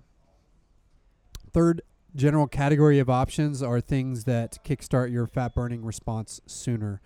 Third 1.51 1.82
general 2.16 2.47
category 2.47 2.99
of 2.99 3.09
options 3.09 3.64
are 3.64 3.82
things 3.82 4.26
that 4.26 4.64
kickstart 4.64 5.11
your 5.11 5.28
fat 5.28 5.55
burning 5.55 5.84
response 5.84 6.41
sooner. 6.45 7.01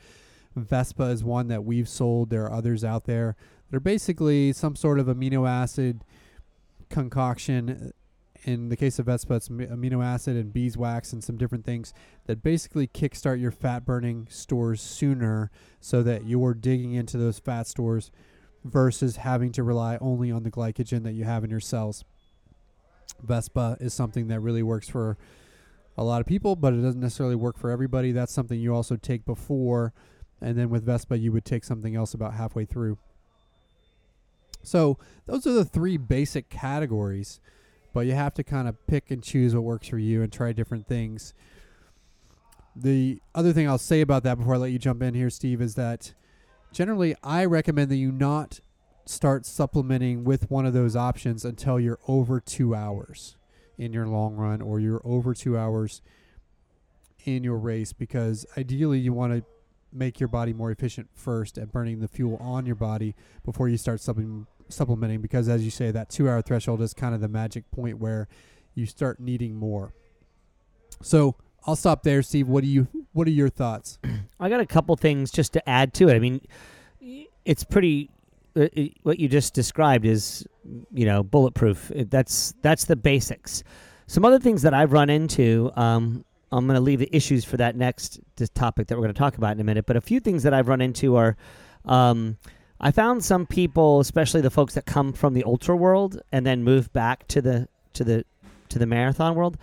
Vespa 0.56 1.04
is 1.04 1.24
one 1.24 1.48
that 1.48 1.64
we've 1.64 1.88
sold. 1.88 2.30
There 2.30 2.46
are 2.46 2.52
others 2.52 2.84
out 2.84 3.06
there. 3.06 3.36
They're 3.70 3.80
basically 3.80 4.54
some 4.54 4.76
sort 4.76 5.00
of 5.00 5.08
amino 5.08 5.48
acid 5.48 6.04
concoction. 6.90 7.94
In 8.48 8.70
the 8.70 8.78
case 8.78 8.98
of 8.98 9.08
Vespa, 9.08 9.34
it's 9.34 9.50
amino 9.50 10.02
acid 10.02 10.38
and 10.38 10.54
beeswax 10.54 11.12
and 11.12 11.22
some 11.22 11.36
different 11.36 11.66
things 11.66 11.94
that 12.28 12.42
basically 12.42 12.88
kickstart 12.88 13.42
your 13.42 13.52
fat 13.52 13.84
burning 13.84 14.26
stores 14.30 14.80
sooner 14.80 15.52
so 15.82 16.02
that 16.04 16.26
you're 16.26 16.54
digging 16.54 16.94
into 16.94 17.18
those 17.18 17.40
fat 17.40 17.68
stores 17.68 18.10
versus 18.64 19.18
having 19.18 19.52
to 19.52 19.64
rely 19.64 19.98
only 20.00 20.32
on 20.32 20.44
the 20.44 20.50
glycogen 20.50 21.04
that 21.04 21.12
you 21.12 21.26
have 21.26 21.44
in 21.44 21.50
your 21.50 21.60
cells. 21.60 22.06
Vespa 23.22 23.76
is 23.82 23.94
something 23.94 24.30
that 24.30 24.40
really 24.40 24.64
works 24.64 24.88
for 24.88 25.18
a 25.98 26.04
lot 26.06 26.22
of 26.22 26.26
people, 26.26 26.56
but 26.56 26.72
it 26.74 26.78
doesn't 26.78 27.02
necessarily 27.02 27.36
work 27.36 27.58
for 27.58 27.70
everybody. 27.70 28.14
That's 28.14 28.32
something 28.32 28.58
you 28.58 28.74
also 28.74 28.96
take 28.96 29.26
before, 29.26 29.92
and 30.40 30.58
then 30.58 30.70
with 30.70 30.86
Vespa, 30.86 31.18
you 31.18 31.34
would 31.34 31.44
take 31.44 31.66
something 31.66 31.98
else 31.98 32.14
about 32.14 32.36
halfway 32.36 32.64
through. 32.64 32.98
So, 34.64 34.98
those 35.26 35.46
are 35.46 35.52
the 35.52 35.66
three 35.66 35.98
basic 35.98 36.48
categories, 36.48 37.42
but 37.98 38.06
you 38.06 38.14
have 38.14 38.36
to 38.36 38.44
kind 38.44 38.68
of 38.68 38.86
pick 38.86 39.10
and 39.10 39.24
choose 39.24 39.56
what 39.56 39.64
works 39.64 39.88
for 39.88 39.98
you 39.98 40.22
and 40.22 40.32
try 40.32 40.54
different 40.54 40.86
things. 40.86 41.34
the 42.76 43.20
other 43.34 43.52
thing 43.52 43.68
I'll 43.68 43.80
say 43.80 44.02
about 44.02 44.22
that 44.22 44.38
before 44.38 44.54
I 44.54 44.58
let 44.58 44.72
you 44.72 44.78
jump 44.78 45.02
in 45.02 45.16
here, 45.16 45.32
Steve, 45.32 45.64
is 45.64 45.74
that 45.74 46.14
generally 46.72 47.16
I 47.24 47.46
recommend 47.46 47.90
that 47.90 47.96
you 47.96 48.12
not 48.12 48.60
start 49.08 49.48
supplementing 49.48 50.24
with 50.24 50.52
one 50.52 50.68
of 50.68 50.74
those 50.74 50.96
options 50.96 51.44
until 51.44 51.80
you're 51.80 51.98
over 52.08 52.40
two 52.40 52.76
hours 52.76 53.36
in 53.80 53.94
your 53.94 54.06
long 54.06 54.36
run 54.36 54.62
or 54.62 54.80
you're 54.80 55.02
over 55.04 55.34
two 55.34 55.58
hours 55.58 56.04
in 57.26 57.44
your 57.44 57.58
race 57.58 57.94
because 57.94 58.46
ideally 58.60 59.00
you 59.00 59.12
want 59.12 59.34
to 59.34 59.44
make 59.92 60.20
your 60.20 60.30
body 60.30 60.54
more 60.54 60.70
efficient 60.70 61.10
first 61.16 61.58
at 61.58 61.72
burning 61.72 62.00
the 62.00 62.08
fuel 62.08 62.38
on 62.40 62.68
your 62.68 62.76
body 62.76 63.16
before 63.44 63.68
you 63.68 63.76
start 63.76 64.00
supplementing 64.00 64.46
supplementing 64.70 65.22
because 65.22 65.48
as 65.50 65.64
you 65.64 65.72
say 65.72 65.92
that 65.92 66.10
two 66.10 66.28
hour 66.30 66.42
threshold 66.42 66.82
is 66.82 66.94
kind 66.94 67.14
of 67.16 67.22
the 67.22 67.28
magic 67.28 67.70
point 67.72 67.98
where 68.00 68.28
you 68.76 68.86
start 68.86 69.20
needing 69.20 69.56
more 69.56 69.94
so 71.02 71.36
i'll 71.66 71.76
stop 71.76 72.04
there 72.04 72.22
steve 72.22 72.48
what 72.48 72.64
do 72.64 72.70
you 72.70 72.88
what 73.14 73.28
are 73.28 73.32
your 73.32 73.50
thoughts 73.50 74.00
I 74.40 74.50
got 74.50 74.60
a 74.60 74.66
couple 74.68 74.96
things 74.96 75.32
just 75.32 75.54
to 75.54 75.68
add 75.68 75.96
to 75.96 76.10
it. 76.10 76.14
I 76.16 76.20
mean, 76.20 76.42
it's 77.44 77.64
pretty. 77.64 78.12
Uh, 78.56 78.68
it- 78.72 78.94
what 79.02 79.18
you 79.20 79.28
just 79.28 79.56
described 79.56 80.06
is, 80.06 80.46
you 80.94 81.08
know, 81.08 81.24
bulletproof. 81.24 81.90
It- 81.90 82.12
That's 82.12 82.54
that's 82.62 82.86
the 82.86 82.96
basics. 82.96 83.64
Some 84.06 84.24
other 84.26 84.38
things 84.38 84.62
that 84.62 84.76
I've 84.76 84.94
run 84.94 85.10
into. 85.10 85.72
Um, 85.76 86.24
I'm 86.52 86.68
going 86.68 86.76
to 86.76 86.82
leave 86.82 87.00
the 87.00 87.10
issues 87.16 87.46
for 87.46 87.58
that 87.58 87.76
next 87.76 88.20
topic 88.54 88.86
that 88.90 88.96
we're 88.96 89.06
going 89.06 89.16
to 89.16 89.18
talk 89.18 89.38
about 89.38 89.54
in 89.54 89.60
a 89.60 89.64
minute. 89.64 89.88
But 89.88 89.96
a 89.98 90.02
few 90.02 90.20
things 90.20 90.44
that 90.44 90.54
I've 90.54 90.68
run 90.68 90.82
into 90.82 91.16
are, 91.16 91.36
um, 91.86 92.38
I 92.80 92.92
found 92.92 93.24
some 93.24 93.46
people, 93.46 94.00
especially 94.00 94.42
the 94.42 94.52
folks 94.52 94.76
that 94.76 94.86
come 94.86 95.14
from 95.14 95.34
the 95.34 95.44
ultra 95.44 95.76
world 95.76 96.22
and 96.32 96.46
then 96.46 96.64
move 96.64 96.92
back 96.94 97.28
to 97.30 97.42
the 97.42 97.68
to 97.94 98.04
the 98.04 98.26
to 98.70 98.80
the 98.80 98.86
marathon 98.86 99.36
world. 99.36 99.58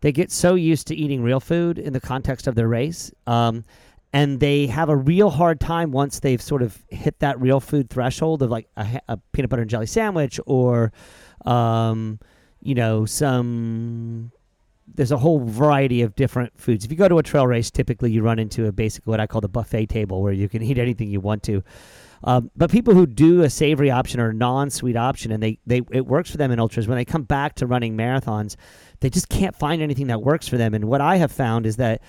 They 0.00 0.12
get 0.12 0.30
so 0.30 0.54
used 0.54 0.86
to 0.86 0.94
eating 0.94 1.22
real 1.22 1.40
food 1.40 1.78
in 1.78 1.92
the 1.92 2.00
context 2.00 2.46
of 2.46 2.54
their 2.54 2.68
race. 2.68 3.12
Um, 3.26 3.64
and 4.12 4.40
they 4.40 4.66
have 4.66 4.88
a 4.88 4.96
real 4.96 5.30
hard 5.30 5.60
time 5.60 5.92
once 5.92 6.20
they've 6.20 6.42
sort 6.42 6.62
of 6.62 6.82
hit 6.88 7.18
that 7.20 7.40
real 7.40 7.60
food 7.60 7.90
threshold 7.90 8.42
of 8.42 8.50
like 8.50 8.68
a, 8.76 9.00
a 9.08 9.16
peanut 9.32 9.50
butter 9.50 9.62
and 9.62 9.70
jelly 9.70 9.86
sandwich 9.86 10.40
or 10.46 10.92
um, 11.44 12.18
you 12.62 12.74
know 12.74 13.04
some 13.04 14.32
there's 14.92 15.12
a 15.12 15.16
whole 15.18 15.38
variety 15.40 16.02
of 16.02 16.16
different 16.16 16.58
foods 16.58 16.84
if 16.84 16.90
you 16.90 16.96
go 16.96 17.08
to 17.08 17.18
a 17.18 17.22
trail 17.22 17.46
race 17.46 17.70
typically 17.70 18.10
you 18.10 18.22
run 18.22 18.38
into 18.38 18.66
a 18.66 18.72
basic 18.72 19.06
what 19.06 19.20
i 19.20 19.26
call 19.26 19.40
the 19.40 19.48
buffet 19.48 19.86
table 19.86 20.20
where 20.20 20.32
you 20.32 20.48
can 20.48 20.62
eat 20.62 20.78
anything 20.78 21.08
you 21.08 21.20
want 21.20 21.42
to 21.42 21.62
um, 22.22 22.50
but 22.56 22.70
people 22.70 22.94
who 22.94 23.06
do 23.06 23.42
a 23.42 23.50
savory 23.50 23.90
option 23.90 24.20
or 24.20 24.30
a 24.30 24.34
non-sweet 24.34 24.96
option 24.96 25.32
and 25.32 25.42
they, 25.42 25.58
they 25.66 25.82
it 25.90 26.06
works 26.06 26.30
for 26.30 26.36
them 26.36 26.50
in 26.50 26.58
ultras 26.60 26.86
when 26.86 26.96
they 26.96 27.04
come 27.04 27.22
back 27.22 27.54
to 27.56 27.66
running 27.66 27.96
marathons 27.96 28.56
they 29.00 29.10
just 29.10 29.28
can't 29.28 29.56
find 29.56 29.82
anything 29.82 30.06
that 30.08 30.22
works 30.22 30.46
for 30.46 30.56
them. 30.56 30.74
And 30.74 30.84
what 30.84 31.00
i 31.00 31.16
have 31.16 31.32
found 31.32 31.66
is 31.66 31.76
that 31.76 32.02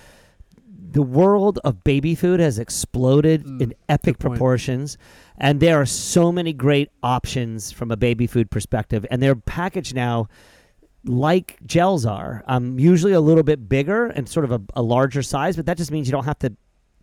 the 0.92 1.02
world 1.02 1.58
of 1.64 1.82
baby 1.84 2.14
food 2.14 2.38
has 2.38 2.58
exploded 2.58 3.44
Mm, 3.44 3.62
in 3.62 3.74
epic 3.88 4.18
proportions. 4.18 4.98
And 5.38 5.58
there 5.60 5.80
are 5.80 5.86
so 5.86 6.30
many 6.30 6.52
great 6.52 6.90
options 7.02 7.72
from 7.72 7.90
a 7.90 7.96
baby 7.96 8.26
food 8.26 8.50
perspective. 8.50 9.06
And 9.10 9.22
they're 9.22 9.34
packaged 9.34 9.94
now 9.94 10.28
like 11.04 11.58
gels 11.64 12.04
are. 12.04 12.44
Um, 12.46 12.78
usually 12.78 13.12
a 13.12 13.20
little 13.20 13.42
bit 13.42 13.68
bigger 13.68 14.06
and 14.06 14.28
sort 14.28 14.44
of 14.44 14.52
a, 14.52 14.60
a 14.74 14.82
larger 14.82 15.22
size 15.22 15.56
but 15.56 15.66
that 15.66 15.76
just 15.76 15.90
means 15.90 16.06
you 16.06 16.12
don't 16.12 16.24
have 16.24 16.38
to 16.40 16.54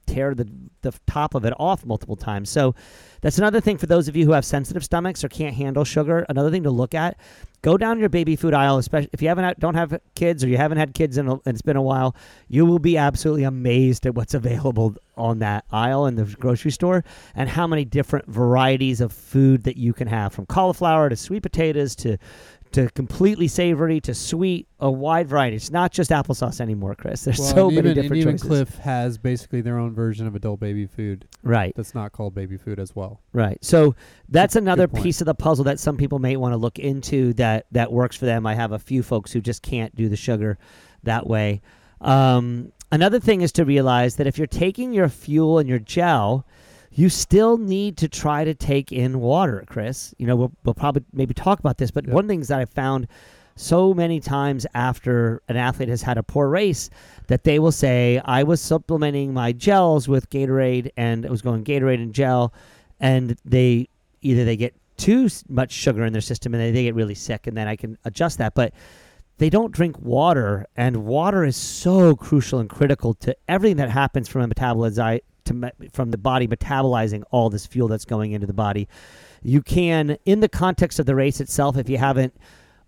tear 0.10 0.34
the, 0.34 0.50
the 0.82 0.94
top 1.08 1.36
of 1.36 1.46
it 1.46 1.54
off 1.60 1.86
multiple 1.86 2.16
times. 2.16 2.50
So 2.50 2.76
that's 3.22 3.38
another 3.38 3.60
thing 3.60 3.78
for 3.78 3.86
those 3.86 4.08
of 4.08 4.16
you 4.16 4.26
who 4.26 4.32
have 4.32 4.46
sensitive 4.46 4.84
stomachs 4.84 5.24
or 5.24 5.30
can't 5.30 5.56
handle 5.56 5.84
sugar 5.84 6.26
another 6.30 6.50
thing 6.50 6.64
to 6.64 6.72
look 6.72 6.94
at 6.94 7.18
go 7.62 7.78
down 7.78 8.00
your 8.00 8.10
baby 8.10 8.36
food 8.36 8.54
aisle 8.54 8.78
especially 8.78 9.10
if 9.12 9.22
you 9.22 9.28
haven't 9.28 9.60
don't 9.60 9.76
have 9.76 10.00
kids 10.16 10.44
or 10.44 10.48
you 10.48 10.58
haven't 10.58 10.78
had 10.78 10.94
kids 10.94 11.18
and 11.18 11.40
it's 11.46 11.62
been 11.62 11.76
a 11.76 11.82
while 11.82 12.16
you 12.48 12.66
will 12.66 12.80
be 12.80 12.98
absolutely 12.98 13.44
amazed 13.44 14.06
at 14.06 14.16
what's 14.16 14.34
available 14.34 14.96
on 15.18 15.40
that 15.40 15.66
aisle 15.72 16.06
in 16.06 16.16
the 16.16 16.24
grocery 16.40 16.72
store 16.72 17.04
and 17.36 17.50
how 17.50 17.68
many 17.68 17.84
different 17.84 18.26
varieties 18.28 19.02
of 19.02 19.12
food 19.12 19.64
that 19.64 19.78
you 19.78 19.94
can 19.94 20.08
have 20.08 20.34
from 20.34 20.46
cauliflower 20.46 21.10
to 21.10 21.16
sweet 21.16 21.44
potatoes 21.44 21.96
to 21.96 22.18
to 22.72 22.90
completely 22.92 23.48
savory 23.48 24.00
to 24.00 24.14
sweet 24.14 24.68
a 24.80 24.90
wide 24.92 25.28
variety 25.28 25.56
it's 25.56 25.72
not 25.72 25.92
just 25.92 26.12
applesauce 26.12 26.62
anymore 26.62 26.94
chris 26.96 27.24
there's 27.24 27.40
Well, 27.40 27.50
so 27.50 27.66
many 27.72 27.90
even, 27.90 27.94
different 27.96 28.12
and 28.12 28.18
even 28.22 28.34
choices 28.38 28.48
Clif 28.48 28.76
has 28.80 29.18
basically 29.18 29.62
their 29.62 29.78
own 29.80 29.94
version 29.94 30.28
of 30.28 30.36
adult 30.36 30.60
baby 30.60 30.86
food 30.86 31.26
right 31.44 31.74
that's 31.76 31.96
not 31.96 32.12
called 32.12 32.36
baby 32.36 32.58
food 32.58 32.80
as 32.80 32.96
well 32.96 33.22
Right. 33.34 33.58
So 33.64 33.96
that's 34.28 34.54
Good- 34.56 34.64
another 34.64 34.88
point. 34.88 35.04
piece 35.04 35.22
of 35.22 35.26
the 35.26 35.36
puzzle 35.36 35.66
that 35.66 35.80
some 35.80 35.98
people 35.98 36.20
may 36.20 36.36
want 36.36 36.54
to 36.54 36.58
look 36.58 36.78
into 36.80 37.34
that 37.34 37.66
that 37.72 37.92
works 37.92 38.16
for 38.16 38.26
them. 38.26 38.46
I 38.46 38.56
have 38.56 38.72
a 38.72 38.80
few 38.80 39.04
folks 39.04 39.32
who 39.32 39.40
just 39.42 39.62
can't 39.62 39.96
do 39.96 40.10
the 40.10 40.16
sugar 40.16 40.58
that 41.04 41.28
way. 41.28 41.62
Um, 42.02 42.72
another 42.92 43.20
thing 43.20 43.42
is 43.42 43.52
to 43.54 43.66
realize 43.66 44.16
that 44.16 44.28
if 44.28 44.38
you're 44.38 44.48
taking 44.48 44.94
your 44.94 45.10
fuel 45.10 45.60
and 45.60 45.70
your 45.70 45.80
gel, 45.80 46.46
you 47.00 47.08
still 47.08 47.58
need 47.58 47.96
to 47.96 48.10
try 48.10 48.44
to 48.44 48.54
take 48.54 48.92
in 48.92 49.22
water, 49.22 49.64
Chris. 49.68 50.14
You 50.18 50.28
know, 50.28 50.36
we'll, 50.36 50.52
we'll 50.66 50.74
probably 50.74 51.06
maybe 51.14 51.34
talk 51.34 51.58
about 51.60 51.78
this, 51.78 51.92
but 51.92 52.06
Yep. 52.06 52.14
one 52.14 52.26
of 52.26 52.28
the 52.28 52.34
things 52.34 52.50
that 52.50 52.60
I 52.60 52.66
found 52.66 53.08
so 53.56 53.94
many 53.94 54.20
times 54.20 54.68
after 54.74 55.42
an 55.48 55.56
athlete 55.56 55.88
has 55.88 56.02
had 56.02 56.18
a 56.18 56.24
poor 56.24 56.50
race 56.50 56.90
that 57.28 57.46
they 57.46 57.58
will 57.58 57.72
say, 57.72 58.22
I 58.26 58.44
was 58.44 58.60
supplementing 58.60 59.34
my 59.34 59.54
gels 59.54 60.10
with 60.10 60.30
Gatorade 60.30 60.92
and 60.98 61.24
it 61.24 61.32
was 61.32 61.42
going 61.42 61.64
Gatorade 61.64 62.04
and 62.04 62.14
gel, 62.14 62.54
and 63.00 63.38
they 63.46 63.88
either 64.22 64.44
they 64.44 64.58
get 64.58 64.76
too 64.98 65.30
much 65.48 65.72
sugar 65.72 66.04
in 66.04 66.12
their 66.12 66.22
system 66.22 66.54
and 66.54 66.62
they, 66.62 66.72
they 66.72 66.84
get 66.84 66.96
really 66.96 67.16
sick, 67.16 67.48
and 67.48 67.56
then 67.56 67.70
I 67.70 67.78
can 67.78 67.98
adjust 68.04 68.40
that. 68.40 68.56
But 68.56 68.74
they 69.38 69.50
don't 69.50 69.72
drink 69.72 69.98
water, 70.02 70.66
and 70.76 71.06
water 71.06 71.46
is 71.46 71.56
so 71.56 72.18
crucial 72.18 72.60
and 72.60 72.70
critical 72.70 73.14
to 73.16 73.34
everything 73.48 73.78
that 73.78 73.90
happens 73.90 74.28
from 74.28 74.42
a 74.42 74.54
metabolize 74.54 75.22
to 75.50 75.54
me- 75.54 75.90
from 75.94 76.12
the 76.12 76.18
body 76.18 76.48
metabolizing 76.48 77.24
all 77.32 77.50
this 77.50 77.66
fuel 77.66 77.88
that's 77.88 78.06
going 78.06 78.32
into 78.32 78.48
the 78.48 78.54
body. 78.54 78.88
You 79.44 79.62
can, 79.62 80.18
in 80.26 80.40
the 80.40 80.50
context 80.50 81.00
of 81.00 81.06
the 81.06 81.16
race 81.16 81.40
itself, 81.40 81.78
if 81.78 81.90
you 81.90 81.98
haven't 81.98 82.36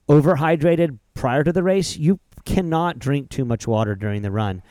overhydrated 0.09 0.97
prior 1.13 1.43
to 1.43 1.51
the 1.51 1.63
race, 1.63 1.97
you 1.97 2.19
cannot 2.45 2.99
drink 2.99 3.29
too 3.29 3.45
much 3.45 3.67
water 3.67 3.95
during 3.95 4.21
the 4.21 4.31
run. 4.31 4.61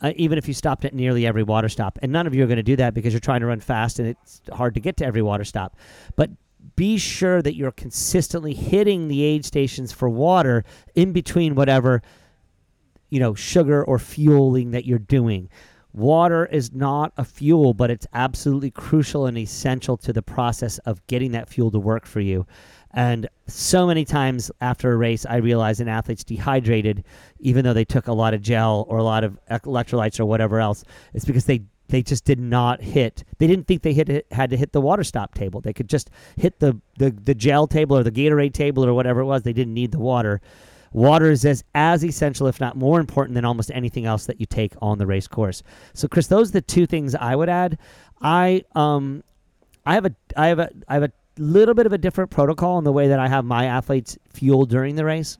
Uh, 0.00 0.12
even 0.16 0.36
if 0.36 0.46
you 0.46 0.52
stopped 0.52 0.84
at 0.84 0.92
nearly 0.92 1.26
every 1.26 1.42
water 1.42 1.68
stop. 1.68 1.98
And 2.02 2.12
none 2.12 2.26
of 2.26 2.34
you 2.34 2.44
are 2.44 2.46
going 2.46 2.56
to 2.56 2.62
do 2.62 2.76
that 2.76 2.92
because 2.92 3.12
you're 3.12 3.20
trying 3.20 3.40
to 3.40 3.46
run 3.46 3.60
fast 3.60 3.98
and 3.98 4.08
it's 4.08 4.42
hard 4.52 4.74
to 4.74 4.80
get 4.80 4.96
to 4.98 5.06
every 5.06 5.22
water 5.22 5.44
stop. 5.44 5.76
But 6.16 6.30
be 6.76 6.98
sure 6.98 7.40
that 7.40 7.54
you're 7.54 7.72
consistently 7.72 8.54
hitting 8.54 9.08
the 9.08 9.22
aid 9.22 9.44
stations 9.44 9.92
for 9.92 10.08
water 10.08 10.64
in 10.94 11.12
between 11.12 11.54
whatever 11.54 12.02
you 13.14 13.20
know 13.20 13.34
sugar 13.34 13.84
or 13.84 13.98
fueling 13.98 14.72
that 14.72 14.84
you're 14.84 14.98
doing. 14.98 15.48
Water 15.94 16.46
is 16.46 16.72
not 16.72 17.12
a 17.16 17.24
fuel, 17.24 17.72
but 17.72 17.88
it's 17.88 18.06
absolutely 18.14 18.72
crucial 18.72 19.26
and 19.26 19.38
essential 19.38 19.96
to 19.98 20.12
the 20.12 20.22
process 20.22 20.78
of 20.78 21.06
getting 21.06 21.30
that 21.32 21.48
fuel 21.48 21.70
to 21.70 21.78
work 21.78 22.04
for 22.04 22.20
you. 22.20 22.46
And 22.94 23.28
so 23.46 23.86
many 23.86 24.04
times 24.04 24.50
after 24.60 24.92
a 24.92 24.96
race, 24.96 25.24
I 25.24 25.36
realize 25.36 25.78
an 25.80 25.88
athlete's 25.88 26.24
dehydrated, 26.24 27.04
even 27.38 27.64
though 27.64 27.72
they 27.72 27.84
took 27.84 28.08
a 28.08 28.12
lot 28.12 28.34
of 28.34 28.42
gel 28.42 28.86
or 28.88 28.98
a 28.98 29.04
lot 29.04 29.22
of 29.22 29.38
electrolytes 29.48 30.18
or 30.18 30.24
whatever 30.26 30.60
else. 30.60 30.84
It's 31.12 31.24
because 31.24 31.44
they 31.44 31.62
they 31.88 32.02
just 32.02 32.24
did 32.24 32.40
not 32.40 32.80
hit. 32.80 33.22
They 33.38 33.46
didn't 33.46 33.66
think 33.66 33.82
they 33.82 33.92
hit 33.92 34.26
had 34.32 34.50
to 34.50 34.56
hit 34.56 34.72
the 34.72 34.80
water 34.80 35.04
stop 35.04 35.34
table. 35.34 35.60
They 35.60 35.72
could 35.72 35.88
just 35.88 36.10
hit 36.36 36.58
the, 36.58 36.80
the 36.98 37.10
the 37.10 37.34
gel 37.34 37.66
table 37.68 37.96
or 37.96 38.02
the 38.02 38.10
Gatorade 38.10 38.52
table 38.52 38.84
or 38.84 38.94
whatever 38.94 39.20
it 39.20 39.26
was. 39.26 39.42
They 39.42 39.52
didn't 39.52 39.74
need 39.74 39.92
the 39.92 40.00
water. 40.00 40.40
Water 40.94 41.28
is 41.28 41.44
as, 41.44 41.64
as 41.74 42.04
essential, 42.04 42.46
if 42.46 42.60
not 42.60 42.76
more 42.76 43.00
important, 43.00 43.34
than 43.34 43.44
almost 43.44 43.70
anything 43.74 44.06
else 44.06 44.26
that 44.26 44.38
you 44.38 44.46
take 44.46 44.72
on 44.80 44.98
the 44.98 45.06
race 45.06 45.26
course. 45.26 45.62
So, 45.92 46.06
Chris, 46.06 46.28
those 46.28 46.50
are 46.50 46.52
the 46.52 46.62
two 46.62 46.86
things 46.86 47.16
I 47.16 47.34
would 47.34 47.48
add. 47.48 47.78
I 48.22 48.62
um, 48.76 49.24
I 49.84 49.94
have 49.94 50.06
a 50.06 50.14
I 50.36 50.46
have 50.46 50.60
a 50.60 50.70
I 50.88 50.94
have 50.94 51.02
a 51.02 51.12
little 51.36 51.74
bit 51.74 51.86
of 51.86 51.92
a 51.92 51.98
different 51.98 52.30
protocol 52.30 52.78
in 52.78 52.84
the 52.84 52.92
way 52.92 53.08
that 53.08 53.18
I 53.18 53.26
have 53.26 53.44
my 53.44 53.66
athletes 53.66 54.16
fuel 54.32 54.66
during 54.66 54.94
the 54.94 55.04
race. 55.04 55.36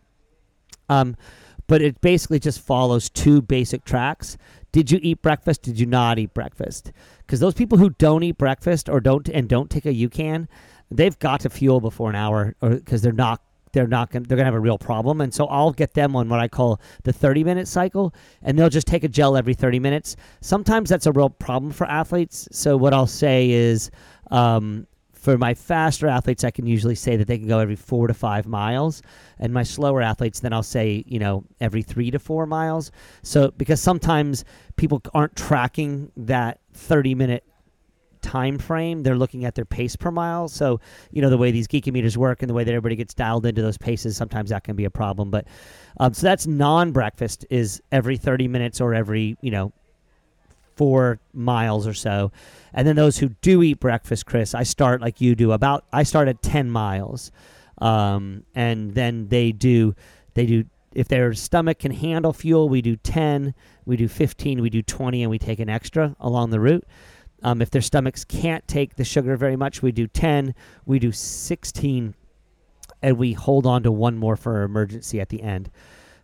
Um, 0.88 1.16
but 1.68 1.80
it 1.80 2.00
basically 2.00 2.40
just 2.40 2.60
follows 2.60 3.08
two 3.08 3.40
basic 3.40 3.84
tracks. 3.84 4.36
Did 4.72 4.90
you 4.90 4.98
eat 5.02 5.22
breakfast? 5.22 5.62
Did 5.62 5.78
you 5.78 5.86
not 5.86 6.18
eat 6.18 6.34
breakfast? 6.34 6.90
Because 7.18 7.38
those 7.38 7.54
people 7.54 7.78
who 7.78 7.90
don't 7.90 8.24
eat 8.24 8.38
breakfast 8.38 8.88
or 8.88 9.00
don't 9.00 9.28
and 9.28 9.48
don't 9.48 9.70
take 9.70 9.86
a 9.86 9.94
UCAN, 9.94 10.48
they've 10.90 11.16
got 11.20 11.40
to 11.40 11.48
fuel 11.48 11.80
before 11.80 12.10
an 12.10 12.16
hour, 12.16 12.56
or 12.60 12.70
because 12.70 13.02
they're 13.02 13.12
not 13.12 13.40
they're 13.74 13.86
not 13.86 14.10
going 14.10 14.22
they're 14.22 14.36
gonna 14.36 14.46
have 14.46 14.54
a 14.54 14.60
real 14.60 14.78
problem. 14.78 15.20
And 15.20 15.34
so 15.34 15.46
I'll 15.46 15.72
get 15.72 15.92
them 15.92 16.16
on 16.16 16.28
what 16.28 16.40
I 16.40 16.48
call 16.48 16.80
the 17.02 17.12
30 17.12 17.44
minute 17.44 17.68
cycle, 17.68 18.14
and 18.42 18.58
they'll 18.58 18.70
just 18.70 18.86
take 18.86 19.04
a 19.04 19.08
gel 19.08 19.36
every 19.36 19.54
30 19.54 19.78
minutes. 19.80 20.16
Sometimes 20.40 20.88
that's 20.88 21.06
a 21.06 21.12
real 21.12 21.28
problem 21.28 21.72
for 21.72 21.86
athletes. 21.86 22.48
So 22.50 22.76
what 22.76 22.94
I'll 22.94 23.06
say 23.06 23.50
is. 23.50 23.90
Um, 24.30 24.86
for 25.12 25.38
my 25.38 25.54
faster 25.54 26.06
athletes, 26.06 26.44
I 26.44 26.50
can 26.50 26.66
usually 26.66 26.94
say 26.94 27.16
that 27.16 27.26
they 27.26 27.38
can 27.38 27.48
go 27.48 27.58
every 27.58 27.76
four 27.76 28.08
to 28.08 28.12
five 28.12 28.46
miles, 28.46 29.00
and 29.38 29.54
my 29.54 29.62
slower 29.62 30.02
athletes, 30.02 30.40
then 30.40 30.52
I'll 30.52 30.62
say 30.62 31.02
you 31.06 31.18
know 31.18 31.44
every 31.62 31.80
three 31.80 32.10
to 32.10 32.18
four 32.18 32.44
miles. 32.44 32.92
So 33.22 33.50
because 33.52 33.80
sometimes 33.80 34.44
people 34.76 35.00
aren't 35.14 35.34
tracking 35.34 36.12
that 36.18 36.60
thirty 36.74 37.14
minute 37.14 37.44
time 38.24 38.58
frame, 38.58 39.02
they're 39.02 39.18
looking 39.18 39.44
at 39.44 39.54
their 39.54 39.66
pace 39.66 39.94
per 39.96 40.10
mile. 40.10 40.48
So 40.48 40.80
you 41.12 41.22
know 41.22 41.30
the 41.30 41.38
way 41.38 41.50
these 41.50 41.68
geeky 41.68 41.92
meters 41.92 42.16
work 42.16 42.42
and 42.42 42.48
the 42.50 42.54
way 42.54 42.64
that 42.64 42.72
everybody 42.72 42.96
gets 42.96 43.14
dialed 43.14 43.46
into 43.46 43.62
those 43.62 43.78
paces, 43.78 44.16
sometimes 44.16 44.50
that 44.50 44.64
can 44.64 44.76
be 44.76 44.86
a 44.86 44.90
problem. 44.90 45.30
But 45.30 45.46
um, 46.00 46.14
so 46.14 46.26
that's 46.26 46.46
non-breakfast 46.46 47.46
is 47.50 47.82
every 47.92 48.16
thirty 48.16 48.48
minutes 48.48 48.80
or 48.80 48.94
every 48.94 49.36
you 49.40 49.50
know 49.50 49.72
four 50.76 51.20
miles 51.32 51.86
or 51.86 51.94
so. 51.94 52.32
And 52.72 52.88
then 52.88 52.96
those 52.96 53.18
who 53.18 53.28
do 53.40 53.62
eat 53.62 53.78
breakfast, 53.78 54.26
Chris, 54.26 54.54
I 54.54 54.64
start 54.64 55.00
like 55.00 55.20
you 55.20 55.34
do 55.34 55.52
about 55.52 55.84
I 55.92 56.02
start 56.02 56.28
at 56.28 56.42
ten 56.42 56.70
miles, 56.70 57.30
um, 57.78 58.44
and 58.54 58.94
then 58.94 59.28
they 59.28 59.52
do 59.52 59.94
they 60.34 60.46
do 60.46 60.64
if 60.94 61.08
their 61.08 61.34
stomach 61.34 61.80
can 61.80 61.92
handle 61.92 62.32
fuel, 62.32 62.68
we 62.68 62.80
do 62.80 62.96
ten, 62.96 63.54
we 63.84 63.96
do 63.96 64.08
fifteen, 64.08 64.62
we 64.62 64.70
do 64.70 64.82
twenty, 64.82 65.22
and 65.22 65.30
we 65.30 65.38
take 65.38 65.58
an 65.58 65.68
extra 65.68 66.16
along 66.20 66.50
the 66.50 66.60
route. 66.60 66.86
Um, 67.44 67.62
if 67.62 67.70
their 67.70 67.82
stomachs 67.82 68.24
can't 68.24 68.66
take 68.66 68.96
the 68.96 69.04
sugar 69.04 69.36
very 69.36 69.54
much, 69.54 69.82
we 69.82 69.92
do 69.92 70.06
ten, 70.08 70.54
we 70.86 70.98
do 70.98 71.12
sixteen, 71.12 72.14
and 73.02 73.18
we 73.18 73.34
hold 73.34 73.66
on 73.66 73.82
to 73.84 73.92
one 73.92 74.16
more 74.16 74.34
for 74.34 74.62
emergency 74.62 75.20
at 75.20 75.28
the 75.28 75.42
end. 75.42 75.70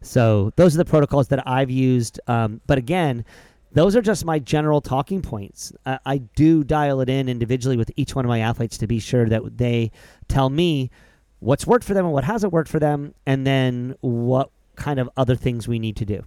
So 0.03 0.51
those 0.57 0.75
are 0.75 0.79
the 0.79 0.85
protocols 0.87 1.29
that 1.29 1.47
I've 1.47 1.71
used. 1.71 2.19
Um, 2.27 2.63
but 2.67 2.79
again, 2.79 3.25
those 3.73 3.95
are 3.95 4.03
just 4.03 4.25
my 4.25 4.39
general 4.39 4.81
talking 4.81 5.21
points. 5.23 5.73
Uh, 5.87 5.99
I 6.07 6.19
do 6.19 6.65
dial 6.65 7.01
it 7.03 7.09
in 7.09 7.29
individually 7.29 7.77
with 7.77 7.93
each 7.97 8.17
one 8.17 8.25
of 8.25 8.29
my 8.29 8.41
athletes 8.41 8.79
to 8.79 8.87
be 8.87 8.99
sure 8.99 9.29
that 9.29 9.59
they 9.59 9.93
tell 10.27 10.49
me 10.49 10.91
what's 11.39 11.67
worked 11.67 11.85
for 11.85 11.95
them 11.95 12.07
and 12.07 12.15
what 12.15 12.25
hasn't 12.25 12.53
worked 12.53 12.71
for 12.71 12.79
them, 12.81 13.15
and 13.27 13.47
then 13.47 13.95
what 14.01 14.51
kind 14.77 14.99
of 14.99 15.09
other 15.17 15.37
things 15.37 15.69
we 15.69 15.79
need 15.79 15.97
to 15.97 16.07
do. 16.07 16.25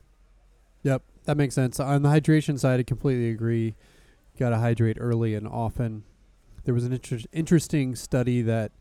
Yep, 0.84 1.02
that 1.26 1.36
makes 1.36 1.56
sense. 1.56 1.80
On 1.80 2.04
the 2.04 2.10
hydration 2.10 2.60
side, 2.60 2.80
I 2.80 2.84
completely 2.84 3.30
agree. 3.30 3.76
Got 4.40 4.50
to 4.50 4.58
hydrate 4.58 4.98
early 5.00 5.36
and 5.36 5.48
often. 5.48 6.04
There 6.66 6.74
was 6.74 6.86
an 6.86 6.94
inter- 6.94 7.20
interesting 7.32 7.96
study 7.96 8.42
that 8.42 8.72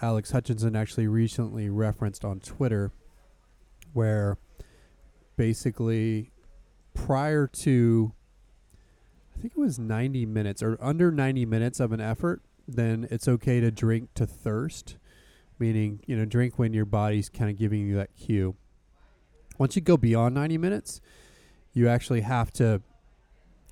Alex 0.00 0.32
Hutchinson 0.32 0.74
actually 0.74 1.06
recently 1.06 1.68
referenced 1.68 2.24
on 2.24 2.40
Twitter 2.40 2.90
where 3.92 4.38
basically 5.36 6.30
prior 6.94 7.46
to 7.46 8.12
I 9.36 9.40
think 9.40 9.54
it 9.56 9.60
was 9.60 9.78
90 9.78 10.26
minutes 10.26 10.62
or 10.62 10.76
under 10.80 11.10
90 11.10 11.46
minutes 11.46 11.80
of 11.80 11.92
an 11.92 12.00
effort, 12.00 12.42
then 12.68 13.08
it's 13.10 13.26
okay 13.26 13.60
to 13.60 13.70
drink 13.70 14.10
to 14.14 14.26
thirst, 14.26 14.96
meaning, 15.58 16.00
you 16.06 16.16
know, 16.16 16.24
drink 16.24 16.58
when 16.58 16.72
your 16.72 16.84
body's 16.84 17.28
kind 17.28 17.50
of 17.50 17.56
giving 17.56 17.80
you 17.80 17.96
that 17.96 18.14
cue. 18.16 18.54
Once 19.58 19.74
you 19.74 19.82
go 19.82 19.96
beyond 19.96 20.34
90 20.34 20.58
minutes, 20.58 21.00
you 21.72 21.88
actually 21.88 22.20
have 22.20 22.52
to 22.52 22.82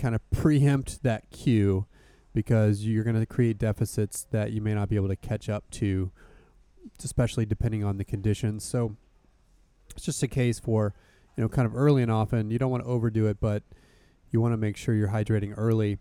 kind 0.01 0.15
of 0.15 0.31
preempt 0.31 1.03
that 1.03 1.31
cue 1.31 1.87
because 2.33 2.87
you're 2.87 3.05
going 3.05 3.19
to 3.19 3.27
create 3.27 3.59
deficits 3.59 4.27
that 4.31 4.53
you 4.53 4.61
may 4.61 4.75
not 4.75 4.89
be 4.89 4.97
able 4.97 5.09
to 5.09 5.17
catch 5.17 5.49
up 5.49 5.69
to, 5.71 6.11
especially 7.05 7.45
depending 7.45 7.85
on 7.85 7.99
the 7.99 8.05
conditions. 8.05 8.65
So 8.65 8.97
it's 9.91 10.05
just 10.05 10.23
a 10.23 10.29
case 10.29 10.59
for 10.59 10.95
you 11.37 11.43
know, 11.43 11.49
kind 11.49 11.67
of 11.67 11.77
early 11.77 12.03
and 12.03 12.11
often. 12.11 12.51
You 12.51 12.59
don't 12.59 12.71
want 12.71 12.85
to 12.85 12.89
overdo 12.89 13.27
it, 13.27 13.41
but 13.41 13.63
you 14.31 14.41
want 14.41 14.53
to 14.53 14.57
make 14.57 14.77
sure 14.77 14.95
you're 14.95 15.09
hydrating 15.09 15.55
early. 15.57 15.99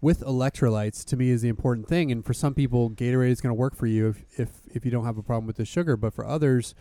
With 0.00 0.20
electrolytes, 0.20 1.04
to 1.06 1.16
me, 1.16 1.30
is 1.30 1.42
the 1.42 1.48
important 1.48 1.88
thing. 1.88 2.10
And 2.10 2.24
for 2.24 2.34
some 2.34 2.54
people, 2.54 2.90
Gatorade 2.90 3.30
is 3.30 3.40
going 3.40 3.50
to 3.50 3.58
work 3.58 3.76
for 3.76 3.86
you 3.86 4.08
if, 4.08 4.24
if, 4.38 4.50
if 4.74 4.84
you 4.84 4.90
don't 4.90 5.04
have 5.04 5.16
a 5.16 5.22
problem 5.22 5.46
with 5.46 5.56
the 5.56 5.64
sugar. 5.64 5.96
But 5.96 6.12
for 6.12 6.26
others, 6.26 6.74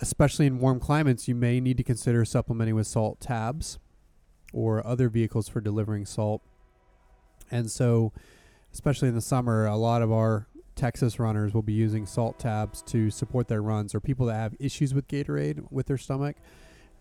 especially 0.00 0.46
in 0.46 0.60
warm 0.60 0.78
climates, 0.78 1.26
you 1.26 1.34
may 1.34 1.60
need 1.60 1.76
to 1.76 1.82
consider 1.82 2.24
supplementing 2.24 2.76
with 2.76 2.86
salt 2.86 3.20
tabs 3.20 3.78
or 4.52 4.86
other 4.86 5.08
vehicles 5.08 5.48
for 5.48 5.60
delivering 5.60 6.06
salt. 6.06 6.42
And 7.50 7.70
so, 7.70 8.12
especially 8.72 9.08
in 9.08 9.14
the 9.14 9.20
summer, 9.20 9.66
a 9.66 9.76
lot 9.76 10.02
of 10.02 10.12
our 10.12 10.46
Texas 10.76 11.18
runners 11.18 11.52
will 11.52 11.62
be 11.62 11.72
using 11.72 12.06
salt 12.06 12.38
tabs 12.38 12.82
to 12.82 13.10
support 13.10 13.48
their 13.48 13.62
runs, 13.62 13.94
or 13.94 14.00
people 14.00 14.26
that 14.26 14.34
have 14.34 14.54
issues 14.58 14.94
with 14.94 15.08
Gatorade 15.08 15.70
with 15.70 15.86
their 15.86 15.98
stomach 15.98 16.36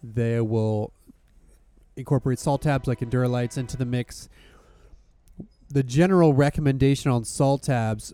they 0.04 0.40
will 0.40 0.94
incorporate 1.96 2.40
salt 2.40 2.62
tabs 2.62 2.88
like 2.88 3.00
Endurolytes 3.00 3.58
into 3.58 3.78
the 3.78 3.86
mix. 3.86 4.30
The 5.70 5.84
general 5.84 6.34
recommendation 6.34 7.12
on 7.12 7.26
salt 7.26 7.64
tabs 7.64 8.14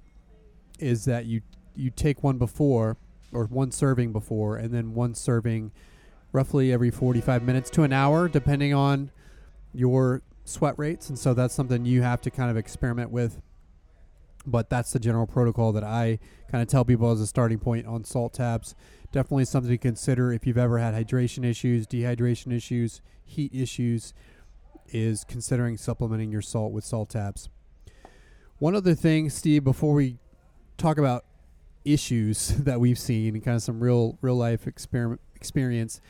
is 0.79 1.05
that 1.05 1.25
you 1.25 1.41
you 1.75 1.89
take 1.89 2.23
one 2.23 2.37
before 2.37 2.97
or 3.33 3.45
one 3.45 3.71
serving 3.71 4.11
before 4.11 4.57
and 4.57 4.73
then 4.73 4.93
one 4.93 5.13
serving 5.13 5.71
roughly 6.31 6.71
every 6.71 6.89
45 6.89 7.43
minutes 7.43 7.69
to 7.69 7.83
an 7.83 7.91
hour 7.91 8.29
depending 8.29 8.73
on 8.73 9.11
your 9.77 10.21
sweat 10.43 10.75
rates 10.77 11.09
and 11.09 11.17
so 11.17 11.33
that's 11.33 11.53
something 11.53 11.85
you 11.85 12.01
have 12.01 12.21
to 12.21 12.29
kind 12.29 12.51
of 12.51 12.57
experiment 12.57 13.09
with 13.11 13.41
but 14.47 14.69
that's 14.69 14.91
the 14.91 14.99
general 14.99 15.25
protocol 15.25 15.71
that 15.71 15.83
I 15.83 16.19
kind 16.51 16.61
of 16.61 16.67
tell 16.67 16.85
people 16.85 17.11
as 17.11 17.19
a 17.19 17.27
starting 17.27 17.59
point 17.59 17.87
on 17.87 18.03
salt 18.03 18.33
tabs. 18.33 18.75
Definitely 19.11 19.45
something 19.45 19.71
to 19.71 19.77
consider 19.77 20.31
if 20.31 20.45
you've 20.45 20.57
ever 20.57 20.77
had 20.77 20.93
hydration 20.93 21.43
issues, 21.45 21.87
dehydration 21.87 22.53
issues, 22.53 23.01
heat 23.23 23.53
issues, 23.53 24.13
is 24.89 25.23
considering 25.23 25.77
supplementing 25.77 26.31
your 26.31 26.41
salt 26.41 26.71
with 26.71 26.83
salt 26.83 27.09
tabs. 27.09 27.49
One 28.59 28.75
other 28.75 28.93
thing, 28.93 29.29
Steve, 29.29 29.63
before 29.63 29.93
we 29.93 30.17
talk 30.77 30.97
about 30.97 31.25
issues 31.83 32.49
that 32.59 32.79
we've 32.79 32.99
seen 32.99 33.35
and 33.35 33.43
kind 33.43 33.55
of 33.55 33.63
some 33.63 33.79
real 33.79 34.17
real 34.21 34.35
life 34.35 34.67
experiment 34.67 35.21
experience, 35.35 36.01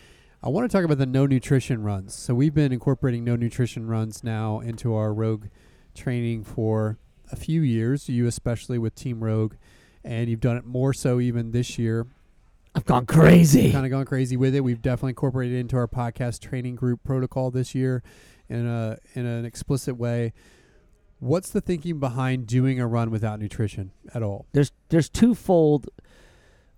I 0.45 0.49
want 0.49 0.69
to 0.69 0.77
talk 0.77 0.85
about 0.85 0.99
the 0.99 1.07
no 1.07 1.25
nutrition 1.25 1.81
runs. 1.81 2.13
So 2.13 2.35
we've 2.35 2.53
been 2.53 2.71
incorporating 2.71 3.23
no 3.23 3.35
nutrition 3.35 3.87
runs 3.87 4.23
now 4.23 4.59
into 4.59 4.93
our 4.93 5.11
Rogue 5.11 5.47
training 5.95 6.43
for 6.43 6.99
a 7.31 7.35
few 7.35 7.61
years, 7.61 8.07
you 8.07 8.27
especially 8.27 8.77
with 8.77 8.93
Team 8.93 9.23
Rogue, 9.23 9.55
and 10.03 10.29
you've 10.29 10.41
done 10.41 10.55
it 10.55 10.63
more 10.63 10.93
so 10.93 11.19
even 11.19 11.49
this 11.49 11.79
year. 11.79 12.05
I've 12.75 12.85
gone 12.85 13.07
crazy. 13.07 13.71
Kind 13.71 13.87
of 13.87 13.91
gone 13.91 14.05
crazy 14.05 14.37
with 14.37 14.53
it. 14.53 14.61
We've 14.61 14.83
definitely 14.83 15.11
incorporated 15.11 15.55
it 15.55 15.61
into 15.61 15.77
our 15.77 15.87
podcast 15.87 16.41
training 16.41 16.75
group 16.75 17.03
protocol 17.03 17.49
this 17.49 17.73
year 17.73 18.03
in 18.47 18.67
a 18.67 18.99
in 19.15 19.25
an 19.25 19.45
explicit 19.45 19.97
way. 19.97 20.31
What's 21.17 21.49
the 21.49 21.61
thinking 21.61 21.99
behind 21.99 22.45
doing 22.45 22.79
a 22.79 22.85
run 22.85 23.09
without 23.09 23.39
nutrition 23.39 23.93
at 24.13 24.21
all? 24.21 24.45
There's 24.51 24.71
there's 24.89 25.09
twofold. 25.09 25.89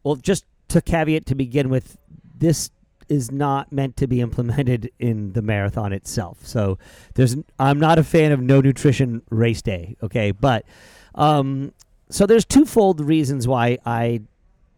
Well, 0.03 0.15
just 0.15 0.45
to 0.69 0.81
caveat 0.81 1.25
to 1.25 1.35
begin 1.35 1.67
with, 1.67 1.97
this 2.33 2.69
is 3.09 3.31
not 3.31 3.71
meant 3.71 3.97
to 3.97 4.07
be 4.07 4.21
implemented 4.21 4.91
in 4.99 5.33
the 5.33 5.41
marathon 5.41 5.93
itself. 5.93 6.45
So 6.45 6.77
there's 7.15 7.35
I'm 7.59 7.79
not 7.79 7.99
a 7.99 8.03
fan 8.03 8.31
of 8.31 8.41
no 8.41 8.61
nutrition 8.61 9.21
race 9.29 9.61
day, 9.61 9.95
okay? 10.03 10.31
But 10.31 10.65
um 11.15 11.73
so 12.09 12.25
there's 12.25 12.45
twofold 12.45 13.01
reasons 13.01 13.47
why 13.47 13.77
I 13.85 14.21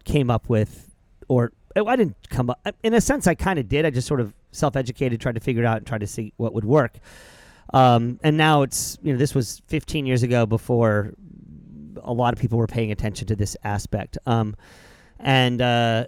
came 0.04 0.30
up 0.30 0.48
with 0.48 0.90
or 1.28 1.52
oh, 1.76 1.86
I 1.86 1.96
didn't 1.96 2.16
come 2.28 2.50
up 2.50 2.60
in 2.82 2.94
a 2.94 3.00
sense 3.00 3.26
I 3.26 3.34
kind 3.34 3.58
of 3.58 3.68
did. 3.68 3.86
I 3.86 3.90
just 3.90 4.08
sort 4.08 4.20
of 4.20 4.34
self-educated, 4.52 5.20
tried 5.20 5.36
to 5.36 5.40
figure 5.40 5.62
it 5.62 5.66
out 5.66 5.78
and 5.78 5.86
tried 5.86 6.00
to 6.00 6.06
see 6.06 6.32
what 6.36 6.52
would 6.54 6.64
work. 6.64 6.98
Um, 7.72 8.18
and 8.24 8.36
now 8.36 8.62
it's 8.62 8.98
you 9.02 9.12
know 9.12 9.18
this 9.18 9.34
was 9.34 9.62
15 9.68 10.06
years 10.06 10.22
ago 10.22 10.44
before 10.44 11.14
a 12.02 12.12
lot 12.12 12.32
of 12.32 12.40
people 12.40 12.58
were 12.58 12.66
paying 12.66 12.90
attention 12.90 13.26
to 13.28 13.36
this 13.36 13.56
aspect. 13.62 14.18
Um, 14.26 14.56
and 15.18 15.60
uh, 15.60 16.06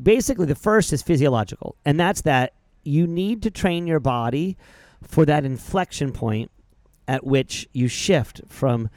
basically 0.00 0.46
the 0.46 0.54
first 0.54 0.92
is 0.92 1.02
physiological, 1.02 1.76
and 1.84 1.98
that's 1.98 2.22
that 2.22 2.54
you 2.84 3.06
need 3.06 3.42
to 3.42 3.50
train 3.50 3.86
your 3.86 4.00
body 4.00 4.56
for 5.02 5.24
that 5.24 5.44
inflection 5.44 6.12
point 6.12 6.50
at 7.08 7.24
which 7.24 7.68
you 7.72 7.88
shift 7.88 8.40
from 8.48 8.88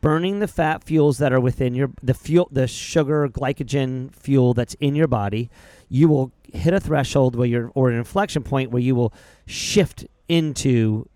burning 0.00 0.38
the 0.38 0.48
fat 0.48 0.84
fuels 0.84 1.18
that 1.18 1.32
are 1.32 1.40
within 1.40 1.74
your 1.74 1.90
the 2.02 2.14
fuel 2.14 2.48
the 2.52 2.66
sugar 2.66 3.28
glycogen 3.28 4.14
fuel 4.14 4.54
that's 4.54 4.74
in 4.74 4.94
your 4.94 5.08
body. 5.08 5.50
You 5.88 6.08
will 6.08 6.32
hit 6.52 6.74
a 6.74 6.80
threshold 6.80 7.34
where 7.34 7.48
you're 7.48 7.72
or 7.74 7.90
an 7.90 7.96
inflection 7.96 8.42
point 8.42 8.70
where 8.70 8.82
you 8.82 8.94
will 8.94 9.12
shift 9.46 10.06
into 10.28 11.08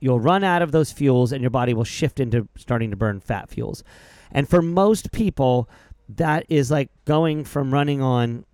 you'll 0.00 0.20
run 0.20 0.44
out 0.44 0.62
of 0.62 0.72
those 0.72 0.92
fuels 0.92 1.32
and 1.32 1.42
your 1.42 1.50
body 1.50 1.74
will 1.74 1.84
shift 1.84 2.20
into 2.20 2.46
starting 2.56 2.90
to 2.90 2.96
burn 2.96 3.20
fat 3.20 3.48
fuels. 3.48 3.82
And 4.30 4.48
for 4.48 4.62
most 4.62 5.10
people 5.10 5.68
that 6.08 6.46
is 6.48 6.70
like 6.70 6.90
going 7.04 7.44
from 7.44 7.72
running 7.72 8.00
on 8.00 8.44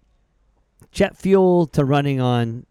jet 0.95 1.17
fuel 1.17 1.67
to 1.67 1.85
running 1.85 2.21
on 2.21 2.65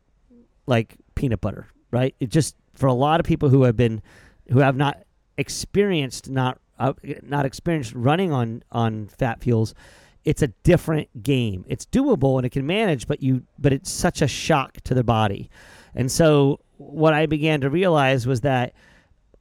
like 0.65 0.95
peanut 1.13 1.41
butter, 1.41 1.67
right? 1.91 2.15
It 2.19 2.30
just 2.30 2.55
for 2.74 2.88
a 2.88 2.93
lot 2.93 3.19
of 3.19 3.26
people 3.26 3.49
who 3.49 3.63
have 3.63 3.76
been 3.76 4.01
who 4.49 4.59
have 4.59 4.76
not 4.76 5.03
experienced 5.38 6.30
not 6.30 6.59
uh, 6.80 6.93
not 7.21 7.45
experienced 7.45 7.93
running 7.93 8.32
on 8.32 8.63
on 8.71 9.07
fat 9.09 9.41
fuels, 9.41 9.76
it's 10.24 10.41
a 10.41 10.47
different 10.47 11.21
game. 11.21 11.65
It's 11.67 11.86
doable 11.86 12.38
and 12.38 12.45
it 12.45 12.49
can 12.49 12.65
manage, 12.65 13.07
but 13.07 13.21
you 13.21 13.43
but 13.59 13.74
it's 13.74 13.91
such 13.91 14.21
a 14.21 14.28
shock 14.28 14.78
to 14.86 14.93
the 14.93 15.03
body. 15.03 15.49
And 15.93 16.11
so 16.11 16.59
what 16.78 17.13
I 17.13 17.28
began 17.28 17.61
to 17.61 17.69
realize 17.69 18.26
was 18.26 18.41
that 18.41 18.74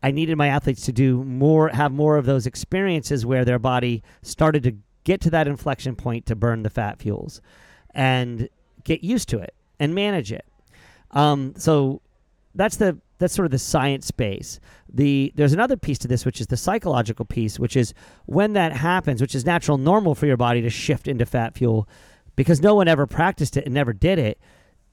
I 0.02 0.10
needed 0.10 0.36
my 0.36 0.48
athletes 0.48 0.84
to 0.86 0.92
do 0.92 1.22
more 1.22 1.68
have 1.68 1.92
more 1.92 2.16
of 2.16 2.26
those 2.26 2.46
experiences 2.46 3.24
where 3.24 3.44
their 3.44 3.60
body 3.60 4.02
started 4.22 4.64
to 4.64 4.76
get 5.04 5.20
to 5.22 5.30
that 5.30 5.46
inflection 5.46 5.96
point 5.96 6.26
to 6.26 6.36
burn 6.36 6.64
the 6.64 6.70
fat 6.70 6.98
fuels. 6.98 7.40
And 7.94 8.48
get 8.84 9.04
used 9.04 9.28
to 9.30 9.38
it 9.38 9.54
and 9.78 9.94
manage 9.94 10.32
it. 10.32 10.44
Um, 11.10 11.54
so 11.56 12.00
that's 12.54 12.76
the 12.76 12.98
that's 13.18 13.34
sort 13.34 13.46
of 13.46 13.52
the 13.52 13.58
science 13.58 14.10
base. 14.10 14.58
The 14.92 15.32
there's 15.36 15.52
another 15.52 15.76
piece 15.76 15.98
to 15.98 16.08
this, 16.08 16.26
which 16.26 16.40
is 16.40 16.48
the 16.48 16.56
psychological 16.56 17.24
piece, 17.24 17.58
which 17.58 17.76
is 17.76 17.94
when 18.26 18.52
that 18.54 18.72
happens, 18.72 19.20
which 19.20 19.34
is 19.34 19.46
natural, 19.46 19.78
normal 19.78 20.14
for 20.14 20.26
your 20.26 20.36
body 20.36 20.60
to 20.62 20.70
shift 20.70 21.06
into 21.08 21.24
fat 21.24 21.56
fuel, 21.56 21.88
because 22.36 22.60
no 22.60 22.74
one 22.74 22.88
ever 22.88 23.06
practiced 23.06 23.56
it 23.56 23.64
and 23.64 23.74
never 23.74 23.92
did 23.92 24.18
it. 24.18 24.38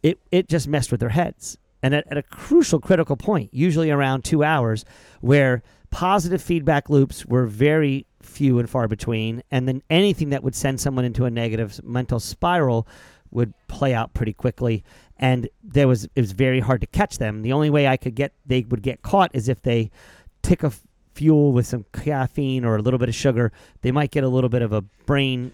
It 0.03 0.19
it 0.31 0.47
just 0.47 0.67
messed 0.67 0.91
with 0.91 0.99
their 0.99 1.09
heads, 1.09 1.57
and 1.83 1.93
at, 1.93 2.05
at 2.11 2.17
a 2.17 2.23
crucial, 2.23 2.79
critical 2.79 3.17
point, 3.17 3.53
usually 3.53 3.91
around 3.91 4.23
two 4.23 4.43
hours, 4.43 4.85
where 5.21 5.63
positive 5.89 6.41
feedback 6.41 6.89
loops 6.89 7.25
were 7.25 7.45
very 7.45 8.05
few 8.21 8.59
and 8.59 8.69
far 8.69 8.87
between, 8.87 9.41
and 9.49 9.67
then 9.67 9.81
anything 9.89 10.29
that 10.29 10.43
would 10.43 10.55
send 10.55 10.79
someone 10.79 11.03
into 11.03 11.25
a 11.25 11.31
negative 11.31 11.81
mental 11.83 12.19
spiral 12.19 12.87
would 13.31 13.53
play 13.67 13.93
out 13.93 14.13
pretty 14.13 14.33
quickly. 14.33 14.83
And 15.17 15.49
there 15.63 15.87
was 15.87 16.05
it 16.15 16.21
was 16.21 16.31
very 16.31 16.59
hard 16.59 16.81
to 16.81 16.87
catch 16.87 17.17
them. 17.17 17.41
The 17.41 17.53
only 17.53 17.69
way 17.69 17.87
I 17.87 17.97
could 17.97 18.15
get 18.15 18.33
they 18.45 18.61
would 18.69 18.81
get 18.81 19.01
caught 19.01 19.31
is 19.33 19.49
if 19.49 19.61
they 19.61 19.91
took 20.41 20.63
a 20.63 20.67
f- 20.67 20.81
fuel 21.13 21.51
with 21.51 21.67
some 21.67 21.85
caffeine 21.91 22.63
or 22.63 22.77
a 22.77 22.81
little 22.81 22.99
bit 22.99 23.09
of 23.09 23.15
sugar. 23.15 23.51
They 23.81 23.91
might 23.91 24.11
get 24.11 24.23
a 24.23 24.29
little 24.29 24.49
bit 24.49 24.61
of 24.61 24.71
a 24.71 24.81
brain 24.81 25.53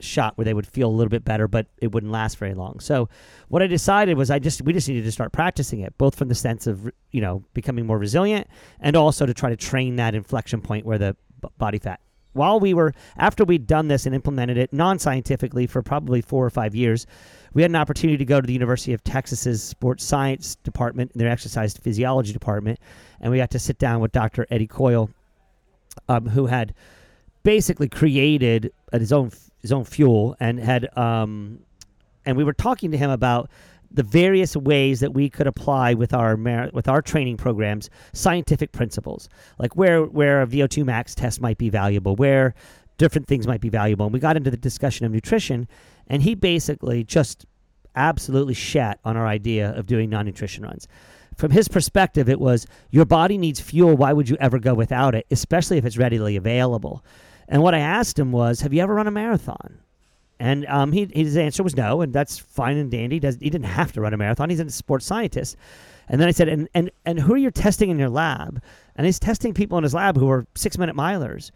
shot 0.00 0.36
where 0.36 0.44
they 0.44 0.54
would 0.54 0.66
feel 0.66 0.88
a 0.88 0.90
little 0.90 1.10
bit 1.10 1.24
better, 1.24 1.46
but 1.46 1.66
it 1.80 1.92
wouldn't 1.92 2.10
last 2.10 2.38
very 2.38 2.54
long. 2.54 2.80
So 2.80 3.08
what 3.48 3.62
I 3.62 3.66
decided 3.66 4.16
was 4.16 4.30
I 4.30 4.38
just 4.38 4.62
we 4.62 4.72
just 4.72 4.88
needed 4.88 5.04
to 5.04 5.12
start 5.12 5.32
practicing 5.32 5.80
it, 5.80 5.96
both 5.98 6.14
from 6.16 6.28
the 6.28 6.34
sense 6.34 6.66
of 6.66 6.90
you 7.10 7.20
know 7.20 7.44
becoming 7.54 7.86
more 7.86 7.98
resilient 7.98 8.46
and 8.80 8.96
also 8.96 9.26
to 9.26 9.34
try 9.34 9.50
to 9.50 9.56
train 9.56 9.96
that 9.96 10.14
inflection 10.14 10.60
point 10.60 10.86
where 10.86 10.98
the 10.98 11.16
b- 11.40 11.48
body 11.58 11.78
fat. 11.78 12.00
While 12.32 12.60
we 12.60 12.72
were 12.74 12.94
after 13.16 13.44
we'd 13.44 13.66
done 13.66 13.88
this 13.88 14.06
and 14.06 14.14
implemented 14.14 14.56
it 14.56 14.72
non-scientifically 14.72 15.66
for 15.66 15.82
probably 15.82 16.20
four 16.20 16.44
or 16.44 16.50
five 16.50 16.74
years, 16.74 17.06
we 17.54 17.62
had 17.62 17.70
an 17.70 17.76
opportunity 17.76 18.16
to 18.16 18.24
go 18.24 18.40
to 18.40 18.46
the 18.46 18.52
University 18.52 18.92
of 18.92 19.04
Texas's 19.04 19.62
sports 19.62 20.04
science 20.04 20.56
department, 20.56 21.12
their 21.14 21.28
exercise 21.28 21.76
physiology 21.76 22.32
department, 22.32 22.78
and 23.20 23.30
we 23.30 23.36
got 23.36 23.50
to 23.50 23.58
sit 23.58 23.78
down 23.78 24.00
with 24.00 24.12
Dr. 24.12 24.46
Eddie 24.50 24.66
Coyle, 24.66 25.10
um, 26.08 26.26
who 26.26 26.46
had 26.46 26.74
basically 27.42 27.88
created 27.88 28.72
his 28.92 29.12
own 29.12 29.30
his 29.60 29.72
own 29.72 29.84
fuel 29.84 30.36
and 30.40 30.58
had 30.58 30.96
um, 30.96 31.60
and 32.24 32.36
we 32.36 32.44
were 32.44 32.52
talking 32.52 32.90
to 32.90 32.96
him 32.96 33.10
about 33.10 33.50
the 33.94 34.02
various 34.02 34.56
ways 34.56 35.00
that 35.00 35.12
we 35.12 35.28
could 35.28 35.46
apply 35.46 35.94
with 35.94 36.14
our 36.14 36.36
with 36.72 36.88
our 36.88 37.02
training 37.02 37.36
programs 37.36 37.90
scientific 38.12 38.72
principles 38.72 39.28
like 39.58 39.76
where 39.76 40.04
where 40.04 40.42
a 40.42 40.46
VO2 40.46 40.84
max 40.84 41.14
test 41.14 41.40
might 41.40 41.58
be 41.58 41.68
valuable 41.68 42.16
where 42.16 42.54
different 42.98 43.26
things 43.26 43.46
might 43.46 43.60
be 43.60 43.68
valuable. 43.68 44.06
And 44.06 44.12
we 44.12 44.20
got 44.20 44.36
into 44.36 44.50
the 44.50 44.56
discussion 44.56 45.06
of 45.06 45.12
nutrition 45.12 45.66
and 46.06 46.22
he 46.22 46.34
basically 46.34 47.04
just 47.04 47.46
absolutely 47.96 48.54
shat 48.54 49.00
on 49.04 49.16
our 49.16 49.26
idea 49.26 49.70
of 49.76 49.86
doing 49.86 50.08
non-nutrition 50.08 50.64
runs. 50.64 50.86
From 51.36 51.50
his 51.50 51.68
perspective 51.68 52.28
it 52.28 52.40
was 52.40 52.66
your 52.90 53.04
body 53.04 53.38
needs 53.38 53.60
fuel. 53.60 53.96
Why 53.96 54.12
would 54.12 54.28
you 54.28 54.36
ever 54.38 54.58
go 54.58 54.74
without 54.74 55.14
it 55.14 55.26
especially 55.30 55.78
if 55.78 55.84
it's 55.84 55.98
readily 55.98 56.36
available? 56.36 57.04
And 57.48 57.62
what 57.62 57.74
i 57.74 57.80
asked 57.80 58.18
him 58.18 58.32
was 58.32 58.60
have 58.60 58.72
you 58.72 58.80
ever 58.80 58.94
run 58.94 59.08
a 59.08 59.10
marathon 59.10 59.81
and 60.42 60.66
um, 60.66 60.90
he, 60.90 61.08
his 61.14 61.36
answer 61.36 61.62
was 61.62 61.76
no, 61.76 62.00
and 62.00 62.12
that's 62.12 62.36
fine 62.36 62.76
and 62.76 62.90
dandy. 62.90 63.14
He, 63.16 63.20
does, 63.20 63.36
he 63.36 63.48
didn't 63.48 63.66
have 63.66 63.92
to 63.92 64.00
run 64.00 64.12
a 64.12 64.16
marathon. 64.16 64.50
He's 64.50 64.58
a 64.58 64.68
sports 64.70 65.06
scientist. 65.06 65.56
And 66.08 66.20
then 66.20 66.26
I 66.26 66.32
said, 66.32 66.48
and, 66.48 66.68
and, 66.74 66.90
and 67.06 67.20
who 67.20 67.34
are 67.34 67.38
you 67.38 67.52
testing 67.52 67.90
in 67.90 67.98
your 67.98 68.08
lab? 68.08 68.60
And 68.96 69.06
he's 69.06 69.20
testing 69.20 69.54
people 69.54 69.78
in 69.78 69.84
his 69.84 69.94
lab 69.94 70.16
who 70.16 70.28
are 70.28 70.44
six 70.56 70.76
minute 70.76 70.96
milers, 70.96 71.52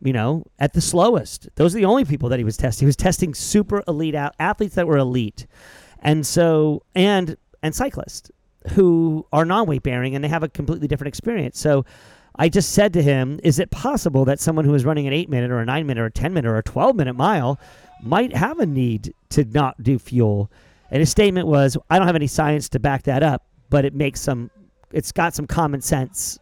you 0.00 0.12
know, 0.12 0.44
at 0.60 0.72
the 0.72 0.80
slowest. 0.80 1.48
Those 1.56 1.74
are 1.74 1.78
the 1.78 1.84
only 1.84 2.04
people 2.04 2.28
that 2.28 2.38
he 2.38 2.44
was 2.44 2.56
testing. 2.56 2.86
He 2.86 2.88
was 2.88 2.94
testing 2.94 3.34
super 3.34 3.82
elite 3.88 4.14
out, 4.14 4.36
athletes 4.38 4.76
that 4.76 4.86
were 4.86 4.98
elite. 4.98 5.48
And 5.98 6.24
so, 6.24 6.84
and, 6.94 7.36
and 7.64 7.74
cyclists 7.74 8.30
who 8.70 9.26
are 9.32 9.44
non 9.44 9.66
weight 9.66 9.82
bearing 9.82 10.14
and 10.14 10.22
they 10.22 10.28
have 10.28 10.44
a 10.44 10.48
completely 10.48 10.86
different 10.86 11.08
experience. 11.08 11.58
So 11.58 11.84
I 12.36 12.48
just 12.48 12.70
said 12.70 12.92
to 12.92 13.02
him, 13.02 13.40
is 13.42 13.58
it 13.58 13.72
possible 13.72 14.24
that 14.26 14.38
someone 14.38 14.64
who 14.64 14.74
is 14.74 14.84
running 14.84 15.08
an 15.08 15.12
eight 15.12 15.28
minute 15.28 15.50
or 15.50 15.58
a 15.58 15.64
nine 15.64 15.88
minute 15.88 16.00
or 16.00 16.06
a 16.06 16.12
10 16.12 16.32
minute 16.32 16.48
or 16.48 16.56
a 16.56 16.62
12 16.62 16.94
minute 16.94 17.14
mile 17.14 17.58
might 18.02 18.34
have 18.34 18.58
a 18.58 18.66
need 18.66 19.12
to 19.30 19.44
not 19.44 19.82
do 19.82 19.98
fuel. 19.98 20.50
And 20.90 21.00
his 21.00 21.10
statement 21.10 21.46
was, 21.46 21.76
I 21.90 21.98
don't 21.98 22.06
have 22.06 22.16
any 22.16 22.26
science 22.26 22.68
to 22.70 22.78
back 22.78 23.02
that 23.04 23.22
up, 23.22 23.44
but 23.70 23.84
it 23.84 23.94
makes 23.94 24.20
some, 24.20 24.50
it's 24.92 25.12
got 25.12 25.34
some 25.34 25.46
common 25.46 25.80
sense, 25.80 26.38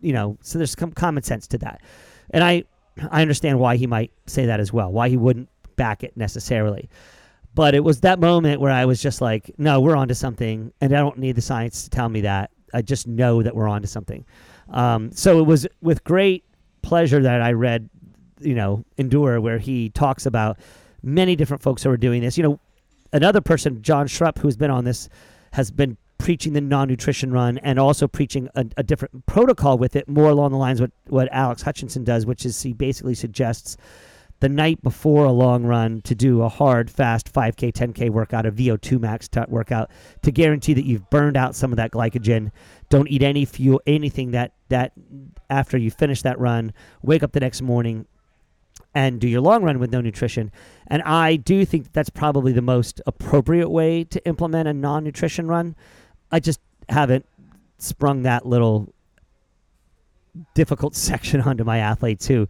you 0.00 0.12
know, 0.12 0.38
so 0.40 0.58
there's 0.58 0.72
some 0.78 0.92
common 0.92 1.22
sense 1.22 1.46
to 1.48 1.58
that. 1.58 1.82
And 2.30 2.42
I, 2.42 2.64
I 3.10 3.22
understand 3.22 3.58
why 3.58 3.76
he 3.76 3.86
might 3.86 4.10
say 4.26 4.46
that 4.46 4.60
as 4.60 4.72
well, 4.72 4.90
why 4.90 5.08
he 5.08 5.16
wouldn't 5.16 5.48
back 5.76 6.02
it 6.02 6.16
necessarily. 6.16 6.88
But 7.54 7.74
it 7.74 7.84
was 7.84 8.00
that 8.00 8.18
moment 8.18 8.60
where 8.60 8.72
I 8.72 8.86
was 8.86 9.02
just 9.02 9.20
like, 9.20 9.50
no, 9.58 9.80
we're 9.80 9.96
onto 9.96 10.14
something, 10.14 10.72
and 10.80 10.96
I 10.96 11.00
don't 11.00 11.18
need 11.18 11.36
the 11.36 11.42
science 11.42 11.84
to 11.84 11.90
tell 11.90 12.08
me 12.08 12.22
that. 12.22 12.50
I 12.72 12.80
just 12.80 13.06
know 13.06 13.42
that 13.42 13.54
we're 13.54 13.68
onto 13.68 13.86
something. 13.86 14.24
Um, 14.70 15.12
so 15.12 15.38
it 15.38 15.42
was 15.42 15.66
with 15.82 16.02
great 16.04 16.44
pleasure 16.80 17.20
that 17.22 17.42
I 17.42 17.52
read 17.52 17.90
you 18.44 18.54
know, 18.54 18.84
Endure, 18.98 19.40
where 19.40 19.58
he 19.58 19.90
talks 19.90 20.26
about 20.26 20.58
many 21.02 21.36
different 21.36 21.62
folks 21.62 21.82
who 21.82 21.90
are 21.90 21.96
doing 21.96 22.22
this. 22.22 22.36
You 22.36 22.44
know, 22.44 22.60
another 23.12 23.40
person, 23.40 23.82
John 23.82 24.06
Schrupp, 24.06 24.38
who's 24.38 24.56
been 24.56 24.70
on 24.70 24.84
this, 24.84 25.08
has 25.52 25.70
been 25.70 25.96
preaching 26.18 26.52
the 26.52 26.60
non-nutrition 26.60 27.32
run 27.32 27.58
and 27.58 27.78
also 27.78 28.06
preaching 28.06 28.48
a, 28.54 28.64
a 28.76 28.82
different 28.82 29.26
protocol 29.26 29.76
with 29.76 29.96
it, 29.96 30.08
more 30.08 30.30
along 30.30 30.52
the 30.52 30.56
lines 30.56 30.80
what, 30.80 30.92
what 31.08 31.28
Alex 31.32 31.62
Hutchinson 31.62 32.04
does, 32.04 32.24
which 32.24 32.46
is 32.46 32.62
he 32.62 32.72
basically 32.72 33.14
suggests 33.14 33.76
the 34.42 34.48
night 34.48 34.82
before 34.82 35.24
a 35.24 35.30
long 35.30 35.64
run 35.64 36.00
to 36.02 36.16
do 36.16 36.42
a 36.42 36.48
hard, 36.48 36.90
fast 36.90 37.32
5K, 37.32 37.72
10K 37.72 38.10
workout, 38.10 38.44
a 38.44 38.50
VO2 38.50 38.98
max 39.00 39.28
t- 39.28 39.40
workout 39.46 39.88
to 40.22 40.32
guarantee 40.32 40.74
that 40.74 40.84
you've 40.84 41.08
burned 41.10 41.36
out 41.36 41.54
some 41.54 41.72
of 41.72 41.76
that 41.76 41.92
glycogen. 41.92 42.50
Don't 42.88 43.08
eat 43.08 43.22
any 43.22 43.44
fuel, 43.44 43.80
anything 43.86 44.32
that 44.32 44.52
that 44.68 44.92
after 45.48 45.78
you 45.78 45.92
finish 45.92 46.22
that 46.22 46.40
run. 46.40 46.72
Wake 47.02 47.22
up 47.22 47.30
the 47.30 47.38
next 47.38 47.62
morning, 47.62 48.04
and 48.94 49.20
do 49.20 49.28
your 49.28 49.40
long 49.40 49.62
run 49.62 49.78
with 49.78 49.90
no 49.90 50.00
nutrition. 50.00 50.50
And 50.86 51.02
I 51.02 51.36
do 51.36 51.64
think 51.64 51.84
that 51.84 51.92
that's 51.92 52.10
probably 52.10 52.52
the 52.52 52.62
most 52.62 53.00
appropriate 53.06 53.70
way 53.70 54.04
to 54.04 54.24
implement 54.26 54.68
a 54.68 54.74
non 54.74 55.04
nutrition 55.04 55.46
run. 55.46 55.74
I 56.30 56.40
just 56.40 56.60
haven't 56.88 57.26
sprung 57.78 58.22
that 58.22 58.46
little 58.46 58.92
difficult 60.54 60.94
section 61.10 61.40
onto 61.40 61.64
my 61.64 61.78
athletes 61.78 62.26
who 62.26 62.48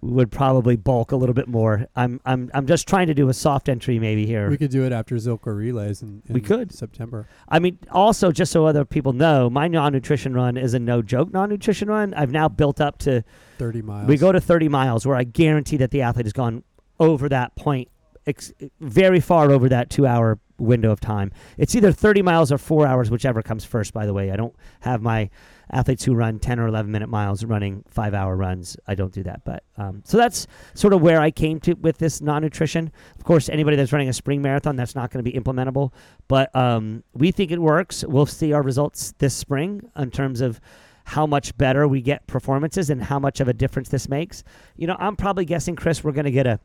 would 0.00 0.30
probably 0.30 0.76
bulk 0.76 1.12
a 1.12 1.16
little 1.16 1.34
bit 1.34 1.48
more. 1.48 1.86
I'm 1.96 2.20
I'm 2.26 2.50
I'm 2.52 2.66
just 2.66 2.86
trying 2.88 3.06
to 3.06 3.14
do 3.14 3.28
a 3.28 3.34
soft 3.34 3.68
entry 3.68 3.98
maybe 3.98 4.26
here. 4.26 4.50
We 4.50 4.56
could 4.58 4.70
do 4.70 4.84
it 4.84 4.92
after 4.92 5.14
Zilker 5.16 5.56
relays 5.56 6.02
in, 6.02 6.22
in 6.26 6.34
We 6.34 6.40
could. 6.40 6.72
September. 6.72 7.26
I 7.48 7.58
mean, 7.58 7.78
also 7.90 8.30
just 8.32 8.52
so 8.52 8.66
other 8.66 8.84
people 8.84 9.12
know, 9.12 9.48
my 9.48 9.68
non-nutrition 9.68 10.34
run 10.34 10.56
is 10.56 10.74
a 10.74 10.78
no-joke 10.78 11.32
non-nutrition 11.32 11.88
run. 11.88 12.12
I've 12.14 12.30
now 12.32 12.48
built 12.48 12.80
up 12.80 12.98
to 12.98 13.24
Thirty 13.58 13.82
miles. 13.82 14.08
we 14.08 14.16
go 14.16 14.32
to 14.32 14.40
30 14.40 14.68
miles 14.68 15.06
where 15.06 15.16
I 15.16 15.24
guarantee 15.24 15.76
that 15.78 15.90
the 15.90 16.02
athlete 16.02 16.26
has 16.26 16.32
gone 16.32 16.64
over 17.00 17.28
that 17.28 17.54
point, 17.56 17.88
ex- 18.26 18.52
very 18.80 19.20
far 19.20 19.50
over 19.50 19.68
that 19.68 19.90
two 19.90 20.06
hour 20.06 20.38
window 20.58 20.90
of 20.90 21.00
time. 21.00 21.32
It's 21.58 21.74
either 21.74 21.90
30 21.92 22.22
miles 22.22 22.52
or 22.52 22.58
four 22.58 22.86
hours, 22.86 23.10
whichever 23.10 23.42
comes 23.42 23.64
first, 23.64 23.92
by 23.92 24.06
the 24.06 24.12
way. 24.12 24.30
I 24.30 24.36
don't 24.36 24.54
have 24.80 25.02
my 25.02 25.30
athletes 25.70 26.04
who 26.04 26.14
run 26.14 26.38
10 26.38 26.60
or 26.60 26.66
11 26.66 26.90
minute 26.90 27.08
miles 27.08 27.44
running 27.44 27.84
five 27.88 28.14
hour 28.14 28.36
runs. 28.36 28.76
I 28.86 28.94
don't 28.94 29.12
do 29.12 29.22
that. 29.24 29.44
But 29.44 29.64
um, 29.76 30.02
so 30.04 30.16
that's 30.16 30.46
sort 30.74 30.92
of 30.92 31.00
where 31.00 31.20
I 31.20 31.30
came 31.30 31.60
to 31.60 31.74
with 31.74 31.98
this 31.98 32.20
non 32.20 32.42
nutrition. 32.42 32.92
Of 33.18 33.24
course, 33.24 33.48
anybody 33.48 33.76
that's 33.76 33.92
running 33.92 34.08
a 34.08 34.12
spring 34.12 34.42
marathon, 34.42 34.76
that's 34.76 34.94
not 34.94 35.10
going 35.10 35.24
to 35.24 35.30
be 35.30 35.38
implementable. 35.38 35.92
But 36.28 36.54
um, 36.54 37.02
we 37.12 37.30
think 37.30 37.50
it 37.50 37.60
works. 37.60 38.04
We'll 38.04 38.26
see 38.26 38.52
our 38.52 38.62
results 38.62 39.14
this 39.18 39.34
spring 39.34 39.90
in 39.96 40.10
terms 40.10 40.40
of 40.40 40.60
how 41.04 41.26
much 41.26 41.56
better 41.58 41.86
we 41.86 42.00
get 42.00 42.26
performances 42.26 42.88
and 42.88 43.02
how 43.02 43.18
much 43.18 43.40
of 43.40 43.48
a 43.48 43.52
difference 43.52 43.90
this 43.90 44.08
makes. 44.08 44.42
You 44.76 44.86
know, 44.86 44.96
I'm 44.98 45.16
probably 45.16 45.44
guessing, 45.44 45.76
Chris, 45.76 46.02
we're 46.02 46.12
going 46.12 46.24
to 46.24 46.30
get 46.30 46.46
a 46.46 46.60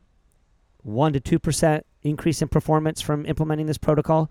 one 0.82 1.12
to 1.12 1.20
two 1.20 1.38
percent 1.38 1.84
increase 2.02 2.40
in 2.40 2.48
performance 2.48 3.00
from 3.00 3.26
implementing 3.26 3.66
this 3.66 3.78
protocol. 3.78 4.30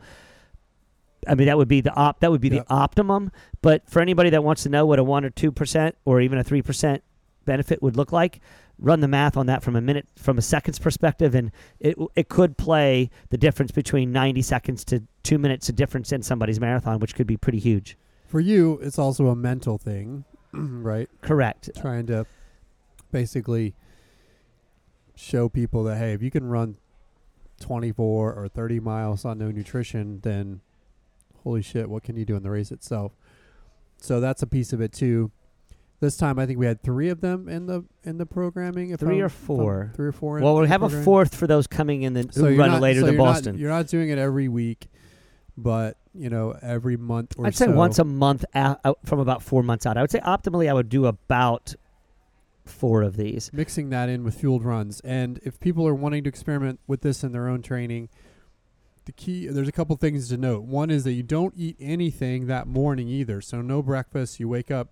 I 1.27 1.35
mean, 1.35 1.47
that 1.47 1.57
would 1.57 1.67
be 1.67 1.81
the 1.81 1.93
op. 1.95 2.19
That 2.21 2.31
would 2.31 2.41
be 2.41 2.49
Yep. 2.49 2.67
the 2.67 2.73
optimum. 2.73 3.31
But 3.61 3.89
for 3.89 4.01
anybody 4.01 4.29
that 4.31 4.43
wants 4.43 4.63
to 4.63 4.69
know 4.69 4.85
what 4.85 4.99
a 4.99 5.03
one 5.03 5.25
or 5.25 5.29
two 5.29 5.51
percent 5.51 5.95
or 6.05 6.21
even 6.21 6.37
a 6.37 6.43
three 6.43 6.61
percent 6.61 7.03
benefit 7.45 7.81
would 7.81 7.97
look 7.97 8.11
like, 8.11 8.39
run 8.77 8.99
the 9.01 9.07
math 9.07 9.35
on 9.35 9.45
that 9.47 9.61
from 9.63 9.75
a 9.75 9.81
minute, 9.81 10.07
from 10.15 10.37
a 10.37 10.41
seconds 10.41 10.79
perspective, 10.79 11.35
and 11.35 11.51
it 11.79 11.97
it 12.15 12.29
could 12.29 12.57
play 12.57 13.09
the 13.29 13.37
difference 13.37 13.71
between 13.71 14.11
ninety 14.11 14.41
seconds 14.41 14.83
to 14.85 15.03
two 15.23 15.37
minutes 15.37 15.67
of 15.69 15.75
difference 15.75 16.11
in 16.11 16.21
somebody's 16.23 16.59
marathon, 16.59 16.99
which 16.99 17.15
could 17.15 17.27
be 17.27 17.35
pretty 17.37 17.59
huge. 17.59 17.97
For 18.27 18.39
you, 18.39 18.79
it's 18.81 18.99
also 18.99 19.27
a 19.27 19.35
mental 19.35 19.77
thing, 19.77 20.23
right? 20.53 21.09
Correct. 21.21 21.69
Trying 21.81 22.05
to 22.07 22.25
basically 23.11 23.73
show 25.15 25.49
people 25.49 25.83
that 25.83 25.97
hey, 25.97 26.13
if 26.13 26.21
you 26.21 26.31
can 26.31 26.47
run 26.47 26.77
24 27.59 28.33
or 28.33 28.47
30 28.47 28.79
miles 28.79 29.25
on 29.25 29.37
no 29.37 29.51
nutrition, 29.51 30.19
then 30.21 30.61
holy 31.43 31.61
shit, 31.61 31.89
what 31.89 32.03
can 32.03 32.15
you 32.15 32.25
do 32.25 32.35
in 32.35 32.43
the 32.43 32.49
race 32.49 32.71
itself? 32.71 33.13
So 33.97 34.19
that's 34.19 34.41
a 34.41 34.47
piece 34.47 34.71
of 34.73 34.81
it 34.81 34.93
too. 34.93 35.31
This 36.01 36.15
time, 36.15 36.39
I 36.39 36.45
think 36.45 36.57
we 36.57 36.65
had 36.65 36.81
three 36.81 37.09
of 37.09 37.19
them 37.19 37.49
in 37.49 37.65
the 37.65 37.83
in 38.05 38.17
the 38.17 38.25
programming. 38.25 38.91
If 38.91 39.01
Three 39.01 39.17
I'm- 39.17 39.25
or 39.25 39.29
four. 39.29 39.91
Three 39.95 40.07
or 40.07 40.11
four. 40.13 40.39
Well, 40.39 40.57
we 40.57 40.67
have 40.69 40.81
a 40.81 40.89
fourth 41.03 41.35
for 41.35 41.45
those 41.45 41.67
coming 41.67 42.03
in 42.03 42.13
the 42.13 42.29
So 42.31 42.45
who 42.45 42.57
run 42.57 42.71
not- 42.71 42.81
later 42.81 43.01
so 43.01 43.05
than 43.07 43.15
you're 43.15 43.23
not- 43.25 43.33
Boston. 43.33 43.57
you're 43.57 43.69
not 43.69 43.87
doing 43.87 44.07
it 44.09 44.17
every 44.17 44.47
week, 44.47 44.87
but 45.57 45.97
you 46.15 46.29
know 46.29 46.55
every 46.61 46.95
month 46.95 47.35
or 47.37 47.45
I'd 47.45 47.55
say 47.55 47.67
once 47.67 47.99
a 47.99 48.05
month 48.05 48.45
out, 48.55 48.79
out 48.85 48.99
from 49.03 49.19
about 49.19 49.43
four 49.43 49.61
months 49.61 49.85
out. 49.85 49.97
I 49.97 50.01
would 50.01 50.09
say 50.11 50.19
optimally 50.21 50.69
I 50.69 50.73
would 50.73 50.87
do 50.87 51.05
about 51.05 51.75
four 52.63 53.01
of 53.01 53.17
these. 53.17 53.51
mixing 53.51 53.89
that 53.89 54.07
in 54.09 54.23
with 54.23 54.35
fueled 54.35 54.63
runs. 54.63 55.01
And 55.01 55.39
if 55.43 55.59
people 55.59 55.85
are 55.87 55.93
wanting 55.95 56.23
to 56.23 56.29
experiment 56.29 56.79
with 56.87 57.01
this 57.01 57.23
in 57.25 57.31
their 57.33 57.47
own 57.49 57.61
training, 57.61 58.07
the 59.09 59.13
key 59.13 59.47
there's 59.47 59.67
a 59.67 59.71
couple 59.71 59.95
things 59.95 60.29
to 60.29 60.37
note. 60.37 60.65
One 60.65 60.91
is 60.91 61.03
that 61.03 61.13
you 61.13 61.23
don't 61.23 61.55
eat 61.57 61.75
anything 61.79 62.45
that 62.45 62.67
morning 62.67 63.07
either. 63.07 63.41
So 63.41 63.59
no 63.59 63.81
breakfast. 63.81 64.39
You 64.39 64.47
wake 64.47 64.69
up, 64.69 64.89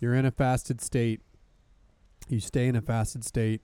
you're 0.00 0.12
in 0.12 0.26
a 0.26 0.32
fasted 0.32 0.80
state. 0.80 1.20
You 2.28 2.40
stay 2.40 2.66
in 2.66 2.74
a 2.74 2.82
fasted 2.82 3.24
state. 3.24 3.62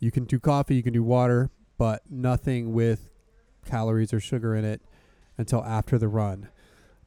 You 0.00 0.10
can 0.10 0.24
do 0.24 0.40
coffee, 0.40 0.74
you 0.74 0.82
can 0.82 0.92
do 0.92 1.04
water, 1.04 1.50
but 1.78 2.02
nothing 2.10 2.72
with 2.72 3.08
calories 3.64 4.12
or 4.12 4.18
sugar 4.18 4.56
in 4.56 4.64
it 4.64 4.82
until 5.38 5.64
after 5.64 5.96
the 5.96 6.08
run. 6.08 6.48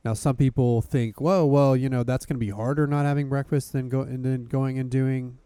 Now 0.06 0.14
some 0.14 0.38
people 0.38 0.82
think, 0.82 1.20
"Whoa, 1.20 1.46
well, 1.46 1.76
you 1.76 1.90
know, 1.90 2.04
that's 2.04 2.26
going 2.26 2.36
to 2.36 2.46
be 2.46 2.52
harder 2.52 2.88
not 2.88 3.04
having 3.04 3.28
breakfast 3.28 3.74
than 3.74 3.90
go 3.90 4.00
and 4.00 4.24
then 4.24 4.46
going 4.46 4.80
and 4.80 4.90
doing 4.90 5.40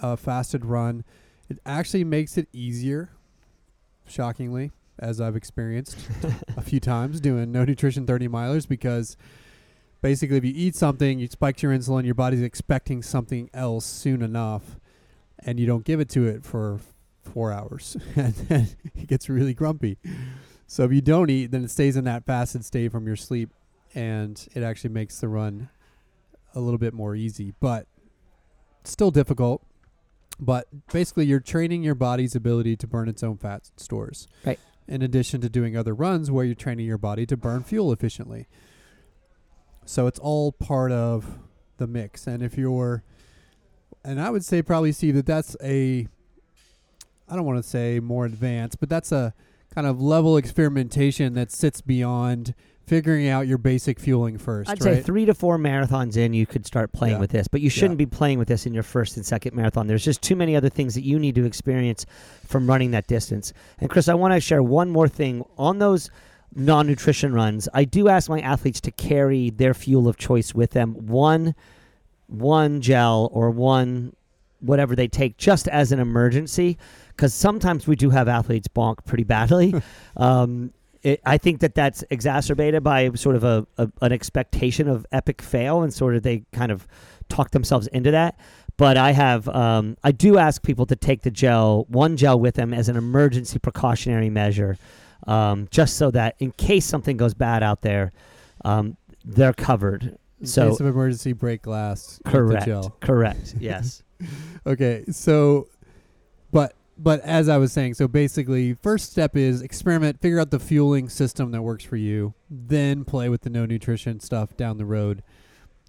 a 0.00 0.16
fasted 0.16 0.64
run." 0.64 1.04
It 1.50 1.58
actually 1.66 2.04
makes 2.04 2.38
it 2.38 2.48
easier, 2.50 3.10
shockingly, 4.06 4.72
as 4.98 5.20
I've 5.20 5.36
experienced 5.36 5.96
a 6.56 6.62
few 6.62 6.80
times 6.80 7.20
doing 7.20 7.52
no 7.52 7.64
nutrition 7.64 8.06
30 8.06 8.28
milers 8.28 8.68
because 8.68 9.16
basically 10.02 10.36
if 10.36 10.44
you 10.44 10.52
eat 10.54 10.76
something, 10.76 11.18
you 11.18 11.26
spike 11.28 11.62
your 11.62 11.72
insulin, 11.72 12.04
your 12.04 12.14
body's 12.14 12.42
expecting 12.42 13.02
something 13.02 13.50
else 13.54 13.86
soon 13.86 14.22
enough, 14.22 14.78
and 15.38 15.58
you 15.58 15.66
don't 15.66 15.84
give 15.84 15.98
it 15.98 16.08
to 16.10 16.26
it 16.26 16.44
for 16.44 16.80
four 17.22 17.50
hours, 17.50 17.96
and 18.16 18.34
then 18.34 18.68
it 18.94 19.08
gets 19.08 19.28
really 19.28 19.54
grumpy. 19.54 19.98
So 20.66 20.84
if 20.84 20.92
you 20.92 21.00
don't 21.00 21.30
eat, 21.30 21.50
then 21.50 21.64
it 21.64 21.70
stays 21.70 21.96
in 21.96 22.04
that 22.04 22.24
fasted 22.24 22.64
state 22.64 22.92
from 22.92 23.06
your 23.06 23.16
sleep, 23.16 23.50
and 23.94 24.46
it 24.54 24.62
actually 24.62 24.90
makes 24.90 25.20
the 25.20 25.28
run 25.28 25.68
a 26.54 26.60
little 26.60 26.78
bit 26.78 26.94
more 26.94 27.16
easy, 27.16 27.54
but 27.60 27.86
still 28.84 29.10
difficult. 29.10 29.62
But 30.38 30.66
basically, 30.92 31.26
you're 31.26 31.40
training 31.40 31.82
your 31.82 31.94
body's 31.94 32.34
ability 32.34 32.76
to 32.76 32.86
burn 32.86 33.08
its 33.08 33.22
own 33.22 33.36
fat 33.36 33.70
stores. 33.76 34.26
Right. 34.44 34.58
In 34.86 35.00
addition 35.00 35.40
to 35.40 35.48
doing 35.48 35.76
other 35.76 35.94
runs 35.94 36.30
where 36.30 36.44
you're 36.44 36.54
training 36.54 36.86
your 36.86 36.98
body 36.98 37.24
to 37.26 37.36
burn 37.36 37.62
fuel 37.62 37.90
efficiently. 37.90 38.46
So 39.86 40.06
it's 40.06 40.18
all 40.18 40.52
part 40.52 40.92
of 40.92 41.38
the 41.78 41.86
mix. 41.86 42.26
And 42.26 42.42
if 42.42 42.58
you're, 42.58 43.02
and 44.04 44.20
I 44.20 44.30
would 44.30 44.44
say 44.44 44.62
probably, 44.62 44.92
Steve, 44.92 45.14
that 45.14 45.26
that's 45.26 45.56
a, 45.62 46.06
I 47.28 47.36
don't 47.36 47.46
want 47.46 47.62
to 47.62 47.68
say 47.68 48.00
more 48.00 48.26
advanced, 48.26 48.78
but 48.78 48.88
that's 48.90 49.10
a 49.10 49.32
kind 49.74 49.86
of 49.86 50.00
level 50.00 50.36
experimentation 50.36 51.34
that 51.34 51.50
sits 51.50 51.80
beyond 51.80 52.54
figuring 52.86 53.28
out 53.28 53.46
your 53.46 53.58
basic 53.58 53.98
fueling 53.98 54.38
1st 54.38 54.68
I'd 54.68 54.84
right? 54.84 54.96
say 54.96 55.02
three 55.02 55.24
to 55.24 55.34
four 55.34 55.58
marathons 55.58 56.16
in, 56.16 56.34
you 56.34 56.46
could 56.46 56.66
start 56.66 56.92
playing 56.92 57.14
Yeah. 57.14 57.20
with 57.20 57.30
this, 57.30 57.48
but 57.48 57.60
you 57.60 57.70
shouldn't 57.70 57.98
be 57.98 58.06
playing 58.06 58.38
with 58.38 58.48
this 58.48 58.66
in 58.66 58.74
your 58.74 58.82
first 58.82 59.16
and 59.16 59.24
second 59.24 59.54
marathon. 59.54 59.86
There's 59.86 60.04
just 60.04 60.20
too 60.22 60.36
many 60.36 60.54
other 60.54 60.68
things 60.68 60.94
that 60.94 61.02
you 61.04 61.18
need 61.18 61.34
to 61.36 61.44
experience 61.44 62.04
from 62.46 62.66
running 62.66 62.90
that 62.90 63.06
distance. 63.06 63.52
And 63.78 63.88
Chris, 63.88 64.08
I 64.08 64.14
want 64.14 64.34
to 64.34 64.40
share 64.40 64.62
one 64.62 64.90
more 64.90 65.08
thing 65.08 65.44
on 65.56 65.78
those 65.78 66.10
non-nutrition 66.54 67.32
runs. 67.32 67.68
I 67.74 67.84
do 67.84 68.08
ask 68.08 68.28
my 68.28 68.40
athletes 68.40 68.80
to 68.82 68.90
carry 68.90 69.50
their 69.50 69.74
fuel 69.74 70.06
of 70.06 70.16
choice 70.16 70.54
with 70.54 70.70
them, 70.70 71.06
one, 71.06 71.54
one 72.26 72.80
gel 72.80 73.28
or 73.32 73.50
one 73.50 74.14
whatever 74.60 74.96
they 74.96 75.08
take, 75.08 75.36
just 75.36 75.68
as 75.68 75.92
an 75.92 76.00
emergency, 76.00 76.78
because 77.08 77.34
sometimes 77.34 77.86
we 77.86 77.96
do 77.96 78.08
have 78.08 78.28
athletes 78.28 78.66
bonk 78.66 79.04
pretty 79.04 79.24
badly. 79.24 79.74
um, 80.16 80.72
it, 81.04 81.20
I 81.24 81.38
think 81.38 81.60
that 81.60 81.74
that's 81.74 82.02
exacerbated 82.10 82.82
by 82.82 83.10
sort 83.10 83.36
of 83.36 83.44
a, 83.44 83.66
a 83.78 83.88
an 84.00 84.10
expectation 84.10 84.88
of 84.88 85.06
epic 85.12 85.40
fail, 85.42 85.82
and 85.82 85.92
sort 85.92 86.16
of 86.16 86.22
they 86.22 86.44
kind 86.52 86.72
of 86.72 86.88
talk 87.28 87.50
themselves 87.50 87.86
into 87.88 88.10
that. 88.10 88.38
But 88.76 88.96
I 88.96 89.12
have, 89.12 89.48
um, 89.48 89.96
I 90.02 90.10
do 90.10 90.36
ask 90.36 90.62
people 90.62 90.84
to 90.86 90.96
take 90.96 91.22
the 91.22 91.30
gel, 91.30 91.84
one 91.88 92.16
gel 92.16 92.40
with 92.40 92.56
them 92.56 92.74
as 92.74 92.88
an 92.88 92.96
emergency 92.96 93.60
precautionary 93.60 94.30
measure, 94.30 94.76
um, 95.28 95.68
just 95.70 95.96
so 95.96 96.10
that 96.10 96.34
in 96.40 96.50
case 96.52 96.84
something 96.84 97.16
goes 97.16 97.34
bad 97.34 97.62
out 97.62 97.82
there, 97.82 98.10
um, 98.64 98.96
they're 99.24 99.52
covered. 99.52 100.18
In 100.40 100.46
so 100.46 100.70
case 100.70 100.80
of 100.80 100.86
emergency, 100.86 101.32
break 101.34 101.62
glass. 101.62 102.18
correct, 102.26 102.66
gel. 102.66 102.96
correct, 103.00 103.54
yes. 103.60 104.02
Okay, 104.66 105.04
so, 105.10 105.68
but 106.50 106.74
but 106.96 107.20
as 107.22 107.48
I 107.48 107.56
was 107.56 107.72
saying, 107.72 107.94
so 107.94 108.06
basically, 108.06 108.74
first 108.74 109.10
step 109.10 109.36
is 109.36 109.62
experiment, 109.62 110.20
figure 110.20 110.38
out 110.38 110.50
the 110.50 110.60
fueling 110.60 111.08
system 111.08 111.50
that 111.52 111.62
works 111.62 111.84
for 111.84 111.96
you, 111.96 112.34
then 112.48 113.04
play 113.04 113.28
with 113.28 113.42
the 113.42 113.50
no 113.50 113.66
nutrition 113.66 114.20
stuff 114.20 114.56
down 114.56 114.78
the 114.78 114.84
road 114.84 115.22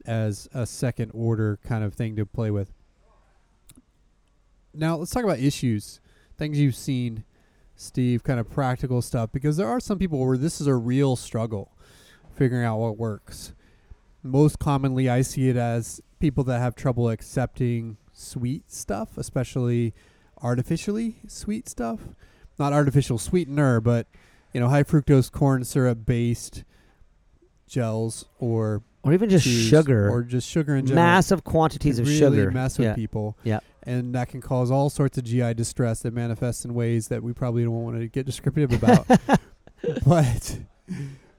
as 0.06 0.48
a 0.53 0.65
second 0.65 1.11
order 1.14 1.60
kind 1.64 1.84
of 1.84 1.94
thing 1.94 2.15
to 2.15 2.26
play 2.26 2.52
with. 2.52 2.72
Now 4.73 4.98
let's 4.98 5.11
talk 5.11 5.23
about 5.23 5.40
issues, 5.40 5.99
things 6.38 6.60
you've 6.60 6.76
seen, 6.76 7.23
Steve, 7.76 8.23
kind 8.23 8.40
of 8.40 8.49
practical 8.49 9.02
stuff, 9.02 9.32
because 9.32 9.57
there 9.57 9.68
are 9.68 9.80
some 9.80 9.99
people 9.99 10.19
where 10.19 10.38
this 10.38 10.60
is 10.60 10.68
a 10.68 10.76
real 10.76 11.15
struggle 11.15 11.72
figuring 12.36 12.65
out 12.65 12.77
what 12.77 12.98
works. 12.98 13.53
Most 14.23 14.60
commonly, 14.60 15.07
I 15.07 15.22
see 15.22 15.49
it 15.49 15.56
as 15.56 16.02
people 16.19 16.44
that 16.45 16.60
have 16.60 16.76
trouble 16.76 17.10
accepting 17.10 17.98
sweet 18.11 18.72
stuff, 18.72 19.18
especially 19.18 19.94
artificially 20.45 21.17
sweet 21.27 21.67
stuff. 21.67 21.99
Not 22.57 22.72
artificial 22.72 23.17
sweetener, 23.17 23.81
but 23.81 24.07
you 24.53 24.59
know, 24.61 24.69
high 24.69 24.84
fructose 24.84 25.30
corn 25.30 25.65
syrup 25.65 26.05
based 26.05 26.63
gels 27.67 28.26
or 28.39 28.84
Or 29.03 29.11
even 29.13 29.30
just 29.30 29.45
sugar, 29.45 30.09
or 30.09 30.22
just 30.23 30.47
sugar 30.47 30.76
in 30.76 30.85
general. 30.85 31.03
massive 31.03 31.43
quantities 31.43 31.99
of 31.99 32.07
really 32.07 32.19
sugar. 32.38 32.51
mess 32.51 32.77
with 32.77 32.88
yeah. 32.88 32.95
people. 32.95 33.38
Yeah. 33.43 33.59
And 33.84 34.15
that 34.15 34.30
can 34.30 34.39
cause 34.41 34.72
all 34.72 34.89
sorts 34.89 35.17
of 35.17 35.26
GI 35.26 35.55
distress 35.55 36.01
that 36.01 36.13
manifests 36.13 36.63
in 36.63 36.73
ways 36.73 37.09
that 37.09 37.22
we 37.22 37.34
probably 37.34 37.63
don't 37.63 37.84
want 37.84 37.99
to 37.99 38.07
get 38.07 38.26
descriptive 38.26 38.72
about. 38.72 39.05
but 40.05 40.59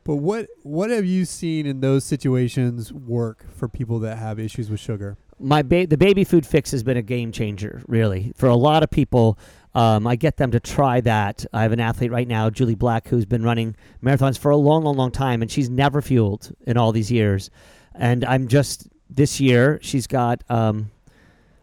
but 0.05 0.17
what 0.17 0.49
what 0.63 0.91
have 0.91 1.05
you 1.07 1.25
seen 1.25 1.65
in 1.65 1.81
those 1.81 2.05
situations 2.05 2.93
work 2.93 3.47
for 3.57 3.69
people 3.69 3.99
that 4.01 4.19
have 4.19 4.39
issues 4.39 4.69
with 4.69 4.81
sugar? 4.81 5.17
My 5.39 5.63
ba- 5.63 5.87
the 5.87 5.99
baby 5.99 6.25
food 6.25 6.47
fix 6.47 6.71
has 6.71 6.83
been 6.83 6.97
a 6.97 7.03
game 7.03 7.33
changer, 7.33 7.83
really, 7.87 8.33
for 8.37 8.49
a 8.49 8.57
lot 8.57 8.83
of 8.83 8.91
people. 8.91 9.39
Um, 9.75 10.07
I 10.07 10.17
get 10.17 10.39
them 10.39 10.53
to 10.53 10.61
try 10.61 11.03
that. 11.03 11.45
I 11.53 11.63
have 11.63 11.73
an 11.73 11.81
athlete 11.81 12.11
right 12.11 12.27
now, 12.27 12.49
Julie 12.49 12.75
Black, 12.75 13.09
who's 13.09 13.27
been 13.27 13.43
running 13.43 13.77
marathons 14.03 14.39
for 14.39 14.51
a 14.51 14.57
long, 14.57 14.85
long, 14.85 14.97
long 14.97 15.11
time, 15.11 15.43
and 15.43 15.51
she's 15.51 15.69
never 15.69 16.01
fueled 16.01 16.51
in 16.67 16.79
all 16.79 16.93
these 16.93 17.13
years. 17.13 17.51
And 17.95 18.25
I'm 18.25 18.49
just 18.49 18.89
this 19.11 19.41
year, 19.41 19.79
she's 19.83 20.07
got. 20.07 20.43
Um, 20.49 20.91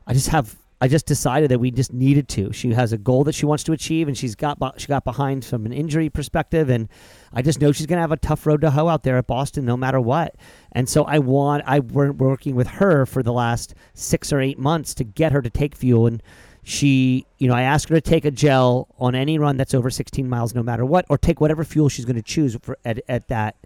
I 0.06 0.14
just 0.14 0.30
have. 0.30 0.56
I 0.80 0.90
just 0.90 1.06
decided 1.06 1.50
that 1.50 1.60
we 1.60 1.72
just 1.72 1.94
needed 1.94 2.28
to. 2.30 2.52
She 2.52 2.74
has 2.74 2.92
a 2.92 2.98
goal 2.98 3.24
that 3.24 3.34
she 3.34 3.46
wants 3.46 3.64
to 3.64 3.72
achieve, 3.72 4.08
and 4.08 4.18
she's 4.18 4.36
got 4.36 4.60
she 4.80 4.88
got 4.88 5.06
behind 5.06 5.46
from 5.46 5.66
an 5.66 5.72
injury 5.72 6.10
perspective, 6.10 6.70
and 6.70 6.90
I 7.32 7.42
just 7.42 7.62
know 7.62 7.72
she's 7.72 7.86
going 7.86 7.98
to 7.98 8.02
have 8.02 8.12
a 8.12 8.18
tough 8.18 8.46
road 8.46 8.62
to 8.62 8.72
hoe 8.72 8.90
out 8.90 9.04
there 9.04 9.18
at 9.18 9.26
Boston, 9.26 9.66
no 9.66 9.78
matter 9.78 10.00
what. 10.00 10.36
And 10.74 10.90
so 10.90 11.04
I 11.04 11.20
want 11.20 11.64
I 11.66 11.80
were 11.80 12.12
working 12.12 12.56
with 12.56 12.68
her 12.68 13.06
for 13.06 13.24
the 13.24 13.34
last 13.34 13.76
six 13.94 14.34
or 14.34 14.42
eight 14.42 14.60
months 14.60 14.94
to 14.96 15.04
get 15.04 15.32
her 15.32 15.42
to 15.42 15.50
take 15.50 15.76
fuel, 15.76 16.08
and 16.08 16.22
she, 16.64 17.26
you 17.40 17.48
know, 17.48 17.54
I 17.54 17.64
asked 17.64 17.90
her 17.90 17.96
to 17.96 18.02
take 18.02 18.26
a 18.26 18.32
gel 18.32 18.88
on 18.98 19.16
any 19.16 19.38
run 19.38 19.58
that's 19.58 19.74
over 19.74 19.90
16 19.90 20.28
miles, 20.28 20.56
no 20.56 20.64
matter 20.64 20.86
what, 20.86 21.06
or 21.10 21.18
take 21.18 21.42
whatever 21.42 21.64
fuel 21.64 21.90
she's 21.90 22.06
going 22.06 22.16
to 22.16 22.22
choose 22.22 22.58
for 22.62 22.78
at, 22.86 23.02
at 23.10 23.28
that. 23.28 23.58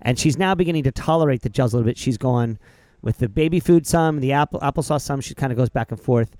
And 0.00 0.18
she's 0.18 0.38
now 0.38 0.54
beginning 0.54 0.84
to 0.84 0.92
tolerate 0.92 1.42
the 1.42 1.48
gels 1.48 1.72
a 1.72 1.76
little 1.76 1.88
bit. 1.88 1.98
She's 1.98 2.16
gone 2.16 2.58
with 3.02 3.18
the 3.18 3.28
baby 3.28 3.58
food 3.58 3.86
some, 3.86 4.20
the 4.20 4.32
apple 4.32 4.60
applesauce 4.60 5.02
some. 5.02 5.20
She 5.20 5.34
kind 5.34 5.52
of 5.52 5.58
goes 5.58 5.68
back 5.68 5.90
and 5.90 6.00
forth. 6.00 6.36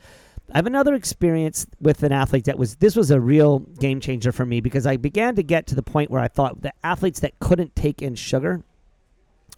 I 0.52 0.58
have 0.58 0.66
another 0.66 0.94
experience 0.94 1.66
with 1.80 2.02
an 2.02 2.12
athlete 2.12 2.44
that 2.44 2.58
was 2.58 2.76
this 2.76 2.94
was 2.94 3.10
a 3.10 3.20
real 3.20 3.60
game 3.60 3.98
changer 3.98 4.30
for 4.30 4.44
me 4.46 4.60
because 4.60 4.86
I 4.86 4.96
began 4.96 5.34
to 5.36 5.42
get 5.42 5.66
to 5.68 5.74
the 5.74 5.82
point 5.82 6.10
where 6.10 6.20
I 6.20 6.28
thought 6.28 6.62
the 6.62 6.72
athletes 6.84 7.20
that 7.20 7.38
couldn't 7.40 7.74
take 7.74 8.02
in 8.02 8.14
sugar 8.14 8.62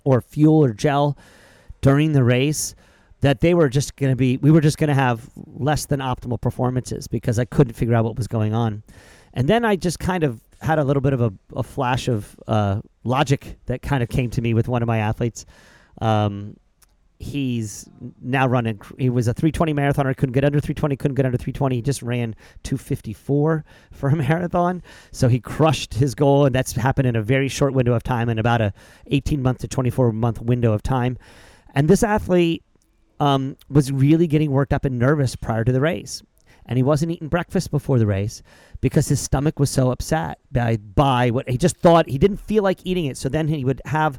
or 0.06 0.20
fuel 0.20 0.64
or 0.64 0.72
gel 0.72 1.18
during 1.82 2.12
the 2.12 2.24
race 2.24 2.74
that 3.20 3.40
they 3.40 3.54
were 3.54 3.68
just 3.68 3.96
going 3.96 4.12
to 4.12 4.16
be 4.16 4.36
we 4.36 4.50
were 4.50 4.60
just 4.60 4.78
going 4.78 4.88
to 4.88 4.94
have 4.94 5.28
less 5.36 5.86
than 5.86 6.00
optimal 6.00 6.40
performances 6.40 7.08
because 7.08 7.38
I 7.38 7.44
couldn't 7.44 7.74
figure 7.74 7.94
out 7.94 8.04
what 8.04 8.16
was 8.16 8.28
going 8.28 8.54
on. 8.54 8.82
And 9.34 9.48
then 9.48 9.64
I 9.64 9.76
just 9.76 9.98
kind 9.98 10.24
of 10.24 10.40
had 10.62 10.78
a 10.78 10.84
little 10.84 11.02
bit 11.02 11.12
of 11.12 11.20
a, 11.20 11.32
a 11.54 11.62
flash 11.62 12.08
of 12.08 12.38
uh, 12.46 12.80
logic 13.04 13.58
that 13.66 13.82
kind 13.82 14.02
of 14.02 14.08
came 14.08 14.30
to 14.30 14.40
me 14.40 14.54
with 14.54 14.68
one 14.68 14.80
of 14.80 14.86
my 14.86 14.98
athletes. 14.98 15.44
Um, 16.00 16.56
he's 17.18 17.88
now 18.20 18.47
running. 18.47 18.80
He 18.98 19.09
was 19.09 19.28
a 19.28 19.34
320 19.34 19.72
marathoner. 19.72 20.16
Couldn't 20.16 20.32
get 20.32 20.44
under 20.44 20.60
320. 20.60 20.97
Couldn't 20.97 21.14
get 21.14 21.24
under 21.24 21.38
320. 21.38 21.76
He 21.76 21.82
just 21.82 22.02
ran 22.02 22.34
254 22.62 23.64
for 23.93 24.09
a 24.09 24.16
marathon. 24.16 24.82
So 25.12 25.28
he 25.28 25.40
crushed 25.40 25.94
his 25.94 26.14
goal, 26.14 26.47
and 26.47 26.55
that's 26.55 26.72
happened 26.72 27.09
in 27.09 27.16
a 27.16 27.22
very 27.22 27.48
short 27.48 27.72
window 27.72 27.94
of 27.94 28.02
time, 28.02 28.28
in 28.28 28.38
about 28.38 28.60
a 28.60 28.72
18 29.06 29.43
month 29.43 29.59
to 29.59 29.68
24 29.68 30.12
month 30.12 30.40
window 30.40 30.72
of 30.72 30.82
time. 30.82 31.16
And 31.74 31.88
this 31.88 32.02
athlete 32.02 32.62
um, 33.20 33.56
was 33.68 33.93
really 33.93 34.26
getting 34.26 34.51
worked 34.51 34.72
up 34.72 34.84
and 34.84 34.98
nervous 34.98 35.36
prior 35.36 35.64
to 35.64 35.72
the 35.72 35.80
race. 35.80 36.22
And 36.68 36.76
he 36.76 36.82
wasn't 36.82 37.12
eating 37.12 37.28
breakfast 37.28 37.70
before 37.70 37.98
the 37.98 38.06
race 38.06 38.43
because 38.80 39.06
his 39.09 39.20
stomach 39.20 39.60
was 39.60 39.70
so 39.70 39.90
upset 39.93 40.38
by, 40.51 40.76
by 40.76 41.30
what 41.30 41.48
he 41.48 41.56
just 41.56 41.76
thought 41.76 42.09
he 42.09 42.18
didn't 42.18 42.38
feel 42.38 42.64
like 42.64 42.80
eating 42.84 43.06
it. 43.06 43.16
So 43.16 43.28
then 43.28 43.47
he 43.47 43.64
would 43.64 43.80
have 43.84 44.18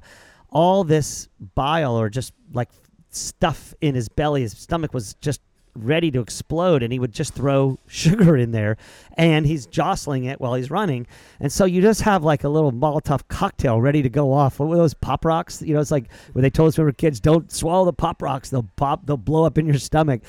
all 0.49 0.83
this 0.83 1.27
bile 1.55 1.99
or 1.99 2.09
just 2.09 2.33
like 2.53 2.69
stuff 3.09 3.73
in 3.81 3.95
his 3.95 4.09
belly. 4.09 4.41
His 4.41 4.57
stomach 4.57 4.93
was 4.93 5.15
just 5.15 5.41
ready 5.77 6.11
to 6.11 6.19
explode, 6.19 6.83
and 6.83 6.91
he 6.91 6.99
would 6.99 7.11
just 7.11 7.33
throw 7.33 7.77
sugar 7.87 8.35
in 8.35 8.51
there, 8.51 8.77
and 9.15 9.45
he's 9.45 9.65
jostling 9.65 10.25
it 10.25 10.39
while 10.39 10.55
he's 10.55 10.71
running, 10.71 11.07
and 11.39 11.51
so 11.51 11.65
you 11.65 11.81
just 11.81 12.01
have 12.01 12.23
like 12.23 12.43
a 12.43 12.49
little 12.49 12.71
Molotov 12.71 13.27
cocktail 13.27 13.79
ready 13.79 14.01
to 14.01 14.09
go 14.09 14.33
off. 14.33 14.59
What 14.59 14.69
were 14.69 14.77
those 14.77 14.93
pop 14.93 15.25
rocks? 15.25 15.61
You 15.61 15.73
know, 15.73 15.79
it's 15.79 15.91
like 15.91 16.11
when 16.33 16.43
they 16.43 16.49
told 16.49 16.69
us 16.69 16.77
when 16.77 16.85
we 16.85 16.89
were 16.89 16.93
kids, 16.93 17.19
don't 17.19 17.51
swallow 17.51 17.85
the 17.85 17.93
pop 17.93 18.21
rocks; 18.21 18.49
they'll 18.49 18.69
pop, 18.75 19.05
they'll 19.05 19.17
blow 19.17 19.45
up 19.45 19.57
in 19.57 19.65
your 19.65 19.77
stomach. 19.79 20.21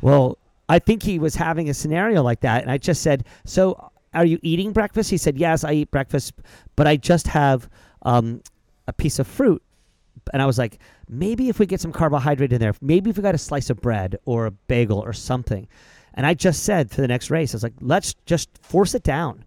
Well, 0.00 0.38
I 0.68 0.78
think 0.78 1.02
he 1.02 1.18
was 1.18 1.34
having 1.34 1.68
a 1.68 1.74
scenario 1.74 2.22
like 2.22 2.40
that, 2.40 2.62
and 2.62 2.70
I 2.70 2.78
just 2.78 3.02
said, 3.02 3.24
"So, 3.44 3.90
are 4.14 4.24
you 4.24 4.38
eating 4.42 4.72
breakfast?" 4.72 5.10
He 5.10 5.16
said, 5.16 5.36
"Yes, 5.36 5.64
I 5.64 5.72
eat 5.72 5.90
breakfast, 5.90 6.34
but 6.76 6.86
I 6.86 6.96
just 6.96 7.28
have 7.28 7.68
um, 8.02 8.42
a 8.86 8.92
piece 8.92 9.18
of 9.18 9.26
fruit." 9.26 9.62
And 10.32 10.42
I 10.42 10.46
was 10.46 10.58
like, 10.58 10.78
maybe 11.08 11.48
if 11.48 11.58
we 11.58 11.66
get 11.66 11.80
some 11.80 11.92
carbohydrate 11.92 12.52
in 12.52 12.60
there, 12.60 12.74
maybe 12.80 13.10
if 13.10 13.16
we 13.16 13.22
got 13.22 13.34
a 13.34 13.38
slice 13.38 13.70
of 13.70 13.80
bread 13.80 14.16
or 14.24 14.46
a 14.46 14.50
bagel 14.50 14.98
or 14.98 15.12
something. 15.12 15.68
And 16.14 16.26
I 16.26 16.34
just 16.34 16.64
said 16.64 16.90
for 16.90 17.00
the 17.00 17.08
next 17.08 17.30
race, 17.30 17.54
I 17.54 17.56
was 17.56 17.62
like, 17.62 17.74
let's 17.80 18.14
just 18.26 18.50
force 18.60 18.94
it 18.94 19.02
down, 19.02 19.44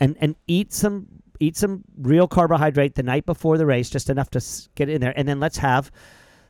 and 0.00 0.16
and 0.20 0.36
eat 0.46 0.72
some 0.72 1.06
eat 1.38 1.56
some 1.56 1.84
real 2.00 2.26
carbohydrate 2.26 2.94
the 2.94 3.02
night 3.02 3.26
before 3.26 3.58
the 3.58 3.66
race, 3.66 3.90
just 3.90 4.10
enough 4.10 4.30
to 4.30 4.40
get 4.74 4.88
in 4.88 5.00
there, 5.00 5.12
and 5.16 5.28
then 5.28 5.38
let's 5.38 5.58
have 5.58 5.90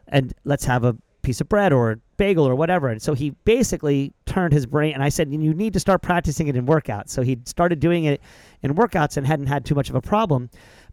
and 0.06 0.32
let's 0.44 0.64
have 0.64 0.84
a 0.84 0.96
piece 1.22 1.40
of 1.40 1.48
bread 1.48 1.72
or 1.72 1.92
a 1.92 1.96
bagel 2.16 2.48
or 2.48 2.54
whatever. 2.54 2.88
And 2.88 3.02
so 3.02 3.12
he 3.12 3.30
basically 3.44 4.12
turned 4.24 4.52
his 4.52 4.64
brain, 4.64 4.94
and 4.94 5.02
I 5.02 5.10
said, 5.10 5.30
you 5.30 5.52
need 5.52 5.72
to 5.74 5.80
start 5.80 6.00
practicing 6.00 6.48
it 6.48 6.56
in 6.56 6.64
workouts. 6.64 7.10
So 7.10 7.22
he 7.22 7.38
started 7.44 7.80
doing 7.80 8.04
it 8.04 8.22
in 8.62 8.74
workouts 8.74 9.16
and 9.16 9.26
hadn't 9.26 9.46
had 9.46 9.64
too 9.64 9.74
much 9.74 9.90
of 9.90 9.94
a 9.94 10.00
problem. 10.00 10.48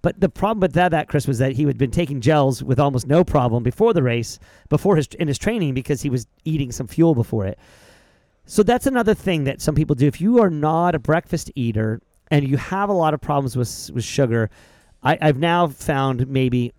But 0.06 0.22
the 0.22 0.30
problem 0.30 0.60
with 0.60 0.73
that, 0.73 0.90
that 0.90 1.07
Chris, 1.07 1.26
was 1.26 1.40
that 1.40 1.53
he 1.53 1.64
had 1.64 1.80
been 1.80 1.90
taking 1.90 2.22
gels 2.22 2.61
with 2.61 2.80
almost 2.80 3.07
no 3.07 3.23
problem 3.23 3.64
before 3.64 3.91
the 3.91 4.03
race, 4.03 4.38
before 4.69 4.98
his 4.98 5.07
in 5.19 5.27
his 5.27 5.40
training, 5.40 5.73
because 5.73 6.03
he 6.03 6.11
was 6.11 6.27
eating 6.44 6.72
some 6.72 6.86
fuel 6.86 7.15
before 7.15 7.48
it. 7.48 7.57
So 8.45 8.61
that's 8.61 8.86
another 8.86 9.15
thing 9.15 9.45
that 9.45 9.61
some 9.61 9.73
people 9.73 9.95
do. 9.95 10.06
If 10.06 10.22
you 10.22 10.44
are 10.44 10.52
not 10.52 10.94
a 10.94 10.99
breakfast 10.99 11.52
eater 11.56 12.03
and 12.30 12.48
you 12.48 12.56
have 12.57 12.88
a 12.88 12.94
lot 12.94 13.15
of 13.15 13.22
problems 13.22 13.57
with 13.57 13.90
with 13.95 14.03
sugar, 14.03 14.52
I, 15.02 15.18
I've 15.19 15.40
now 15.40 15.65
found 15.69 16.27
maybe 16.27 16.72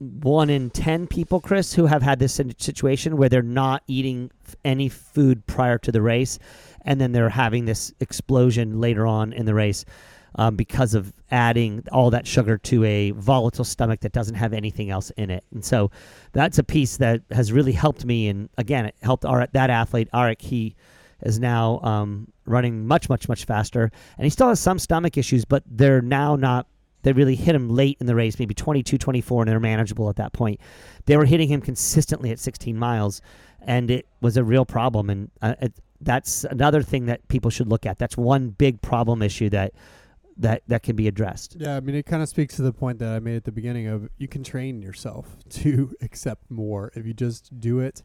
one 0.00 0.50
in 0.50 0.68
10 0.68 1.06
people, 1.06 1.40
Chris, 1.40 1.72
who 1.72 1.86
have 1.86 2.02
had 2.02 2.18
this 2.18 2.38
situation 2.58 3.16
where 3.16 3.30
they're 3.30 3.40
not 3.40 3.84
eating 3.86 4.30
any 4.66 4.90
food 4.90 5.46
prior 5.46 5.78
to 5.78 5.90
the 5.90 6.02
race, 6.02 6.38
and 6.82 7.00
then 7.00 7.12
they're 7.12 7.30
having 7.30 7.64
this 7.64 7.90
explosion 8.00 8.82
later 8.82 9.06
on 9.06 9.32
in 9.32 9.46
the 9.46 9.54
race 9.54 9.86
um, 10.36 10.56
because 10.56 10.94
of 10.94 11.12
adding 11.30 11.84
all 11.92 12.10
that 12.10 12.26
sugar 12.26 12.58
to 12.58 12.84
a 12.84 13.10
volatile 13.12 13.64
stomach 13.64 14.00
that 14.00 14.12
doesn't 14.12 14.34
have 14.34 14.52
anything 14.52 14.90
else 14.90 15.10
in 15.16 15.30
it. 15.30 15.44
And 15.52 15.64
so 15.64 15.90
that's 16.32 16.58
a 16.58 16.64
piece 16.64 16.96
that 16.98 17.22
has 17.30 17.52
really 17.52 17.72
helped 17.72 18.04
me. 18.04 18.28
And 18.28 18.48
again, 18.58 18.86
it 18.86 18.94
helped 19.02 19.24
our, 19.24 19.46
that 19.52 19.70
athlete, 19.70 20.08
Arik. 20.12 20.40
He 20.40 20.76
is 21.22 21.38
now 21.38 21.80
um, 21.80 22.28
running 22.46 22.86
much, 22.86 23.08
much, 23.08 23.28
much 23.28 23.44
faster. 23.44 23.90
And 24.16 24.24
he 24.24 24.30
still 24.30 24.48
has 24.48 24.60
some 24.60 24.78
stomach 24.78 25.16
issues, 25.16 25.44
but 25.44 25.62
they're 25.66 26.02
now 26.02 26.36
not 26.36 26.66
they 27.02 27.12
really 27.12 27.34
hit 27.34 27.54
him 27.54 27.70
late 27.70 27.96
in 28.00 28.06
the 28.06 28.14
race, 28.14 28.38
maybe 28.38 28.54
22, 28.54 28.98
24, 28.98 29.42
and 29.42 29.50
they're 29.50 29.60
manageable 29.60 30.08
at 30.10 30.16
that 30.16 30.32
point. 30.32 30.60
They 31.06 31.16
were 31.16 31.24
hitting 31.24 31.48
him 31.48 31.60
consistently 31.60 32.30
at 32.30 32.38
16 32.38 32.76
miles, 32.76 33.22
and 33.62 33.90
it 33.90 34.06
was 34.20 34.36
a 34.36 34.44
real 34.44 34.66
problem. 34.66 35.08
And 35.08 35.30
uh, 35.40 35.54
it, 35.62 35.72
that's 36.00 36.44
another 36.44 36.82
thing 36.82 37.06
that 37.06 37.26
people 37.28 37.50
should 37.50 37.68
look 37.68 37.86
at. 37.86 37.98
That's 37.98 38.16
one 38.16 38.50
big 38.50 38.80
problem 38.82 39.22
issue 39.22 39.48
that 39.50 39.72
that 40.40 40.62
that 40.68 40.82
can 40.82 40.96
be 40.96 41.06
addressed. 41.06 41.56
Yeah, 41.58 41.76
I 41.76 41.80
mean, 41.80 41.94
it 41.94 42.06
kind 42.06 42.22
of 42.22 42.28
speaks 42.28 42.56
to 42.56 42.62
the 42.62 42.72
point 42.72 42.98
that 42.98 43.08
I 43.08 43.18
made 43.18 43.36
at 43.36 43.44
the 43.44 43.52
beginning 43.52 43.86
of 43.86 44.08
you 44.16 44.26
can 44.26 44.42
train 44.42 44.82
yourself 44.82 45.36
to 45.50 45.94
accept 46.00 46.50
more 46.50 46.90
if 46.94 47.06
you 47.06 47.14
just 47.14 47.60
do 47.60 47.78
it. 47.80 48.02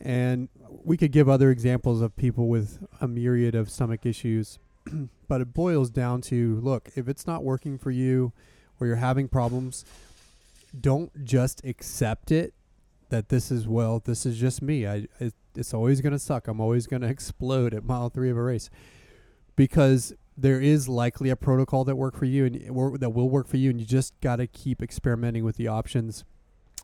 And 0.00 0.48
we 0.68 0.96
could 0.96 1.12
give 1.12 1.28
other 1.28 1.50
examples 1.50 2.00
of 2.00 2.16
people 2.16 2.48
with 2.48 2.84
a 3.00 3.06
myriad 3.06 3.54
of 3.54 3.70
stomach 3.70 4.04
issues, 4.04 4.58
but 5.28 5.40
it 5.40 5.54
boils 5.54 5.90
down 5.90 6.20
to 6.22 6.60
look, 6.60 6.90
if 6.96 7.08
it's 7.08 7.26
not 7.26 7.44
working 7.44 7.78
for 7.78 7.90
you 7.90 8.32
or 8.80 8.86
you're 8.86 8.96
having 8.96 9.28
problems, 9.28 9.84
don't 10.78 11.24
just 11.24 11.64
accept 11.64 12.32
it 12.32 12.54
that 13.10 13.28
this 13.28 13.50
is, 13.50 13.68
well, 13.68 14.02
this 14.04 14.26
is 14.26 14.36
just 14.36 14.60
me. 14.62 14.86
I, 14.86 15.06
it, 15.20 15.34
it's 15.54 15.72
always 15.72 16.00
going 16.00 16.12
to 16.12 16.18
suck. 16.18 16.48
I'm 16.48 16.60
always 16.60 16.86
going 16.86 17.02
to 17.02 17.08
explode 17.08 17.72
at 17.72 17.84
mile 17.84 18.08
three 18.08 18.30
of 18.30 18.36
a 18.36 18.42
race 18.42 18.70
because 19.56 20.12
there 20.36 20.60
is 20.60 20.88
likely 20.88 21.30
a 21.30 21.36
protocol 21.36 21.84
that 21.84 21.96
work 21.96 22.16
for 22.16 22.24
you 22.24 22.44
and 22.44 23.00
that 23.00 23.10
will 23.10 23.28
work 23.28 23.46
for 23.46 23.56
you 23.56 23.70
and 23.70 23.80
you 23.80 23.86
just 23.86 24.18
got 24.20 24.36
to 24.36 24.46
keep 24.46 24.82
experimenting 24.82 25.44
with 25.44 25.56
the 25.56 25.68
options 25.68 26.24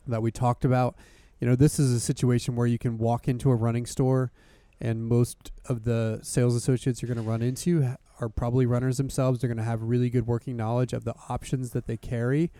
that 0.07 0.21
we 0.21 0.31
talked 0.31 0.63
about. 0.63 0.95
You 1.39 1.47
know 1.47 1.55
this 1.55 1.79
is 1.79 1.91
a 1.91 1.99
situation 1.99 2.55
where 2.55 2.67
you 2.67 2.77
can 2.77 2.97
walk 2.97 3.27
into 3.27 3.49
a 3.49 3.55
running 3.55 3.85
store 3.85 4.31
and 4.79 5.05
most 5.05 5.51
of 5.65 5.83
the 5.83 6.19
sales 6.23 6.55
associates 6.55 7.01
you're 7.01 7.13
going 7.13 7.23
to 7.23 7.29
run 7.29 7.41
into 7.41 7.95
are 8.19 8.29
probably 8.29 8.65
runners 8.65 8.97
themselves. 8.97 9.39
They're 9.39 9.47
going 9.47 9.57
to 9.57 9.63
have 9.63 9.81
really 9.81 10.09
good 10.09 10.27
working 10.27 10.55
knowledge 10.55 10.93
of 10.93 11.03
the 11.03 11.15
options 11.27 11.71
that 11.71 11.87
they 11.87 11.97
carry 11.97 12.51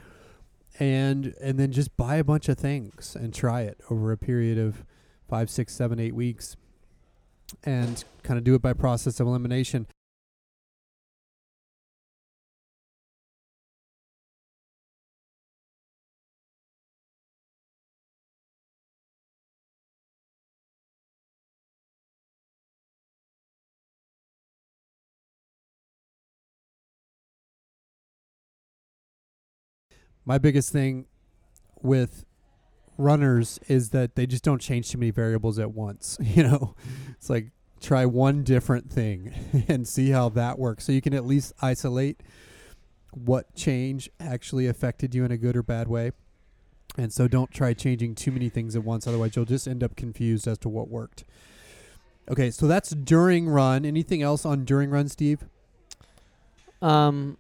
and 0.80 1.36
and 1.42 1.60
then 1.60 1.72
just 1.72 1.96
buy 1.98 2.16
a 2.16 2.24
bunch 2.24 2.50
of 2.50 2.58
things 2.58 3.16
and 3.16 3.34
try 3.34 3.62
it 3.62 3.80
over 3.90 4.12
a 4.12 4.18
period 4.18 4.58
of 4.58 4.84
five 5.30 5.50
six 5.50 5.74
seven 5.74 6.00
eight 6.00 6.16
weeks 6.16 6.56
and 7.64 8.04
kind 8.24 8.38
of 8.38 8.44
do 8.44 8.56
it 8.56 8.62
by 8.62 8.74
process 8.74 9.20
of 9.20 9.28
elimination 9.28 9.86
my 30.26 30.38
biggest 30.38 30.72
thing 30.72 31.06
with 31.82 32.26
runners 32.98 33.60
is 33.68 33.90
that 33.90 34.16
they 34.16 34.26
just 34.26 34.44
don't 34.44 34.62
change 34.62 34.92
too 34.92 34.98
many 34.98 35.12
variables 35.12 35.60
at 35.60 35.72
once. 35.72 36.18
You 36.32 36.44
know, 36.44 36.76
it's 37.12 37.30
like 37.30 37.52
try 37.82 38.06
one 38.06 38.44
different 38.44 38.92
thing 38.92 39.34
and 39.68 39.88
see 39.88 40.12
how 40.12 40.30
that 40.30 40.60
works. 40.60 40.86
So 40.86 40.92
you 40.92 41.02
can 41.02 41.14
at 41.14 41.26
least 41.26 41.54
isolate 41.62 42.22
what 43.12 43.54
change 43.56 44.10
actually 44.20 44.68
affected 44.68 45.14
you 45.14 45.26
in 45.26 45.32
a 45.32 45.38
good 45.38 45.58
or 45.58 45.64
bad 45.64 45.88
way. 45.88 46.12
And 46.98 47.12
so 47.12 47.28
don't 47.28 47.52
try 47.52 47.74
changing 47.74 48.16
too 48.16 48.32
many 48.32 48.50
things 48.50 48.76
at 48.76 48.84
once. 48.84 49.08
Otherwise, 49.08 49.36
you'll 49.36 49.46
just 49.46 49.68
end 49.68 49.84
up 49.84 49.96
confused 49.96 50.48
as 50.48 50.58
to 50.60 50.70
what 50.70 50.90
worked. 50.90 51.24
Okay, 52.30 52.52
so 52.52 52.68
that's 52.68 52.92
during 52.92 53.50
run. 53.50 53.86
Anything 53.86 54.22
else 54.22 54.46
on 54.46 54.66
during 54.66 54.90
run, 54.90 55.08
Steve? 55.08 55.46
Um, 56.82 57.38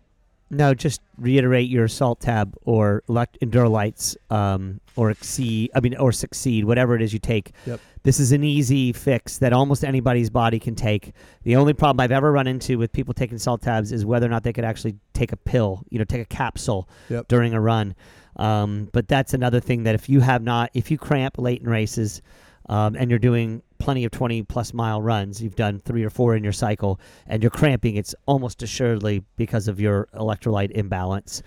no, 0.51 0.73
just 0.73 1.01
reiterate 1.17 1.69
your 1.69 1.87
salt 1.87 2.19
tab 2.19 2.55
or 2.63 3.03
elect 3.09 3.37
Endurolytes, 3.41 4.15
um, 4.29 4.79
or 4.95 5.09
exceed. 5.09 5.71
I 5.73 5.79
mean, 5.79 5.95
or 5.97 6.11
succeed, 6.11 6.65
whatever 6.65 6.95
it 6.95 7.01
is 7.01 7.13
you 7.13 7.19
take. 7.19 7.53
Yep. 7.65 7.79
This 8.03 8.19
is 8.19 8.31
an 8.31 8.43
easy 8.43 8.93
fix 8.93 9.37
that 9.37 9.53
almost 9.53 9.83
anybody's 9.83 10.29
body 10.29 10.59
can 10.59 10.75
take. 10.75 11.13
The 11.43 11.55
only 11.55 11.73
problem 11.73 12.03
I've 12.03 12.11
ever 12.11 12.31
run 12.31 12.47
into 12.47 12.77
with 12.77 12.91
people 12.91 13.13
taking 13.13 13.37
salt 13.37 13.61
tabs 13.61 13.91
is 13.91 14.05
whether 14.05 14.25
or 14.25 14.29
not 14.29 14.43
they 14.43 14.53
could 14.53 14.65
actually 14.65 14.95
take 15.13 15.31
a 15.31 15.37
pill, 15.37 15.83
you 15.89 15.97
know, 15.99 16.05
take 16.05 16.21
a 16.21 16.25
capsule 16.25 16.89
Yep. 17.09 17.27
during 17.27 17.53
a 17.53 17.61
run. 17.61 17.95
Um, 18.37 18.89
but 18.91 19.07
that's 19.07 19.33
another 19.33 19.59
thing 19.59 19.83
that 19.83 19.95
if 19.95 20.09
you 20.09 20.19
have 20.19 20.41
not, 20.43 20.71
if 20.73 20.89
you 20.91 20.97
cramp 20.97 21.37
late 21.37 21.61
in 21.61 21.69
races, 21.69 22.21
um, 22.69 22.95
and 22.95 23.09
you're 23.09 23.19
doing 23.19 23.61
plenty 23.81 24.05
of 24.05 24.11
20 24.11 24.43
plus 24.43 24.73
mile 24.73 25.01
runs, 25.01 25.41
you've 25.41 25.55
done 25.55 25.81
three 25.83 26.03
or 26.03 26.09
four 26.09 26.35
in 26.35 26.43
your 26.43 26.53
cycle, 26.53 26.99
and 27.25 27.41
you're 27.41 27.49
cramping, 27.49 27.95
it's 27.95 28.13
almost 28.27 28.61
assuredly 28.61 29.23
because 29.37 29.67
of 29.67 29.79
your 29.79 30.07
electrolyte 30.13 30.71
imbalance. 30.71 31.41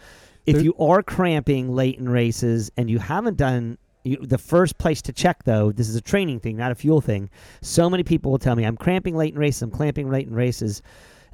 If 0.44 0.60
you 0.60 0.74
are 0.78 1.02
cramping 1.02 1.74
late 1.74 1.98
in 1.98 2.08
races 2.08 2.70
and 2.76 2.90
you 2.90 2.98
haven't 2.98 3.36
done 3.38 3.78
you, 4.02 4.18
the 4.18 4.36
first 4.36 4.76
place 4.76 5.00
to 5.02 5.12
check 5.12 5.44
though, 5.44 5.72
this 5.72 5.88
is 5.88 5.96
a 5.96 6.00
training 6.00 6.40
thing, 6.40 6.56
not 6.56 6.70
a 6.70 6.74
fuel 6.74 7.00
thing. 7.00 7.30
So 7.62 7.88
many 7.88 8.02
people 8.02 8.30
will 8.30 8.38
tell 8.38 8.54
me 8.54 8.64
I'm 8.64 8.76
cramping 8.76 9.16
late 9.16 9.32
in 9.32 9.38
races, 9.38 9.62
I'm 9.62 9.70
cramping 9.70 10.10
late 10.10 10.26
in 10.26 10.34
races. 10.34 10.82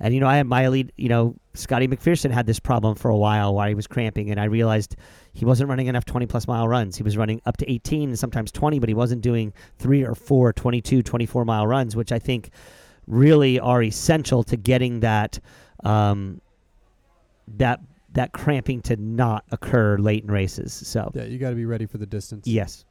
And 0.01 0.14
you 0.14 0.20
know, 0.20 0.27
I 0.27 0.36
had 0.36 0.47
my 0.47 0.64
elite, 0.64 0.93
you 0.97 1.09
know, 1.09 1.36
Scotty 1.55 1.86
MacPherson 1.86 2.31
had 2.31 2.47
this 2.47 2.59
problem 2.59 2.94
for 2.94 3.10
a 3.10 3.16
while 3.16 3.55
while 3.55 3.68
he 3.68 3.74
was 3.74 3.86
cramping, 3.86 4.31
and 4.31 4.40
I 4.40 4.44
realized 4.44 4.97
he 5.35 5.44
wasn't 5.44 5.68
running 5.68 5.89
enough 5.89 6.05
20 6.06 6.27
plus 6.27 6.48
mile 6.48 6.66
runs. 6.66 6.97
He 6.97 7.02
was 7.02 7.16
running 7.16 7.40
up 7.44 7.59
to 7.59 7.70
18 7.70 8.09
and 8.10 8.18
sometimes 8.18 8.51
20, 8.51 8.78
but 8.78 8.89
he 8.89 8.94
wasn't 8.94 9.20
doing 9.20 9.52
three 9.78 10.02
or 10.02 10.14
four 10.14 10.52
22, 10.52 11.02
24 11.02 11.44
mile 11.44 11.66
runs, 11.66 11.94
which 11.94 12.12
I 12.12 12.18
think 12.18 12.51
really 13.06 13.60
are 13.60 13.82
essential 13.82 14.43
to 14.44 14.56
getting 14.56 15.01
that 15.01 15.39
um, 15.85 16.40
that 17.56 17.81
that 18.12 18.32
cramping 18.32 18.81
to 18.82 18.97
not 18.97 19.44
occur 19.51 19.98
late 19.98 20.24
in 20.24 20.31
races. 20.31 20.72
So 20.72 21.12
Yeah, 21.14 21.24
you 21.24 21.39
got 21.39 21.51
to 21.51 21.56
be 21.56 21.64
ready 21.66 21.86
for 21.86 21.98
the 21.98 22.06
distance. 22.06 22.47
yes, 22.47 22.85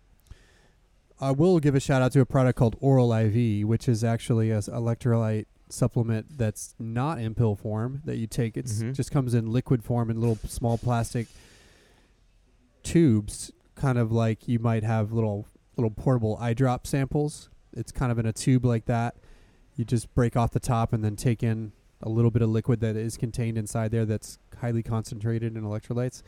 I 1.20 1.32
will 1.32 1.60
give 1.60 1.76
a 1.76 1.80
shout 1.80 2.02
out 2.02 2.12
to 2.14 2.22
a 2.22 2.26
product 2.26 2.58
called 2.58 2.78
Oral 2.80 3.12
IV, 3.14 3.68
which 3.68 3.90
is 3.90 4.04
actually 4.04 4.52
a 4.52 4.60
electrolyte 4.60 5.46
supplement 5.70 6.38
that's 6.38 6.76
not 6.80 7.20
in 7.20 7.36
pill 7.36 7.56
form 7.56 8.02
that 8.06 8.18
you 8.18 8.28
take. 8.28 8.58
It 8.58 8.66
Mhm. 8.66 8.94
just 8.94 9.12
comes 9.12 9.34
in 9.34 9.52
liquid 9.52 9.84
form 9.84 10.10
in 10.10 10.20
little 10.20 10.38
small 10.48 10.78
plastic 10.78 11.28
tubes, 12.84 13.52
kind 13.76 13.98
of 13.98 14.12
like 14.12 14.48
you 14.48 14.60
might 14.60 14.84
have 14.84 15.12
little 15.12 15.48
little 15.78 15.92
portable 15.92 16.36
eye 16.42 16.54
drop 16.54 16.86
samples. 16.86 17.50
It's 17.72 17.92
kind 17.92 18.12
of 18.12 18.20
in 18.20 18.26
a 18.26 18.34
tube 18.34 18.66
like 18.66 18.86
that. 18.86 19.16
You 19.78 19.86
just 19.86 20.14
break 20.14 20.36
off 20.36 20.52
the 20.52 20.60
top 20.60 20.92
and 20.92 21.06
then 21.06 21.16
take 21.16 21.42
in 21.42 21.72
a 22.02 22.10
little 22.10 22.32
bit 22.32 22.42
of 22.42 22.50
liquid 22.50 22.82
that 22.82 22.98
is 22.98 23.16
contained 23.16 23.58
inside 23.58 23.92
there 23.92 24.06
that's 24.06 24.40
highly 24.58 24.84
concentrated 24.84 25.56
in 25.56 25.64
electrolytes. 25.64 26.22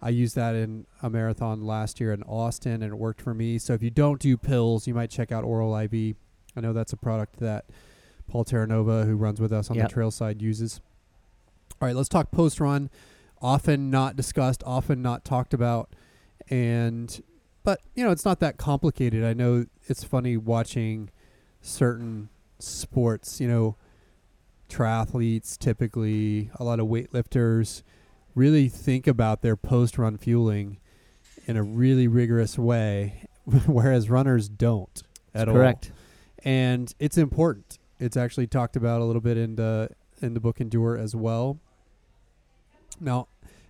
I 0.00 0.10
used 0.10 0.36
that 0.36 0.54
in 0.54 0.86
a 1.02 1.10
marathon 1.10 1.64
last 1.64 1.98
year 2.00 2.12
in 2.12 2.22
Austin 2.24 2.74
and 2.82 2.92
it 2.92 2.96
worked 2.98 3.20
for 3.20 3.34
me. 3.34 3.58
So 3.58 3.72
if 3.72 3.82
you 3.82 3.90
don't 3.90 4.20
do 4.20 4.36
pills, 4.36 4.86
you 4.86 4.94
might 4.94 5.10
check 5.10 5.32
out 5.32 5.42
Oral 5.42 5.76
IV. 5.76 6.14
I 6.54 6.60
know 6.60 6.72
that's 6.72 6.92
a 6.92 6.96
product 6.96 7.38
that 7.40 7.64
Paul 8.28 8.44
Terranova, 8.44 9.04
who 9.06 9.16
runs 9.16 9.40
with 9.40 9.52
us 9.52 9.70
on 9.70 9.76
Yep. 9.76 9.88
the 9.88 9.92
trail 9.92 10.10
side, 10.10 10.40
uses. 10.42 10.80
All 11.80 11.86
right, 11.86 11.96
let's 11.96 12.08
talk 12.08 12.30
post 12.30 12.60
run. 12.60 12.90
Often 13.40 13.90
not 13.90 14.16
discussed, 14.16 14.62
often 14.64 15.02
not 15.02 15.24
talked 15.24 15.52
about. 15.52 15.90
And, 16.48 17.20
but, 17.64 17.80
you 17.94 18.04
know, 18.04 18.10
it's 18.10 18.24
not 18.24 18.40
that 18.40 18.56
complicated. 18.56 19.24
I 19.24 19.32
know 19.32 19.66
it's 19.88 20.04
funny 20.04 20.36
watching 20.36 21.10
certain 21.60 22.28
sports, 22.58 23.40
you 23.40 23.48
know, 23.48 23.76
triathletes 24.68 25.58
typically, 25.58 26.50
a 26.56 26.64
lot 26.64 26.80
of 26.80 26.86
weightlifters 26.86 27.82
really 28.34 28.68
think 28.68 29.06
about 29.06 29.42
their 29.42 29.56
post 29.56 29.98
run 29.98 30.16
fueling 30.16 30.78
in 31.46 31.56
a 31.56 31.62
really 31.62 32.08
rigorous 32.08 32.58
way, 32.58 33.26
whereas 33.66 34.08
runners 34.08 34.48
don't 34.48 35.02
at 35.34 35.48
all 35.48 35.54
Correct. 35.54 35.92
and 36.44 36.94
it's 36.98 37.18
important. 37.18 37.78
It's 38.02 38.16
actually 38.16 38.48
talked 38.48 38.74
about 38.74 39.00
a 39.00 39.04
little 39.04 39.20
bit 39.20 39.36
in 39.36 39.54
the 39.54 39.90
in 40.20 40.34
the 40.34 40.40
book 40.40 40.60
Endure 40.60 40.98
as 40.98 41.14
well. 41.14 41.58
Now, 43.00 43.28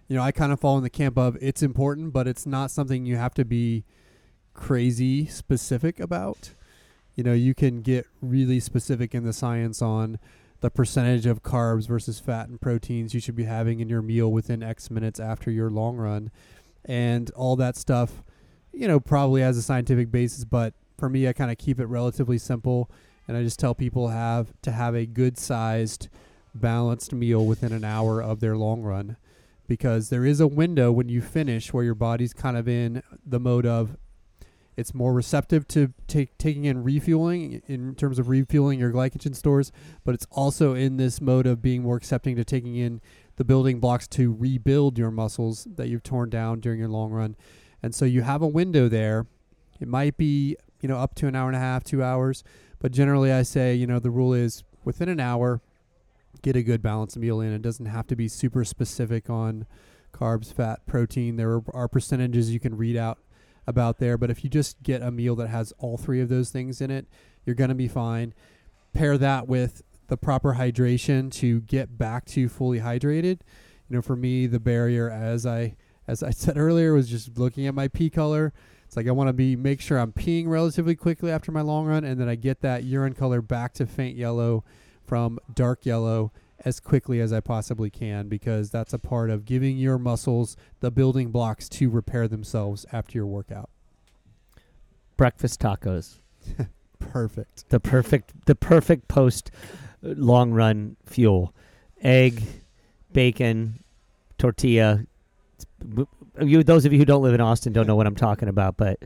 you 0.09 0.17
know, 0.17 0.23
I 0.23 0.33
kind 0.33 0.53
of 0.53 0.61
fall 0.61 0.77
in 0.79 0.83
the 0.83 0.91
camp 0.91 1.19
of 1.19 1.37
it's 1.41 1.63
important, 1.63 2.13
but 2.15 2.27
it's 2.27 2.47
not 2.47 2.71
something 2.71 3.05
you 3.05 3.17
have 3.17 3.35
to 3.35 3.45
be 3.45 3.85
crazy 4.55 5.27
specific 5.27 6.01
about. 6.01 6.55
You 7.15 7.25
know, 7.25 7.35
you 7.35 7.55
can 7.55 7.83
get 7.83 8.07
really 8.23 8.59
specific 8.59 9.15
in 9.15 9.23
the 9.23 9.35
science 9.35 9.83
on 9.83 10.19
the 10.61 10.71
percentage 10.71 11.27
of 11.27 11.43
carbs 11.43 11.87
versus 11.87 12.19
fat 12.19 12.49
and 12.49 12.59
proteins 12.59 13.13
you 13.13 13.21
should 13.21 13.37
be 13.37 13.45
having 13.45 13.81
in 13.81 13.89
your 13.91 14.01
meal 14.01 14.33
within 14.33 14.63
X 14.63 14.91
minutes 14.91 15.21
after 15.21 15.51
your 15.51 15.69
long 15.69 15.97
run 15.97 16.31
and 16.85 17.31
all 17.33 17.57
that 17.57 17.77
stuff, 17.77 18.23
you 18.73 18.89
know, 18.89 18.99
probably 18.99 19.43
has 19.43 19.59
a 19.59 19.63
scientific 19.63 20.11
basis, 20.11 20.45
but 20.45 20.73
for 20.97 21.11
me 21.11 21.29
I 21.29 21.33
kind 21.33 21.51
of 21.51 21.59
keep 21.59 21.79
it 21.81 21.87
relatively 21.87 22.39
simple 22.39 22.91
and 23.27 23.37
I 23.37 23.43
just 23.43 23.59
tell 23.59 23.75
people 23.75 24.09
have 24.09 24.53
to 24.63 24.73
have 24.73 24.95
a 24.95 25.07
good 25.07 25.39
sized 25.39 26.09
balanced 26.55 27.13
meal 27.13 27.45
within 27.47 27.73
an 27.73 27.85
hour 27.85 28.23
of 28.23 28.41
their 28.41 28.57
long 28.57 28.83
run 28.83 29.17
because 29.67 30.11
there 30.11 30.27
is 30.27 30.41
a 30.41 30.47
window 30.47 30.93
when 30.93 31.09
you 31.09 31.23
finish 31.23 31.73
where 31.73 31.85
your 31.85 31.95
body's 31.95 32.35
kind 32.35 32.57
of 32.57 32.69
in 32.69 33.03
the 33.25 33.41
mode 33.41 33.65
of 33.65 33.97
it's 34.77 34.95
more 34.95 35.13
receptive 35.13 35.69
to 35.69 35.93
take 36.07 36.37
taking 36.39 36.65
in 36.65 36.83
refueling 36.83 37.63
in 37.67 37.95
terms 37.95 38.19
of 38.19 38.29
refueling 38.29 38.79
your 38.79 38.91
glycogen 38.91 39.35
stores, 39.35 39.71
but 40.05 40.15
it's 40.15 40.27
also 40.31 40.75
in 40.75 40.97
this 40.97 41.21
mode 41.21 41.47
of 41.47 41.61
being 41.61 41.83
more 41.83 41.97
accepting 41.97 42.37
to 42.37 42.45
taking 42.45 42.77
in 42.77 43.01
the 43.37 43.45
building 43.45 43.81
blocks 43.81 44.09
to 44.09 44.33
rebuild 44.33 44.99
your 44.99 45.11
muscles 45.11 45.67
that 45.77 45.89
you've 45.89 46.03
torn 46.03 46.31
down 46.31 46.61
during 46.61 46.79
your 46.79 46.89
long 46.89 47.11
run. 47.11 47.37
And 47.83 47.95
so 47.95 48.05
you 48.05 48.23
have 48.23 48.43
a 48.43 48.47
window 48.47 48.89
there. 48.89 49.27
It 49.81 49.89
might 49.89 50.17
be, 50.17 50.57
you 50.81 50.89
know, 50.89 50.99
up 50.99 51.15
to 51.17 51.27
an 51.27 51.37
hour 51.37 51.49
and 51.49 51.57
a 51.57 51.61
half, 51.61 51.85
2 51.85 52.03
hours, 52.03 52.45
but 52.83 52.91
generally 52.91 53.33
I 53.33 53.43
say, 53.43 53.75
you 53.77 53.87
know, 53.87 54.01
the 54.01 54.11
rule 54.11 54.35
is 54.35 54.65
within 54.85 55.09
an 55.09 55.21
hour 55.21 55.63
get 56.43 56.57
a 56.57 56.63
good 56.63 56.83
balanced 56.83 57.17
meal 57.17 57.41
in. 57.41 57.53
It 57.53 57.63
doesn't 57.63 57.87
have 57.87 58.09
to 58.09 58.17
be 58.17 58.27
super 58.27 58.65
specific 58.65 59.31
on 59.31 59.67
carbs, 60.13 60.53
fat, 60.53 60.85
protein. 60.85 61.37
There 61.37 61.63
are, 61.73 61.87
percentages 61.87 62.51
you 62.53 62.59
can 62.59 62.77
read 62.77 62.97
out 62.97 63.19
about 63.69 63.99
there, 63.99 64.19
but 64.19 64.31
if 64.31 64.43
you 64.43 64.51
just 64.51 64.83
get 64.83 65.01
a 65.01 65.13
meal 65.13 65.37
that 65.37 65.47
has 65.47 65.73
all 65.79 65.97
three 65.97 66.21
of 66.21 66.29
those 66.29 66.51
things 66.51 66.81
in 66.81 66.91
it, 66.91 67.07
you're 67.47 67.55
going 67.55 67.69
to 67.69 67.77
be 67.77 67.87
fine. 67.87 68.35
Pair 68.93 69.17
that 69.17 69.47
with 69.47 69.83
the 70.09 70.17
proper 70.17 70.55
hydration 70.55 71.31
to 71.35 71.61
get 71.61 71.97
back 71.97 72.25
to 72.27 72.49
fully 72.49 72.81
hydrated. 72.81 73.41
You 73.89 73.97
know, 73.97 74.03
for 74.03 74.17
me, 74.17 74.49
the 74.49 74.61
barrier, 74.61 75.09
as 75.09 75.47
I 75.47 75.77
as 76.09 76.25
I 76.25 76.31
said 76.33 76.59
earlier, 76.59 76.93
was 76.93 77.09
just 77.09 77.39
looking 77.39 77.69
at 77.69 77.75
my 77.75 77.87
pee 77.87 78.11
color. 78.11 78.53
It's 78.93 78.97
like 78.99 79.09
I 79.09 79.13
want 79.13 79.29
to 79.29 79.33
be 79.33 79.57
make 79.57 79.81
sure 79.81 79.97
I'm 79.97 80.13
peeing 80.13 80.49
relatively 80.49 80.95
quickly 80.95 81.31
after 81.31 81.51
my 81.51 81.63
long 81.63 81.87
run, 81.87 82.05
and 82.05 82.21
then 82.21 82.29
I 82.29 82.35
get 82.35 82.61
that 82.61 82.85
urine 82.85 83.15
color 83.15 83.41
back 83.41 83.73
to 83.75 83.87
faint 83.87 84.19
yellow 84.19 84.65
from 85.07 85.39
dark 85.55 85.87
yellow 85.87 86.31
as 86.63 86.79
quickly 86.79 87.19
as 87.19 87.33
I 87.33 87.41
possibly 87.41 87.89
can 87.89 88.29
because 88.29 88.69
that's 88.69 88.93
a 88.93 88.99
part 88.99 89.31
of 89.31 89.47
giving 89.47 89.79
your 89.79 89.97
muscles 89.97 90.59
the 90.81 90.91
building 90.91 91.31
blocks 91.31 91.71
to 91.71 91.89
repair 91.89 92.29
themselves 92.29 92.85
after 92.93 93.17
your 93.17 93.25
workout. 93.25 93.71
Breakfast 95.17 95.59
tacos. 95.59 96.19
Perfect. 96.99 97.71
The 97.71 97.81
perfect 97.81 98.45
the 98.45 98.55
perfect 98.55 99.09
post 99.09 99.51
uh, 100.05 100.13
long 100.19 100.53
run 100.53 100.99
fuel. 101.07 101.55
Egg, 102.03 102.43
bacon, 103.11 103.83
tortilla. 104.37 105.07
You 106.41 106.63
those 106.63 106.85
of 106.85 106.93
you 106.93 106.99
who 106.99 107.05
don't 107.05 107.23
live 107.23 107.35
in 107.35 107.41
Austin 107.41 107.73
don't 107.73 107.87
know 107.87 107.97
what 107.97 108.07
I'm 108.07 108.15
talking 108.17 108.49
about, 108.49 108.77
but 108.77 109.03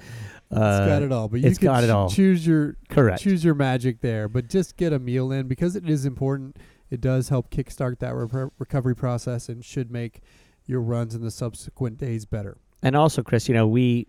uh, 0.54 0.78
it's 0.80 0.88
got 0.88 1.02
it 1.02 1.12
all, 1.12 1.28
but 1.28 1.40
you 1.40 1.48
it's 1.48 1.58
can 1.58 1.66
got 1.66 1.84
it 1.84 1.90
all. 1.90 2.08
choose 2.08 2.46
your 2.46 2.76
correct. 2.88 3.20
choose 3.22 3.44
your 3.44 3.54
magic 3.54 4.00
there, 4.00 4.28
but 4.28 4.48
just 4.48 4.76
get 4.76 4.92
a 4.92 4.98
meal 4.98 5.32
in 5.32 5.48
because 5.48 5.74
it 5.74 5.88
is 5.88 6.06
important. 6.06 6.56
It 6.88 7.00
does 7.00 7.28
help 7.28 7.50
kickstart 7.50 7.98
that 7.98 8.14
re- 8.14 8.50
recovery 8.58 8.94
process 8.94 9.48
and 9.48 9.64
should 9.64 9.90
make 9.90 10.20
your 10.66 10.80
runs 10.80 11.14
in 11.14 11.22
the 11.22 11.32
subsequent 11.32 11.98
days 11.98 12.24
better. 12.24 12.58
And 12.82 12.94
also, 12.94 13.22
Chris, 13.22 13.48
you 13.48 13.54
know, 13.54 13.66
we 13.66 14.06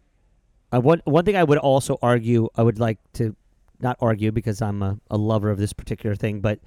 uh, 0.71 0.79
one 0.79 1.01
one 1.05 1.25
thing 1.25 1.35
I 1.35 1.43
would 1.43 1.57
also 1.57 1.97
argue, 2.03 2.49
I 2.55 2.61
would 2.61 2.79
like 2.79 2.99
to 3.13 3.35
not 3.79 3.97
argue 3.99 4.31
because 4.31 4.61
I'm 4.61 4.83
a, 4.83 4.99
a 5.09 5.17
lover 5.17 5.49
of 5.49 5.57
this 5.57 5.73
particular 5.73 6.15
thing, 6.15 6.41
but 6.41 6.59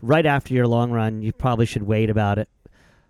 right 0.00 0.24
after 0.24 0.54
your 0.54 0.66
long 0.66 0.90
run, 0.90 1.22
you 1.22 1.32
probably 1.32 1.66
should 1.66 1.82
wait 1.82 2.08
about 2.08 2.38
it 2.38 2.48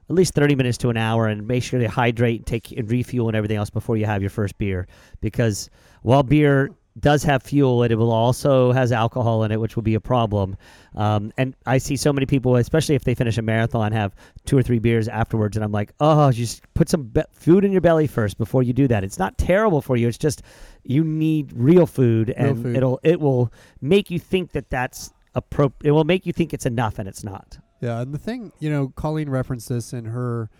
at 0.08 0.14
least 0.14 0.34
30 0.34 0.54
minutes 0.54 0.78
to 0.78 0.90
an 0.90 0.96
hour 0.96 1.26
and 1.26 1.46
make 1.46 1.62
sure 1.62 1.80
you 1.80 1.88
hydrate 1.88 2.40
and 2.40 2.46
take 2.46 2.72
and 2.72 2.90
refuel 2.90 3.28
and 3.28 3.36
everything 3.36 3.56
else 3.56 3.70
before 3.70 3.96
you 3.96 4.06
have 4.06 4.22
your 4.22 4.30
first 4.30 4.56
beer. 4.58 4.86
Because 5.20 5.68
while 6.02 6.22
beer 6.22 6.70
does 7.00 7.22
have 7.22 7.44
fuel 7.44 7.84
it, 7.84 7.92
it 7.92 7.94
will 7.94 8.10
also 8.10 8.72
has 8.72 8.90
alcohol 8.90 9.44
in 9.44 9.52
it 9.52 9.60
which 9.60 9.76
will 9.76 9.84
be 9.84 9.94
a 9.94 10.00
problem. 10.00 10.56
Um, 10.96 11.30
and 11.36 11.54
i 11.64 11.78
see 11.78 11.96
so 11.96 12.12
many 12.12 12.26
people 12.26 12.56
especially 12.56 12.96
if 12.96 13.04
they 13.04 13.14
finish 13.14 13.38
a 13.38 13.42
marathon 13.42 13.92
have 13.92 14.16
two 14.46 14.58
or 14.58 14.62
three 14.64 14.80
beers 14.80 15.06
afterwards 15.06 15.56
and 15.56 15.62
i'm 15.64 15.70
like 15.70 15.92
oh 16.00 16.32
just 16.32 16.62
put 16.74 16.88
some 16.88 17.04
be- 17.04 17.22
food 17.30 17.64
in 17.64 17.70
your 17.70 17.80
belly 17.82 18.08
first 18.08 18.36
before 18.36 18.64
you 18.64 18.72
do 18.72 18.88
that. 18.88 19.04
It's 19.04 19.18
not 19.18 19.38
terrible 19.38 19.80
for 19.80 19.96
you 19.96 20.08
it's 20.08 20.18
just 20.18 20.42
you 20.82 21.04
need 21.04 21.52
real 21.54 21.86
food 21.86 22.28
Real 22.36 22.48
and 22.48 22.62
food. 22.64 22.76
it'll 22.76 22.98
it 23.04 23.20
will 23.20 23.52
make 23.80 24.10
you 24.10 24.18
think 24.18 24.50
that 24.52 24.68
that's 24.68 25.12
appro- 25.36 25.72
it 25.84 25.92
will 25.92 26.04
make 26.04 26.26
you 26.26 26.32
think 26.32 26.52
it's 26.52 26.66
enough 26.66 26.98
and 26.98 27.08
it's 27.08 27.22
not 27.22 27.58
Yeah, 27.80 28.00
and 28.00 28.12
the 28.12 28.18
thing, 28.18 28.52
you 28.58 28.70
know, 28.70 28.88
Colleen 28.88 29.30
referenced 29.30 29.68
this 29.68 29.92
in 29.92 30.06
her 30.06 30.50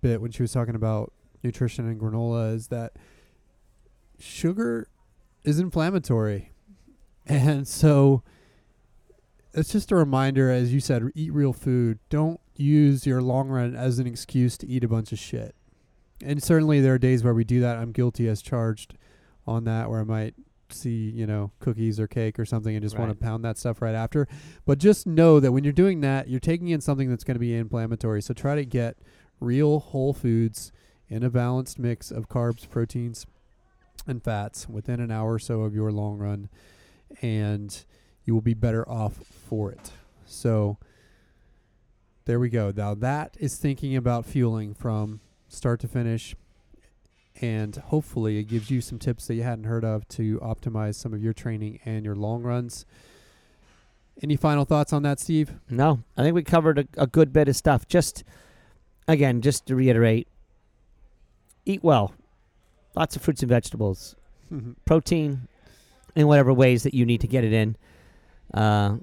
bit 0.00 0.20
when 0.20 0.32
she 0.32 0.42
was 0.42 0.52
talking 0.52 0.74
about 0.74 1.12
nutrition 1.42 1.86
and 1.86 2.00
granola 2.00 2.54
is 2.54 2.68
that 2.68 2.94
sugar 4.18 4.88
is 5.44 5.58
inflammatory. 5.58 6.50
And 7.26 7.66
so 7.66 8.22
it's 9.54 9.72
just 9.72 9.90
a 9.90 9.96
reminder, 9.96 10.50
as 10.50 10.74
you 10.74 10.80
said, 10.80 11.04
eat 11.14 11.32
real 11.32 11.54
food. 11.54 11.98
Don't 12.10 12.38
use 12.54 13.06
your 13.06 13.22
long 13.22 13.48
run 13.48 13.74
as 13.74 13.98
an 13.98 14.06
excuse 14.06 14.58
to 14.58 14.66
eat 14.66 14.84
a 14.84 14.88
bunch 14.88 15.10
of 15.10 15.18
shit. 15.18 15.54
And 16.22 16.42
certainly 16.42 16.82
there 16.82 16.92
are 16.92 16.98
days 16.98 17.24
where 17.24 17.32
we 17.32 17.44
do 17.44 17.60
that. 17.60 17.78
I'm 17.78 17.92
guilty 17.92 18.28
as 18.28 18.42
charged 18.42 18.98
on 19.46 19.64
that, 19.64 19.88
where 19.88 20.00
I 20.00 20.04
might 20.04 20.34
see, 20.70 21.10
you 21.10 21.26
know, 21.26 21.50
cookies 21.60 22.00
or 22.00 22.06
cake 22.06 22.38
or 22.38 22.44
something 22.44 22.74
and 22.74 22.82
just 22.82 22.98
want 22.98 23.10
to 23.10 23.16
pound 23.16 23.44
that 23.44 23.58
stuff 23.58 23.82
right 23.82 23.94
after. 23.94 24.26
But 24.64 24.78
just 24.78 25.06
know 25.06 25.40
that 25.40 25.52
when 25.52 25.64
you're 25.64 25.72
doing 25.72 26.00
that, 26.00 26.28
you're 26.28 26.40
taking 26.40 26.68
in 26.68 26.80
something 26.80 27.08
that's 27.08 27.24
going 27.24 27.36
to 27.36 27.40
be 27.40 27.54
inflammatory. 27.54 28.22
So 28.22 28.34
try 28.34 28.54
to 28.54 28.64
get 28.64 28.96
real 29.40 29.80
whole 29.80 30.12
foods 30.12 30.72
in 31.08 31.22
a 31.22 31.30
balanced 31.30 31.78
mix 31.78 32.10
of 32.10 32.28
carbs, 32.28 32.68
proteins, 32.68 33.26
and 34.06 34.22
fats 34.22 34.68
within 34.68 35.00
an 35.00 35.10
hour 35.10 35.34
or 35.34 35.38
so 35.38 35.62
of 35.62 35.74
your 35.74 35.92
long 35.92 36.18
run, 36.18 36.48
and 37.22 37.84
you 38.24 38.34
will 38.34 38.40
be 38.40 38.54
better 38.54 38.88
off 38.88 39.14
for 39.14 39.70
it. 39.70 39.92
So 40.26 40.78
there 42.24 42.40
we 42.40 42.48
go. 42.48 42.72
Now 42.74 42.94
that 42.94 43.36
is 43.38 43.56
thinking 43.56 43.96
about 43.96 44.24
fueling 44.24 44.74
from 44.74 45.20
start 45.48 45.80
to 45.80 45.88
finish. 45.88 46.34
And 47.44 47.76
hopefully, 47.76 48.38
it 48.38 48.44
gives 48.44 48.70
you 48.70 48.80
some 48.80 48.98
tips 48.98 49.26
that 49.26 49.34
you 49.34 49.42
hadn't 49.42 49.64
heard 49.64 49.84
of 49.84 50.08
to 50.08 50.38
optimize 50.38 50.94
some 50.94 51.12
of 51.12 51.22
your 51.22 51.34
training 51.34 51.78
and 51.84 52.02
your 52.02 52.14
long 52.14 52.42
runs. 52.42 52.86
Any 54.22 54.34
final 54.34 54.64
thoughts 54.64 54.94
on 54.94 55.02
that, 55.02 55.20
Steve? 55.20 55.52
No, 55.68 56.02
I 56.16 56.22
think 56.22 56.34
we 56.34 56.42
covered 56.42 56.78
a, 56.78 56.86
a 56.96 57.06
good 57.06 57.34
bit 57.34 57.48
of 57.48 57.54
stuff. 57.54 57.86
Just 57.86 58.24
again, 59.06 59.42
just 59.42 59.66
to 59.66 59.76
reiterate, 59.76 60.26
eat 61.66 61.84
well, 61.84 62.14
lots 62.96 63.14
of 63.14 63.20
fruits 63.20 63.42
and 63.42 63.50
vegetables, 63.50 64.16
protein, 64.86 65.46
in 66.16 66.26
whatever 66.26 66.50
ways 66.50 66.82
that 66.84 66.94
you 66.94 67.04
need 67.04 67.20
to 67.20 67.28
get 67.28 67.44
it 67.44 67.52
in. 67.52 67.76
Uh, 68.54 68.96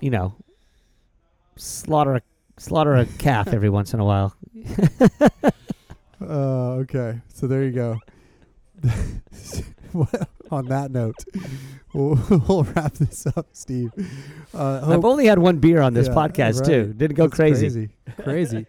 you 0.00 0.10
know, 0.10 0.34
slaughter 1.54 2.16
a, 2.16 2.22
slaughter 2.56 2.96
a 2.96 3.06
calf 3.06 3.46
every 3.46 3.70
once 3.70 3.94
in 3.94 4.00
a 4.00 4.04
while. 4.04 4.34
Uh, 6.28 6.80
okay. 6.82 7.20
So 7.28 7.46
there 7.46 7.64
you 7.64 7.72
go. 7.72 7.98
on 10.50 10.66
that 10.66 10.90
note, 10.90 11.14
we'll, 11.92 12.18
we'll 12.48 12.64
wrap 12.64 12.94
this 12.94 13.26
up, 13.26 13.46
Steve. 13.52 13.90
Uh, 14.52 14.82
I've 14.86 15.04
only 15.04 15.26
had 15.26 15.38
one 15.38 15.58
beer 15.58 15.80
on 15.80 15.94
this 15.94 16.08
Yeah, 16.08 16.14
podcast 16.14 16.66
too. 16.66 16.92
Didn't 16.92 17.16
go 17.16 17.26
That's 17.26 17.36
crazy. 17.36 17.68
crazy. 17.68 17.88
Crazy. 18.22 18.66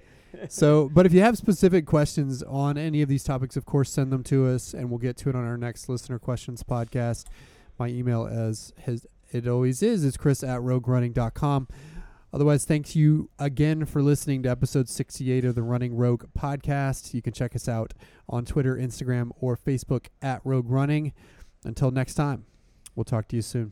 so, 0.50 0.90
but 0.94 1.06
if 1.06 1.14
you 1.14 1.22
have 1.22 1.38
specific 1.38 1.86
questions 1.86 2.44
on 2.44 2.78
any 2.78 3.02
of 3.02 3.10
these 3.10 3.24
topics, 3.24 3.58
of 3.58 3.66
course, 3.66 3.90
send 3.92 4.12
them 4.12 4.24
to 4.24 4.48
us, 4.48 4.74
and 4.74 4.90
we'll 4.90 5.00
get 5.00 5.18
to 5.18 5.30
it 5.30 5.36
on 5.36 5.46
our 5.46 5.58
next 5.58 5.90
listener 5.90 6.20
questions 6.20 6.64
podcast. 6.64 7.26
My 7.78 7.88
email, 7.88 8.26
as 8.26 8.72
his, 8.78 9.06
it 9.32 9.48
always 9.48 9.82
is, 9.84 10.04
is 10.06 10.18
chris 10.18 10.44
at 10.44 10.62
roguerunning.com. 10.62 11.68
Otherwise, 12.36 12.66
thanks 12.66 12.98
you 12.98 13.30
again 13.40 13.86
for 13.86 14.02
listening 14.02 14.44
to 14.44 14.50
episode 14.50 14.90
68 14.90 15.46
of 15.46 15.56
the 15.56 15.64
Running 15.64 15.96
Rogue 15.96 16.26
podcast. 16.38 17.14
You 17.14 17.22
can 17.22 17.32
check 17.32 17.56
us 17.56 17.70
out 17.70 17.94
on 18.28 18.44
Twitter, 18.44 18.76
Instagram, 18.76 19.32
or 19.40 19.56
Facebook 19.56 20.08
at 20.22 20.42
Rogue 20.44 20.70
Running. 20.70 21.14
Until 21.64 21.92
next 21.92 22.16
time, 22.16 22.44
we'll 22.94 23.06
talk 23.06 23.30
to 23.30 23.38
you 23.38 23.42
soon. 23.42 23.72